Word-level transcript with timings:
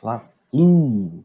Fla-Flu. 0.00 1.24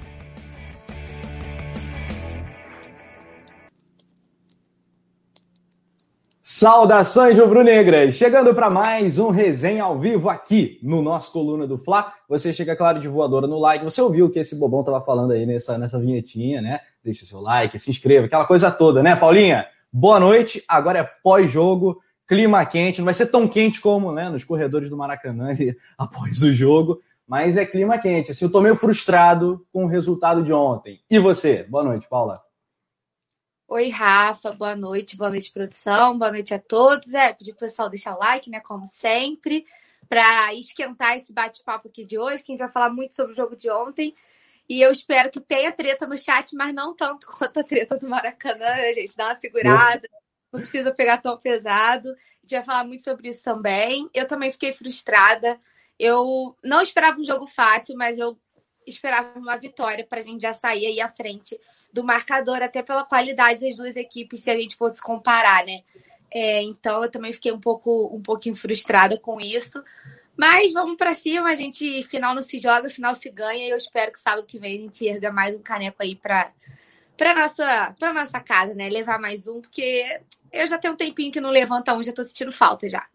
Saudações 6.53 7.39
rubro-negras! 7.39 8.15
Chegando 8.15 8.53
para 8.53 8.69
mais 8.69 9.17
um 9.17 9.29
resenha 9.29 9.85
ao 9.85 9.97
vivo 9.97 10.29
aqui 10.29 10.81
no 10.83 11.01
nosso 11.01 11.31
Coluna 11.31 11.65
do 11.65 11.77
Fla. 11.77 12.11
Você 12.27 12.51
chega, 12.51 12.75
claro, 12.75 12.99
de 12.99 13.07
voadora 13.07 13.47
no 13.47 13.57
like. 13.57 13.85
Você 13.85 14.01
ouviu 14.01 14.25
o 14.25 14.29
que 14.29 14.39
esse 14.39 14.57
bobão 14.57 14.83
tava 14.83 14.99
falando 14.99 15.31
aí 15.31 15.45
nessa, 15.45 15.77
nessa 15.77 15.97
vinhetinha, 15.97 16.61
né? 16.61 16.81
Deixa 17.01 17.25
seu 17.25 17.39
like, 17.39 17.79
se 17.79 17.89
inscreva, 17.89 18.25
aquela 18.25 18.43
coisa 18.43 18.69
toda, 18.69 19.01
né, 19.01 19.15
Paulinha? 19.15 19.65
Boa 19.93 20.19
noite. 20.19 20.61
Agora 20.67 20.99
é 20.99 21.09
pós-jogo, 21.23 22.01
clima 22.27 22.65
quente. 22.65 22.99
Não 22.99 23.05
vai 23.05 23.13
ser 23.13 23.27
tão 23.27 23.47
quente 23.47 23.79
como 23.79 24.11
né, 24.11 24.27
nos 24.27 24.43
corredores 24.43 24.89
do 24.89 24.97
Maracanã 24.97 25.53
após 25.97 26.43
o 26.43 26.53
jogo, 26.53 26.99
mas 27.25 27.55
é 27.55 27.65
clima 27.65 27.97
quente. 27.97 28.31
Assim, 28.31 28.43
eu 28.43 28.51
tô 28.51 28.59
meio 28.59 28.75
frustrado 28.75 29.65
com 29.71 29.85
o 29.85 29.87
resultado 29.87 30.43
de 30.43 30.51
ontem. 30.51 30.99
E 31.09 31.17
você? 31.17 31.63
Boa 31.63 31.85
noite, 31.85 32.09
Paula. 32.09 32.41
Oi, 33.73 33.87
Rafa, 33.87 34.51
boa 34.51 34.75
noite, 34.75 35.15
boa 35.15 35.29
noite, 35.29 35.49
produção, 35.49 36.19
boa 36.19 36.29
noite 36.29 36.53
a 36.53 36.59
todos. 36.59 37.13
É, 37.13 37.31
pedir 37.31 37.53
pro 37.53 37.61
pessoal 37.61 37.89
deixar 37.89 38.17
o 38.17 38.19
like, 38.19 38.49
né, 38.49 38.59
como 38.59 38.89
sempre, 38.91 39.65
para 40.09 40.53
esquentar 40.53 41.17
esse 41.17 41.31
bate-papo 41.31 41.87
aqui 41.87 42.03
de 42.03 42.19
hoje, 42.19 42.43
que 42.43 42.51
a 42.51 42.53
gente 42.53 42.59
vai 42.59 42.69
falar 42.69 42.89
muito 42.89 43.15
sobre 43.15 43.31
o 43.31 43.35
jogo 43.35 43.55
de 43.55 43.69
ontem. 43.69 44.13
E 44.67 44.81
eu 44.81 44.91
espero 44.91 45.31
que 45.31 45.39
tenha 45.39 45.71
treta 45.71 46.05
no 46.05 46.17
chat, 46.17 46.53
mas 46.53 46.73
não 46.73 46.93
tanto 46.93 47.27
quanto 47.31 47.61
a 47.61 47.63
treta 47.63 47.97
do 47.97 48.09
Maracanã, 48.09 48.75
gente. 48.93 49.15
Dá 49.15 49.27
uma 49.27 49.35
segurada, 49.35 50.05
não 50.51 50.59
precisa 50.59 50.93
pegar 50.93 51.19
tão 51.19 51.37
pesado. 51.37 52.09
A 52.09 52.41
gente 52.41 52.55
vai 52.55 52.65
falar 52.65 52.83
muito 52.83 53.05
sobre 53.05 53.29
isso 53.29 53.41
também. 53.41 54.09
Eu 54.13 54.27
também 54.27 54.51
fiquei 54.51 54.73
frustrada. 54.73 55.57
Eu 55.97 56.57
não 56.61 56.81
esperava 56.81 57.17
um 57.17 57.23
jogo 57.23 57.47
fácil, 57.47 57.95
mas 57.95 58.19
eu 58.19 58.37
esperava 58.85 59.39
uma 59.39 59.55
vitória 59.55 60.05
para 60.05 60.19
a 60.19 60.23
gente 60.23 60.41
já 60.41 60.51
sair 60.51 60.87
aí 60.87 60.99
à 60.99 61.07
frente 61.07 61.57
do 61.93 62.03
marcador, 62.03 62.61
até 62.61 62.81
pela 62.81 63.03
qualidade 63.03 63.61
das 63.61 63.75
duas 63.75 63.95
equipes, 63.95 64.41
se 64.41 64.49
a 64.49 64.57
gente 64.57 64.75
fosse 64.75 65.01
comparar, 65.01 65.65
né? 65.65 65.81
É, 66.33 66.63
então 66.63 67.03
eu 67.03 67.11
também 67.11 67.33
fiquei 67.33 67.51
um 67.51 67.59
pouco 67.59 68.09
um 68.15 68.21
pouquinho 68.21 68.55
frustrada 68.55 69.17
com 69.17 69.39
isso. 69.41 69.83
Mas 70.35 70.73
vamos 70.73 70.95
para 70.95 71.13
cima, 71.13 71.49
a 71.49 71.55
gente 71.55 72.03
final 72.03 72.33
não 72.33 72.41
se 72.41 72.57
joga, 72.57 72.89
final 72.89 73.13
se 73.13 73.29
ganha, 73.29 73.67
e 73.67 73.69
eu 73.69 73.77
espero 73.77 74.11
que 74.11 74.19
sábado 74.19 74.47
que 74.47 74.57
vem 74.57 74.77
a 74.77 74.81
gente 74.81 75.07
erga 75.07 75.31
mais 75.31 75.55
um 75.55 75.59
caneco 75.59 75.97
aí 75.99 76.15
para 76.15 76.51
para 77.17 77.35
nossa 77.35 77.95
para 77.99 78.13
nossa 78.13 78.39
casa, 78.39 78.73
né? 78.73 78.89
Levar 78.89 79.19
mais 79.19 79.45
um, 79.45 79.61
porque 79.61 80.19
eu 80.51 80.67
já 80.67 80.77
tenho 80.77 80.93
um 80.93 80.97
tempinho 80.97 81.31
que 81.31 81.41
não 81.41 81.49
levanta 81.49 81.93
um, 81.93 82.01
já 82.01 82.13
tô 82.13 82.23
sentindo 82.23 82.51
falta 82.51 82.89
já. 82.89 83.05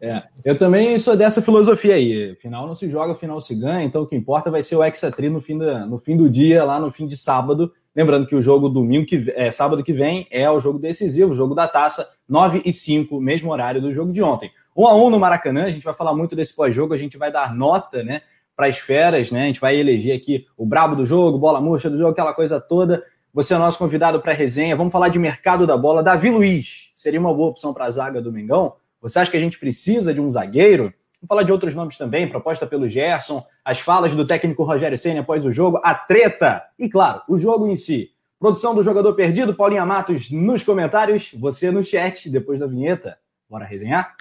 É, 0.00 0.22
eu 0.44 0.58
também 0.58 0.98
sou 0.98 1.16
dessa 1.16 1.40
filosofia 1.40 1.94
aí. 1.94 2.34
Final 2.36 2.66
não 2.66 2.74
se 2.74 2.88
joga, 2.88 3.14
final 3.14 3.40
se 3.40 3.54
ganha, 3.54 3.84
então 3.84 4.02
o 4.02 4.06
que 4.06 4.16
importa 4.16 4.50
vai 4.50 4.62
ser 4.62 4.76
o 4.76 4.84
Hexatri 4.84 5.30
no 5.30 5.40
fim, 5.40 5.56
da, 5.56 5.86
no 5.86 5.98
fim 5.98 6.16
do 6.16 6.28
dia, 6.28 6.64
lá 6.64 6.78
no 6.78 6.92
fim 6.92 7.06
de 7.06 7.16
sábado, 7.16 7.72
Lembrando 7.94 8.26
que 8.26 8.34
o 8.34 8.40
jogo 8.42 8.68
domingo 8.68 9.06
que 9.06 9.30
é, 9.36 9.50
sábado 9.50 9.84
que 9.84 9.92
vem 9.92 10.26
é 10.30 10.50
o 10.50 10.58
jogo 10.58 10.78
decisivo, 10.78 11.32
o 11.32 11.34
jogo 11.34 11.54
da 11.54 11.68
taça, 11.68 12.08
9 12.28 12.62
e 12.64 12.72
5, 12.72 13.20
mesmo 13.20 13.52
horário 13.52 13.80
do 13.80 13.92
jogo 13.92 14.12
de 14.12 14.22
ontem. 14.22 14.50
1 14.74 14.86
a 14.86 14.94
1 14.94 15.10
no 15.10 15.20
Maracanã, 15.20 15.64
a 15.64 15.70
gente 15.70 15.84
vai 15.84 15.92
falar 15.92 16.14
muito 16.14 16.34
desse 16.34 16.54
pós-jogo, 16.56 16.94
a 16.94 16.96
gente 16.96 17.18
vai 17.18 17.30
dar 17.30 17.54
nota, 17.54 18.02
né, 18.02 18.22
para 18.56 18.66
as 18.66 18.78
feras, 18.78 19.30
né? 19.30 19.44
A 19.44 19.46
gente 19.46 19.60
vai 19.60 19.76
eleger 19.76 20.16
aqui 20.16 20.46
o 20.56 20.64
brabo 20.64 20.94
do 20.94 21.04
jogo, 21.04 21.38
bola 21.38 21.60
murcha 21.60 21.90
do 21.90 21.98
jogo, 21.98 22.12
aquela 22.12 22.32
coisa 22.32 22.60
toda. 22.60 23.04
Você 23.34 23.54
é 23.54 23.58
nosso 23.58 23.78
convidado 23.78 24.20
para 24.20 24.32
resenha. 24.32 24.76
Vamos 24.76 24.92
falar 24.92 25.08
de 25.08 25.18
mercado 25.18 25.66
da 25.66 25.76
bola. 25.76 26.02
Davi 26.02 26.30
Luiz 26.30 26.90
seria 26.94 27.18
uma 27.18 27.32
boa 27.32 27.48
opção 27.48 27.72
para 27.72 27.86
a 27.86 27.90
zaga 27.90 28.20
do 28.20 28.30
Mengão? 28.30 28.74
Você 29.00 29.18
acha 29.18 29.30
que 29.30 29.36
a 29.36 29.40
gente 29.40 29.58
precisa 29.58 30.12
de 30.12 30.20
um 30.20 30.28
zagueiro? 30.28 30.92
Vamos 31.22 31.28
falar 31.28 31.42
de 31.44 31.52
outros 31.52 31.72
nomes 31.72 31.96
também, 31.96 32.28
proposta 32.28 32.66
pelo 32.66 32.88
Gerson, 32.88 33.46
as 33.64 33.78
falas 33.78 34.12
do 34.12 34.26
técnico 34.26 34.64
Rogério 34.64 34.98
Senna 34.98 35.20
após 35.20 35.46
o 35.46 35.52
jogo, 35.52 35.80
a 35.84 35.94
treta 35.94 36.64
e, 36.76 36.88
claro, 36.88 37.22
o 37.28 37.38
jogo 37.38 37.68
em 37.68 37.76
si. 37.76 38.10
Produção 38.40 38.74
do 38.74 38.82
jogador 38.82 39.14
perdido, 39.14 39.54
Paulinha 39.54 39.86
Matos 39.86 40.28
nos 40.32 40.64
comentários, 40.64 41.32
você 41.38 41.70
no 41.70 41.80
chat, 41.80 42.28
depois 42.28 42.58
da 42.58 42.66
vinheta. 42.66 43.16
Bora 43.48 43.64
resenhar? 43.64 44.16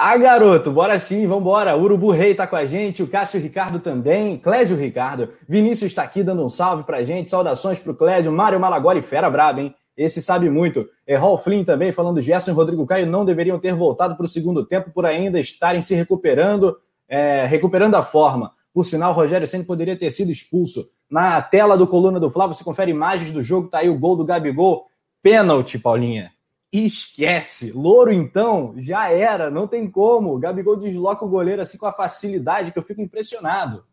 Ah, 0.00 0.16
garoto, 0.16 0.70
bora 0.70 0.96
sim, 1.00 1.26
vambora. 1.26 1.76
O 1.76 1.82
Urubu 1.82 2.12
Rei 2.12 2.32
tá 2.32 2.46
com 2.46 2.54
a 2.54 2.64
gente, 2.64 3.02
o 3.02 3.08
Cássio 3.08 3.40
Ricardo 3.40 3.80
também, 3.80 4.36
Clésio 4.38 4.76
Ricardo. 4.76 5.30
Vinícius 5.48 5.90
está 5.90 6.04
aqui 6.04 6.22
dando 6.22 6.44
um 6.44 6.48
salve 6.48 6.84
pra 6.84 7.02
gente. 7.02 7.28
Saudações 7.28 7.80
pro 7.80 7.96
Clésio, 7.96 8.30
Mário 8.30 8.60
Malagoli, 8.60 9.02
fera 9.02 9.28
braba, 9.28 9.60
hein? 9.60 9.74
Esse 9.96 10.22
sabe 10.22 10.48
muito. 10.48 10.86
É 11.04 11.16
Hall 11.16 11.36
Flynn 11.36 11.64
também, 11.64 11.90
falando 11.90 12.22
Gerson 12.22 12.52
e 12.52 12.54
Rodrigo 12.54 12.86
Caio 12.86 13.08
não 13.08 13.24
deveriam 13.24 13.58
ter 13.58 13.74
voltado 13.74 14.14
para 14.14 14.24
o 14.24 14.28
segundo 14.28 14.64
tempo 14.64 14.92
por 14.92 15.04
ainda 15.04 15.40
estarem 15.40 15.82
se 15.82 15.96
recuperando, 15.96 16.76
é, 17.08 17.44
recuperando 17.46 17.96
a 17.96 18.02
forma. 18.04 18.52
Por 18.72 18.84
sinal, 18.84 19.12
Rogério 19.12 19.48
Senna 19.48 19.64
poderia 19.64 19.96
ter 19.96 20.12
sido 20.12 20.30
expulso. 20.30 20.84
Na 21.10 21.42
tela 21.42 21.76
do 21.76 21.88
Coluna 21.88 22.20
do 22.20 22.30
Flávio, 22.30 22.54
você 22.54 22.62
confere 22.62 22.92
imagens 22.92 23.32
do 23.32 23.42
jogo, 23.42 23.66
tá 23.66 23.78
aí 23.78 23.90
o 23.90 23.98
gol 23.98 24.14
do 24.14 24.24
Gabigol. 24.24 24.86
Pênalti, 25.20 25.76
Paulinha 25.76 26.30
esquece. 26.72 27.72
Louro, 27.72 28.12
então, 28.12 28.74
já 28.76 29.10
era, 29.10 29.50
não 29.50 29.66
tem 29.66 29.90
como. 29.90 30.34
O 30.34 30.38
Gabigol 30.38 30.76
desloca 30.76 31.24
o 31.24 31.28
goleiro 31.28 31.62
assim 31.62 31.78
com 31.78 31.86
a 31.86 31.92
facilidade 31.92 32.72
que 32.72 32.78
eu 32.78 32.82
fico 32.82 33.00
impressionado. 33.00 33.84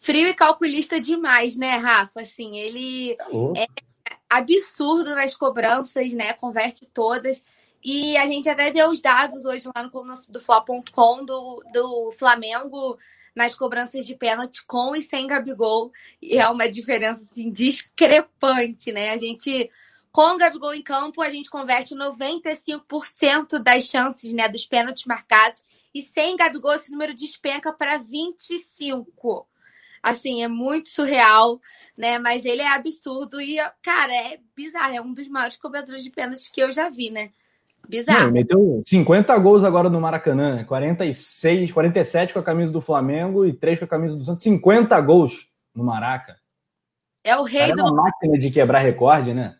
Frio 0.00 0.28
e 0.28 0.34
calculista 0.34 1.00
demais, 1.00 1.56
né, 1.56 1.76
Rafa? 1.76 2.20
Assim, 2.20 2.56
ele 2.58 3.16
é, 3.56 3.64
é 3.64 3.66
absurdo 4.30 5.14
nas 5.14 5.34
cobranças, 5.34 6.12
né? 6.12 6.32
Converte 6.32 6.86
todas. 6.86 7.44
E 7.84 8.16
a 8.16 8.26
gente 8.26 8.48
até 8.48 8.70
deu 8.70 8.90
os 8.90 9.00
dados 9.00 9.44
hoje 9.44 9.68
lá 9.74 9.82
no 9.82 9.90
do 10.28 10.40
Fla.com 10.40 11.24
do, 11.24 11.62
do 11.72 12.12
Flamengo 12.12 12.98
nas 13.34 13.54
cobranças 13.54 14.06
de 14.06 14.14
pênalti 14.14 14.64
com 14.66 14.96
e 14.96 15.02
sem 15.02 15.26
Gabigol. 15.26 15.92
E 16.22 16.38
é 16.38 16.48
uma 16.48 16.70
diferença 16.70 17.20
assim, 17.20 17.50
discrepante, 17.50 18.92
né? 18.92 19.10
A 19.10 19.18
gente 19.18 19.70
com 20.16 20.34
o 20.34 20.38
Gabigol 20.38 20.72
em 20.72 20.80
campo, 20.80 21.20
a 21.20 21.28
gente 21.28 21.50
converte 21.50 21.94
95% 21.94 23.62
das 23.62 23.84
chances 23.84 24.32
né, 24.32 24.48
dos 24.48 24.64
pênaltis 24.64 25.04
marcados. 25.04 25.62
E 25.94 26.00
sem 26.00 26.38
Gabigol, 26.38 26.72
esse 26.72 26.90
número 26.90 27.14
despenca 27.14 27.70
para 27.70 27.98
25%. 27.98 29.04
Assim, 30.02 30.42
é 30.42 30.48
muito 30.48 30.88
surreal, 30.88 31.60
né? 31.98 32.18
Mas 32.18 32.46
ele 32.46 32.62
é 32.62 32.68
absurdo 32.68 33.38
e, 33.42 33.58
cara, 33.82 34.10
é 34.14 34.38
bizarro. 34.56 34.94
É 34.94 35.02
um 35.02 35.12
dos 35.12 35.28
maiores 35.28 35.58
cobradores 35.58 36.02
de 36.02 36.08
pênaltis 36.08 36.48
que 36.48 36.62
eu 36.62 36.72
já 36.72 36.88
vi, 36.88 37.10
né? 37.10 37.28
Bizarro. 37.86 38.24
Não, 38.24 38.32
meteu 38.32 38.82
50 38.86 39.36
gols 39.36 39.64
agora 39.64 39.90
no 39.90 40.00
Maracanã, 40.00 40.64
46, 40.64 41.72
47 41.72 42.32
com 42.32 42.38
a 42.38 42.42
camisa 42.42 42.72
do 42.72 42.80
Flamengo 42.80 43.44
e 43.44 43.52
3 43.52 43.80
com 43.80 43.84
a 43.84 43.88
camisa 43.88 44.16
do 44.16 44.24
Santos. 44.24 44.44
50 44.44 44.98
gols 45.02 45.52
no 45.74 45.84
Maraca. 45.84 46.38
É 47.22 47.36
o 47.36 47.42
rei 47.42 47.68
Cara, 47.68 47.74
do. 47.74 47.80
É 47.80 47.84
uma 47.84 48.02
máquina 48.04 48.38
de 48.38 48.50
quebrar 48.50 48.78
recorde, 48.78 49.34
né? 49.34 49.56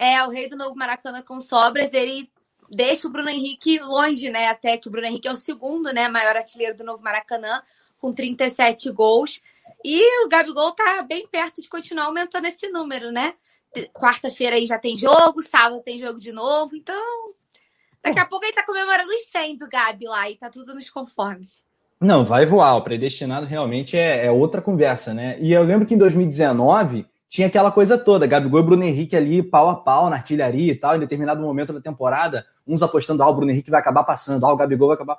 É 0.00 0.24
o 0.24 0.30
rei 0.30 0.48
do 0.48 0.56
novo 0.56 0.74
Maracanã 0.74 1.20
com 1.20 1.38
sobras, 1.40 1.92
ele 1.92 2.32
deixa 2.70 3.06
o 3.06 3.10
Bruno 3.10 3.28
Henrique 3.28 3.78
longe, 3.80 4.30
né? 4.30 4.48
Até 4.48 4.78
que 4.78 4.88
o 4.88 4.90
Bruno 4.90 5.06
Henrique 5.06 5.28
é 5.28 5.32
o 5.32 5.36
segundo, 5.36 5.92
né? 5.92 6.08
Maior 6.08 6.36
artilheiro 6.36 6.74
do 6.74 6.82
novo 6.82 7.02
Maracanã, 7.02 7.62
com 7.98 8.10
37 8.10 8.90
gols. 8.92 9.42
E 9.84 10.24
o 10.24 10.28
Gabigol 10.28 10.72
tá 10.72 11.02
bem 11.02 11.26
perto 11.26 11.60
de 11.60 11.68
continuar 11.68 12.06
aumentando 12.06 12.46
esse 12.46 12.70
número, 12.70 13.12
né? 13.12 13.34
Quarta-feira 13.92 14.56
aí 14.56 14.66
já 14.66 14.78
tem 14.78 14.96
jogo, 14.96 15.42
sábado 15.42 15.82
tem 15.84 15.98
jogo 15.98 16.18
de 16.18 16.32
novo, 16.32 16.74
então. 16.74 17.34
Daqui 18.02 18.20
a 18.20 18.24
pouco 18.24 18.46
ele 18.46 18.54
tá 18.54 18.64
comemorando 18.64 19.12
os 19.12 19.26
100 19.26 19.58
do 19.58 19.68
Gabi 19.68 20.06
lá 20.06 20.30
e 20.30 20.36
tá 20.36 20.48
tudo 20.48 20.74
nos 20.74 20.88
conformes. 20.88 21.62
Não, 22.00 22.24
vai 22.24 22.46
voar. 22.46 22.74
O 22.76 22.82
predestinado 22.82 23.44
realmente 23.44 23.98
é, 23.98 24.24
é 24.24 24.30
outra 24.30 24.62
conversa, 24.62 25.12
né? 25.12 25.38
E 25.38 25.52
eu 25.52 25.62
lembro 25.62 25.86
que 25.86 25.92
em 25.92 25.98
2019 25.98 27.06
tinha 27.30 27.46
aquela 27.46 27.70
coisa 27.70 27.96
toda, 27.96 28.26
Gabigol 28.26 28.58
e 28.58 28.62
Bruno 28.64 28.82
Henrique 28.82 29.14
ali 29.14 29.40
pau 29.40 29.70
a 29.70 29.76
pau 29.76 30.10
na 30.10 30.16
artilharia 30.16 30.72
e 30.72 30.74
tal, 30.74 30.96
em 30.96 30.98
determinado 30.98 31.40
momento 31.40 31.72
da 31.72 31.80
temporada, 31.80 32.44
uns 32.66 32.82
apostando, 32.82 33.22
ah, 33.22 33.28
o 33.28 33.34
Bruno 33.34 33.52
Henrique 33.52 33.70
vai 33.70 33.78
acabar 33.78 34.02
passando, 34.02 34.44
ah, 34.44 34.52
o 34.52 34.56
Gabigol 34.56 34.88
vai 34.88 34.96
acabar. 34.96 35.16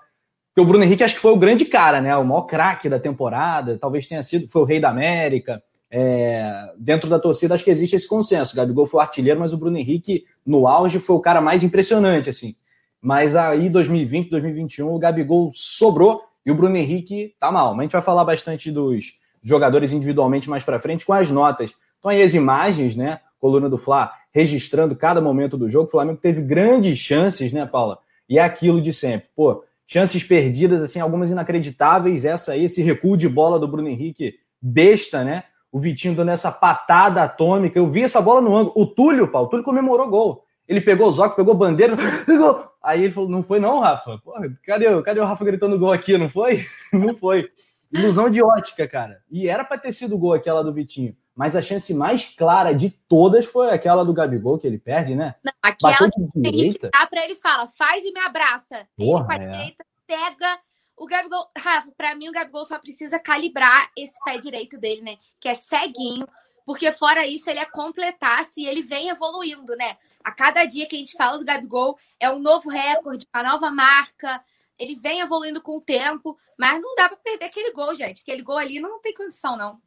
Porque 0.49 0.59
o 0.59 0.65
Bruno 0.65 0.83
Henrique 0.83 1.05
acho 1.05 1.15
que 1.15 1.21
foi 1.21 1.31
o 1.31 1.37
grande 1.37 1.63
cara, 1.63 2.01
né? 2.01 2.13
O 2.17 2.25
maior 2.25 2.41
craque 2.41 2.89
da 2.89 2.99
temporada, 2.99 3.77
talvez 3.77 4.05
tenha 4.05 4.21
sido, 4.21 4.49
foi 4.49 4.61
o 4.61 4.65
rei 4.65 4.81
da 4.81 4.89
América. 4.89 5.63
é, 5.89 6.73
dentro 6.77 7.09
da 7.09 7.17
torcida, 7.17 7.53
acho 7.53 7.63
que 7.63 7.71
existe 7.71 7.95
esse 7.95 8.07
consenso. 8.07 8.53
O 8.53 8.57
Gabigol 8.57 8.87
foi 8.87 8.97
o 8.97 9.01
artilheiro, 9.01 9.39
mas 9.39 9.53
o 9.53 9.57
Bruno 9.57 9.77
Henrique, 9.77 10.25
no 10.45 10.67
auge, 10.67 10.99
foi 10.99 11.15
o 11.15 11.21
cara 11.21 11.39
mais 11.39 11.63
impressionante, 11.63 12.29
assim. 12.29 12.55
Mas 13.01 13.37
aí, 13.37 13.69
2020, 13.69 14.29
2021, 14.29 14.93
o 14.93 14.99
Gabigol 14.99 15.51
sobrou 15.53 16.21
e 16.45 16.51
o 16.51 16.55
Bruno 16.55 16.75
Henrique 16.75 17.35
tá 17.39 17.51
mal. 17.51 17.71
Mas 17.71 17.79
a 17.79 17.83
gente 17.83 17.91
vai 17.93 18.01
falar 18.01 18.25
bastante 18.25 18.69
dos 18.69 19.19
jogadores 19.41 19.93
individualmente 19.93 20.49
mais 20.49 20.63
para 20.63 20.79
frente 20.79 21.05
com 21.05 21.13
as 21.13 21.29
notas. 21.29 21.73
Então 22.01 22.09
aí 22.09 22.23
as 22.23 22.33
imagens, 22.33 22.95
né? 22.95 23.19
Coluna 23.39 23.69
do 23.69 23.77
Fla 23.77 24.11
registrando 24.33 24.95
cada 24.95 25.21
momento 25.21 25.55
do 25.55 25.69
jogo. 25.69 25.87
O 25.87 25.91
Flamengo 25.91 26.17
teve 26.19 26.41
grandes 26.41 26.97
chances, 26.97 27.53
né, 27.53 27.65
Paula? 27.65 27.99
E 28.27 28.39
é 28.39 28.43
aquilo 28.43 28.81
de 28.81 28.91
sempre. 28.91 29.27
Pô, 29.35 29.63
chances 29.85 30.23
perdidas, 30.23 30.81
assim, 30.81 30.99
algumas 30.99 31.29
inacreditáveis. 31.29 32.25
Essa 32.25 32.53
aí, 32.53 32.63
esse 32.63 32.81
recuo 32.81 33.15
de 33.15 33.29
bola 33.29 33.59
do 33.59 33.67
Bruno 33.67 33.87
Henrique, 33.87 34.35
besta, 34.59 35.23
né? 35.23 35.43
O 35.71 35.79
Vitinho 35.79 36.15
dando 36.15 36.31
essa 36.31 36.51
patada 36.51 37.21
atômica. 37.21 37.77
Eu 37.77 37.87
vi 37.87 38.01
essa 38.01 38.19
bola 38.19 38.41
no 38.41 38.55
ângulo. 38.55 38.73
O 38.75 38.87
Túlio, 38.87 39.27
Paulo, 39.27 39.47
o 39.47 39.49
Túlio 39.51 39.63
comemorou 39.63 40.09
gol. 40.09 40.43
Ele 40.67 40.81
pegou 40.81 41.07
o 41.07 41.11
Zoc, 41.11 41.35
pegou 41.35 41.53
bandeira, 41.53 41.95
pegou. 42.25 42.67
Aí 42.81 43.03
ele 43.03 43.13
falou: 43.13 43.29
não 43.29 43.43
foi, 43.43 43.59
não, 43.59 43.79
Rafa? 43.79 44.17
Porra, 44.23 44.49
cadê, 44.65 45.01
cadê 45.03 45.19
o 45.19 45.25
Rafa 45.25 45.45
gritando 45.45 45.77
gol 45.77 45.91
aqui? 45.91 46.17
Não 46.17 46.29
foi? 46.29 46.65
não 46.91 47.15
foi. 47.15 47.49
Ilusão 47.91 48.29
de 48.29 48.41
ótica, 48.41 48.87
cara. 48.87 49.19
E 49.29 49.47
era 49.47 49.63
para 49.63 49.77
ter 49.77 49.91
sido 49.91 50.17
gol 50.17 50.33
aquela 50.33 50.63
do 50.63 50.73
Vitinho. 50.73 51.13
Mas 51.41 51.55
a 51.55 51.61
chance 51.61 51.91
mais 51.91 52.25
clara 52.35 52.71
de 52.71 52.91
todas 52.91 53.47
foi 53.47 53.71
aquela 53.71 54.05
do 54.05 54.13
Gabigol, 54.13 54.59
que 54.59 54.67
ele 54.67 54.77
perde, 54.77 55.15
né? 55.15 55.33
Não, 55.43 55.51
aquela 55.59 56.07
que 56.07 56.21
o 56.21 56.29
Henrique 56.35 56.87
dá 56.87 57.07
pra 57.07 57.25
ele 57.25 57.33
fala, 57.33 57.67
faz 57.67 58.03
e 58.05 58.13
me 58.13 58.19
abraça. 58.19 58.87
Porra, 58.95 59.21
ele 59.21 59.25
com 59.25 59.31
a 59.31 59.35
é. 59.47 59.51
direita 59.57 59.85
cega. 60.07 60.59
O 60.95 61.07
Gabigol, 61.07 61.49
Rafa, 61.57 61.91
pra 61.97 62.13
mim 62.13 62.29
o 62.29 62.31
Gabigol 62.31 62.63
só 62.63 62.77
precisa 62.77 63.17
calibrar 63.17 63.89
esse 63.97 64.13
pé 64.23 64.37
direito 64.37 64.77
dele, 64.77 65.01
né? 65.01 65.17
Que 65.39 65.49
é 65.49 65.55
ceguinho. 65.55 66.27
Porque 66.63 66.91
fora 66.91 67.25
isso, 67.25 67.49
ele 67.49 67.57
é 67.57 67.65
completaço 67.65 68.59
e 68.59 68.67
ele 68.67 68.83
vem 68.83 69.09
evoluindo, 69.09 69.75
né? 69.75 69.97
A 70.23 70.31
cada 70.31 70.63
dia 70.65 70.85
que 70.85 70.95
a 70.95 70.99
gente 70.99 71.17
fala 71.17 71.39
do 71.39 71.45
Gabigol, 71.45 71.97
é 72.19 72.29
um 72.29 72.37
novo 72.37 72.69
recorde, 72.69 73.25
uma 73.33 73.41
nova 73.41 73.71
marca. 73.71 74.45
Ele 74.77 74.93
vem 74.93 75.21
evoluindo 75.21 75.59
com 75.59 75.77
o 75.77 75.81
tempo, 75.81 76.37
mas 76.55 76.79
não 76.79 76.93
dá 76.93 77.09
para 77.09 77.17
perder 77.17 77.45
aquele 77.45 77.71
gol, 77.71 77.95
gente. 77.95 78.21
Aquele 78.21 78.43
gol 78.43 78.59
ali 78.59 78.79
não 78.79 79.01
tem 79.01 79.11
condição, 79.15 79.57
não. 79.57 79.81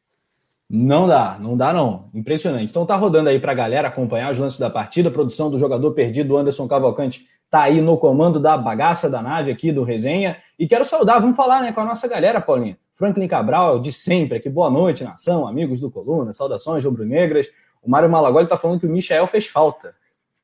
Não 0.69 1.07
dá, 1.07 1.37
não 1.39 1.57
dá 1.57 1.73
não. 1.73 2.11
Impressionante. 2.15 2.71
Então 2.71 2.87
tá 2.87 2.97
rodando 2.97 3.29
aí 3.29 3.39
pra 3.39 3.55
galera 3.55 3.89
acompanhar 3.89 4.33
os 4.33 4.39
lances 4.39 4.59
da 4.59 4.71
partida. 4.71 5.09
A 5.09 5.13
produção 5.13 5.51
do 5.51 5.59
jogador 5.59 5.93
perdido, 5.93 6.37
Anderson 6.37 6.67
Cavalcante, 6.67 7.27
tá 7.51 7.63
aí 7.63 7.81
no 7.81 7.97
comando 7.99 8.41
da 8.41 8.57
bagaça 8.57 9.09
da 9.09 9.23
nave 9.23 9.51
aqui 9.51 9.71
do 9.71 9.85
Resenha. 9.85 10.37
E 10.59 10.67
quero 10.67 10.85
saudar, 10.85 11.21
vamos 11.21 11.37
falar 11.37 11.63
né, 11.63 11.73
com 11.73 11.81
a 11.81 11.85
nossa 11.85 12.09
galera, 12.09 12.41
Paulinha. 12.41 12.79
Franklin 12.97 13.29
Cabral, 13.29 13.81
de 13.81 13.93
sempre 13.93 14.39
aqui. 14.39 14.49
Boa 14.49 14.71
noite, 14.71 15.05
nação, 15.05 15.47
amigos 15.47 15.81
do 15.81 15.91
Coluna, 15.91 16.33
saudações 16.33 16.85
rubro-negras. 16.85 17.49
O 17.83 17.91
Mário 17.91 18.09
Malagoli 18.09 18.47
tá 18.47 18.57
falando 18.57 18.81
que 18.81 18.87
o 18.87 18.91
Michel 18.91 19.27
fez 19.27 19.47
falta. 19.47 19.95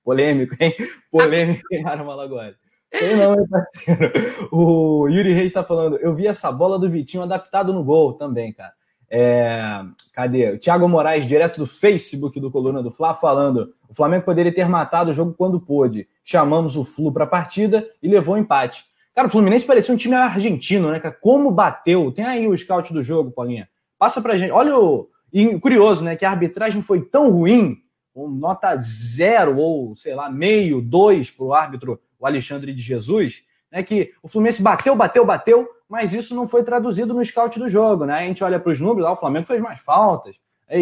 Polêmico, 0.05 0.55
hein? 0.61 0.75
Polêmico, 1.11 1.62
hein, 1.72 1.82
Mário 1.82 2.05
Malagoli? 2.05 2.55
Sei 2.93 3.14
não, 3.14 3.34
hein, 3.34 3.46
parceiro? 3.49 4.12
O 4.50 5.08
Yuri 5.08 5.32
Reis 5.32 5.46
está 5.46 5.62
falando, 5.62 5.96
eu 5.99 6.14
vi 6.14 6.26
essa 6.26 6.50
bola 6.50 6.78
do 6.78 6.90
Vitinho 6.90 7.22
adaptado 7.22 7.72
no 7.72 7.84
gol 7.84 8.14
também, 8.14 8.52
cara. 8.52 8.72
É, 9.12 9.82
cadê? 10.12 10.52
O 10.52 10.58
Thiago 10.58 10.88
Moraes, 10.88 11.26
direto 11.26 11.58
do 11.58 11.66
Facebook 11.66 12.38
do 12.38 12.50
Coluna 12.50 12.80
do 12.80 12.92
Fla, 12.92 13.14
falando: 13.14 13.74
o 13.88 13.94
Flamengo 13.94 14.24
poderia 14.24 14.54
ter 14.54 14.68
matado 14.68 15.10
o 15.10 15.14
jogo 15.14 15.34
quando 15.36 15.60
pôde. 15.60 16.08
Chamamos 16.22 16.76
o 16.76 16.84
Flu 16.84 17.12
para 17.12 17.24
a 17.24 17.26
partida 17.26 17.88
e 18.00 18.08
levou 18.08 18.36
o 18.36 18.38
empate. 18.38 18.84
Cara, 19.12 19.26
o 19.26 19.30
Fluminense 19.30 19.66
parecia 19.66 19.92
um 19.92 19.96
time 19.96 20.14
argentino, 20.14 20.92
né? 20.92 21.00
Como 21.20 21.50
bateu. 21.50 22.12
Tem 22.12 22.24
aí 22.24 22.46
o 22.46 22.56
scout 22.56 22.92
do 22.92 23.02
jogo, 23.02 23.32
Paulinha. 23.32 23.68
Passa 23.98 24.22
pra 24.22 24.38
gente. 24.38 24.52
Olha 24.52 24.78
o. 24.78 25.08
E 25.32 25.58
curioso, 25.58 26.04
né? 26.04 26.14
Que 26.14 26.24
a 26.24 26.30
arbitragem 26.30 26.80
foi 26.80 27.02
tão 27.02 27.30
ruim, 27.30 27.78
com 28.14 28.28
nota 28.28 28.76
zero 28.76 29.56
ou, 29.58 29.94
sei 29.96 30.14
lá, 30.14 30.30
meio, 30.30 30.80
dois 30.80 31.30
para 31.30 31.44
o 31.44 31.52
árbitro, 31.52 32.00
o 32.18 32.26
Alexandre 32.26 32.72
de 32.72 32.80
Jesus, 32.80 33.42
né? 33.70 33.82
Que 33.82 34.12
o 34.22 34.28
Fluminense 34.28 34.62
bateu, 34.62 34.94
bateu, 34.94 35.24
bateu, 35.24 35.68
mas 35.90 36.14
isso 36.14 36.37
não 36.37 36.46
foi 36.46 36.62
traduzido 36.62 37.12
no 37.12 37.25
scout 37.25 37.58
do 37.58 37.69
jogo, 37.69 38.06
né? 38.06 38.20
A 38.20 38.25
gente 38.25 38.44
olha 38.44 38.60
para 38.60 38.70
os 38.70 38.81
números, 38.81 39.02
lá, 39.02 39.12
o 39.12 39.16
Flamengo 39.16 39.48
fez 39.48 39.60
mais 39.60 39.81
faltas, 39.81 40.37
é 40.69 40.81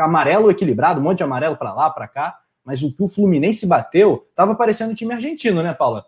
amarelo 0.00 0.52
equilibrado, 0.52 1.00
um 1.00 1.02
monte 1.02 1.18
de 1.18 1.24
amarelo 1.24 1.56
para 1.56 1.74
lá, 1.74 1.90
para 1.90 2.06
cá, 2.06 2.38
mas 2.64 2.80
o 2.80 2.94
que 2.94 3.02
o 3.02 3.08
Fluminense 3.08 3.66
bateu 3.66 4.24
estava 4.30 4.54
parecendo 4.54 4.92
um 4.92 4.94
time 4.94 5.12
argentino, 5.12 5.64
né, 5.64 5.74
Paula? 5.74 6.06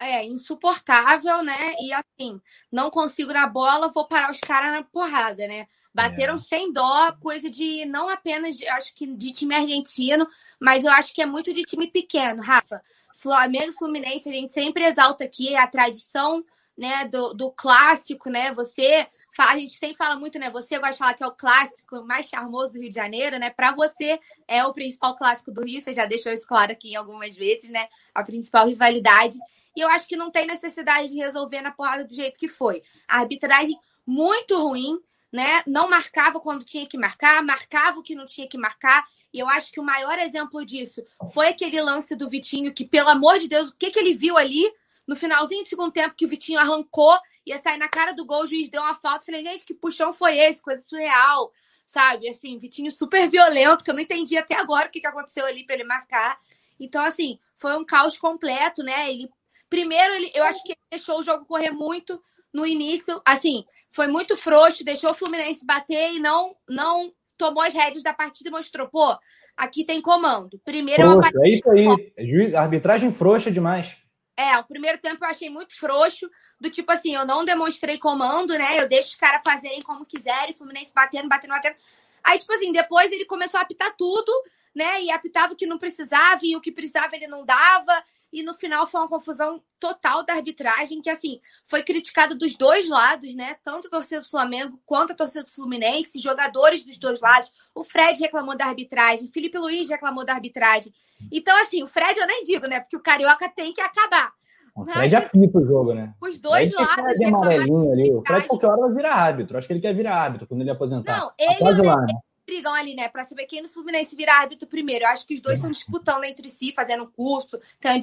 É, 0.00 0.24
insuportável, 0.24 1.42
né? 1.42 1.74
E 1.80 1.92
assim, 1.92 2.40
não 2.72 2.90
consigo 2.90 3.30
na 3.30 3.46
bola, 3.46 3.92
vou 3.92 4.08
parar 4.08 4.30
os 4.30 4.40
caras 4.40 4.72
na 4.72 4.82
porrada, 4.82 5.46
né? 5.46 5.66
Bateram 5.94 6.36
é. 6.36 6.38
sem 6.38 6.72
dó, 6.72 7.12
coisa 7.20 7.50
de 7.50 7.84
não 7.84 8.08
apenas, 8.08 8.56
acho 8.70 8.94
que 8.94 9.06
de 9.06 9.32
time 9.32 9.54
argentino, 9.54 10.26
mas 10.58 10.84
eu 10.84 10.90
acho 10.92 11.14
que 11.14 11.20
é 11.20 11.26
muito 11.26 11.52
de 11.52 11.62
time 11.62 11.88
pequeno, 11.88 12.42
Rafa. 12.42 12.80
Flamengo 13.14 13.70
e 13.70 13.74
Fluminense, 13.74 14.30
a 14.30 14.32
gente 14.32 14.52
sempre 14.54 14.82
exalta 14.84 15.24
aqui 15.24 15.54
a 15.54 15.66
tradição 15.66 16.42
né, 16.76 17.06
do, 17.06 17.32
do 17.32 17.50
clássico, 17.52 18.28
né? 18.28 18.52
Você, 18.52 19.06
a 19.38 19.58
gente 19.58 19.74
sempre 19.74 19.96
fala 19.96 20.16
muito, 20.16 20.38
né? 20.38 20.50
Você 20.50 20.76
gosta 20.78 20.92
de 20.92 20.98
falar 20.98 21.14
que 21.14 21.22
é 21.22 21.26
o 21.26 21.32
clássico 21.32 22.04
mais 22.04 22.26
charmoso 22.26 22.74
do 22.74 22.80
Rio 22.80 22.90
de 22.90 22.96
Janeiro, 22.96 23.38
né? 23.38 23.50
Para 23.50 23.72
você 23.72 24.18
é 24.48 24.64
o 24.64 24.72
principal 24.72 25.16
clássico 25.16 25.52
do 25.52 25.64
Rio, 25.64 25.80
você 25.80 25.92
já 25.92 26.06
deixou 26.06 26.32
isso 26.32 26.46
claro 26.46 26.72
aqui 26.72 26.96
algumas 26.96 27.36
vezes, 27.36 27.70
né? 27.70 27.88
A 28.14 28.24
principal 28.24 28.66
rivalidade. 28.66 29.38
E 29.76 29.80
eu 29.80 29.88
acho 29.88 30.06
que 30.06 30.16
não 30.16 30.30
tem 30.30 30.46
necessidade 30.46 31.08
de 31.08 31.16
resolver 31.16 31.60
na 31.60 31.70
porrada 31.70 32.04
do 32.04 32.14
jeito 32.14 32.38
que 32.38 32.48
foi. 32.48 32.82
A 33.08 33.20
arbitragem 33.20 33.78
muito 34.06 34.56
ruim, 34.56 34.98
né? 35.32 35.62
Não 35.66 35.88
marcava 35.88 36.40
quando 36.40 36.64
tinha 36.64 36.86
que 36.86 36.98
marcar, 36.98 37.42
marcava 37.42 37.98
o 37.98 38.02
que 38.02 38.14
não 38.14 38.26
tinha 38.26 38.48
que 38.48 38.58
marcar. 38.58 39.04
E 39.32 39.38
eu 39.38 39.48
acho 39.48 39.72
que 39.72 39.80
o 39.80 39.84
maior 39.84 40.16
exemplo 40.18 40.64
disso 40.64 41.04
foi 41.32 41.48
aquele 41.48 41.80
lance 41.80 42.14
do 42.14 42.28
Vitinho, 42.28 42.72
que, 42.72 42.84
pelo 42.84 43.08
amor 43.08 43.38
de 43.40 43.48
Deus, 43.48 43.70
o 43.70 43.74
que, 43.76 43.90
que 43.90 43.98
ele 43.98 44.14
viu 44.14 44.36
ali? 44.36 44.72
No 45.06 45.14
finalzinho 45.14 45.62
do 45.62 45.68
segundo 45.68 45.92
tempo, 45.92 46.14
que 46.14 46.24
o 46.24 46.28
Vitinho 46.28 46.58
arrancou, 46.58 47.16
ia 47.46 47.58
sair 47.58 47.76
na 47.76 47.88
cara 47.88 48.12
do 48.12 48.24
gol, 48.24 48.42
o 48.42 48.46
juiz 48.46 48.70
deu 48.70 48.82
uma 48.82 48.94
falta. 48.94 49.24
Falei, 49.24 49.42
gente, 49.42 49.64
que 49.64 49.74
puxão 49.74 50.12
foi 50.12 50.38
esse? 50.38 50.62
Coisa 50.62 50.82
surreal, 50.86 51.52
sabe? 51.86 52.28
Assim, 52.28 52.58
Vitinho 52.58 52.90
super 52.90 53.28
violento, 53.28 53.84
que 53.84 53.90
eu 53.90 53.94
não 53.94 54.02
entendi 54.02 54.36
até 54.36 54.54
agora 54.54 54.88
o 54.88 54.90
que, 54.90 55.00
que 55.00 55.06
aconteceu 55.06 55.44
ali 55.44 55.64
para 55.64 55.74
ele 55.74 55.84
marcar. 55.84 56.38
Então, 56.80 57.02
assim, 57.02 57.38
foi 57.58 57.76
um 57.76 57.84
caos 57.84 58.16
completo, 58.16 58.82
né? 58.82 59.10
Ele. 59.10 59.28
Primeiro, 59.68 60.14
ele, 60.14 60.30
eu 60.34 60.44
acho 60.44 60.62
que 60.62 60.70
ele 60.70 60.78
deixou 60.90 61.18
o 61.18 61.22
jogo 61.22 61.44
correr 61.44 61.70
muito 61.70 62.22
no 62.52 62.66
início. 62.66 63.20
Assim, 63.24 63.64
foi 63.90 64.06
muito 64.06 64.36
frouxo, 64.36 64.84
deixou 64.84 65.10
o 65.10 65.14
Fluminense 65.14 65.66
bater 65.66 66.12
e 66.12 66.20
não, 66.20 66.56
não 66.68 67.12
tomou 67.36 67.62
as 67.62 67.74
rédeas 67.74 68.02
da 68.02 68.12
partida 68.12 68.48
e 68.48 68.52
mostrou, 68.52 68.88
pô, 68.88 69.16
aqui 69.56 69.84
tem 69.84 70.00
comando. 70.00 70.60
Primeiro 70.64 71.02
frouxo, 71.02 71.30
é, 71.42 71.48
é 71.48 71.52
isso 71.52 71.70
aí. 71.70 72.12
É 72.16 72.56
arbitragem 72.56 73.12
frouxa 73.12 73.50
demais. 73.50 73.96
É, 74.36 74.58
o 74.58 74.64
primeiro 74.64 74.98
tempo 74.98 75.24
eu 75.24 75.28
achei 75.28 75.48
muito 75.48 75.78
frouxo, 75.78 76.28
do 76.60 76.68
tipo 76.68 76.90
assim, 76.90 77.14
eu 77.14 77.24
não 77.24 77.44
demonstrei 77.44 77.98
comando, 77.98 78.56
né? 78.58 78.80
Eu 78.80 78.88
deixo 78.88 79.10
os 79.10 79.14
caras 79.14 79.42
fazerem 79.44 79.80
como 79.82 80.04
quiserem, 80.04 80.56
Fluminense 80.56 80.92
batendo, 80.92 81.28
batendo, 81.28 81.50
batendo. 81.50 81.76
Aí, 82.22 82.38
tipo 82.38 82.52
assim, 82.52 82.72
depois 82.72 83.12
ele 83.12 83.26
começou 83.26 83.58
a 83.58 83.62
apitar 83.62 83.94
tudo, 83.96 84.32
né? 84.74 85.02
E 85.02 85.10
apitava 85.10 85.52
o 85.52 85.56
que 85.56 85.66
não 85.66 85.78
precisava, 85.78 86.40
e 86.42 86.56
o 86.56 86.60
que 86.60 86.72
precisava 86.72 87.14
ele 87.14 87.28
não 87.28 87.44
dava. 87.44 88.04
E 88.34 88.42
no 88.42 88.52
final 88.52 88.84
foi 88.84 89.00
uma 89.00 89.08
confusão 89.08 89.62
total 89.78 90.24
da 90.24 90.34
arbitragem, 90.34 91.00
que 91.00 91.08
assim, 91.08 91.40
foi 91.66 91.84
criticada 91.84 92.34
dos 92.34 92.56
dois 92.56 92.88
lados, 92.88 93.32
né? 93.36 93.54
Tanto 93.62 93.86
a 93.86 93.90
torcida 93.90 94.22
do 94.22 94.28
Flamengo 94.28 94.76
quanto 94.84 95.12
a 95.12 95.14
torcida 95.14 95.44
do 95.44 95.52
Fluminense, 95.52 96.18
jogadores 96.18 96.84
dos 96.84 96.98
dois 96.98 97.20
lados. 97.20 97.52
O 97.72 97.84
Fred 97.84 98.20
reclamou 98.20 98.58
da 98.58 98.66
arbitragem, 98.66 99.30
Felipe 99.32 99.56
Luiz 99.56 99.88
reclamou 99.88 100.26
da 100.26 100.34
arbitragem. 100.34 100.92
Então, 101.30 101.56
assim, 101.62 101.84
o 101.84 101.86
Fred 101.86 102.18
eu 102.18 102.26
nem 102.26 102.42
digo, 102.42 102.66
né? 102.66 102.80
Porque 102.80 102.96
o 102.96 103.02
Carioca 103.02 103.48
tem 103.48 103.72
que 103.72 103.80
acabar. 103.80 104.32
O 104.74 104.84
Fred 104.84 105.14
apita 105.14 105.58
o 105.58 105.64
jogo, 105.64 105.94
né? 105.94 106.12
Os 106.20 106.40
dois 106.40 106.74
Fred 106.74 106.88
lados. 106.88 107.14
De 107.14 107.24
amarelinho 107.26 107.92
ali. 107.92 108.12
O 108.12 108.22
Fred 108.26 108.48
qualquer 108.48 108.66
hora 108.66 108.80
vai 108.80 108.94
virar 108.94 109.14
árbitro. 109.14 109.56
Acho 109.56 109.68
que 109.68 109.74
ele 109.74 109.80
quer 109.80 109.94
virar 109.94 110.16
árbitro 110.16 110.48
quando 110.48 110.62
ele 110.62 110.70
aposentar. 110.70 111.20
Não, 111.20 111.30
ele, 111.38 111.54
quase 111.54 111.82
lá, 111.82 112.00
né? 112.00 112.14
Brigam 112.46 112.74
ali, 112.74 112.94
né? 112.94 113.08
Pra 113.08 113.24
saber 113.24 113.46
quem 113.46 113.62
no 113.62 113.68
Fluminense 113.68 114.16
vira 114.16 114.34
árbitro 114.34 114.68
primeiro. 114.68 115.04
Eu 115.04 115.08
acho 115.08 115.26
que 115.26 115.34
os 115.34 115.40
dois 115.40 115.58
estão 115.58 115.70
disputando 115.70 116.24
entre 116.24 116.48
si, 116.50 116.72
fazendo 116.74 117.10
curso, 117.10 117.58
tem, 117.80 118.00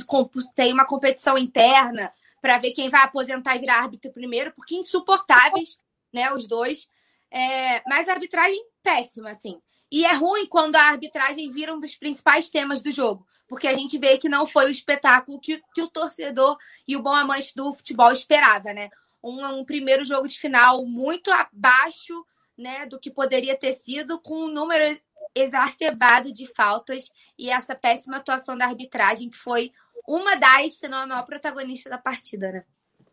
tem 0.55 0.73
uma 0.73 0.85
competição 0.85 1.37
interna 1.37 2.11
para 2.41 2.57
ver 2.57 2.71
quem 2.71 2.89
vai 2.89 3.03
aposentar 3.03 3.55
e 3.55 3.59
virar 3.59 3.81
árbitro 3.81 4.11
primeiro, 4.11 4.51
porque 4.53 4.75
insuportáveis, 4.75 5.79
né? 6.11 6.33
Os 6.33 6.47
dois. 6.47 6.89
É, 7.29 7.81
mas 7.87 8.09
a 8.09 8.13
arbitragem 8.13 8.61
péssima, 8.83 9.29
assim. 9.29 9.61
E 9.91 10.05
é 10.05 10.13
ruim 10.13 10.45
quando 10.47 10.75
a 10.75 10.83
arbitragem 10.83 11.49
vira 11.49 11.73
um 11.73 11.79
dos 11.79 11.95
principais 11.95 12.49
temas 12.49 12.81
do 12.81 12.91
jogo, 12.91 13.27
porque 13.47 13.67
a 13.67 13.73
gente 13.73 13.97
vê 13.97 14.17
que 14.17 14.29
não 14.29 14.47
foi 14.47 14.65
o 14.65 14.71
espetáculo 14.71 15.39
que, 15.39 15.61
que 15.73 15.81
o 15.81 15.89
torcedor 15.89 16.57
e 16.87 16.95
o 16.95 17.01
bom 17.01 17.13
amante 17.13 17.53
do 17.55 17.73
futebol 17.73 18.11
esperava, 18.11 18.73
né? 18.73 18.89
Um, 19.21 19.45
um 19.59 19.65
primeiro 19.65 20.03
jogo 20.03 20.27
de 20.27 20.39
final 20.39 20.85
muito 20.85 21.29
abaixo 21.29 22.25
né, 22.61 22.85
do 22.85 22.99
que 22.99 23.09
poderia 23.09 23.57
ter 23.57 23.73
sido, 23.73 24.21
com 24.21 24.45
um 24.45 24.53
número 24.53 24.97
exacerbado 25.33 26.31
de 26.31 26.47
faltas 26.47 27.09
e 27.37 27.49
essa 27.49 27.75
péssima 27.75 28.17
atuação 28.17 28.57
da 28.57 28.65
arbitragem, 28.65 29.29
que 29.29 29.37
foi 29.37 29.71
uma 30.07 30.35
das, 30.35 30.73
se 30.73 30.87
não 30.87 30.99
a 30.99 31.07
maior 31.07 31.25
protagonista 31.25 31.89
da 31.89 31.97
partida, 31.97 32.51
né? 32.51 32.63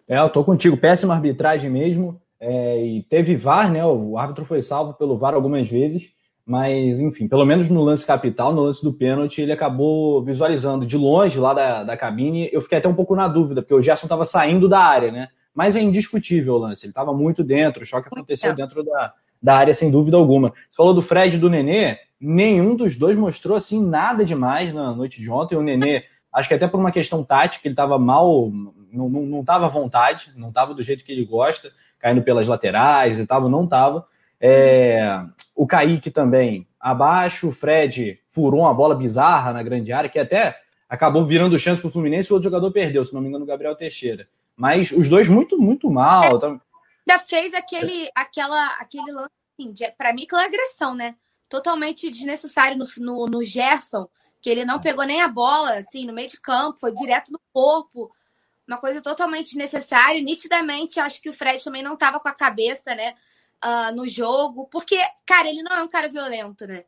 É, 0.09 0.19
eu 0.19 0.31
tô 0.31 0.43
contigo. 0.43 0.77
Péssima 0.77 1.15
arbitragem 1.15 1.71
mesmo. 1.71 2.21
É, 2.41 2.83
e 2.83 3.03
teve 3.03 3.37
VAR, 3.37 3.71
né? 3.71 3.85
O 3.85 4.17
árbitro 4.17 4.45
foi 4.45 4.63
salvo 4.63 4.95
pelo 4.95 5.17
VAR 5.17 5.35
algumas 5.35 5.69
vezes, 5.69 6.13
mas 6.47 6.99
enfim, 6.99 7.29
pelo 7.29 7.45
menos 7.45 7.69
no 7.69 7.83
lance 7.83 8.07
capital, 8.07 8.55
no 8.55 8.63
lance 8.63 8.83
do 8.83 8.93
pênalti, 8.93 9.43
ele 9.43 9.53
acabou 9.53 10.23
visualizando 10.23 10.87
de 10.87 10.97
longe 10.97 11.39
lá 11.39 11.53
da, 11.53 11.85
da 11.85 11.97
cabine. 11.97 12.49
Eu 12.53 12.63
fiquei 12.63 12.79
até 12.79 12.89
um 12.89 12.95
pouco 12.95 13.15
na 13.15 13.29
dúvida, 13.29 13.61
porque 13.61 13.75
o 13.75 13.83
Gerson 13.83 14.07
estava 14.07 14.25
saindo 14.25 14.69
da 14.69 14.79
área, 14.79 15.13
né? 15.13 15.29
Mas 15.53 15.77
é 15.77 15.83
indiscutível 15.83 16.55
o 16.55 16.59
lance, 16.59 16.87
ele 16.87 16.93
estava 16.93 17.13
muito 17.13 17.43
dentro, 17.43 17.83
o 17.83 17.87
choque 17.87 18.07
aconteceu 18.07 18.55
dentro 18.55 18.85
da, 18.85 19.13
da 19.43 19.57
área, 19.57 19.75
sem 19.75 19.91
dúvida 19.91 20.17
alguma. 20.17 20.53
Você 20.69 20.77
falou 20.77 20.95
do 20.95 21.03
Fred 21.03 21.37
e 21.37 21.39
do 21.39 21.51
Nenê, 21.51 21.99
nenhum 22.21 22.75
dos 22.77 22.97
dois 22.97 23.17
mostrou 23.17 23.57
assim 23.57 23.85
nada 23.85 24.25
demais 24.25 24.73
na 24.73 24.93
noite 24.95 25.21
de 25.21 25.31
ontem. 25.31 25.57
O 25.57 25.63
Nenê, 25.63 26.05
acho 26.33 26.49
que 26.49 26.55
até 26.55 26.67
por 26.67 26.81
uma 26.81 26.93
questão 26.93 27.25
tática, 27.25 27.67
ele 27.67 27.73
estava 27.73 27.99
mal, 27.99 28.51
não 28.93 29.41
estava 29.41 29.67
à 29.67 29.69
vontade, 29.69 30.33
não 30.37 30.49
estava 30.49 30.75
do 30.75 30.83
jeito 30.83 31.05
que 31.05 31.13
ele 31.13 31.25
gosta 31.25 31.71
caindo 31.99 32.23
pelas 32.23 32.49
laterais 32.49 33.19
e 33.19 33.27
tal, 33.27 33.49
não 33.49 33.65
estava. 33.65 34.07
É, 34.41 35.21
o 35.55 35.67
Kaique 35.67 36.11
também 36.11 36.67
abaixo, 36.81 37.49
o 37.49 37.53
Fred 37.53 38.21
furou 38.29 38.61
uma 38.61 38.73
bola 38.73 38.95
bizarra 38.95 39.53
na 39.53 39.63
grande 39.63 39.93
área, 39.93 40.09
que 40.09 40.19
até 40.19 40.57
acabou 40.89 41.27
virando 41.27 41.59
chance 41.59 41.81
para 41.81 41.89
o 41.89 41.91
Fluminense 41.91 42.31
e 42.31 42.33
o 42.33 42.35
outro 42.35 42.49
jogador 42.49 42.71
perdeu, 42.71 43.05
se 43.05 43.13
não 43.13 43.21
me 43.21 43.29
engano, 43.29 43.45
o 43.45 43.49
Gabriel 43.49 43.75
Teixeira. 43.75 44.29
Mas 44.57 44.91
os 44.91 45.09
dois 45.09 45.29
muito, 45.29 45.59
muito 45.59 45.91
mal. 45.91 46.25
É, 46.25 46.59
ainda 47.09 47.19
fez 47.19 47.55
aquele, 47.55 48.11
aquela, 48.15 48.67
aquele 48.77 49.11
lance, 49.11 49.31
assim, 49.59 49.75
para 49.97 50.13
mim, 50.13 50.25
aquela 50.25 50.45
agressão, 50.45 50.95
né? 50.95 51.17
Totalmente 51.49 52.11
desnecessário 52.11 52.77
no, 52.77 52.87
no, 52.99 53.27
no 53.27 53.45
Gerson, 53.45 54.09
que 54.43 54.51
ele 54.51 54.65
não 54.65 54.81
pegou 54.81 55.05
nem 55.05 55.23
a 55.23 55.29
bola, 55.29 55.79
assim, 55.79 56.07
no 56.07 56.13
meio 56.13 56.29
de 56.29 56.41
campo, 56.41 56.79
foi 56.79 56.95
direto 56.95 57.33
no 57.33 57.41
corpo 57.53 58.13
uma 58.69 58.79
coisa 58.79 59.01
totalmente 59.01 59.47
desnecessária. 59.47 60.23
Nitidamente, 60.23 61.01
acho 61.01 61.23
que 61.23 61.31
o 61.31 61.35
Fred 61.35 61.65
também 61.65 61.83
não 61.83 61.95
estava 61.95 62.21
com 62.21 62.29
a 62.29 62.35
cabeça, 62.35 62.95
né, 62.95 63.15
uh, 63.65 63.95
no 63.97 64.07
jogo, 64.07 64.69
porque, 64.71 64.99
cara, 65.25 65.49
ele 65.49 65.63
não 65.63 65.75
é 65.75 65.83
um 65.83 65.89
cara 65.89 66.09
violento, 66.09 66.67
né? 66.67 66.85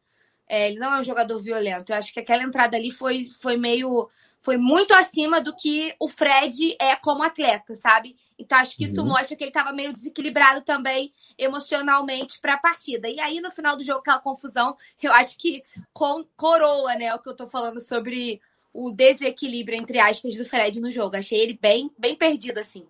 É, 0.47 0.69
ele 0.69 0.79
não 0.79 0.95
é 0.95 1.01
um 1.01 1.05
jogador 1.05 1.41
violento. 1.41 1.91
Eu 1.91 1.97
acho 1.97 2.13
que 2.13 2.21
aquela 2.21 2.43
entrada 2.43 2.77
ali 2.77 2.91
foi, 2.91 3.29
foi 3.41 3.57
meio. 3.57 4.11
Foi 4.43 4.57
muito 4.57 4.93
acima 4.95 5.41
do 5.41 5.55
que 5.55 5.95
o 6.01 6.09
Fred 6.09 6.77
é 6.81 6.97
como 6.97 7.23
atleta, 7.23 7.75
sabe? 7.75 8.17
Então 8.41 8.59
acho 8.59 8.75
que 8.75 8.85
isso 8.85 9.01
uhum. 9.03 9.09
mostra 9.09 9.37
que 9.37 9.45
ele 9.45 9.51
estava 9.51 9.73
meio 9.73 9.93
desequilibrado 9.93 10.63
também 10.63 11.13
emocionalmente 11.37 12.41
para 12.41 12.55
a 12.55 12.59
partida. 12.59 13.09
E 13.09 13.21
aí 13.21 13.41
no 13.41 13.51
final 13.51 13.77
do 13.77 13.85
jogo 13.85 14.01
aquela 14.01 14.19
confusão, 14.19 14.77
eu 15.03 15.13
acho 15.13 15.39
que 15.39 15.63
com, 15.93 16.25
coroa, 16.37 16.95
né, 16.95 17.15
o 17.15 17.19
que 17.19 17.29
eu 17.29 17.37
tô 17.37 17.47
falando 17.47 17.81
sobre 17.81 18.41
o 18.73 18.91
desequilíbrio, 18.91 19.77
entre 19.77 19.99
aspas, 19.99 20.37
do 20.37 20.45
Fred 20.45 20.81
no 20.81 20.91
jogo. 20.91 21.17
Achei 21.17 21.39
ele 21.39 21.59
bem, 21.61 21.91
bem 21.99 22.15
perdido, 22.15 22.59
assim. 22.59 22.87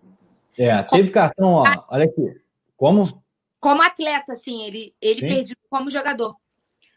É, 0.57 0.81
teve 0.83 1.03
como... 1.03 1.11
cartão, 1.11 1.49
ó, 1.49 1.63
olha 1.89 2.05
aqui. 2.05 2.39
Como? 2.77 3.23
Como 3.59 3.81
atleta, 3.81 4.33
assim, 4.33 4.63
ele, 4.63 4.95
ele 5.01 5.27
perdido 5.27 5.59
como 5.69 5.89
jogador. 5.89 6.35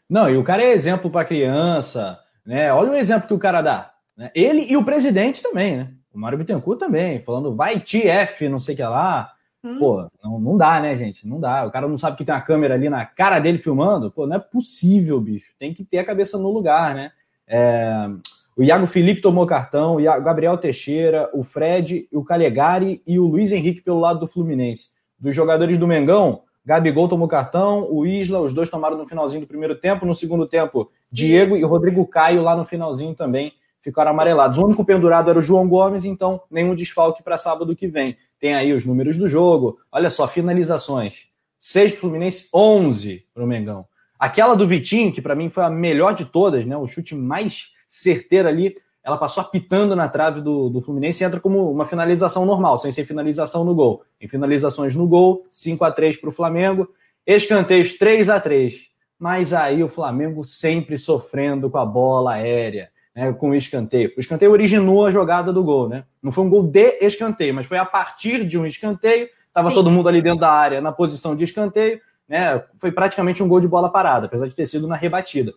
Não, 0.09 0.29
e 0.29 0.37
o 0.37 0.43
cara 0.43 0.63
é 0.63 0.71
exemplo 0.71 1.09
para 1.09 1.25
criança, 1.25 2.19
né? 2.45 2.71
Olha 2.71 2.91
o 2.91 2.95
exemplo 2.95 3.27
que 3.27 3.33
o 3.33 3.39
cara 3.39 3.61
dá. 3.61 3.93
Né? 4.15 4.31
Ele 4.33 4.61
e 4.71 4.77
o 4.77 4.85
presidente 4.85 5.41
também, 5.41 5.77
né? 5.77 5.93
O 6.15 6.19
Mário 6.19 6.37
Bittencourt 6.37 6.79
também, 6.79 7.19
falando 7.19 7.53
vai 7.53 7.77
TF, 7.77 8.47
não 8.47 8.57
sei 8.57 8.73
o 8.73 8.77
que 8.77 8.83
lá. 8.83 9.33
Hum. 9.61 9.77
Pô, 9.77 10.07
não, 10.23 10.39
não 10.39 10.57
dá, 10.57 10.79
né, 10.79 10.95
gente? 10.95 11.27
Não 11.27 11.41
dá. 11.41 11.65
O 11.65 11.71
cara 11.71 11.89
não 11.89 11.97
sabe 11.97 12.15
que 12.15 12.23
tem 12.23 12.33
uma 12.33 12.39
câmera 12.39 12.75
ali 12.75 12.89
na 12.89 13.05
cara 13.05 13.37
dele 13.39 13.57
filmando. 13.57 14.09
Pô, 14.09 14.25
não 14.25 14.37
é 14.37 14.39
possível, 14.39 15.19
bicho. 15.19 15.53
Tem 15.59 15.73
que 15.73 15.83
ter 15.83 15.99
a 15.99 16.05
cabeça 16.05 16.37
no 16.37 16.49
lugar, 16.49 16.95
né? 16.95 17.11
É... 17.45 18.09
O 18.55 18.63
Iago 18.63 18.87
Felipe 18.87 19.19
tomou 19.19 19.45
cartão, 19.45 19.97
o 19.97 20.21
Gabriel 20.21 20.57
Teixeira, 20.57 21.29
o 21.33 21.43
Fred, 21.43 22.07
o 22.13 22.23
Calegari 22.23 23.01
e 23.05 23.19
o 23.19 23.27
Luiz 23.27 23.51
Henrique 23.51 23.81
pelo 23.81 23.99
lado 23.99 24.21
do 24.21 24.27
Fluminense. 24.27 24.91
Dos 25.19 25.35
jogadores 25.35 25.77
do 25.77 25.85
Mengão, 25.85 26.43
Gabigol 26.65 27.09
tomou 27.09 27.27
cartão, 27.27 27.85
o 27.91 28.05
Isla, 28.05 28.39
os 28.39 28.53
dois 28.53 28.69
tomaram 28.69 28.97
no 28.97 29.05
finalzinho 29.05 29.41
do 29.41 29.47
primeiro 29.47 29.75
tempo. 29.75 30.05
No 30.05 30.15
segundo 30.15 30.47
tempo, 30.47 30.89
Diego 31.11 31.57
e 31.57 31.63
Rodrigo 31.65 32.07
Caio 32.07 32.41
lá 32.41 32.55
no 32.55 32.63
finalzinho 32.63 33.13
também 33.13 33.51
ficaram 33.85 34.09
amarelados. 34.09 34.57
O 34.57 34.65
único 34.65 34.83
pendurado 34.83 35.29
era 35.29 35.37
o 35.37 35.43
João 35.43 35.69
Gomes, 35.69 36.05
então 36.05 36.41
nenhum 36.49 36.73
desfalque 36.73 37.21
para 37.21 37.37
sábado 37.37 37.75
que 37.75 37.87
vem. 37.87 38.17
Tem 38.39 38.55
aí 38.55 38.73
os 38.73 38.83
números 38.83 39.15
do 39.15 39.29
jogo. 39.29 39.77
Olha 39.91 40.09
só, 40.09 40.27
finalizações. 40.27 41.27
6 41.59 41.91
para 41.91 41.97
o 41.97 42.01
Fluminense, 42.01 42.49
11 42.51 43.27
para 43.31 43.43
o 43.43 43.47
Mengão. 43.47 43.85
Aquela 44.17 44.55
do 44.55 44.67
Vitinho, 44.67 45.13
que 45.13 45.21
para 45.21 45.35
mim 45.35 45.49
foi 45.49 45.63
a 45.63 45.69
melhor 45.69 46.15
de 46.15 46.25
todas, 46.25 46.65
né? 46.65 46.75
o 46.75 46.87
chute 46.87 47.13
mais 47.13 47.73
certeira 47.87 48.49
ali, 48.49 48.75
ela 49.03 49.17
passou 49.17 49.41
apitando 49.41 49.95
na 49.95 50.09
trave 50.09 50.41
do, 50.41 50.67
do 50.67 50.81
Fluminense 50.81 51.23
e 51.23 51.27
entra 51.27 51.39
como 51.39 51.71
uma 51.71 51.85
finalização 51.85 52.43
normal, 52.43 52.79
sem 52.79 52.91
ser 52.91 53.05
finalização 53.05 53.63
no 53.63 53.75
gol. 53.75 54.03
Em 54.19 54.27
finalizações 54.27 54.95
no 54.95 55.07
gol, 55.07 55.45
5 55.51 55.85
a 55.85 55.91
3 55.91 56.17
para 56.17 56.29
o 56.29 56.33
Flamengo, 56.33 56.89
escanteios 57.25 57.93
3 57.93 58.31
a 58.31 58.39
3 58.39 58.89
Mas 59.19 59.53
aí 59.53 59.83
o 59.83 59.89
Flamengo 59.89 60.43
sempre 60.43 60.97
sofrendo 60.97 61.69
com 61.69 61.77
a 61.77 61.85
bola 61.85 62.33
aérea, 62.33 62.89
né, 63.15 63.31
com 63.31 63.51
o 63.51 63.55
escanteio. 63.55 64.11
O 64.17 64.19
escanteio 64.19 64.51
originou 64.51 65.05
a 65.05 65.11
jogada 65.11 65.53
do 65.53 65.63
gol, 65.63 65.87
né? 65.87 66.03
Não 66.21 66.31
foi 66.31 66.43
um 66.43 66.49
gol 66.49 66.63
de 66.63 66.97
escanteio, 67.01 67.53
mas 67.53 67.65
foi 67.65 67.77
a 67.77 67.85
partir 67.85 68.45
de 68.45 68.57
um 68.57 68.65
escanteio. 68.65 69.29
Estava 69.47 69.73
todo 69.73 69.89
mundo 69.89 70.09
ali 70.09 70.21
dentro 70.21 70.39
da 70.39 70.51
área 70.51 70.81
na 70.81 70.91
posição 70.91 71.35
de 71.35 71.45
escanteio, 71.45 72.01
né? 72.27 72.61
Foi 72.77 72.91
praticamente 72.91 73.41
um 73.41 73.47
gol 73.47 73.61
de 73.61 73.67
bola 73.67 73.89
parada, 73.89 74.25
apesar 74.25 74.47
de 74.47 74.55
ter 74.55 74.65
sido 74.65 74.85
na 74.85 74.97
rebatida. 74.97 75.53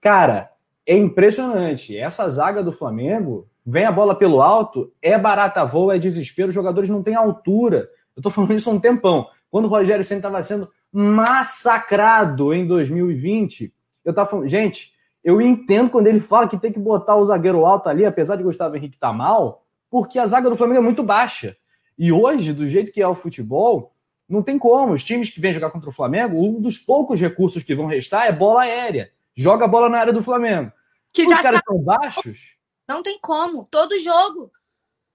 Cara, 0.00 0.48
é 0.86 0.96
impressionante. 0.96 1.96
Essa 1.96 2.28
zaga 2.30 2.62
do 2.62 2.72
Flamengo, 2.72 3.48
vem 3.66 3.84
a 3.84 3.92
bola 3.92 4.14
pelo 4.14 4.40
alto, 4.40 4.92
é 5.02 5.18
barata 5.18 5.64
voa, 5.64 5.96
é 5.96 5.98
desespero, 5.98 6.48
os 6.48 6.54
jogadores 6.54 6.88
não 6.88 7.02
têm 7.02 7.16
altura. 7.16 7.88
Eu 8.16 8.22
tô 8.22 8.30
falando 8.30 8.54
isso 8.54 8.70
há 8.70 8.72
um 8.72 8.80
tempão. 8.80 9.26
Quando 9.50 9.64
o 9.64 9.68
Rogério 9.68 10.04
Senna 10.04 10.18
estava 10.18 10.42
sendo 10.42 10.70
massacrado 10.92 12.54
em 12.54 12.66
2020, 12.66 13.72
eu 14.04 14.14
tava 14.14 14.30
falando, 14.30 14.48
gente, 14.48 14.92
eu 15.22 15.40
entendo 15.40 15.90
quando 15.90 16.06
ele 16.06 16.20
fala 16.20 16.48
que 16.48 16.58
tem 16.58 16.72
que 16.72 16.78
botar 16.78 17.16
o 17.16 17.24
zagueiro 17.24 17.64
alto 17.64 17.88
ali, 17.88 18.04
apesar 18.04 18.36
de 18.36 18.42
Gustavo 18.42 18.76
Henrique 18.76 18.96
estar 18.96 19.08
tá 19.08 19.12
mal, 19.12 19.64
porque 19.90 20.18
a 20.18 20.26
zaga 20.26 20.50
do 20.50 20.56
Flamengo 20.56 20.80
é 20.80 20.82
muito 20.82 21.02
baixa. 21.02 21.56
E 21.98 22.10
hoje, 22.10 22.52
do 22.52 22.68
jeito 22.68 22.90
que 22.90 23.02
é 23.02 23.06
o 23.06 23.14
futebol, 23.14 23.92
não 24.28 24.42
tem 24.42 24.58
como. 24.58 24.94
Os 24.94 25.04
times 25.04 25.30
que 25.30 25.40
vêm 25.40 25.52
jogar 25.52 25.70
contra 25.70 25.90
o 25.90 25.92
Flamengo, 25.92 26.42
um 26.42 26.60
dos 26.60 26.78
poucos 26.78 27.20
recursos 27.20 27.62
que 27.62 27.74
vão 27.74 27.86
restar 27.86 28.26
é 28.26 28.32
bola 28.32 28.62
aérea 28.62 29.10
joga 29.34 29.64
a 29.64 29.68
bola 29.68 29.88
na 29.88 29.98
área 29.98 30.12
do 30.12 30.22
Flamengo. 30.22 30.72
Que 31.12 31.26
os 31.26 31.40
caras 31.40 31.60
são 31.66 31.78
baixos. 31.78 32.52
Não 32.88 33.02
tem 33.02 33.18
como, 33.20 33.66
todo 33.70 33.98
jogo. 34.00 34.50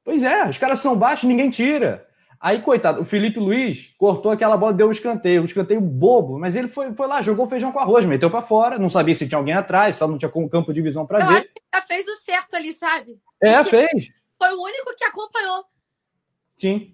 Pois 0.04 0.24
é, 0.24 0.48
os 0.48 0.58
caras 0.58 0.80
são 0.80 0.96
baixos, 0.96 1.28
ninguém 1.28 1.50
tira. 1.50 2.07
Aí, 2.40 2.62
coitado, 2.62 3.02
o 3.02 3.06
Felipe 3.06 3.40
Luiz 3.40 3.96
cortou 3.98 4.32
aquela 4.32 4.56
bola, 4.56 4.74
deu 4.74 4.88
um 4.88 4.92
escanteio, 4.92 5.42
um 5.42 5.46
escanteio 5.46 5.82
bobo, 5.82 6.38
mas 6.38 6.56
ele 6.56 6.68
foi, 6.68 6.94
foi 6.94 7.08
lá, 7.08 7.22
jogou 7.22 7.48
feijão 7.48 7.72
com 7.72 7.80
arroz, 7.80 8.06
meteu 8.06 8.30
para 8.30 8.44
fora, 8.44 8.78
não 8.78 8.90
sabia 8.90 9.16
se 9.16 9.28
tinha 9.28 9.38
alguém 9.38 9.56
atrás, 9.56 9.96
só 9.96 10.08
não 10.08 10.18
tinha 10.18 10.32
campo 10.50 10.72
de 10.72 10.82
visão 10.82 11.06
para 11.06 11.26
ver. 11.26 11.38
Acho 11.38 11.48
que 11.48 11.62
já 11.74 11.82
fez 11.82 12.06
o 12.08 12.16
certo 12.24 12.56
ali, 12.56 12.74
sabe? 12.74 13.18
É, 13.42 13.58
Porque 13.58 13.70
fez. 13.70 14.10
Foi 14.38 14.54
o 14.54 14.62
único 14.62 14.96
que 14.96 15.04
acompanhou. 15.04 15.66
Sim. 16.56 16.94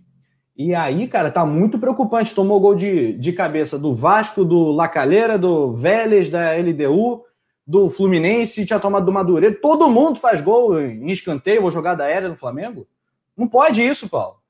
E 0.55 0.73
aí, 0.75 1.07
cara, 1.07 1.31
tá 1.31 1.45
muito 1.45 1.79
preocupante. 1.79 2.33
Tomou 2.33 2.59
gol 2.59 2.75
de, 2.75 3.13
de 3.13 3.33
cabeça 3.33 3.77
do 3.77 3.93
Vasco, 3.93 4.45
do 4.45 4.71
Lacalheira, 4.71 5.38
do 5.38 5.73
Vélez, 5.73 6.29
da 6.29 6.53
LDU, 6.53 7.25
do 7.65 7.89
Fluminense, 7.89 8.65
tinha 8.65 8.79
tomado 8.79 9.05
do 9.05 9.12
Madureira. 9.12 9.57
Todo 9.59 9.89
mundo 9.89 10.19
faz 10.19 10.41
gol 10.41 10.79
em 10.79 11.09
escanteio 11.09 11.63
ou 11.63 11.71
jogada 11.71 12.03
aérea 12.03 12.29
no 12.29 12.35
Flamengo. 12.35 12.88
Não 13.35 13.47
pode 13.47 13.83
isso, 13.83 14.07
Paulo. 14.07 14.42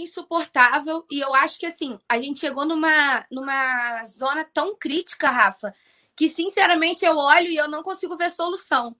Insuportável. 0.00 1.04
E 1.10 1.20
eu 1.20 1.34
acho 1.34 1.58
que 1.58 1.66
assim, 1.66 1.98
a 2.08 2.18
gente 2.18 2.38
chegou 2.38 2.64
numa, 2.64 3.26
numa 3.30 4.04
zona 4.06 4.44
tão 4.44 4.76
crítica, 4.76 5.28
Rafa, 5.28 5.74
que 6.16 6.28
sinceramente 6.28 7.04
eu 7.04 7.16
olho 7.16 7.48
e 7.48 7.56
eu 7.56 7.68
não 7.68 7.82
consigo 7.82 8.16
ver 8.16 8.30
solução 8.30 8.96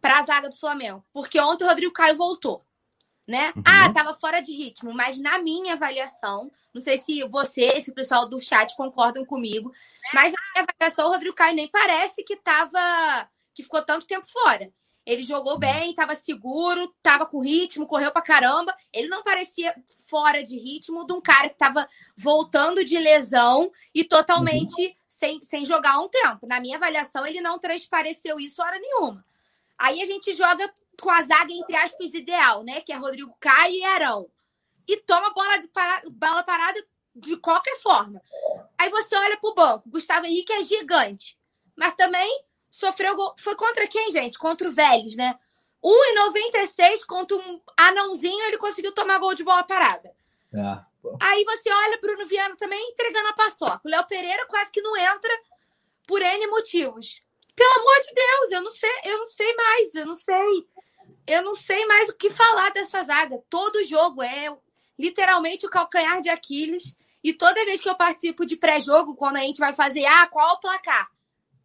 para 0.00 0.18
a 0.18 0.24
zaga 0.24 0.48
do 0.48 0.56
Flamengo. 0.56 1.04
Porque 1.12 1.38
ontem 1.40 1.64
o 1.64 1.68
Rodrigo 1.68 1.92
Caio 1.92 2.16
voltou 2.16 2.64
né? 3.30 3.52
Uhum. 3.54 3.62
Ah, 3.64 3.92
tava 3.92 4.12
fora 4.14 4.40
de 4.40 4.52
ritmo, 4.52 4.92
mas 4.92 5.18
na 5.18 5.38
minha 5.38 5.74
avaliação, 5.74 6.50
não 6.74 6.80
sei 6.80 6.98
se 6.98 7.22
você, 7.28 7.80
se 7.80 7.90
o 7.90 7.94
pessoal 7.94 8.28
do 8.28 8.40
chat 8.40 8.74
concordam 8.76 9.24
comigo, 9.24 9.72
mas 10.12 10.32
na 10.32 10.38
minha 10.52 10.66
avaliação, 10.68 11.06
o 11.06 11.12
Rodrigo 11.12 11.36
Caio 11.36 11.54
nem 11.54 11.68
parece 11.68 12.24
que 12.24 12.36
tava 12.36 12.80
que 13.54 13.62
ficou 13.62 13.82
tanto 13.82 14.06
tempo 14.06 14.26
fora. 14.26 14.72
Ele 15.10 15.24
jogou 15.24 15.58
bem, 15.58 15.90
estava 15.90 16.14
seguro, 16.14 16.84
estava 16.96 17.26
com 17.26 17.40
ritmo, 17.40 17.84
correu 17.84 18.12
pra 18.12 18.22
caramba. 18.22 18.72
Ele 18.92 19.08
não 19.08 19.24
parecia 19.24 19.74
fora 20.06 20.44
de 20.44 20.56
ritmo 20.56 21.04
de 21.04 21.12
um 21.12 21.20
cara 21.20 21.48
que 21.48 21.56
estava 21.56 21.88
voltando 22.16 22.84
de 22.84 22.96
lesão 22.96 23.72
e 23.92 24.04
totalmente 24.04 24.86
uhum. 24.86 24.94
sem, 25.08 25.42
sem 25.42 25.66
jogar 25.66 25.98
um 25.98 26.08
tempo. 26.08 26.46
Na 26.46 26.60
minha 26.60 26.76
avaliação, 26.76 27.26
ele 27.26 27.40
não 27.40 27.58
transpareceu 27.58 28.38
isso 28.38 28.62
hora 28.62 28.78
nenhuma. 28.78 29.26
Aí 29.76 30.00
a 30.00 30.06
gente 30.06 30.32
joga 30.32 30.72
com 31.02 31.10
a 31.10 31.22
zaga, 31.24 31.52
entre 31.52 31.74
aspas, 31.74 32.14
ideal, 32.14 32.62
né? 32.62 32.80
Que 32.80 32.92
é 32.92 32.96
Rodrigo 32.96 33.36
Caio 33.40 33.74
e 33.74 33.82
Arão. 33.82 34.30
E 34.86 34.96
toma 34.98 35.34
bola, 35.34 35.60
para, 35.72 36.02
bola 36.08 36.44
parada 36.44 36.80
de 37.16 37.36
qualquer 37.36 37.80
forma. 37.80 38.22
Aí 38.78 38.88
você 38.90 39.16
olha 39.16 39.36
pro 39.38 39.54
banco. 39.54 39.90
Gustavo 39.90 40.26
Henrique 40.26 40.52
é 40.52 40.62
gigante. 40.62 41.36
Mas 41.74 41.96
também 41.96 42.44
sofreu 42.70 43.16
gol. 43.16 43.34
Foi 43.38 43.54
contra 43.54 43.86
quem, 43.86 44.10
gente? 44.10 44.38
Contra 44.38 44.68
o 44.68 44.72
Vélez, 44.72 45.16
né? 45.16 45.38
1,96 45.82 47.06
contra 47.06 47.36
um 47.36 47.60
anãozinho, 47.76 48.44
ele 48.44 48.58
conseguiu 48.58 48.92
tomar 48.92 49.18
gol 49.18 49.34
de 49.34 49.42
bola 49.42 49.62
parada. 49.62 50.14
É. 50.52 50.90
Aí 51.20 51.44
você 51.44 51.72
olha 51.72 52.00
Bruno 52.00 52.26
Viana 52.26 52.56
também 52.56 52.90
entregando 52.90 53.28
a 53.28 53.32
paçoca. 53.32 53.80
O 53.84 53.88
Léo 53.88 54.06
Pereira 54.06 54.46
quase 54.46 54.70
que 54.70 54.82
não 54.82 54.96
entra 54.96 55.32
por 56.06 56.20
N 56.20 56.46
motivos. 56.48 57.22
Pelo 57.56 57.72
amor 57.80 58.02
de 58.02 58.14
Deus, 58.14 58.52
eu 58.52 58.62
não 58.62 58.70
sei, 58.70 58.90
eu 59.04 59.18
não 59.18 59.26
sei 59.26 59.54
mais, 59.54 59.94
eu 59.94 60.06
não 60.06 60.16
sei. 60.16 60.68
Eu 61.26 61.42
não 61.42 61.54
sei 61.54 61.86
mais 61.86 62.08
o 62.08 62.16
que 62.16 62.30
falar 62.30 62.70
dessa 62.72 63.02
zaga. 63.04 63.42
Todo 63.48 63.84
jogo 63.84 64.22
é 64.22 64.54
literalmente 64.98 65.66
o 65.66 65.70
calcanhar 65.70 66.20
de 66.20 66.28
Aquiles. 66.28 66.96
E 67.22 67.32
toda 67.32 67.64
vez 67.64 67.80
que 67.80 67.88
eu 67.88 67.94
participo 67.94 68.46
de 68.46 68.56
pré-jogo, 68.56 69.14
quando 69.14 69.36
a 69.36 69.40
gente 69.40 69.58
vai 69.58 69.72
fazer, 69.72 70.04
ah, 70.06 70.26
qual 70.26 70.48
é 70.48 70.52
o 70.52 70.60
placar? 70.60 71.10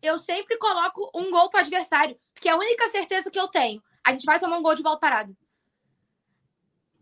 Eu 0.06 0.20
sempre 0.20 0.58
coloco 0.58 1.10
um 1.16 1.32
gol 1.32 1.50
para 1.50 1.60
o 1.60 1.62
adversário, 1.62 2.16
porque 2.34 2.48
é 2.48 2.52
a 2.52 2.58
única 2.58 2.88
certeza 2.90 3.32
que 3.32 3.40
eu 3.40 3.48
tenho. 3.48 3.82
A 4.06 4.12
gente 4.12 4.26
vai 4.26 4.40
tomar 4.40 4.58
um 4.58 4.62
gol 4.62 4.76
de 4.76 4.84
bola 4.84 5.00
parado. 5.00 5.36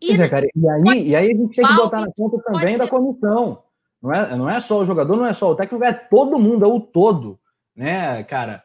E, 0.02 0.14
é, 0.14 0.30
cara, 0.30 0.46
e, 0.46 0.70
aí, 0.70 1.08
e 1.10 1.16
aí 1.16 1.32
a 1.32 1.36
gente 1.36 1.56
tem 1.56 1.66
que 1.66 1.76
botar 1.76 2.02
na 2.02 2.12
conta 2.12 2.38
também 2.44 2.78
da 2.78 2.88
comissão. 2.88 3.64
Não 4.02 4.14
é, 4.14 4.36
não 4.36 4.50
é 4.50 4.60
só 4.60 4.80
o 4.80 4.86
jogador, 4.86 5.16
não 5.16 5.26
é 5.26 5.34
só 5.34 5.52
o 5.52 5.56
técnico, 5.56 5.84
é 5.84 5.94
todo 5.94 6.40
mundo, 6.40 6.66
é 6.66 6.68
o 6.68 6.80
todo. 6.80 7.40
Né, 7.76 8.24
cara? 8.24 8.64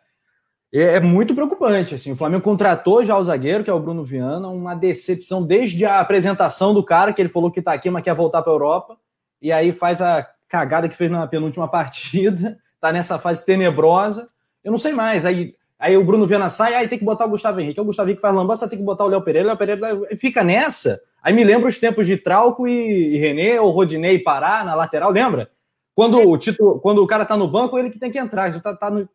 É, 0.73 0.97
é 0.97 1.01
muito 1.01 1.35
preocupante. 1.35 1.95
Assim, 1.95 2.13
o 2.13 2.17
Flamengo 2.17 2.43
contratou 2.43 3.05
já 3.05 3.17
o 3.17 3.23
zagueiro, 3.23 3.65
que 3.65 3.71
é 3.71 3.73
o 3.73 3.81
Bruno 3.81 4.05
Viana, 4.05 4.49
uma 4.49 4.75
decepção 4.75 5.43
desde 5.43 5.85
a 5.85 6.01
apresentação 6.01 6.75
do 6.75 6.83
cara, 6.83 7.13
que 7.13 7.23
ele 7.23 7.29
falou 7.29 7.51
que 7.51 7.63
tá 7.63 7.73
aqui, 7.73 7.89
mas 7.89 8.03
quer 8.03 8.15
voltar 8.15 8.43
para 8.43 8.53
a 8.53 8.55
Europa, 8.55 8.99
e 9.41 9.53
aí 9.53 9.73
faz 9.73 10.03
a 10.03 10.29
cagada 10.49 10.89
que 10.89 10.97
fez 10.97 11.11
na 11.11 11.27
penúltima 11.27 11.67
partida, 11.71 12.59
tá 12.81 12.93
nessa 12.93 13.19
fase 13.19 13.45
tenebrosa. 13.45 14.29
Eu 14.63 14.71
não 14.71 14.79
sei 14.79 14.93
mais. 14.93 15.25
Aí, 15.27 15.55
aí 15.79 15.97
o 15.97 16.05
Bruno 16.05 16.27
Viana 16.27 16.49
sai, 16.49 16.75
aí 16.75 16.89
tem 16.89 16.99
que 16.99 17.05
botar 17.05 17.27
o 17.27 17.31
Gustavo 17.31 17.61
Henrique. 17.61 17.81
O 17.81 17.85
Gustavo 17.85 18.09
Henrique 18.09 18.23
faz 18.23 18.35
lambança, 18.35 18.69
tem 18.69 18.79
que 18.79 18.85
botar 18.85 19.05
o 19.05 19.09
Léo 19.09 19.23
Pereira. 19.23 19.47
O 19.47 19.51
Léo 19.51 19.59
Pereira 19.59 20.17
fica 20.17 20.45
nessa. 20.45 21.01
Aí 21.23 21.33
me 21.33 21.45
lembra 21.45 21.69
os 21.69 21.79
tempos 21.79 22.07
de 22.07 22.17
Trauco 22.17 22.67
e, 22.67 23.15
e 23.15 23.19
René, 23.19 23.61
ou 23.61 23.71
Rodinei 23.71 24.17
e 24.17 24.23
Pará 24.23 24.65
na 24.65 24.75
lateral, 24.75 25.11
lembra? 25.11 25.51
Quando, 25.95 26.21
é. 26.21 26.27
o 26.27 26.39
título, 26.39 26.79
quando 26.81 27.03
o 27.03 27.07
cara 27.07 27.25
tá 27.25 27.37
no 27.37 27.49
banco, 27.49 27.77
ele 27.77 27.91
que 27.91 27.99
tem 27.99 28.11
que 28.11 28.19
entrar. 28.19 28.53
Já 28.53 28.61
tá, 28.61 28.77
tá 28.77 28.89
no, 28.89 29.09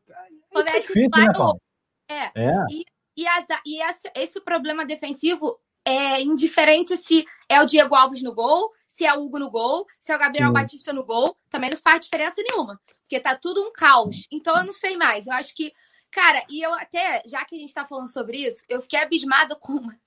quando 0.54 0.68
é, 0.68 0.78
é 0.78 0.80
difícil, 0.80 1.10
né, 1.10 1.34
Paulo? 1.36 1.60
É. 2.08 2.32
é. 2.36 2.54
E, 2.70 2.86
e, 3.18 3.28
as, 3.28 3.46
e 3.66 3.82
esse, 3.82 4.12
esse 4.16 4.42
problema 4.42 4.86
defensivo 4.86 5.60
é 5.84 6.22
indiferente 6.22 6.96
se 6.96 7.26
é 7.50 7.60
o 7.62 7.66
Diego 7.66 7.96
Alves 7.96 8.22
no 8.22 8.34
gol, 8.34 8.72
se 8.88 9.06
é 9.06 9.14
o 9.14 9.24
Hugo 9.24 9.40
no 9.40 9.50
gol, 9.50 9.86
se 10.00 10.12
é 10.12 10.16
o 10.16 10.20
Gabriel 10.20 10.50
Sim. 10.50 10.54
Batista 10.54 10.94
no 10.94 11.04
gol, 11.04 11.36
também 11.50 11.72
não 11.72 11.78
faz 11.78 12.02
diferença 12.02 12.42
nenhuma. 12.42 12.80
Porque 13.04 13.20
tá 13.20 13.36
tudo 13.36 13.62
um 13.62 13.72
caos. 13.72 14.28
Então 14.32 14.58
eu 14.58 14.66
não 14.66 14.74
sei 14.74 14.98
mais. 14.98 15.28
Eu 15.28 15.34
acho 15.34 15.54
que. 15.56 15.74
Cara, 16.10 16.44
e 16.50 16.62
eu 16.62 16.74
até, 16.76 17.24
já 17.26 17.44
que 17.44 17.56
a 17.56 17.60
gente 17.60 17.74
tá 17.74 17.88
falando 17.88 18.08
sobre 18.08 18.38
isso, 18.48 18.60
eu 18.70 18.82
fiquei 18.82 19.00
abismada 19.00 19.56
com 19.56 19.74
uma. 19.74 20.00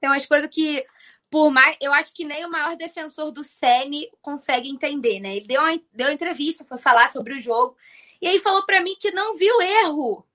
Tem 0.00 0.08
umas 0.10 0.26
coisas 0.26 0.48
que, 0.52 0.84
por 1.30 1.50
mais. 1.50 1.76
Eu 1.80 1.92
acho 1.92 2.12
que 2.12 2.24
nem 2.24 2.44
o 2.44 2.50
maior 2.50 2.76
defensor 2.76 3.30
do 3.30 3.44
Sene 3.44 4.10
consegue 4.20 4.68
entender, 4.68 5.20
né? 5.20 5.36
Ele 5.36 5.46
deu 5.46 5.60
uma, 5.60 5.80
deu 5.92 6.06
uma 6.08 6.12
entrevista, 6.12 6.64
foi 6.64 6.78
falar 6.78 7.12
sobre 7.12 7.34
o 7.34 7.40
jogo. 7.40 7.76
E 8.20 8.28
aí 8.28 8.38
falou 8.38 8.64
para 8.64 8.80
mim 8.80 8.96
que 8.98 9.10
não 9.12 9.36
viu 9.36 9.60
erro. 9.60 10.26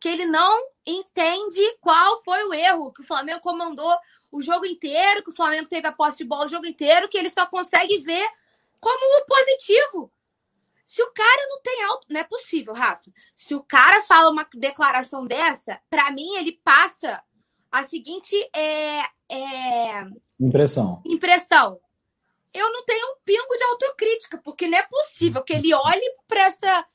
Que 0.00 0.08
ele 0.08 0.24
não 0.24 0.66
entende 0.86 1.60
qual 1.80 2.22
foi 2.24 2.42
o 2.44 2.54
erro, 2.54 2.92
que 2.92 3.02
o 3.02 3.06
Flamengo 3.06 3.40
comandou 3.40 3.94
o 4.32 4.40
jogo 4.40 4.64
inteiro, 4.64 5.22
que 5.22 5.30
o 5.30 5.34
Flamengo 5.34 5.68
teve 5.68 5.86
a 5.86 5.92
posse 5.92 6.18
de 6.18 6.24
bola 6.24 6.46
o 6.46 6.48
jogo 6.48 6.66
inteiro, 6.66 7.08
que 7.08 7.18
ele 7.18 7.28
só 7.28 7.46
consegue 7.46 7.98
ver 7.98 8.26
como 8.80 9.18
o 9.18 9.26
positivo. 9.26 10.12
Se 10.90 11.02
o 11.02 11.12
cara 11.12 11.46
não 11.48 11.60
tem 11.62 11.84
alto. 11.84 12.06
Não 12.10 12.20
é 12.20 12.24
possível, 12.24 12.74
Rafa. 12.74 13.10
Se 13.36 13.54
o 13.54 13.62
cara 13.62 14.02
fala 14.02 14.30
uma 14.30 14.46
declaração 14.54 15.24
dessa, 15.24 15.80
para 15.88 16.10
mim 16.10 16.34
ele 16.36 16.60
passa 16.64 17.22
a 17.70 17.84
seguinte 17.84 18.34
é, 18.54 19.02
é... 19.30 20.04
impressão. 20.40 21.00
Impressão 21.06 21.80
eu 22.52 22.72
não 22.72 22.84
tenho 22.84 23.06
um 23.06 23.16
pingo 23.24 23.56
de 23.56 23.62
autocrítica, 23.62 24.40
porque 24.42 24.66
não 24.66 24.78
é 24.78 24.82
possível 24.82 25.42
que 25.44 25.52
ele 25.52 25.72
olhe 25.72 26.14
para 26.26 26.42
essa 26.46 26.86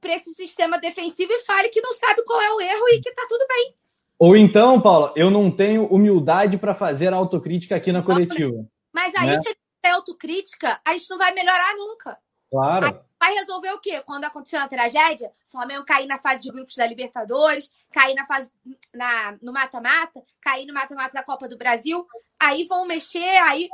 para 0.00 0.16
esse 0.16 0.34
sistema 0.34 0.78
defensivo 0.78 1.32
e 1.32 1.40
fale 1.44 1.70
que 1.70 1.80
não 1.80 1.94
sabe 1.94 2.22
qual 2.24 2.38
é 2.42 2.52
o 2.52 2.60
erro 2.60 2.88
e 2.90 3.00
que 3.00 3.14
tá 3.14 3.24
tudo 3.26 3.46
bem. 3.48 3.74
Ou 4.18 4.36
então, 4.36 4.78
Paulo, 4.78 5.12
eu 5.16 5.30
não 5.30 5.50
tenho 5.50 5.86
humildade 5.86 6.58
para 6.58 6.74
fazer 6.74 7.14
autocrítica 7.14 7.76
aqui 7.76 7.90
na 7.90 8.02
coletiva. 8.02 8.66
Mas 8.92 9.14
aí, 9.14 9.28
né? 9.28 9.40
se 9.40 9.48
ele 9.48 9.58
tem 9.80 9.92
autocrítica, 9.92 10.78
a 10.84 10.92
gente 10.92 11.08
não 11.08 11.16
vai 11.16 11.32
melhorar 11.32 11.74
nunca. 11.76 12.18
Claro. 12.54 13.00
Vai 13.18 13.34
resolver 13.34 13.72
o 13.72 13.80
quê? 13.80 14.00
Quando 14.02 14.24
aconteceu 14.24 14.60
uma 14.60 14.68
tragédia, 14.68 15.32
o 15.48 15.50
Flamengo 15.50 15.84
cair 15.84 16.06
na 16.06 16.20
fase 16.20 16.42
de 16.42 16.52
grupos 16.52 16.76
da 16.76 16.86
Libertadores, 16.86 17.72
cair 17.90 18.14
na 18.14 18.24
fase 18.26 18.48
na, 18.94 19.36
no 19.42 19.52
mata-mata, 19.52 20.22
cair 20.40 20.64
no 20.66 20.72
mata-mata 20.72 21.12
da 21.12 21.24
Copa 21.24 21.48
do 21.48 21.58
Brasil, 21.58 22.06
aí 22.40 22.64
vão 22.66 22.86
mexer, 22.86 23.38
aí 23.42 23.68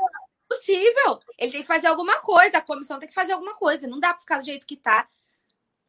possível. 0.49 1.21
Ele 1.39 1.53
tem 1.53 1.61
que 1.61 1.67
fazer 1.67 1.89
alguma 1.89 2.21
coisa, 2.21 2.57
a 2.57 2.63
comissão 2.63 2.99
tem 2.99 3.09
que 3.09 3.15
fazer 3.15 3.33
alguma 3.33 3.55
coisa. 3.55 3.87
Não 3.87 4.01
dá 4.01 4.15
para 4.15 4.21
ficar 4.21 4.39
do 4.39 4.47
jeito 4.47 4.67
que 4.67 4.75
está. 4.75 5.07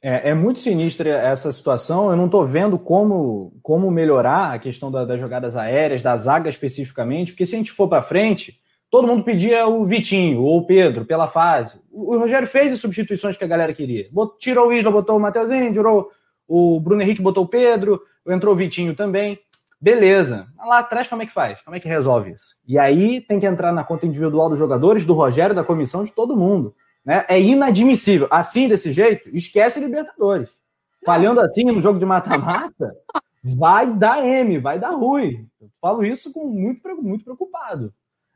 É, 0.02 0.32
é, 0.32 0.34
muito 0.34 0.60
sinistra 0.60 1.10
essa 1.10 1.50
situação. 1.50 2.10
Eu 2.10 2.18
não 2.18 2.26
estou 2.26 2.46
vendo 2.46 2.78
como, 2.78 3.58
como 3.64 3.90
melhorar 3.90 4.54
a 4.54 4.60
questão 4.60 4.92
da, 4.92 5.06
das 5.06 5.20
jogadas 5.20 5.56
aéreas, 5.56 6.02
da 6.02 6.18
zaga 6.18 6.50
especificamente, 6.50 7.32
porque 7.32 7.46
se 7.46 7.56
a 7.56 7.58
gente 7.58 7.72
for 7.72 7.88
para 7.88 8.04
frente, 8.04 8.61
todo 8.92 9.08
mundo 9.08 9.24
pedia 9.24 9.66
o 9.66 9.86
Vitinho 9.86 10.42
ou 10.42 10.60
o 10.60 10.66
Pedro 10.68 11.06
pela 11.06 11.30
fase. 11.30 11.80
O, 11.90 12.18
Rogério 12.18 12.48
fez 12.48 12.74
as 12.74 12.80
substituições 12.80 13.38
que 13.38 13.44
a 13.44 13.48
galera 13.48 13.74
queria. 13.74 14.10
Tirou 14.38 14.68
o 14.68 14.74
Isla, 14.74 14.92
botou 14.92 15.16
o 15.16 15.20
Mateuzinho, 15.20 15.72
tirou 15.72 16.12
o 16.46 16.80
Bruno 16.82 17.02
Henrique, 17.02 17.22
botou 17.22 17.46
o 17.46 17.48
Pedro, 17.48 18.02
entrou 18.28 18.54
o 18.54 18.58
Vitinho 18.58 18.94
também. 18.94 19.40
Beleza. 19.80 20.46
Lá 20.60 20.80
atrás, 20.80 21.08
como 21.08 21.24
é 21.24 21.26
que 21.26 21.32
faz? 21.32 21.62
Como 21.62 21.76
é 21.76 21.80
que 21.80 21.88
resolve 21.88 22.32
isso? 22.32 22.56
E 22.68 22.78
aí 22.78 23.22
tem 23.22 23.40
que 23.40 23.48
entrar 23.48 23.72
na 23.72 23.84
conta 23.84 24.06
individual 24.06 24.50
dos 24.50 24.60
jogadores, 24.60 25.06
do 25.06 25.14
Rogério, 25.14 25.56
da 25.56 25.64
comissão, 25.64 26.04
de 26.04 26.12
todo 26.12 26.36
mundo. 26.36 26.76
Né? 27.04 27.26
É 27.30 27.42
inadmissível. 27.42 28.28
Assim, 28.30 28.68
desse 28.68 28.92
jeito, 28.92 29.30
esquece 29.34 29.80
Libertadores. 29.80 30.60
Falhando 31.04 31.40
assim 31.40 31.64
no 31.64 31.80
jogo 31.80 31.98
de 31.98 32.06
mata-mata, 32.06 32.94
vai 33.42 33.92
dar 33.92 34.24
M, 34.24 34.60
vai 34.60 34.78
dar 34.78 34.92
ruim. 34.92 35.48
Eu 35.60 35.70
falo 35.82 36.06
isso 36.06 36.32
com 36.32 36.46
muito, 36.46 36.88
muito 37.02 37.24
preocupado. 37.24 37.92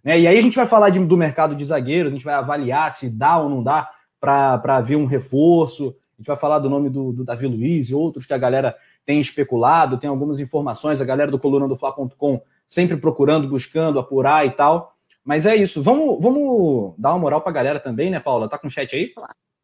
Né? 0.05 0.19
E 0.19 0.27
aí 0.27 0.37
a 0.37 0.41
gente 0.41 0.55
vai 0.55 0.67
falar 0.67 0.91
de, 0.91 0.99
do 1.03 1.17
mercado 1.17 1.55
de 1.55 1.65
zagueiros, 1.65 2.13
a 2.13 2.15
gente 2.15 2.23
vai 2.23 2.35
avaliar 2.35 2.93
se 2.93 3.09
dá 3.09 3.39
ou 3.39 3.49
não 3.49 3.63
dá 3.63 3.89
para 4.19 4.79
ver 4.81 4.95
um 4.95 5.05
reforço. 5.05 5.95
A 6.13 6.21
gente 6.21 6.27
vai 6.27 6.37
falar 6.37 6.59
do 6.59 6.69
nome 6.69 6.89
do, 6.89 7.11
do 7.11 7.25
Davi 7.25 7.47
Luiz 7.47 7.89
e 7.89 7.95
outros 7.95 8.25
que 8.25 8.33
a 8.33 8.37
galera 8.37 8.77
tem 9.05 9.19
especulado, 9.19 9.97
tem 9.97 10.09
algumas 10.09 10.39
informações, 10.39 11.01
a 11.01 11.05
galera 11.05 11.31
do 11.31 11.39
coluna 11.39 11.67
do 11.67 11.75
Fla.com 11.75 12.41
sempre 12.67 12.97
procurando, 12.97 13.47
buscando, 13.47 13.99
apurar 13.99 14.45
e 14.45 14.51
tal. 14.51 14.95
Mas 15.23 15.45
é 15.45 15.55
isso. 15.55 15.81
Vamos, 15.81 16.21
vamos 16.21 16.93
dar 16.97 17.09
uma 17.11 17.19
moral 17.19 17.41
pra 17.41 17.51
galera 17.51 17.79
também, 17.79 18.11
né, 18.11 18.19
Paula? 18.19 18.47
Tá 18.47 18.57
com 18.57 18.67
o 18.67 18.71
chat 18.71 18.95
aí? 18.95 19.11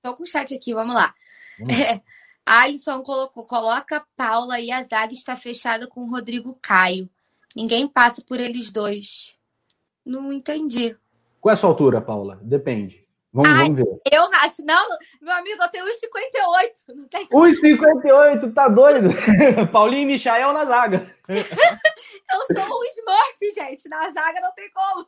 Tô 0.01 0.15
com 0.15 0.23
o 0.23 0.27
chat 0.27 0.53
aqui, 0.53 0.73
vamos 0.73 0.95
lá. 0.95 1.13
Vamos. 1.59 1.79
É, 1.79 2.01
Alisson 2.43 3.01
colocou, 3.03 3.45
coloca 3.45 4.03
Paula 4.17 4.59
e 4.59 4.71
a 4.71 4.83
zaga 4.83 5.13
está 5.13 5.37
fechada 5.37 5.87
com 5.87 6.01
o 6.01 6.09
Rodrigo 6.09 6.57
Caio. 6.61 7.07
Ninguém 7.55 7.87
passa 7.87 8.23
por 8.27 8.39
eles 8.39 8.71
dois. 8.71 9.35
Não 10.05 10.31
entendi. 10.31 10.97
Qual 11.39 11.51
é 11.51 11.53
a 11.53 11.55
sua 11.55 11.69
altura, 11.69 12.01
Paula? 12.01 12.39
Depende. 12.41 13.07
Vamos, 13.33 13.49
Ai, 13.49 13.63
vamos 13.63 13.77
ver. 13.77 14.01
Eu 14.11 14.29
nasci. 14.29 14.61
Não, 14.61 14.87
meu 15.21 15.33
amigo, 15.33 15.61
eu 15.63 15.69
tenho 15.69 15.85
1,58. 15.85 16.95
Não 16.95 17.07
tem 17.07 17.27
1,58, 17.27 18.53
tá 18.53 18.67
doido? 18.67 19.09
Paulinho 19.71 20.09
e 20.09 20.13
Michael 20.13 20.51
na 20.51 20.65
zaga. 20.65 21.15
eu 21.29 22.55
sou 22.55 22.79
um 22.79 22.83
Smurf, 22.83 23.55
gente. 23.55 23.87
Na 23.87 24.11
zaga 24.11 24.41
não 24.41 24.53
tem 24.53 24.69
como. 24.71 25.07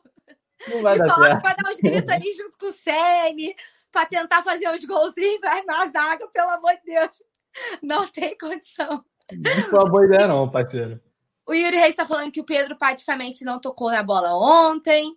Não 0.68 0.82
vai 0.82 0.98
Me 0.98 1.06
dar 1.06 1.14
certo. 1.14 1.42
pra 1.42 1.54
dar 1.54 1.70
uns 1.70 1.78
gritos 1.78 2.10
ali 2.10 2.32
junto 2.34 2.56
com 2.56 2.66
o 2.66 2.72
Sene, 2.72 3.54
pra 3.92 4.06
tentar 4.06 4.42
fazer 4.42 4.70
uns 4.70 4.84
golzinhos, 4.86 5.40
mas 5.42 5.66
na 5.66 5.86
zaga, 5.86 6.26
pelo 6.28 6.50
amor 6.50 6.72
de 6.76 6.94
Deus. 6.94 7.10
Não 7.82 8.06
tem 8.08 8.36
condição. 8.38 9.04
Não 9.32 9.62
foi 9.64 9.78
uma 9.78 9.90
boa 9.90 10.06
ideia, 10.06 10.26
não, 10.26 10.50
parceiro. 10.50 11.00
O 11.46 11.52
Yuri 11.52 11.76
Reis 11.76 11.94
tá 11.94 12.06
falando 12.06 12.32
que 12.32 12.40
o 12.40 12.44
Pedro 12.44 12.76
praticamente 12.76 13.44
não 13.44 13.60
tocou 13.60 13.90
na 13.90 14.02
bola 14.02 14.34
ontem. 14.34 15.16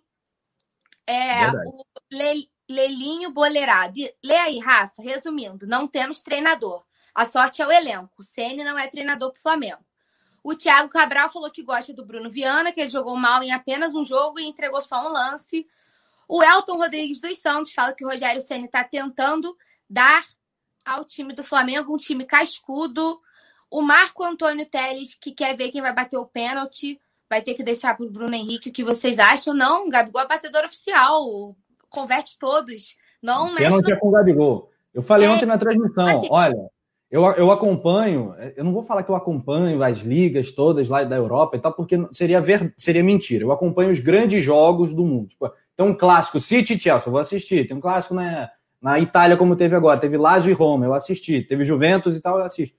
É, 1.06 1.50
Verdade. 1.50 1.66
o 1.66 1.84
Le 2.12 2.50
Lelinho 2.68 3.30
Boleirado. 3.30 3.94
Lê 4.22 4.36
aí, 4.36 4.58
Rafa. 4.58 5.00
Resumindo, 5.00 5.66
não 5.66 5.88
temos 5.88 6.20
treinador. 6.20 6.84
A 7.14 7.24
sorte 7.24 7.62
é 7.62 7.66
o 7.66 7.72
elenco. 7.72 8.12
O 8.18 8.22
Ceni 8.22 8.62
não 8.62 8.78
é 8.78 8.86
treinador 8.88 9.32
para 9.32 9.38
o 9.38 9.42
Flamengo. 9.42 9.84
O 10.44 10.54
Thiago 10.54 10.88
Cabral 10.88 11.30
falou 11.30 11.50
que 11.50 11.62
gosta 11.62 11.92
do 11.92 12.04
Bruno 12.04 12.30
Viana, 12.30 12.72
que 12.72 12.80
ele 12.80 12.90
jogou 12.90 13.16
mal 13.16 13.42
em 13.42 13.52
apenas 13.52 13.94
um 13.94 14.04
jogo 14.04 14.38
e 14.38 14.46
entregou 14.46 14.80
só 14.82 15.06
um 15.06 15.12
lance. 15.12 15.66
O 16.28 16.42
Elton 16.42 16.76
Rodrigues 16.76 17.20
dos 17.20 17.38
Santos 17.38 17.72
fala 17.72 17.94
que 17.94 18.04
o 18.04 18.08
Rogério 18.08 18.40
Ceni 18.40 18.66
está 18.66 18.84
tentando 18.84 19.56
dar 19.88 20.22
ao 20.84 21.04
time 21.04 21.34
do 21.34 21.42
Flamengo 21.42 21.94
um 21.94 21.98
time 21.98 22.24
cascudo. 22.24 23.20
O 23.70 23.82
Marco 23.82 24.24
Antônio 24.24 24.66
Teles, 24.66 25.14
que 25.14 25.32
quer 25.32 25.56
ver 25.56 25.70
quem 25.70 25.82
vai 25.82 25.92
bater 25.92 26.16
o 26.16 26.26
pênalti, 26.26 27.00
vai 27.28 27.42
ter 27.42 27.54
que 27.54 27.62
deixar 27.62 27.96
para 27.96 28.06
o 28.06 28.10
Bruno 28.10 28.34
Henrique 28.34 28.70
o 28.70 28.72
que 28.72 28.82
vocês 28.82 29.18
acham. 29.18 29.52
Não, 29.52 29.86
o 29.86 29.90
Gabigol 29.90 30.22
é 30.22 30.26
batedor 30.26 30.64
oficial 30.64 31.54
converte 31.88 32.38
todos. 32.38 32.96
Não 33.22 33.54
Pênalti 33.54 33.92
é 33.92 33.96
com 33.96 34.08
o 34.08 34.12
Gabigol. 34.12 34.70
Eu 34.94 35.02
falei 35.02 35.26
é... 35.26 35.30
ontem 35.30 35.46
na 35.46 35.58
transmissão, 35.58 36.22
olha, 36.30 36.56
eu, 37.10 37.24
eu 37.32 37.50
acompanho, 37.50 38.34
eu 38.56 38.64
não 38.64 38.72
vou 38.72 38.82
falar 38.82 39.02
que 39.02 39.10
eu 39.10 39.16
acompanho 39.16 39.82
as 39.82 39.98
ligas 39.98 40.52
todas 40.52 40.88
lá 40.88 41.02
da 41.04 41.16
Europa 41.16 41.56
e 41.56 41.60
tal, 41.60 41.72
porque 41.72 41.96
seria, 42.12 42.40
ver, 42.40 42.72
seria 42.76 43.02
mentira. 43.02 43.44
Eu 43.44 43.52
acompanho 43.52 43.90
os 43.90 43.98
grandes 43.98 44.42
jogos 44.42 44.92
do 44.92 45.04
mundo. 45.04 45.28
Tipo, 45.28 45.50
tem 45.76 45.86
um 45.86 45.94
clássico 45.94 46.38
City 46.38 46.74
e 46.74 46.78
Chelsea, 46.78 47.08
eu 47.08 47.12
vou 47.12 47.20
assistir. 47.20 47.66
Tem 47.66 47.76
um 47.76 47.80
clássico 47.80 48.14
na, 48.14 48.50
na 48.80 48.98
Itália, 48.98 49.36
como 49.36 49.56
teve 49.56 49.74
agora. 49.74 49.98
Teve 49.98 50.16
Lazio 50.16 50.50
e 50.50 50.54
Roma, 50.54 50.84
eu 50.84 50.94
assisti. 50.94 51.42
Teve 51.42 51.64
Juventus 51.64 52.14
e 52.14 52.20
tal, 52.20 52.38
eu 52.38 52.44
assisto. 52.44 52.76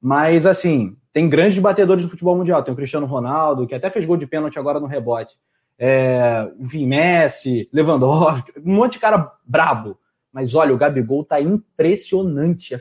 Mas, 0.00 0.46
assim, 0.46 0.96
tem 1.12 1.28
grandes 1.28 1.58
batedores 1.58 2.04
do 2.04 2.10
futebol 2.10 2.36
mundial. 2.36 2.62
Tem 2.62 2.72
o 2.72 2.76
Cristiano 2.76 3.06
Ronaldo, 3.06 3.66
que 3.66 3.74
até 3.74 3.90
fez 3.90 4.06
gol 4.06 4.16
de 4.16 4.26
pênalti 4.26 4.58
agora 4.58 4.78
no 4.78 4.86
rebote. 4.86 5.36
É, 5.78 6.50
enfim, 6.58 6.86
Messi, 6.86 7.68
Lewandowski, 7.72 8.52
um 8.64 8.74
monte 8.74 8.94
de 8.94 8.98
cara 8.98 9.32
brabo. 9.44 9.98
Mas 10.32 10.54
olha, 10.54 10.74
o 10.74 10.78
Gabigol 10.78 11.24
tá 11.24 11.40
impressionante. 11.40 12.80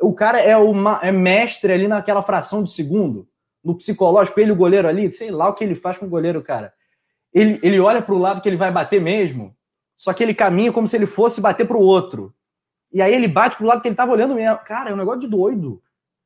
O 0.00 0.12
cara 0.12 0.40
é, 0.40 0.56
uma, 0.56 1.00
é 1.02 1.12
mestre 1.12 1.72
ali 1.72 1.88
naquela 1.88 2.22
fração 2.22 2.62
de 2.62 2.72
segundo, 2.72 3.28
no 3.62 3.74
psicológico, 3.74 4.38
ele 4.38 4.52
o 4.52 4.56
goleiro 4.56 4.86
ali, 4.86 5.10
sei 5.10 5.30
lá 5.30 5.48
o 5.48 5.54
que 5.54 5.64
ele 5.64 5.74
faz 5.74 5.96
com 5.96 6.06
o 6.06 6.08
goleiro, 6.10 6.42
cara. 6.42 6.72
Ele, 7.32 7.58
ele 7.62 7.80
olha 7.80 8.02
para 8.02 8.14
o 8.14 8.18
lado 8.18 8.40
que 8.40 8.48
ele 8.48 8.56
vai 8.56 8.70
bater 8.70 9.00
mesmo, 9.00 9.56
só 9.96 10.12
que 10.12 10.22
ele 10.22 10.34
caminha 10.34 10.72
como 10.72 10.86
se 10.86 10.96
ele 10.96 11.06
fosse 11.06 11.40
bater 11.40 11.66
para 11.66 11.76
o 11.76 11.80
outro. 11.80 12.34
E 12.92 13.00
aí 13.00 13.12
ele 13.12 13.26
bate 13.26 13.56
pro 13.56 13.66
lado 13.66 13.80
que 13.80 13.88
ele 13.88 13.96
tava 13.96 14.12
olhando 14.12 14.34
mesmo. 14.34 14.58
Cara, 14.58 14.90
é 14.90 14.94
um 14.94 14.96
negócio 14.96 15.20
de 15.20 15.26
doido. 15.26 15.82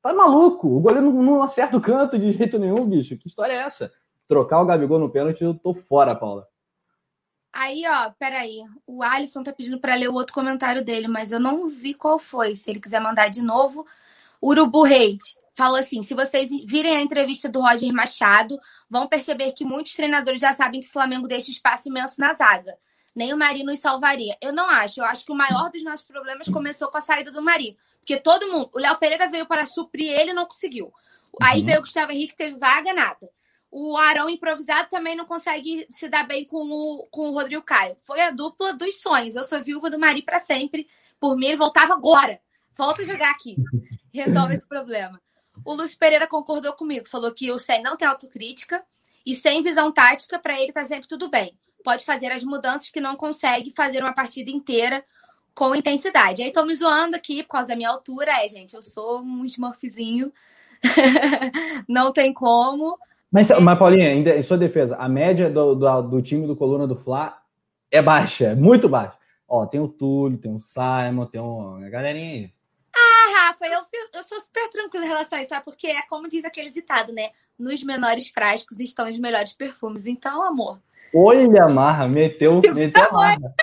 Tá 0.09 0.15
maluco? 0.15 0.75
O 0.75 0.81
goleiro 0.81 1.13
não, 1.13 1.23
não 1.23 1.43
acerta 1.43 1.77
o 1.77 1.83
canto 1.83 2.19
de 2.19 2.33
jeito 2.33 2.59
nenhum, 2.59 2.89
bicho. 2.89 3.15
Que 3.19 3.29
história 3.29 3.53
é 3.53 3.57
essa? 3.57 3.93
Trocar 4.27 4.63
o 4.63 4.65
Gabigol 4.65 4.99
no 4.99 5.11
pênalti, 5.11 5.45
eu 5.45 5.53
tô 5.53 5.75
fora, 5.75 6.15
Paula. 6.15 6.49
Aí, 7.53 7.83
ó, 7.87 8.11
peraí. 8.19 8.65
O 8.87 9.03
Alisson 9.03 9.43
tá 9.43 9.53
pedindo 9.53 9.79
para 9.79 9.95
ler 9.97 10.09
o 10.09 10.15
outro 10.15 10.33
comentário 10.33 10.83
dele, 10.83 11.09
mas 11.09 11.31
eu 11.31 11.39
não 11.39 11.69
vi 11.69 11.93
qual 11.93 12.19
foi. 12.19 12.57
Se 12.57 12.71
ele 12.71 12.81
quiser 12.81 13.03
mandar 13.03 13.29
de 13.29 13.43
novo. 13.43 13.87
Urubu 14.43 14.83
Reis 14.83 15.37
falou 15.55 15.77
assim: 15.77 16.03
se 16.03 16.15
vocês 16.15 16.49
virem 16.65 16.97
a 16.97 17.03
entrevista 17.03 17.47
do 17.47 17.61
Roger 17.61 17.93
Machado, 17.93 18.59
vão 18.89 19.07
perceber 19.07 19.53
que 19.53 19.63
muitos 19.63 19.95
treinadores 19.95 20.41
já 20.41 20.55
sabem 20.55 20.81
que 20.81 20.89
o 20.89 20.93
Flamengo 20.93 21.29
deixa 21.29 21.51
espaço 21.51 21.91
imenso 21.91 22.19
na 22.19 22.33
zaga. 22.33 22.79
Nem 23.15 23.35
o 23.35 23.37
Mari 23.37 23.63
nos 23.63 23.79
salvaria. 23.79 24.39
Eu 24.41 24.55
não 24.55 24.71
acho. 24.71 25.01
Eu 25.01 25.05
acho 25.05 25.27
que 25.27 25.33
o 25.33 25.37
maior 25.37 25.71
dos 25.71 25.85
nossos 25.85 26.07
problemas 26.07 26.49
começou 26.49 26.89
com 26.89 26.97
a 26.97 27.03
saída 27.03 27.31
do 27.31 27.43
Mari. 27.43 27.77
Porque 28.09 28.23
todo 28.23 28.51
mundo. 28.51 28.71
O 28.73 28.79
Léo 28.79 28.99
Pereira 28.99 29.29
veio 29.29 29.45
para 29.45 29.67
suprir 29.67 30.11
ele 30.11 30.31
e 30.31 30.35
não 30.35 30.47
conseguiu. 30.47 30.91
Aí 31.43 31.61
uhum. 31.61 31.67
veio 31.67 31.79
o 31.79 31.83
Gustavo 31.83 32.11
Henrique, 32.11 32.35
teve 32.35 32.57
vaga, 32.57 32.95
nada 32.95 33.29
o 33.71 33.97
Arão 33.97 34.31
improvisado 34.31 34.89
também 34.89 35.15
não 35.15 35.27
consegue 35.27 35.87
se 35.91 36.09
dar 36.09 36.27
bem 36.27 36.45
com 36.45 36.57
o, 36.57 37.07
com 37.11 37.29
o 37.29 37.33
Rodrigo 37.33 37.63
Caio. 37.63 37.97
Foi 38.05 38.21
a 38.21 38.31
dupla 38.31 38.73
dos 38.73 39.01
sonhos. 39.01 39.37
Eu 39.37 39.45
sou 39.45 39.63
viúva 39.63 39.91
do 39.91 39.99
Mari 39.99 40.23
para 40.23 40.41
sempre. 40.41 40.89
Por 41.21 41.37
mim, 41.37 41.49
ele 41.49 41.57
voltava 41.57 41.93
agora. 41.95 42.41
Volta 42.77 43.03
a 43.03 43.05
jogar 43.05 43.31
aqui. 43.31 43.57
Resolve 44.13 44.55
esse 44.55 44.67
problema. 44.67 45.21
O 45.65 45.75
Lúcio 45.75 45.99
Pereira 45.99 46.27
concordou 46.27 46.73
comigo. 46.73 47.09
Falou 47.09 47.33
que 47.33 47.51
o 47.53 47.59
Sen 47.59 47.83
não 47.83 47.97
tem 47.97 48.09
autocrítica 48.09 48.83
e 49.27 49.35
sem 49.35 49.63
visão 49.63 49.93
tática, 49.93 50.39
para 50.39 50.59
ele 50.59 50.73
tá 50.73 50.85
sempre 50.85 51.07
tudo 51.07 51.29
bem. 51.29 51.59
Pode 51.85 52.05
fazer 52.05 52.33
as 52.33 52.45
mudanças 52.45 52.89
que 52.89 53.01
não 53.01 53.17
consegue 53.17 53.73
fazer 53.77 54.03
uma 54.03 54.15
partida 54.15 54.51
inteira 54.51 55.05
com 55.59 55.75
intensidade. 55.75 56.41
Aí 56.41 56.49
estão 56.49 56.65
me 56.65 56.73
zoando 56.73 57.17
aqui 57.17 57.43
por 57.43 57.51
causa 57.51 57.67
da 57.67 57.75
minha 57.75 57.91
altura. 57.91 58.31
É, 58.45 58.49
gente, 58.49 58.77
eu 58.77 58.83
sou 58.83 59.21
um 59.21 59.45
smurfzinho. 59.45 60.33
não 61.89 62.13
tem 62.13 62.33
como. 62.33 62.97
Mas, 63.29 63.51
é. 63.51 63.59
mas 63.59 63.77
Paulinha, 63.77 64.13
em 64.13 64.43
sua 64.45 64.57
defesa, 64.57 64.95
a 64.97 65.09
média 65.09 65.51
do, 65.51 65.75
do, 65.75 66.03
do, 66.03 66.23
time 66.23 66.47
do 66.47 66.55
Coluna 66.55 66.87
do 66.87 66.95
Fla 66.95 67.43
é 67.91 68.01
baixa, 68.01 68.47
é 68.47 68.55
muito 68.55 68.89
baixa. 68.89 69.19
Ó, 69.49 69.67
tem 69.67 69.81
o 69.81 69.89
Túlio, 69.89 70.39
tem 70.39 70.55
o 70.55 70.61
Simon, 70.61 71.27
tem 71.27 71.41
o, 71.41 71.81
a 71.85 71.89
galerinha 71.89 72.35
aí. 72.35 72.53
Ah, 72.95 73.47
Rafa, 73.49 73.67
eu, 73.67 73.81
eu 74.15 74.23
sou 74.23 74.41
super 74.41 74.71
tranquila 74.71 75.07
em 75.07 75.09
relação 75.09 75.39
a 75.39 75.43
isso, 75.43 75.49
sabe? 75.49 75.65
Porque 75.65 75.89
é 75.89 76.03
como 76.09 76.29
diz 76.29 76.45
aquele 76.45 76.71
ditado, 76.71 77.13
né? 77.13 77.31
Nos 77.59 77.83
menores 77.83 78.29
frascos 78.29 78.79
estão 78.79 79.09
os 79.09 79.19
melhores 79.19 79.55
perfumes. 79.55 80.07
Então, 80.07 80.45
amor. 80.45 80.79
Olha, 81.13 81.67
Marra, 81.67 82.07
meteu, 82.07 82.61
meteu 82.73 83.09
a 83.09 83.13
Marra. 83.13 83.55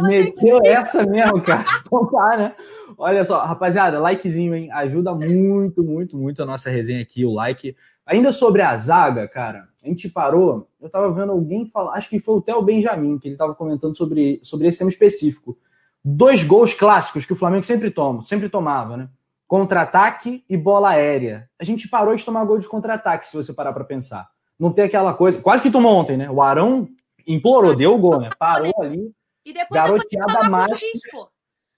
Meteu 0.00 0.60
essa 0.64 1.04
mesmo, 1.06 1.42
cara. 1.42 1.64
Então 1.86 2.06
tá, 2.06 2.36
né? 2.36 2.54
Olha 2.98 3.24
só, 3.24 3.44
rapaziada, 3.44 3.98
likezinho, 3.98 4.54
hein? 4.54 4.70
Ajuda 4.72 5.14
muito, 5.14 5.82
muito, 5.82 6.16
muito 6.16 6.42
a 6.42 6.46
nossa 6.46 6.70
resenha 6.70 7.02
aqui, 7.02 7.24
o 7.24 7.32
like. 7.32 7.76
Ainda 8.06 8.32
sobre 8.32 8.62
a 8.62 8.76
zaga, 8.76 9.26
cara, 9.28 9.68
a 9.82 9.88
gente 9.88 10.08
parou. 10.08 10.68
Eu 10.80 10.88
tava 10.88 11.12
vendo 11.12 11.32
alguém 11.32 11.66
falar, 11.66 11.94
acho 11.94 12.08
que 12.08 12.20
foi 12.20 12.36
o 12.36 12.40
Theo 12.40 12.62
Benjamin, 12.62 13.18
que 13.18 13.28
ele 13.28 13.36
tava 13.36 13.54
comentando 13.54 13.96
sobre, 13.96 14.40
sobre 14.42 14.68
esse 14.68 14.78
tema 14.78 14.90
específico. 14.90 15.58
Dois 16.04 16.44
gols 16.44 16.72
clássicos 16.72 17.26
que 17.26 17.32
o 17.32 17.36
Flamengo 17.36 17.64
sempre 17.64 17.90
toma, 17.90 18.24
sempre 18.24 18.48
tomava, 18.48 18.96
né? 18.96 19.08
Contra-ataque 19.46 20.44
e 20.48 20.56
bola 20.56 20.90
aérea. 20.90 21.48
A 21.60 21.64
gente 21.64 21.88
parou 21.88 22.14
de 22.14 22.24
tomar 22.24 22.44
gol 22.44 22.58
de 22.58 22.68
contra-ataque, 22.68 23.26
se 23.26 23.36
você 23.36 23.52
parar 23.52 23.72
para 23.72 23.84
pensar. 23.84 24.28
Não 24.58 24.72
tem 24.72 24.84
aquela 24.84 25.12
coisa. 25.12 25.40
Quase 25.40 25.62
que 25.62 25.70
tomou 25.70 25.94
ontem, 25.96 26.16
né? 26.16 26.30
O 26.30 26.40
Arão 26.40 26.88
implorou, 27.26 27.74
deu 27.74 27.94
o 27.94 27.98
gol, 27.98 28.20
né? 28.20 28.28
Parou 28.38 28.72
ali. 28.80 29.12
E 29.46 29.52
depois 29.52 29.80
garoteada 29.80 30.50
mais. 30.50 30.80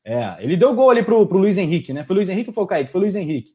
É, 0.05 0.37
ele 0.41 0.57
deu 0.57 0.75
gol 0.75 0.91
ali 0.91 1.05
pro, 1.05 1.25
pro 1.27 1.39
Luiz 1.39 1.57
Henrique, 1.57 1.93
né? 1.93 2.03
Foi 2.03 2.15
o 2.15 2.17
Luiz 2.17 2.29
Henrique 2.29 2.51
ou 2.51 2.55
foi 2.55 2.65
o 2.65 2.67
Kaique? 2.67 2.91
Foi 2.91 3.01
o 3.01 3.03
Luiz 3.03 3.15
Henrique. 3.15 3.53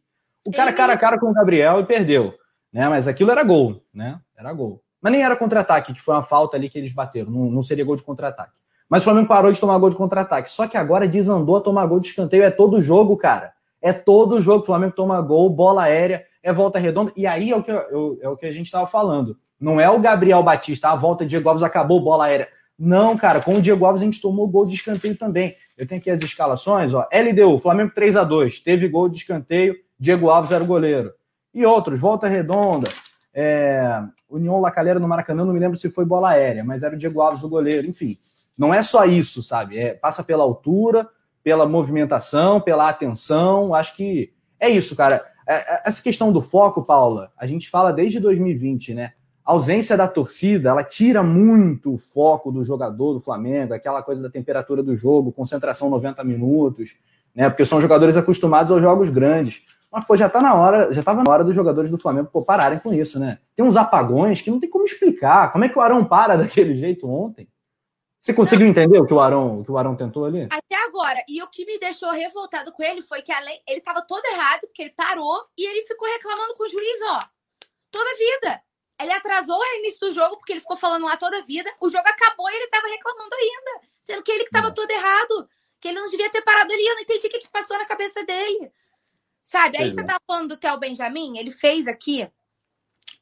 O 0.47 0.51
cara 0.51 0.69
ele... 0.69 0.77
cara 0.77 0.93
a 0.93 0.97
cara 0.97 1.19
com 1.19 1.29
o 1.29 1.33
Gabriel 1.33 1.81
e 1.81 1.85
perdeu 1.85 2.33
né? 2.73 2.89
Mas 2.89 3.07
aquilo 3.07 3.31
era 3.31 3.43
gol, 3.43 3.83
né? 3.93 4.19
Era 4.35 4.51
gol. 4.51 4.81
Mas 4.99 5.13
nem 5.13 5.23
era 5.23 5.35
contra-ataque, 5.35 5.93
que 5.93 6.01
foi 6.01 6.15
uma 6.15 6.23
falta 6.23 6.57
ali 6.57 6.69
que 6.69 6.77
eles 6.77 6.91
bateram. 6.91 7.29
Não, 7.29 7.51
não 7.51 7.61
seria 7.61 7.85
gol 7.85 7.95
de 7.95 8.01
contra-ataque. 8.01 8.53
Mas 8.89 9.03
o 9.03 9.05
Flamengo 9.05 9.27
parou 9.27 9.51
de 9.51 9.59
tomar 9.59 9.77
gol 9.77 9.89
de 9.89 9.95
contra-ataque. 9.95 10.51
Só 10.51 10.67
que 10.67 10.77
agora 10.77 11.07
desandou 11.07 11.57
a 11.57 11.61
tomar 11.61 11.85
gol 11.85 11.99
de 11.99 12.07
escanteio. 12.07 12.43
É 12.43 12.49
todo 12.49 12.81
jogo, 12.81 13.15
cara. 13.15 13.53
É 13.81 13.93
todo 13.93 14.41
jogo. 14.41 14.63
O 14.63 14.65
Flamengo 14.65 14.93
toma 14.95 15.21
gol, 15.21 15.49
bola 15.49 15.83
aérea, 15.83 16.25
é 16.41 16.51
volta 16.51 16.79
redonda. 16.79 17.11
E 17.15 17.27
aí 17.27 17.51
é 17.51 17.55
o 17.55 17.61
que, 17.61 17.71
eu, 17.71 18.17
é 18.21 18.29
o 18.29 18.37
que 18.37 18.45
a 18.45 18.51
gente 18.51 18.65
estava 18.65 18.87
falando. 18.87 19.37
Não 19.59 19.79
é 19.79 19.89
o 19.89 19.99
Gabriel 19.99 20.41
Batista, 20.41 20.89
a 20.89 20.95
volta 20.95 21.23
de 21.23 21.31
Diego 21.31 21.47
Alves 21.47 21.63
acabou, 21.63 22.01
bola 22.01 22.25
aérea. 22.25 22.47
Não, 22.77 23.15
cara, 23.15 23.39
com 23.39 23.55
o 23.55 23.61
Diego 23.61 23.85
Alves 23.85 24.01
a 24.01 24.05
gente 24.05 24.21
tomou 24.21 24.47
gol 24.47 24.65
de 24.65 24.75
escanteio 24.75 25.15
também. 25.15 25.55
Eu 25.77 25.87
tenho 25.87 26.01
aqui 26.01 26.09
as 26.09 26.21
escalações, 26.21 26.93
ó. 26.93 27.07
LDU, 27.11 27.59
Flamengo 27.59 27.91
3 27.93 28.15
a 28.15 28.23
2 28.23 28.59
teve 28.59 28.87
gol 28.87 29.07
de 29.07 29.17
escanteio, 29.17 29.75
Diego 29.99 30.29
Alves 30.29 30.51
era 30.51 30.63
o 30.63 30.67
goleiro 30.67 31.13
e 31.53 31.65
outros, 31.65 31.99
Volta 31.99 32.27
Redonda, 32.27 32.89
é, 33.33 34.01
União 34.29 34.59
Lacalheira 34.59 34.99
no 34.99 35.07
Maracanã, 35.07 35.45
não 35.45 35.53
me 35.53 35.59
lembro 35.59 35.77
se 35.77 35.89
foi 35.89 36.03
bola 36.03 36.31
aérea, 36.31 36.63
mas 36.63 36.81
era 36.81 36.95
o 36.95 36.97
Diego 36.97 37.21
Alves 37.21 37.43
o 37.43 37.49
goleiro, 37.49 37.87
enfim. 37.87 38.17
Não 38.57 38.73
é 38.73 38.81
só 38.81 39.05
isso, 39.05 39.43
sabe? 39.43 39.77
É, 39.77 39.93
passa 39.93 40.23
pela 40.23 40.43
altura, 40.43 41.07
pela 41.43 41.67
movimentação, 41.67 42.59
pela 42.59 42.89
atenção, 42.89 43.73
acho 43.73 43.95
que 43.95 44.33
é 44.59 44.69
isso, 44.69 44.95
cara. 44.95 45.23
É, 45.47 45.55
é 45.55 45.81
essa 45.85 46.01
questão 46.01 46.31
do 46.31 46.41
foco, 46.41 46.83
Paula, 46.83 47.31
a 47.37 47.45
gente 47.45 47.69
fala 47.69 47.91
desde 47.91 48.19
2020, 48.19 48.93
né? 48.93 49.13
A 49.45 49.51
ausência 49.51 49.97
da 49.97 50.07
torcida, 50.07 50.69
ela 50.69 50.83
tira 50.83 51.21
muito 51.21 51.95
o 51.95 51.97
foco 51.97 52.51
do 52.51 52.63
jogador 52.63 53.13
do 53.13 53.19
Flamengo, 53.19 53.73
aquela 53.73 54.01
coisa 54.01 54.23
da 54.23 54.29
temperatura 54.29 54.81
do 54.81 54.95
jogo, 54.95 55.33
concentração 55.33 55.89
90 55.89 56.23
minutos, 56.23 56.95
né? 57.35 57.49
Porque 57.49 57.65
são 57.65 57.81
jogadores 57.81 58.15
acostumados 58.15 58.71
aos 58.71 58.81
jogos 58.81 59.09
grandes. 59.09 59.63
Mas, 59.91 60.05
pô, 60.05 60.15
já 60.15 60.29
tá 60.29 60.41
na 60.41 60.55
hora, 60.55 60.93
já 60.93 61.03
tava 61.03 61.23
na 61.23 61.31
hora 61.31 61.43
dos 61.43 61.55
jogadores 61.55 61.91
do 61.91 61.97
Flamengo 61.97 62.29
pô, 62.31 62.43
pararem 62.43 62.79
com 62.79 62.93
isso, 62.93 63.19
né? 63.19 63.39
Tem 63.55 63.65
uns 63.65 63.75
apagões 63.75 64.41
que 64.41 64.49
não 64.49 64.59
tem 64.59 64.69
como 64.69 64.85
explicar. 64.85 65.51
Como 65.51 65.65
é 65.65 65.69
que 65.69 65.77
o 65.77 65.81
Arão 65.81 66.05
para 66.05 66.35
daquele 66.37 66.73
jeito 66.73 67.09
ontem? 67.09 67.47
Você 68.21 68.33
conseguiu 68.33 68.65
entender 68.65 68.97
o 68.97 69.05
que 69.05 69.13
o 69.13 69.19
Arão, 69.19 69.59
o 69.59 69.65
que 69.65 69.71
o 69.71 69.77
Arão 69.77 69.97
tentou 69.97 70.23
ali? 70.23 70.43
Até 70.43 70.81
agora. 70.87 71.21
E 71.27 71.43
o 71.43 71.47
que 71.49 71.65
me 71.65 71.77
deixou 71.77 72.09
revoltado 72.11 72.71
com 72.71 72.81
ele 72.81 73.01
foi 73.01 73.21
que 73.21 73.33
além, 73.33 73.61
ele 73.67 73.81
tava 73.81 74.01
todo 74.01 74.25
errado, 74.25 74.61
porque 74.61 74.83
ele 74.83 74.93
parou 74.95 75.43
e 75.57 75.67
ele 75.67 75.85
ficou 75.85 76.07
reclamando 76.07 76.53
com 76.53 76.63
o 76.63 76.69
juiz, 76.69 76.99
ó. 77.09 77.19
Toda 77.91 78.09
a 78.09 78.15
vida. 78.15 78.61
Ele 79.03 79.13
atrasou 79.13 79.57
o 79.57 79.77
início 79.79 79.99
do 79.99 80.11
jogo, 80.11 80.37
porque 80.37 80.53
ele 80.53 80.59
ficou 80.59 80.77
falando 80.77 81.05
lá 81.05 81.17
toda 81.17 81.37
a 81.37 81.45
vida. 81.45 81.71
O 81.79 81.89
jogo 81.89 82.07
acabou 82.07 82.49
e 82.49 82.55
ele 82.55 82.67
tava 82.67 82.87
reclamando 82.87 83.35
ainda. 83.35 83.87
Sendo 84.03 84.23
que 84.23 84.31
ele 84.31 84.45
que 84.45 84.51
tava 84.51 84.73
todo 84.73 84.89
errado. 84.89 85.49
Que 85.79 85.89
ele 85.89 85.99
não 85.99 86.07
devia 86.07 86.29
ter 86.29 86.41
parado 86.41 86.71
ali. 86.71 86.85
Eu 86.85 86.95
não 86.95 87.01
entendi 87.01 87.27
o 87.27 87.29
que, 87.29 87.39
que 87.39 87.51
passou 87.51 87.77
na 87.77 87.85
cabeça 87.85 88.23
dele. 88.23 88.71
Sabe? 89.43 89.77
Aí 89.77 89.91
você 89.91 90.03
tá 90.03 90.17
falando 90.25 90.49
do 90.49 90.57
Theo 90.57 90.77
Benjamin, 90.77 91.37
ele 91.37 91.51
fez 91.51 91.85
aqui 91.85 92.29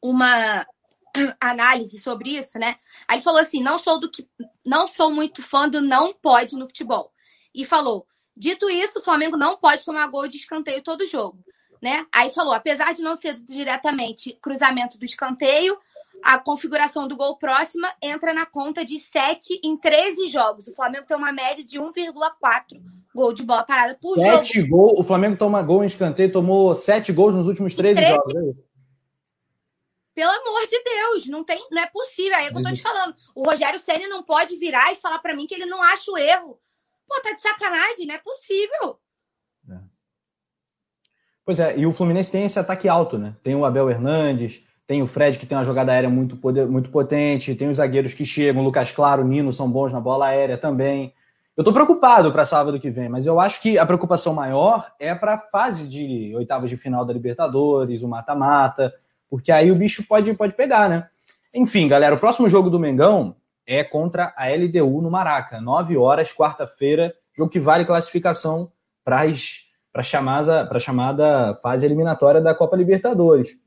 uma 0.02 0.66
análise 1.42 2.00
sobre 2.00 2.38
isso, 2.38 2.60
né? 2.60 2.78
Aí 3.08 3.18
ele 3.18 3.24
falou 3.24 3.40
assim: 3.40 3.62
não 3.62 3.80
sou 3.80 4.00
do 4.00 4.10
que 4.10 4.30
não 4.64 4.88
sou 4.88 5.10
muito 5.10 5.42
fã 5.42 5.68
do 5.68 5.82
não 5.82 6.14
pode 6.14 6.56
no 6.56 6.68
futebol. 6.68 7.12
E 7.54 7.66
falou: 7.66 8.08
dito 8.38 8.70
isso, 8.70 9.00
o 9.00 9.04
Flamengo 9.04 9.36
não 9.36 9.58
pode 9.58 9.84
tomar 9.84 10.08
gol 10.08 10.28
de 10.28 10.38
escanteio 10.38 10.84
todo 10.84 11.06
jogo. 11.08 11.44
Né? 11.82 12.06
Aí 12.12 12.32
falou, 12.34 12.54
apesar 12.54 12.94
de 12.94 13.02
não 13.02 13.16
ser 13.16 13.36
diretamente 13.42 14.38
cruzamento 14.42 14.98
do 14.98 15.06
escanteio, 15.06 15.78
a 16.24 16.38
configuração 16.38 17.08
do 17.08 17.16
gol 17.16 17.38
próxima 17.38 17.92
entra 18.02 18.34
na 18.34 18.46
conta 18.46 18.86
de 18.86 19.00
7 19.00 19.60
em 19.64 19.76
13 19.76 20.28
jogos. 20.28 20.68
O 20.68 20.76
Flamengo 20.76 21.08
tem 21.08 21.18
uma 21.18 21.32
média 21.32 21.64
de 21.64 21.80
1,4 21.80 22.82
gol 23.14 23.34
de 23.34 23.44
bola 23.44 23.64
parada 23.64 23.98
por 24.02 24.18
sete 24.18 24.62
jogo. 24.62 24.70
Gol, 24.70 25.00
o 25.00 25.04
Flamengo 25.04 25.38
toma 25.38 25.62
gol 25.62 25.84
em 25.84 25.88
escanteio, 25.88 26.32
tomou 26.32 26.74
7 26.76 27.12
gols 27.12 27.36
nos 27.36 27.48
últimos 27.48 27.76
13, 27.76 28.00
13 28.00 28.14
jogos. 28.14 28.36
É 28.36 28.54
Pelo 30.14 30.32
amor 30.32 30.68
de 30.68 30.84
Deus, 30.84 31.28
não, 31.28 31.44
tem, 31.44 31.66
não 31.72 31.82
é 31.82 31.88
possível. 31.88 32.38
Aí 32.38 32.48
é 32.48 32.52
que 32.52 32.58
eu 32.58 32.64
tô 32.64 32.74
te 32.74 32.82
falando. 32.82 33.16
O 33.36 33.44
Rogério 33.44 33.80
Senna 33.80 34.08
não 34.08 34.24
pode 34.24 34.56
virar 34.58 34.92
e 34.92 34.96
falar 34.96 35.20
para 35.20 35.36
mim 35.36 35.48
que 35.48 35.56
ele 35.56 35.66
não 35.66 35.82
acha 35.82 36.12
o 36.12 36.18
erro. 36.18 36.60
Pô, 37.08 37.20
tá 37.22 37.34
de 37.34 37.42
sacanagem, 37.42 38.08
não 38.08 38.16
é 38.16 38.20
possível. 38.20 38.98
Pois 41.46 41.60
é, 41.60 41.78
e 41.78 41.86
o 41.86 41.94
Fluminense 41.94 42.32
tem 42.32 42.46
esse 42.46 42.60
ataque 42.60 42.88
alto, 42.88 43.18
né? 43.18 43.36
Tem 43.44 43.56
o 43.56 43.66
Abel 43.66 43.90
Hernandes, 43.90 44.64
Tem 44.86 45.02
o 45.02 45.08
Fred, 45.08 45.40
que 45.40 45.46
tem 45.46 45.58
uma 45.58 45.64
jogada 45.64 45.92
aérea 45.92 46.10
muito, 46.10 46.36
poder, 46.36 46.68
muito 46.68 46.90
potente. 46.90 47.56
Tem 47.56 47.70
os 47.70 47.78
zagueiros 47.78 48.14
que 48.14 48.26
chegam. 48.26 48.62
Lucas 48.62 48.92
Claro, 48.92 49.24
Nino 49.24 49.54
são 49.54 49.70
bons 49.72 49.92
na 49.92 50.02
bola 50.02 50.28
aérea 50.28 50.58
também. 50.58 51.14
Eu 51.56 51.62
estou 51.62 51.74
preocupado 51.74 52.32
para 52.32 52.46
sábado 52.46 52.80
que 52.80 52.90
vem, 52.90 53.08
mas 53.08 53.26
eu 53.26 53.40
acho 53.40 53.62
que 53.62 53.78
a 53.78 53.86
preocupação 53.86 54.34
maior 54.34 54.92
é 55.00 55.14
para 55.14 55.36
a 55.36 55.38
fase 55.38 55.88
de 55.88 56.34
oitavas 56.36 56.70
de 56.70 56.78
final 56.78 57.06
da 57.06 57.14
Libertadores, 57.14 58.04
o 58.04 58.08
mata-mata, 58.08 58.94
porque 59.30 59.52
aí 59.52 59.72
o 59.72 59.76
bicho 59.76 60.06
pode, 60.08 60.34
pode 60.34 60.54
pegar, 60.54 60.90
né? 60.90 61.08
Enfim, 61.54 61.88
galera, 61.88 62.16
o 62.16 62.20
próximo 62.20 62.50
jogo 62.50 62.70
do 62.70 62.80
Mengão 62.80 63.36
é 63.68 63.84
contra 63.84 64.34
a 64.36 64.48
LDU 64.48 65.02
no 65.02 65.12
Maraca, 65.12 65.60
9 65.62 65.98
horas, 65.98 66.34
quarta-feira, 66.34 67.14
jogo 67.34 67.52
que 67.52 67.60
vale 67.60 67.86
classificação 67.86 68.72
para 69.04 69.26
a 69.94 70.04
chamada, 70.04 70.80
chamada 70.80 71.56
fase 71.56 71.86
eliminatória 71.86 72.42
da 72.42 72.54
Copa 72.56 72.76
Libertadores. 72.76 73.58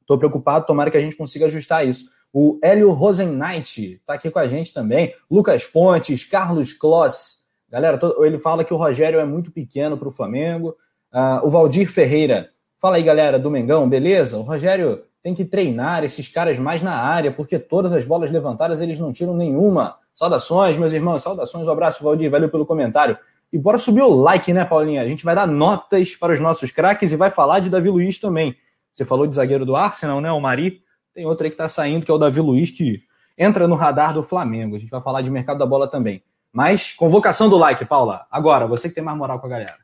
Estou 0.00 0.18
preocupado, 0.18 0.66
tomara 0.66 0.90
que 0.90 0.96
a 0.96 1.00
gente 1.00 1.16
consiga 1.16 1.46
ajustar 1.46 1.86
isso. 1.86 2.10
O 2.32 2.58
Hélio 2.62 2.92
Rosenknight 2.92 3.94
está 3.94 4.14
aqui 4.14 4.30
com 4.30 4.38
a 4.38 4.48
gente 4.48 4.72
também. 4.72 5.14
Lucas 5.30 5.64
Pontes, 5.64 6.24
Carlos 6.24 6.72
Kloss. 6.72 7.44
Galera, 7.70 7.98
ele 8.20 8.38
fala 8.38 8.64
que 8.64 8.74
o 8.74 8.76
Rogério 8.76 9.20
é 9.20 9.24
muito 9.24 9.50
pequeno 9.50 9.96
para 9.96 10.08
o 10.08 10.12
Flamengo. 10.12 10.76
Uh, 11.12 11.46
o 11.46 11.50
Valdir 11.50 11.90
Ferreira. 11.90 12.50
Fala 12.80 12.96
aí, 12.96 13.02
galera, 13.02 13.38
do 13.38 13.50
Mengão, 13.50 13.88
beleza? 13.88 14.38
O 14.38 14.42
Rogério 14.42 15.02
tem 15.22 15.34
que 15.34 15.44
treinar 15.44 16.02
esses 16.02 16.26
caras 16.28 16.58
mais 16.58 16.82
na 16.82 16.94
área, 16.94 17.30
porque 17.30 17.58
todas 17.58 17.92
as 17.92 18.04
bolas 18.04 18.30
levantadas 18.30 18.80
eles 18.80 18.98
não 18.98 19.12
tiram 19.12 19.36
nenhuma. 19.36 19.96
Saudações, 20.14 20.76
meus 20.76 20.92
irmãos, 20.92 21.22
saudações, 21.22 21.66
um 21.66 21.70
abraço, 21.70 22.02
Valdir, 22.02 22.30
valeu 22.30 22.48
pelo 22.48 22.66
comentário. 22.66 23.16
E 23.52 23.58
bora 23.58 23.76
subir 23.76 24.00
o 24.00 24.08
like, 24.08 24.52
né, 24.52 24.64
Paulinha? 24.64 25.02
A 25.02 25.06
gente 25.06 25.24
vai 25.24 25.34
dar 25.34 25.46
notas 25.46 26.16
para 26.16 26.32
os 26.32 26.40
nossos 26.40 26.70
craques 26.70 27.12
e 27.12 27.16
vai 27.16 27.28
falar 27.28 27.58
de 27.60 27.68
Davi 27.68 27.90
Luiz 27.90 28.18
também. 28.18 28.56
Você 28.90 29.04
falou 29.04 29.26
de 29.26 29.36
zagueiro 29.36 29.66
do 29.66 29.76
Arsenal, 29.76 30.20
né? 30.20 30.32
O 30.32 30.40
Mari. 30.40 30.82
Tem 31.12 31.26
outro 31.26 31.44
aí 31.44 31.50
que 31.50 31.56
tá 31.56 31.68
saindo, 31.68 32.04
que 32.06 32.10
é 32.10 32.14
o 32.14 32.18
Davi 32.18 32.40
Luiz, 32.40 32.70
que 32.70 33.02
entra 33.36 33.68
no 33.68 33.74
radar 33.74 34.14
do 34.14 34.22
Flamengo. 34.22 34.76
A 34.76 34.78
gente 34.78 34.90
vai 34.90 35.02
falar 35.02 35.20
de 35.20 35.30
mercado 35.30 35.58
da 35.58 35.66
bola 35.66 35.86
também. 35.86 36.22
Mas, 36.50 36.92
convocação 36.92 37.48
do 37.48 37.58
like, 37.58 37.84
Paula. 37.84 38.26
Agora, 38.30 38.66
você 38.66 38.88
que 38.88 38.94
tem 38.94 39.04
mais 39.04 39.16
moral 39.16 39.38
com 39.38 39.46
a 39.46 39.50
galera. 39.50 39.78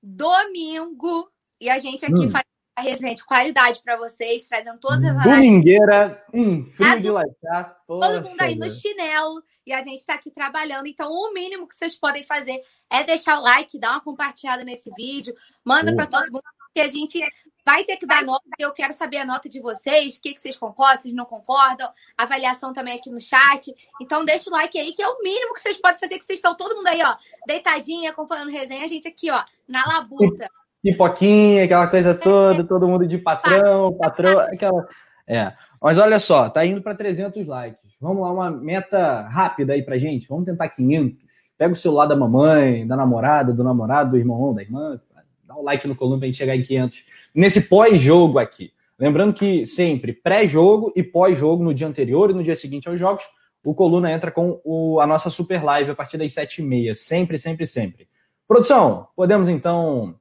Domingo. 0.00 1.28
E 1.60 1.68
a 1.68 1.78
gente 1.80 2.04
aqui 2.04 2.26
hum. 2.26 2.28
faz 2.28 2.44
a 2.76 2.80
resenha 2.80 3.14
de 3.14 3.24
qualidade 3.24 3.80
para 3.82 3.96
vocês, 3.96 4.46
trazendo 4.46 4.78
todas 4.78 5.04
as 5.04 5.24
Domingueira, 5.24 6.24
hum, 6.32 6.64
frio 6.76 7.00
de 7.00 7.10
lachar. 7.10 7.76
Todo 7.86 8.22
mundo 8.22 8.40
aí 8.40 8.54
no 8.54 8.70
chinelo. 8.70 9.42
E 9.68 9.72
a 9.74 9.84
gente 9.84 9.98
está 9.98 10.14
aqui 10.14 10.30
trabalhando. 10.30 10.86
Então, 10.86 11.12
o 11.12 11.30
mínimo 11.34 11.68
que 11.68 11.74
vocês 11.74 11.94
podem 11.94 12.22
fazer 12.22 12.62
é 12.88 13.04
deixar 13.04 13.38
o 13.38 13.42
like, 13.42 13.78
dar 13.78 13.90
uma 13.90 14.00
compartilhada 14.00 14.64
nesse 14.64 14.90
vídeo, 14.96 15.34
manda 15.62 15.94
para 15.94 16.06
todo 16.06 16.32
mundo, 16.32 16.42
porque 16.64 16.80
a 16.80 16.88
gente 16.88 17.20
vai 17.66 17.84
ter 17.84 17.98
que 17.98 18.06
dar 18.06 18.24
nota. 18.24 18.44
Eu 18.58 18.72
quero 18.72 18.94
saber 18.94 19.18
a 19.18 19.26
nota 19.26 19.46
de 19.46 19.60
vocês, 19.60 20.16
o 20.16 20.22
que, 20.22 20.32
que 20.32 20.40
vocês 20.40 20.56
concordam, 20.56 21.02
vocês 21.02 21.14
não 21.14 21.26
concordam, 21.26 21.92
avaliação 22.16 22.72
também 22.72 22.96
aqui 22.96 23.10
no 23.10 23.20
chat. 23.20 23.70
Então 24.00 24.24
deixa 24.24 24.48
o 24.48 24.52
like 24.54 24.78
aí, 24.78 24.94
que 24.94 25.02
é 25.02 25.08
o 25.08 25.18
mínimo 25.22 25.52
que 25.52 25.60
vocês 25.60 25.76
podem 25.76 26.00
fazer, 26.00 26.18
que 26.18 26.24
vocês 26.24 26.38
estão 26.38 26.56
todo 26.56 26.74
mundo 26.74 26.86
aí, 26.86 27.02
ó, 27.02 27.14
deitadinho, 27.46 28.10
acompanhando 28.10 28.50
resenha, 28.50 28.84
a 28.84 28.88
gente 28.88 29.06
aqui, 29.06 29.30
ó, 29.30 29.44
na 29.68 29.84
labuta. 29.86 30.48
Pipoquinha, 30.82 31.64
aquela 31.64 31.88
coisa 31.88 32.14
toda, 32.14 32.64
todo 32.64 32.88
mundo 32.88 33.06
de 33.06 33.18
patrão, 33.18 33.92
patrão, 33.98 34.40
aquela... 34.40 34.88
É, 35.26 35.52
mas 35.82 35.98
olha 35.98 36.18
só, 36.18 36.48
tá 36.48 36.64
indo 36.64 36.82
para 36.82 36.94
300 36.94 37.46
likes. 37.46 37.96
Vamos 38.00 38.22
lá, 38.22 38.32
uma 38.32 38.50
meta 38.50 39.22
rápida 39.22 39.72
aí 39.72 39.82
pra 39.82 39.98
gente. 39.98 40.28
Vamos 40.28 40.44
tentar 40.44 40.68
500. 40.68 41.18
Pega 41.56 41.72
o 41.72 41.76
celular 41.76 42.06
da 42.06 42.16
mamãe, 42.16 42.86
da 42.86 42.96
namorada, 42.96 43.52
do 43.52 43.64
namorado, 43.64 44.12
do 44.12 44.16
irmão, 44.16 44.54
da 44.54 44.62
irmã, 44.62 45.00
dá 45.44 45.56
um 45.56 45.62
like 45.62 45.86
no 45.88 45.96
coluna 45.96 46.18
pra 46.18 46.26
gente 46.26 46.36
chegar 46.36 46.54
em 46.54 46.62
500 46.62 47.04
nesse 47.34 47.62
pós-jogo 47.62 48.38
aqui. 48.38 48.72
Lembrando 48.98 49.32
que 49.32 49.64
sempre 49.64 50.12
pré-jogo 50.12 50.92
e 50.94 51.02
pós-jogo 51.02 51.62
no 51.62 51.72
dia 51.72 51.86
anterior 51.86 52.30
e 52.30 52.34
no 52.34 52.42
dia 52.42 52.56
seguinte 52.56 52.88
aos 52.88 52.98
jogos, 52.98 53.24
o 53.64 53.74
Coluna 53.74 54.10
entra 54.10 54.30
com 54.30 54.60
o, 54.64 54.98
a 55.00 55.06
nossa 55.06 55.28
super 55.28 55.62
live 55.62 55.90
a 55.90 55.94
partir 55.94 56.16
das 56.16 56.32
7h30. 56.32 56.94
Sempre, 56.94 57.38
sempre, 57.38 57.66
sempre. 57.66 58.08
Produção, 58.46 59.08
podemos 59.14 59.48
então 59.48 60.14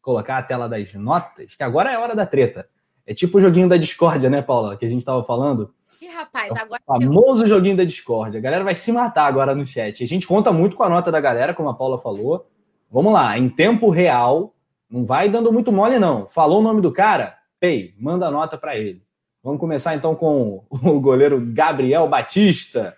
colocar 0.00 0.38
a 0.38 0.42
tela 0.42 0.68
das 0.68 0.92
notas, 0.94 1.54
que 1.54 1.62
agora 1.62 1.92
é 1.92 1.98
hora 1.98 2.16
da 2.16 2.24
treta. 2.24 2.66
É 3.06 3.12
tipo 3.12 3.38
o 3.38 3.40
joguinho 3.40 3.68
da 3.68 3.76
discórdia, 3.76 4.30
né, 4.30 4.40
Paula, 4.40 4.76
que 4.76 4.84
a 4.84 4.88
gente 4.88 5.00
estava 5.00 5.22
falando. 5.24 5.74
Ih, 6.00 6.08
rapaz, 6.08 6.50
agora. 6.50 6.82
O 6.86 6.92
famoso 6.92 7.46
joguinho 7.46 7.76
da 7.76 7.84
discórdia. 7.84 8.38
A 8.38 8.42
galera 8.42 8.64
vai 8.64 8.74
se 8.74 8.90
matar 8.92 9.26
agora 9.26 9.54
no 9.54 9.66
chat. 9.66 10.02
A 10.02 10.06
gente 10.06 10.26
conta 10.26 10.52
muito 10.52 10.76
com 10.76 10.82
a 10.82 10.88
nota 10.88 11.12
da 11.12 11.20
galera, 11.20 11.54
como 11.54 11.68
a 11.68 11.74
Paula 11.74 11.98
falou. 11.98 12.46
Vamos 12.90 13.12
lá, 13.12 13.36
em 13.36 13.48
tempo 13.48 13.90
real, 13.90 14.54
não 14.88 15.04
vai 15.04 15.28
dando 15.28 15.52
muito 15.52 15.72
mole, 15.72 15.98
não. 15.98 16.28
Falou 16.28 16.60
o 16.60 16.62
nome 16.62 16.80
do 16.80 16.92
cara? 16.92 17.36
Pei, 17.58 17.94
manda 17.98 18.30
nota 18.30 18.56
para 18.56 18.76
ele. 18.76 19.02
Vamos 19.42 19.60
começar 19.60 19.94
então 19.94 20.14
com 20.14 20.64
o 20.70 21.00
goleiro 21.00 21.40
Gabriel 21.52 22.08
Batista. 22.08 22.94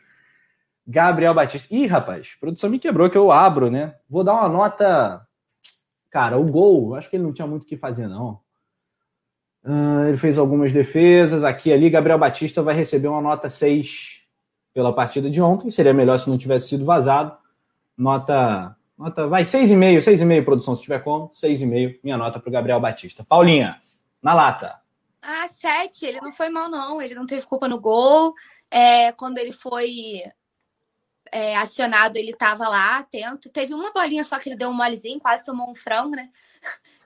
Gabriel 0.87 1.35
Batista. 1.35 1.75
Ih, 1.75 1.87
rapaz, 1.87 2.35
a 2.37 2.41
produção 2.41 2.71
me 2.71 2.79
quebrou 2.79 3.11
que 3.11 3.19
eu 3.19 3.33
abro, 3.33 3.71
né? 3.71 3.95
Vou 4.09 4.23
dar 4.23 4.35
uma 4.35 4.49
nota. 4.49 5.27
Cara, 6.11 6.39
o 6.39 6.45
gol, 6.45 6.95
acho 6.95 7.11
que 7.11 7.17
ele 7.17 7.25
não 7.25 7.33
tinha 7.33 7.47
muito 7.47 7.65
o 7.65 7.67
que 7.67 7.77
fazer, 7.77 8.07
não. 8.07 8.41
Uh, 9.67 10.09
ele 10.09 10.17
fez 10.17 10.39
algumas 10.39 10.73
defesas. 10.73 11.43
Aqui 11.43 11.73
ali, 11.73 11.91
Gabriel 11.91 12.19
Batista 12.19 12.63
vai 12.63 12.75
receber 12.75 13.09
uma 13.09 13.21
nota 13.21 13.49
6 13.49 14.23
pela 14.73 14.95
partida 14.95 15.29
de 15.29 15.43
ontem. 15.43 15.71
Seria 15.71 15.93
melhor 15.93 16.19
se 16.19 16.31
não 16.31 16.39
tivesse 16.39 16.69
sido 16.69 16.85
vazado. 16.85 17.37
Nota 17.99 18.77
Nota, 18.97 19.27
vai, 19.27 19.43
6,5, 19.43 19.99
6,5, 19.99 20.45
produção, 20.45 20.75
se 20.75 20.83
tiver 20.83 21.01
como. 21.01 21.29
6,5, 21.29 22.01
minha 22.03 22.17
nota 22.17 22.41
para 22.41 22.49
o 22.49 22.53
Gabriel 22.53 22.81
Batista. 22.81 23.23
Paulinha, 23.23 23.81
na 24.23 24.33
lata. 24.33 24.81
Ah, 25.21 25.49
7. 25.49 26.07
Ele 26.07 26.21
não 26.21 26.33
foi 26.33 26.49
mal, 26.49 26.71
não. 26.71 27.03
Ele 27.03 27.15
não 27.15 27.27
teve 27.27 27.47
culpa 27.47 27.69
no 27.69 27.79
gol. 27.79 28.33
É, 28.71 29.13
quando 29.13 29.37
ele 29.37 29.53
foi 29.53 30.23
é, 31.31 31.57
acionado, 31.57 32.17
ele 32.17 32.31
estava 32.31 32.69
lá, 32.69 32.99
atento. 32.99 33.51
Teve 33.51 33.75
uma 33.75 33.93
bolinha 33.93 34.25
só 34.25 34.39
que 34.39 34.49
ele 34.49 34.57
deu 34.57 34.71
um 34.71 34.75
molezinho, 34.75 35.21
quase 35.21 35.45
tomou 35.45 35.71
um 35.71 35.75
frango, 35.75 36.17
né? 36.17 36.31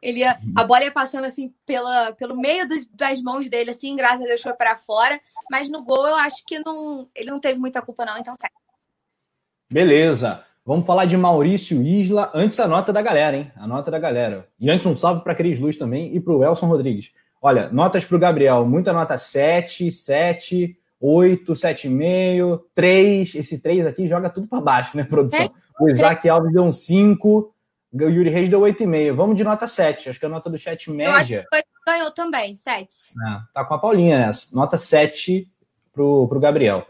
Ele 0.03 0.21
ia, 0.21 0.39
a 0.57 0.65
bola 0.65 0.85
ia 0.85 0.93
passando 0.93 1.25
assim 1.25 1.53
pela, 1.67 2.13
pelo 2.13 2.37
meio 2.37 2.67
do, 2.67 2.75
das 2.95 3.21
mãos 3.21 3.49
dele, 3.49 3.71
assim, 3.71 3.95
graças 3.95 4.23
a 4.23 4.27
Deus 4.27 4.41
foi 4.41 4.55
para 4.55 4.77
fora. 4.77 5.21
Mas 5.51 5.69
no 5.69 5.85
gol 5.85 6.07
eu 6.07 6.15
acho 6.15 6.45
que 6.47 6.59
não, 6.59 7.09
ele 7.15 7.31
não 7.31 7.41
teve 7.41 7.59
muita 7.59 7.83
culpa, 7.83 8.05
não, 8.05 8.19
então 8.19 8.35
7. 8.35 8.53
Beleza. 9.71 10.45
Vamos 10.65 10.87
falar 10.87 11.05
de 11.05 11.17
Maurício 11.17 11.83
Isla. 11.83 12.31
Antes 12.35 12.61
a 12.61 12.69
nota 12.69 12.93
da 12.93 13.03
galera, 13.03 13.37
hein? 13.37 13.53
A 13.57 13.67
nota 13.67 13.91
da 13.91 13.99
galera. 13.99 14.49
E 14.59 14.71
antes 14.71 14.87
um 14.87 14.97
salve 14.97 15.23
para 15.23 15.35
Cris 15.35 15.59
Luz 15.59 15.77
também 15.77 16.15
e 16.15 16.21
para 16.21 16.33
o 16.33 16.45
Elson 16.45 16.67
Rodrigues. 16.67 17.13
Olha, 17.41 17.71
notas 17.71 18.05
para 18.05 18.17
o 18.17 18.21
Gabriel. 18.21 18.67
Muita 18.67 18.93
nota 18.93 19.17
7, 19.17 19.91
7, 19.91 20.77
8, 21.01 21.53
7,5, 21.53 22.61
3. 22.75 23.35
Esse 23.35 23.61
3 23.61 23.87
aqui 23.87 24.07
joga 24.07 24.29
tudo 24.29 24.47
para 24.47 24.61
baixo, 24.61 24.97
né, 24.97 25.05
produção? 25.05 25.41
É. 25.41 25.51
O 25.83 25.89
Isaac 25.89 26.29
Alves 26.29 26.53
deu 26.53 26.63
um 26.63 26.73
5. 26.73 27.55
O 27.93 28.03
Yuri 28.03 28.31
Reis 28.31 28.49
deu 28.49 28.61
8,5. 28.61 29.15
Vamos 29.15 29.37
de 29.37 29.45
nota 29.45 29.67
7. 29.67 30.09
Acho 30.09 30.21
que 30.21 30.27
a 30.27 30.29
nota 30.29 30.49
do 30.49 30.59
chat 30.59 30.91
média. 30.91 31.47
Eu 31.51 31.59
acho 31.59 31.65
que 31.65 31.69
ganhou 31.87 32.11
também, 32.13 32.55
7. 32.55 32.89
Ah, 33.27 33.43
tá 33.53 33.65
com 33.65 33.75
a 33.75 33.79
Paulinha 33.79 34.27
nessa. 34.27 34.55
Nota 34.55 34.79
7 34.79 35.51
pro, 35.93 36.29
pro 36.29 36.41
Gabriel. 36.41 36.87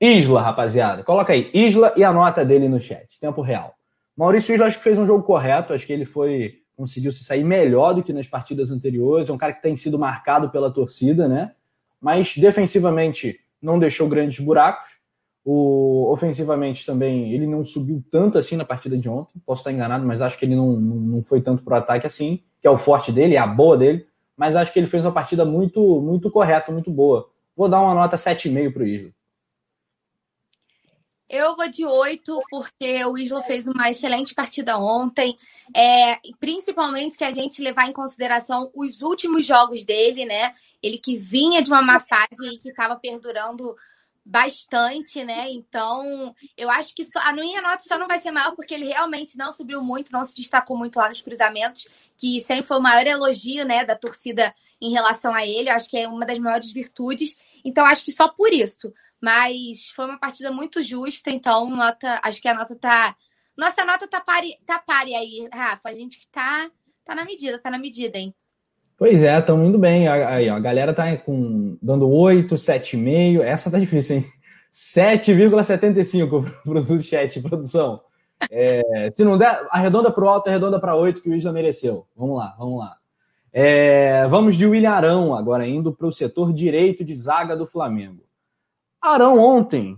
Isla, 0.00 0.40
rapaziada. 0.40 1.04
Coloca 1.04 1.32
aí, 1.32 1.50
Isla 1.52 1.92
e 1.96 2.02
a 2.02 2.12
nota 2.12 2.44
dele 2.44 2.68
no 2.68 2.80
chat, 2.80 3.20
tempo 3.20 3.42
real. 3.42 3.74
Maurício 4.16 4.54
Isla 4.54 4.66
acho 4.66 4.78
que 4.78 4.84
fez 4.84 4.98
um 4.98 5.06
jogo 5.06 5.22
correto, 5.22 5.72
acho 5.72 5.86
que 5.86 5.92
ele 5.92 6.06
foi 6.06 6.60
conseguiu 6.80 7.12
se 7.12 7.22
sair 7.22 7.44
melhor 7.44 7.92
do 7.92 8.02
que 8.02 8.10
nas 8.10 8.26
partidas 8.26 8.70
anteriores. 8.70 9.28
É 9.28 9.32
um 9.32 9.38
cara 9.38 9.52
que 9.52 9.60
tem 9.60 9.76
sido 9.76 9.98
marcado 9.98 10.48
pela 10.48 10.72
torcida, 10.72 11.28
né? 11.28 11.52
Mas 12.00 12.34
defensivamente 12.34 13.38
não 13.60 13.78
deixou 13.78 14.08
grandes 14.08 14.40
buracos. 14.40 14.98
O, 15.44 16.12
ofensivamente 16.12 16.84
também 16.84 17.32
ele 17.32 17.46
não 17.46 17.64
subiu 17.64 18.04
tanto 18.10 18.36
assim 18.36 18.56
na 18.56 18.64
partida 18.64 18.96
de 18.96 19.08
ontem. 19.08 19.40
Posso 19.44 19.60
estar 19.60 19.72
enganado, 19.72 20.06
mas 20.06 20.20
acho 20.20 20.38
que 20.38 20.44
ele 20.44 20.56
não, 20.56 20.72
não 20.72 21.22
foi 21.22 21.40
tanto 21.40 21.62
pro 21.62 21.74
ataque 21.74 22.06
assim, 22.06 22.42
que 22.60 22.68
é 22.68 22.70
o 22.70 22.78
forte 22.78 23.10
dele, 23.10 23.36
é 23.36 23.38
a 23.38 23.46
boa 23.46 23.76
dele. 23.76 24.06
Mas 24.36 24.56
acho 24.56 24.72
que 24.72 24.78
ele 24.78 24.86
fez 24.86 25.04
uma 25.04 25.12
partida 25.12 25.44
muito, 25.44 26.00
muito 26.00 26.30
correta, 26.30 26.72
muito 26.72 26.90
boa. 26.90 27.28
Vou 27.56 27.68
dar 27.68 27.80
uma 27.80 27.94
nota 27.94 28.16
7,5 28.16 28.72
pro 28.72 28.86
Isla. 28.86 29.10
Eu 31.28 31.54
vou 31.54 31.68
de 31.68 31.86
oito, 31.86 32.40
porque 32.50 33.04
o 33.04 33.16
Isla 33.16 33.40
fez 33.42 33.68
uma 33.68 33.88
excelente 33.88 34.34
partida 34.34 34.76
ontem. 34.78 35.38
É, 35.76 36.18
principalmente 36.40 37.14
se 37.16 37.22
a 37.22 37.30
gente 37.30 37.62
levar 37.62 37.88
em 37.88 37.92
consideração 37.92 38.68
os 38.74 39.00
últimos 39.00 39.46
jogos 39.46 39.84
dele, 39.84 40.24
né? 40.24 40.54
Ele 40.82 40.98
que 40.98 41.16
vinha 41.16 41.62
de 41.62 41.70
uma 41.70 41.82
má 41.82 42.00
fase 42.00 42.54
e 42.54 42.58
que 42.58 42.70
estava 42.70 42.96
perdurando 42.96 43.76
bastante, 44.24 45.24
né? 45.24 45.50
Então, 45.50 46.34
eu 46.56 46.70
acho 46.70 46.94
que 46.94 47.04
só, 47.04 47.18
a 47.20 47.32
minha 47.32 47.60
nota 47.62 47.82
só 47.82 47.98
não 47.98 48.06
vai 48.06 48.18
ser 48.18 48.30
maior 48.30 48.54
porque 48.54 48.74
ele 48.74 48.86
realmente 48.86 49.36
não 49.36 49.52
subiu 49.52 49.82
muito, 49.82 50.12
não 50.12 50.24
se 50.24 50.34
destacou 50.34 50.76
muito 50.76 50.96
lá 50.96 51.08
nos 51.08 51.20
cruzamentos, 51.20 51.88
que 52.16 52.40
sempre 52.40 52.66
foi 52.66 52.78
o 52.78 52.82
maior 52.82 53.06
elogio, 53.06 53.64
né, 53.64 53.84
da 53.84 53.96
torcida 53.96 54.54
em 54.80 54.92
relação 54.92 55.34
a 55.34 55.46
ele. 55.46 55.68
Eu 55.68 55.74
acho 55.74 55.88
que 55.88 55.98
é 55.98 56.08
uma 56.08 56.26
das 56.26 56.38
maiores 56.38 56.72
virtudes. 56.72 57.38
Então, 57.64 57.84
acho 57.86 58.04
que 58.04 58.12
só 58.12 58.28
por 58.28 58.52
isso. 58.52 58.92
Mas 59.20 59.90
foi 59.90 60.06
uma 60.06 60.18
partida 60.18 60.50
muito 60.50 60.82
justa, 60.82 61.30
então 61.30 61.68
nota, 61.68 62.20
acho 62.22 62.40
que 62.40 62.48
a 62.48 62.54
nota 62.54 62.74
tá. 62.74 63.16
Nossa 63.56 63.84
nota 63.84 64.08
tá 64.08 64.20
pare, 64.20 64.54
tá 64.64 64.78
pare 64.78 65.14
aí, 65.14 65.48
Rafa. 65.52 65.90
A 65.90 65.94
gente 65.94 66.26
tá, 66.30 66.70
tá 67.04 67.14
na 67.14 67.24
medida, 67.24 67.58
tá 67.58 67.70
na 67.70 67.78
medida, 67.78 68.16
hein? 68.16 68.34
Pois 69.00 69.22
é, 69.22 69.38
estão 69.38 69.64
indo 69.64 69.78
bem. 69.78 70.06
Aí, 70.08 70.46
a 70.46 70.58
galera 70.58 70.92
tá 70.92 71.16
com, 71.16 71.78
dando 71.80 72.06
8, 72.06 72.54
7,5. 72.54 73.40
Essa 73.40 73.70
tá 73.70 73.78
difícil, 73.78 74.16
hein? 74.16 74.26
7,75 74.70 76.52
para 76.62 76.78
o 76.78 77.02
chat, 77.02 77.40
produção. 77.40 78.02
É, 78.50 79.10
se 79.10 79.24
não 79.24 79.38
der, 79.38 79.66
arredonda 79.70 80.12
para 80.12 80.22
o 80.22 80.28
alto, 80.28 80.48
arredonda 80.48 80.78
para 80.78 80.94
8, 80.94 81.22
que 81.22 81.30
o 81.30 81.34
Isla 81.34 81.50
mereceu. 81.50 82.06
Vamos 82.14 82.36
lá, 82.36 82.54
vamos 82.58 82.78
lá. 82.78 82.98
É, 83.50 84.28
vamos 84.28 84.54
de 84.54 84.66
William 84.66 84.92
Arão, 84.92 85.34
agora 85.34 85.66
indo 85.66 85.94
para 85.94 86.06
o 86.06 86.12
setor 86.12 86.52
direito 86.52 87.02
de 87.02 87.14
zaga 87.14 87.56
do 87.56 87.66
Flamengo. 87.66 88.22
Arão 89.00 89.38
ontem, 89.38 89.96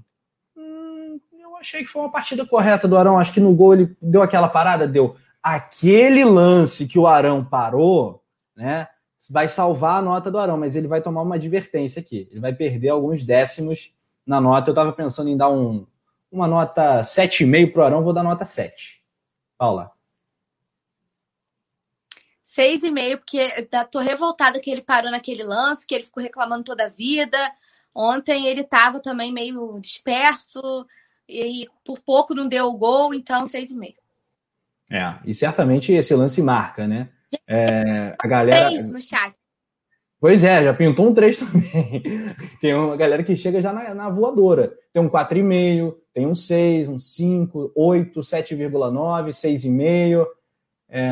hum, 0.57 1.19
eu 1.41 1.57
achei 1.57 1.81
que 1.81 1.88
foi 1.88 2.03
uma 2.03 2.12
partida 2.12 2.47
correta 2.47 2.87
do 2.87 2.97
Arão. 2.97 3.19
Acho 3.19 3.33
que 3.33 3.41
no 3.41 3.53
gol 3.53 3.75
ele 3.75 3.97
deu 4.01 4.23
aquela 4.23 4.47
parada, 4.47 4.87
deu 4.87 5.17
aquele 5.43 6.25
lance 6.25 6.87
que 6.87 7.01
o 7.01 7.09
Arão 7.09 7.45
parou, 7.45 8.23
né? 8.57 8.87
Vai 9.30 9.48
salvar 9.48 9.98
a 9.98 10.02
nota 10.02 10.30
do 10.30 10.38
Arão, 10.38 10.56
mas 10.56 10.74
ele 10.76 10.88
vai 10.88 11.00
tomar 11.00 11.22
uma 11.22 11.37
advertência 11.37 12.00
aqui. 12.00 12.28
Ele 12.30 12.40
vai 12.40 12.52
perder 12.52 12.88
alguns 12.88 13.24
décimos 13.24 13.94
na 14.26 14.40
nota. 14.40 14.70
Eu 14.70 14.72
estava 14.72 14.92
pensando 14.92 15.28
em 15.28 15.37
dar 15.37 15.50
um, 15.50 15.87
uma 16.30 16.46
nota 16.46 17.02
7,5 17.02 17.72
para 17.72 17.82
o 17.82 17.85
Arão, 17.85 18.02
vou 18.02 18.12
dar 18.12 18.22
nota 18.22 18.44
7. 18.44 19.02
Paula. 19.56 19.92
6,5, 22.44 23.16
porque 23.18 23.66
tô 23.90 23.98
revoltada 24.00 24.61
que 24.61 24.70
ele 24.70 24.82
parou 24.82 25.11
naquele 25.11 25.42
lance, 25.42 25.87
que 25.87 25.94
ele 25.94 26.04
ficou 26.04 26.22
reclamando 26.22 26.64
toda 26.64 26.87
a 26.87 26.90
vida. 26.90 27.38
Ontem 27.94 28.46
ele 28.46 28.61
estava 28.62 29.00
também 29.00 29.32
meio 29.32 29.78
disperso 29.80 30.87
e 31.28 31.68
por 31.85 32.00
pouco 32.00 32.35
não 32.35 32.46
deu 32.46 32.66
o 32.66 32.76
gol, 32.76 33.14
então 33.14 33.46
6,5. 33.46 33.94
É, 34.90 35.18
e 35.24 35.35
certamente 35.35 35.92
esse 35.92 36.14
lance 36.14 36.42
marca, 36.42 36.87
né? 36.87 37.08
É, 37.47 38.14
a 38.18 38.29
galera. 38.29 38.68
3 38.71 38.88
no 38.90 39.01
chat. 39.01 39.35
Pois 40.21 40.45
é, 40.45 40.62
já 40.62 40.73
pintou 40.73 41.09
um 41.09 41.14
3 41.14 41.38
também. 41.38 42.03
tem 42.61 42.75
uma 42.75 42.97
galera 42.97 43.25
que 43.25 43.37
chega 43.37 43.61
já 43.61 43.73
na, 43.73 43.92
na 43.92 44.09
voadora. 44.09 44.73
Tem 44.92 45.03
um 45.03 45.09
4,5, 45.09 45.97
tem 46.14 46.27
um 46.27 46.35
6, 46.35 46.88
um 46.88 46.99
5, 46.99 47.73
8, 47.75 48.21
7,9, 48.21 49.29
6,5 49.31 50.27
é, 50.88 51.03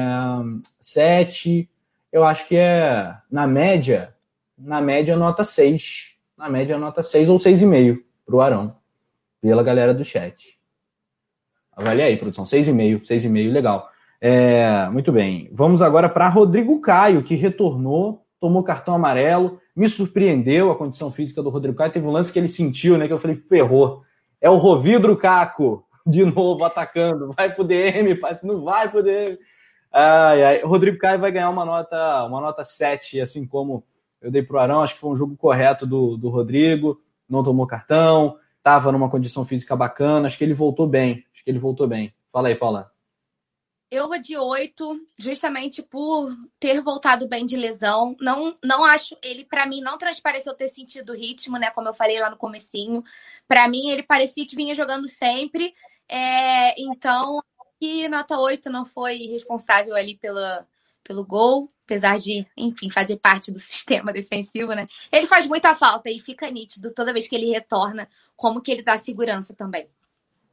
7. 0.78 1.68
Eu 2.12 2.24
acho 2.24 2.46
que 2.46 2.54
é, 2.54 3.14
na 3.28 3.46
média, 3.46 4.14
na 4.56 4.80
média, 4.80 5.16
nota 5.16 5.42
6. 5.42 6.14
Na 6.36 6.48
média, 6.48 6.78
nota 6.78 7.02
6 7.02 7.28
ou 7.28 7.38
6,5 7.38 8.02
para 8.24 8.36
o 8.36 8.40
Arão, 8.40 8.76
pela 9.40 9.62
galera 9.62 9.92
do 9.92 10.04
chat. 10.04 10.58
Avalie 11.72 12.02
aí, 12.02 12.16
produção. 12.16 12.44
6,5, 12.44 13.02
6,5, 13.02 13.50
legal. 13.50 13.89
É, 14.20 14.86
muito 14.90 15.10
bem. 15.10 15.48
Vamos 15.50 15.80
agora 15.80 16.08
para 16.08 16.28
Rodrigo 16.28 16.78
Caio, 16.80 17.22
que 17.22 17.34
retornou, 17.34 18.26
tomou 18.38 18.62
cartão 18.62 18.94
amarelo. 18.94 19.58
Me 19.74 19.88
surpreendeu 19.88 20.70
a 20.70 20.76
condição 20.76 21.10
física 21.10 21.42
do 21.42 21.48
Rodrigo 21.48 21.78
Caio. 21.78 21.92
Teve 21.92 22.06
um 22.06 22.10
lance 22.10 22.32
que 22.32 22.38
ele 22.38 22.48
sentiu, 22.48 22.98
né? 22.98 23.06
Que 23.06 23.12
eu 23.12 23.18
falei, 23.18 23.36
ferrou. 23.36 24.02
É 24.40 24.50
o 24.50 24.56
Rovidro 24.56 25.16
Caco, 25.16 25.84
de 26.06 26.24
novo 26.24 26.64
atacando. 26.64 27.32
Vai 27.34 27.54
pro 27.54 27.64
DM, 27.64 28.18
não 28.42 28.62
vai 28.62 28.90
pro 28.90 29.02
DM. 29.02 29.38
Ai, 29.92 30.44
ai. 30.44 30.62
Rodrigo 30.62 30.98
Caio 30.98 31.18
vai 31.18 31.32
ganhar 31.32 31.48
uma 31.48 31.64
nota, 31.64 32.24
uma 32.24 32.40
nota 32.40 32.62
7, 32.62 33.20
assim 33.20 33.46
como 33.46 33.82
eu 34.20 34.30
dei 34.30 34.42
para 34.42 34.56
o 34.56 34.60
Arão. 34.60 34.82
Acho 34.82 34.94
que 34.94 35.00
foi 35.00 35.10
um 35.10 35.16
jogo 35.16 35.34
correto 35.36 35.86
do, 35.86 36.18
do 36.18 36.28
Rodrigo. 36.28 37.00
Não 37.28 37.42
tomou 37.42 37.66
cartão, 37.66 38.36
estava 38.58 38.92
numa 38.92 39.08
condição 39.08 39.46
física 39.46 39.74
bacana. 39.74 40.26
Acho 40.26 40.36
que 40.36 40.44
ele 40.44 40.54
voltou 40.54 40.86
bem. 40.86 41.24
Acho 41.32 41.42
que 41.42 41.50
ele 41.50 41.58
voltou 41.58 41.88
bem. 41.88 42.12
Fala 42.30 42.48
aí, 42.48 42.54
Paula. 42.54 42.90
Eu 43.90 44.06
vou 44.06 44.20
de 44.20 44.36
8, 44.36 45.06
justamente 45.18 45.82
por 45.82 46.30
ter 46.60 46.80
voltado 46.80 47.26
bem 47.26 47.44
de 47.44 47.56
lesão. 47.56 48.16
Não, 48.20 48.54
não 48.62 48.84
acho, 48.84 49.16
ele 49.20 49.44
para 49.44 49.66
mim 49.66 49.80
não 49.80 49.98
transpareceu 49.98 50.54
ter 50.54 50.68
sentido 50.68 51.10
o 51.10 51.16
ritmo, 51.16 51.58
né? 51.58 51.70
Como 51.70 51.88
eu 51.88 51.94
falei 51.94 52.20
lá 52.20 52.30
no 52.30 52.36
comecinho. 52.36 53.02
Para 53.48 53.66
mim 53.66 53.88
ele 53.90 54.04
parecia 54.04 54.46
que 54.46 54.54
vinha 54.54 54.76
jogando 54.76 55.08
sempre. 55.08 55.74
É, 56.08 56.80
então 56.80 57.42
que 57.80 58.08
nota 58.08 58.38
8 58.38 58.70
não 58.70 58.84
foi 58.84 59.16
responsável 59.26 59.96
ali 59.96 60.16
pela, 60.18 60.66
pelo 61.02 61.24
gol, 61.24 61.66
apesar 61.84 62.18
de, 62.18 62.46
enfim, 62.56 62.90
fazer 62.90 63.16
parte 63.16 63.50
do 63.50 63.58
sistema 63.58 64.12
defensivo, 64.12 64.72
né? 64.72 64.86
Ele 65.10 65.26
faz 65.26 65.46
muita 65.46 65.74
falta 65.74 66.08
e 66.10 66.20
fica 66.20 66.48
nítido 66.50 66.92
toda 66.92 67.12
vez 67.12 67.26
que 67.26 67.34
ele 67.34 67.50
retorna, 67.50 68.06
como 68.36 68.60
que 68.60 68.70
ele 68.70 68.82
dá 68.82 68.96
segurança 68.96 69.52
também. 69.52 69.88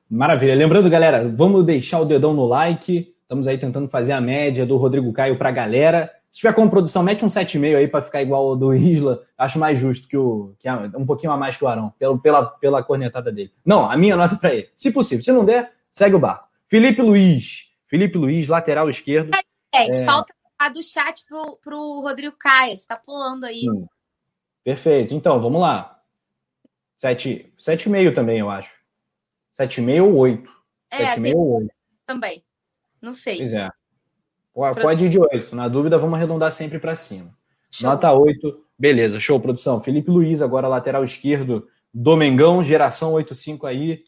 Maravilha. 0.09 0.55
Lembrando, 0.55 0.89
galera, 0.89 1.27
vamos 1.27 1.65
deixar 1.65 1.99
o 1.99 2.05
dedão 2.05 2.33
no 2.33 2.45
like. 2.45 3.13
Estamos 3.27 3.45
aí 3.45 3.57
tentando 3.57 3.89
fazer 3.89 4.13
a 4.13 4.21
média 4.21 4.65
do 4.65 4.77
Rodrigo 4.77 5.11
Caio 5.11 5.37
para 5.37 5.49
a 5.49 5.51
galera. 5.51 6.09
Se 6.29 6.39
tiver 6.39 6.53
como 6.53 6.69
produção, 6.69 7.03
mete 7.03 7.25
um 7.25 7.27
7,5 7.27 7.75
aí 7.75 7.85
para 7.85 8.01
ficar 8.01 8.21
igual 8.21 8.47
ao 8.47 8.55
do 8.55 8.73
Isla. 8.73 9.21
Acho 9.37 9.59
mais 9.59 9.77
justo 9.77 10.07
que 10.07 10.15
o 10.15 10.55
que 10.57 10.69
um 10.95 11.05
pouquinho 11.05 11.33
a 11.33 11.37
mais 11.37 11.57
que 11.57 11.65
o 11.65 11.67
Arão, 11.67 11.93
pela, 11.99 12.17
pela, 12.17 12.45
pela 12.45 12.81
cornetada 12.81 13.29
dele. 13.29 13.51
Não, 13.65 13.91
a 13.91 13.97
minha 13.97 14.15
nota 14.15 14.37
para 14.37 14.53
ele. 14.55 14.69
Se 14.73 14.91
possível. 14.91 15.25
Se 15.25 15.33
não 15.33 15.43
der, 15.43 15.73
segue 15.91 16.15
o 16.15 16.19
barco. 16.19 16.47
Felipe 16.69 17.01
Luiz. 17.01 17.69
Felipe 17.87 18.17
Luiz, 18.17 18.47
lateral 18.47 18.89
esquerdo. 18.89 19.35
É, 19.75 19.89
é... 19.89 20.05
falta 20.05 20.33
a 20.57 20.69
do 20.69 20.81
chat 20.81 21.25
pro, 21.27 21.57
pro 21.61 21.99
Rodrigo 21.99 22.35
Caio. 22.39 22.77
Você 22.77 22.87
tá 22.87 22.95
pulando 22.95 23.43
aí. 23.43 23.59
Sim. 23.59 23.85
Perfeito. 24.63 25.13
Então, 25.13 25.41
vamos 25.41 25.59
lá. 25.59 25.99
7, 26.95 27.53
7,5 27.59 28.15
também, 28.15 28.39
eu 28.39 28.49
acho. 28.49 28.73
7,5 29.59 30.01
ou 30.01 30.15
8. 30.15 30.49
É, 30.91 31.15
7,5 31.15 31.35
ou 31.35 31.57
8. 31.57 31.71
Também. 32.05 32.46
Não 33.01 33.13
sei. 33.13 33.37
Pois 33.37 33.53
é. 33.53 33.69
Pode 34.81 35.05
ir 35.05 35.09
de 35.09 35.19
8. 35.19 35.55
Na 35.55 35.67
dúvida, 35.67 35.97
vamos 35.97 36.15
arredondar 36.15 36.51
sempre 36.51 36.79
para 36.79 36.95
cima. 36.95 37.29
Show. 37.69 37.89
Nota 37.89 38.11
8. 38.11 38.63
Beleza, 38.77 39.19
show, 39.19 39.39
produção. 39.39 39.79
Felipe 39.79 40.09
Luiz, 40.09 40.41
agora 40.41 40.67
lateral 40.67 41.03
esquerdo. 41.03 41.67
Domengão, 41.93 42.63
geração 42.63 43.13
8-5 43.13 43.65
aí. 43.65 44.03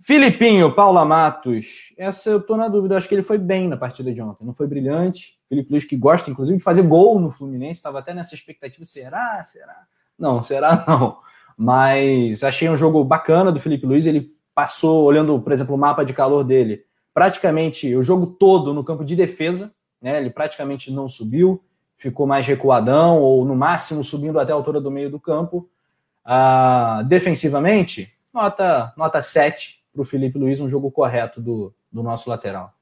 Filipinho, 0.00 0.74
Paula 0.74 1.04
Matos. 1.04 1.92
Essa 1.96 2.30
eu 2.30 2.40
tô 2.40 2.56
na 2.56 2.68
dúvida. 2.68 2.96
acho 2.96 3.08
que 3.08 3.14
ele 3.14 3.22
foi 3.22 3.38
bem 3.38 3.68
na 3.68 3.76
partida 3.76 4.12
de 4.12 4.20
ontem. 4.20 4.44
Não 4.44 4.52
foi 4.52 4.66
brilhante. 4.66 5.38
Felipe 5.48 5.70
Luiz 5.70 5.84
que 5.84 5.96
gosta, 5.96 6.30
inclusive, 6.30 6.58
de 6.58 6.64
fazer 6.64 6.82
gol 6.82 7.18
no 7.18 7.30
Fluminense. 7.30 7.78
Estava 7.78 7.98
até 7.98 8.12
nessa 8.14 8.34
expectativa. 8.34 8.84
Será? 8.84 9.42
Será? 9.44 9.86
Não, 10.18 10.42
será 10.42 10.84
não. 10.86 11.18
Mas 11.56 12.44
achei 12.44 12.68
um 12.68 12.76
jogo 12.76 13.02
bacana 13.02 13.50
do 13.50 13.60
Felipe 13.60 13.86
Luiz. 13.86 14.06
Ele 14.06 14.32
passou, 14.54 15.04
olhando, 15.04 15.40
por 15.40 15.52
exemplo, 15.52 15.74
o 15.74 15.78
mapa 15.78 16.04
de 16.04 16.12
calor 16.12 16.44
dele, 16.44 16.84
praticamente 17.16 17.96
o 17.96 18.02
jogo 18.02 18.26
todo 18.26 18.74
no 18.74 18.84
campo 18.84 19.02
de 19.02 19.16
defesa. 19.16 19.72
Né? 20.02 20.18
Ele 20.18 20.28
praticamente 20.28 20.90
não 20.92 21.08
subiu. 21.08 21.64
Ficou 21.96 22.26
mais 22.26 22.46
recuadão, 22.46 23.22
ou 23.22 23.42
no 23.42 23.56
máximo 23.56 24.04
subindo 24.04 24.38
até 24.38 24.52
a 24.52 24.54
altura 24.54 24.82
do 24.82 24.90
meio 24.90 25.10
do 25.10 25.18
campo. 25.18 25.66
Ah, 26.22 27.02
defensivamente, 27.08 28.12
nota, 28.34 28.92
nota 28.98 29.22
7 29.22 29.82
para 29.94 30.02
o 30.02 30.04
Felipe 30.04 30.38
Luiz 30.38 30.60
um 30.60 30.68
jogo 30.68 30.90
correto 30.90 31.40
do, 31.40 31.72
do 31.90 32.02
nosso 32.02 32.28
lateral. 32.28 32.74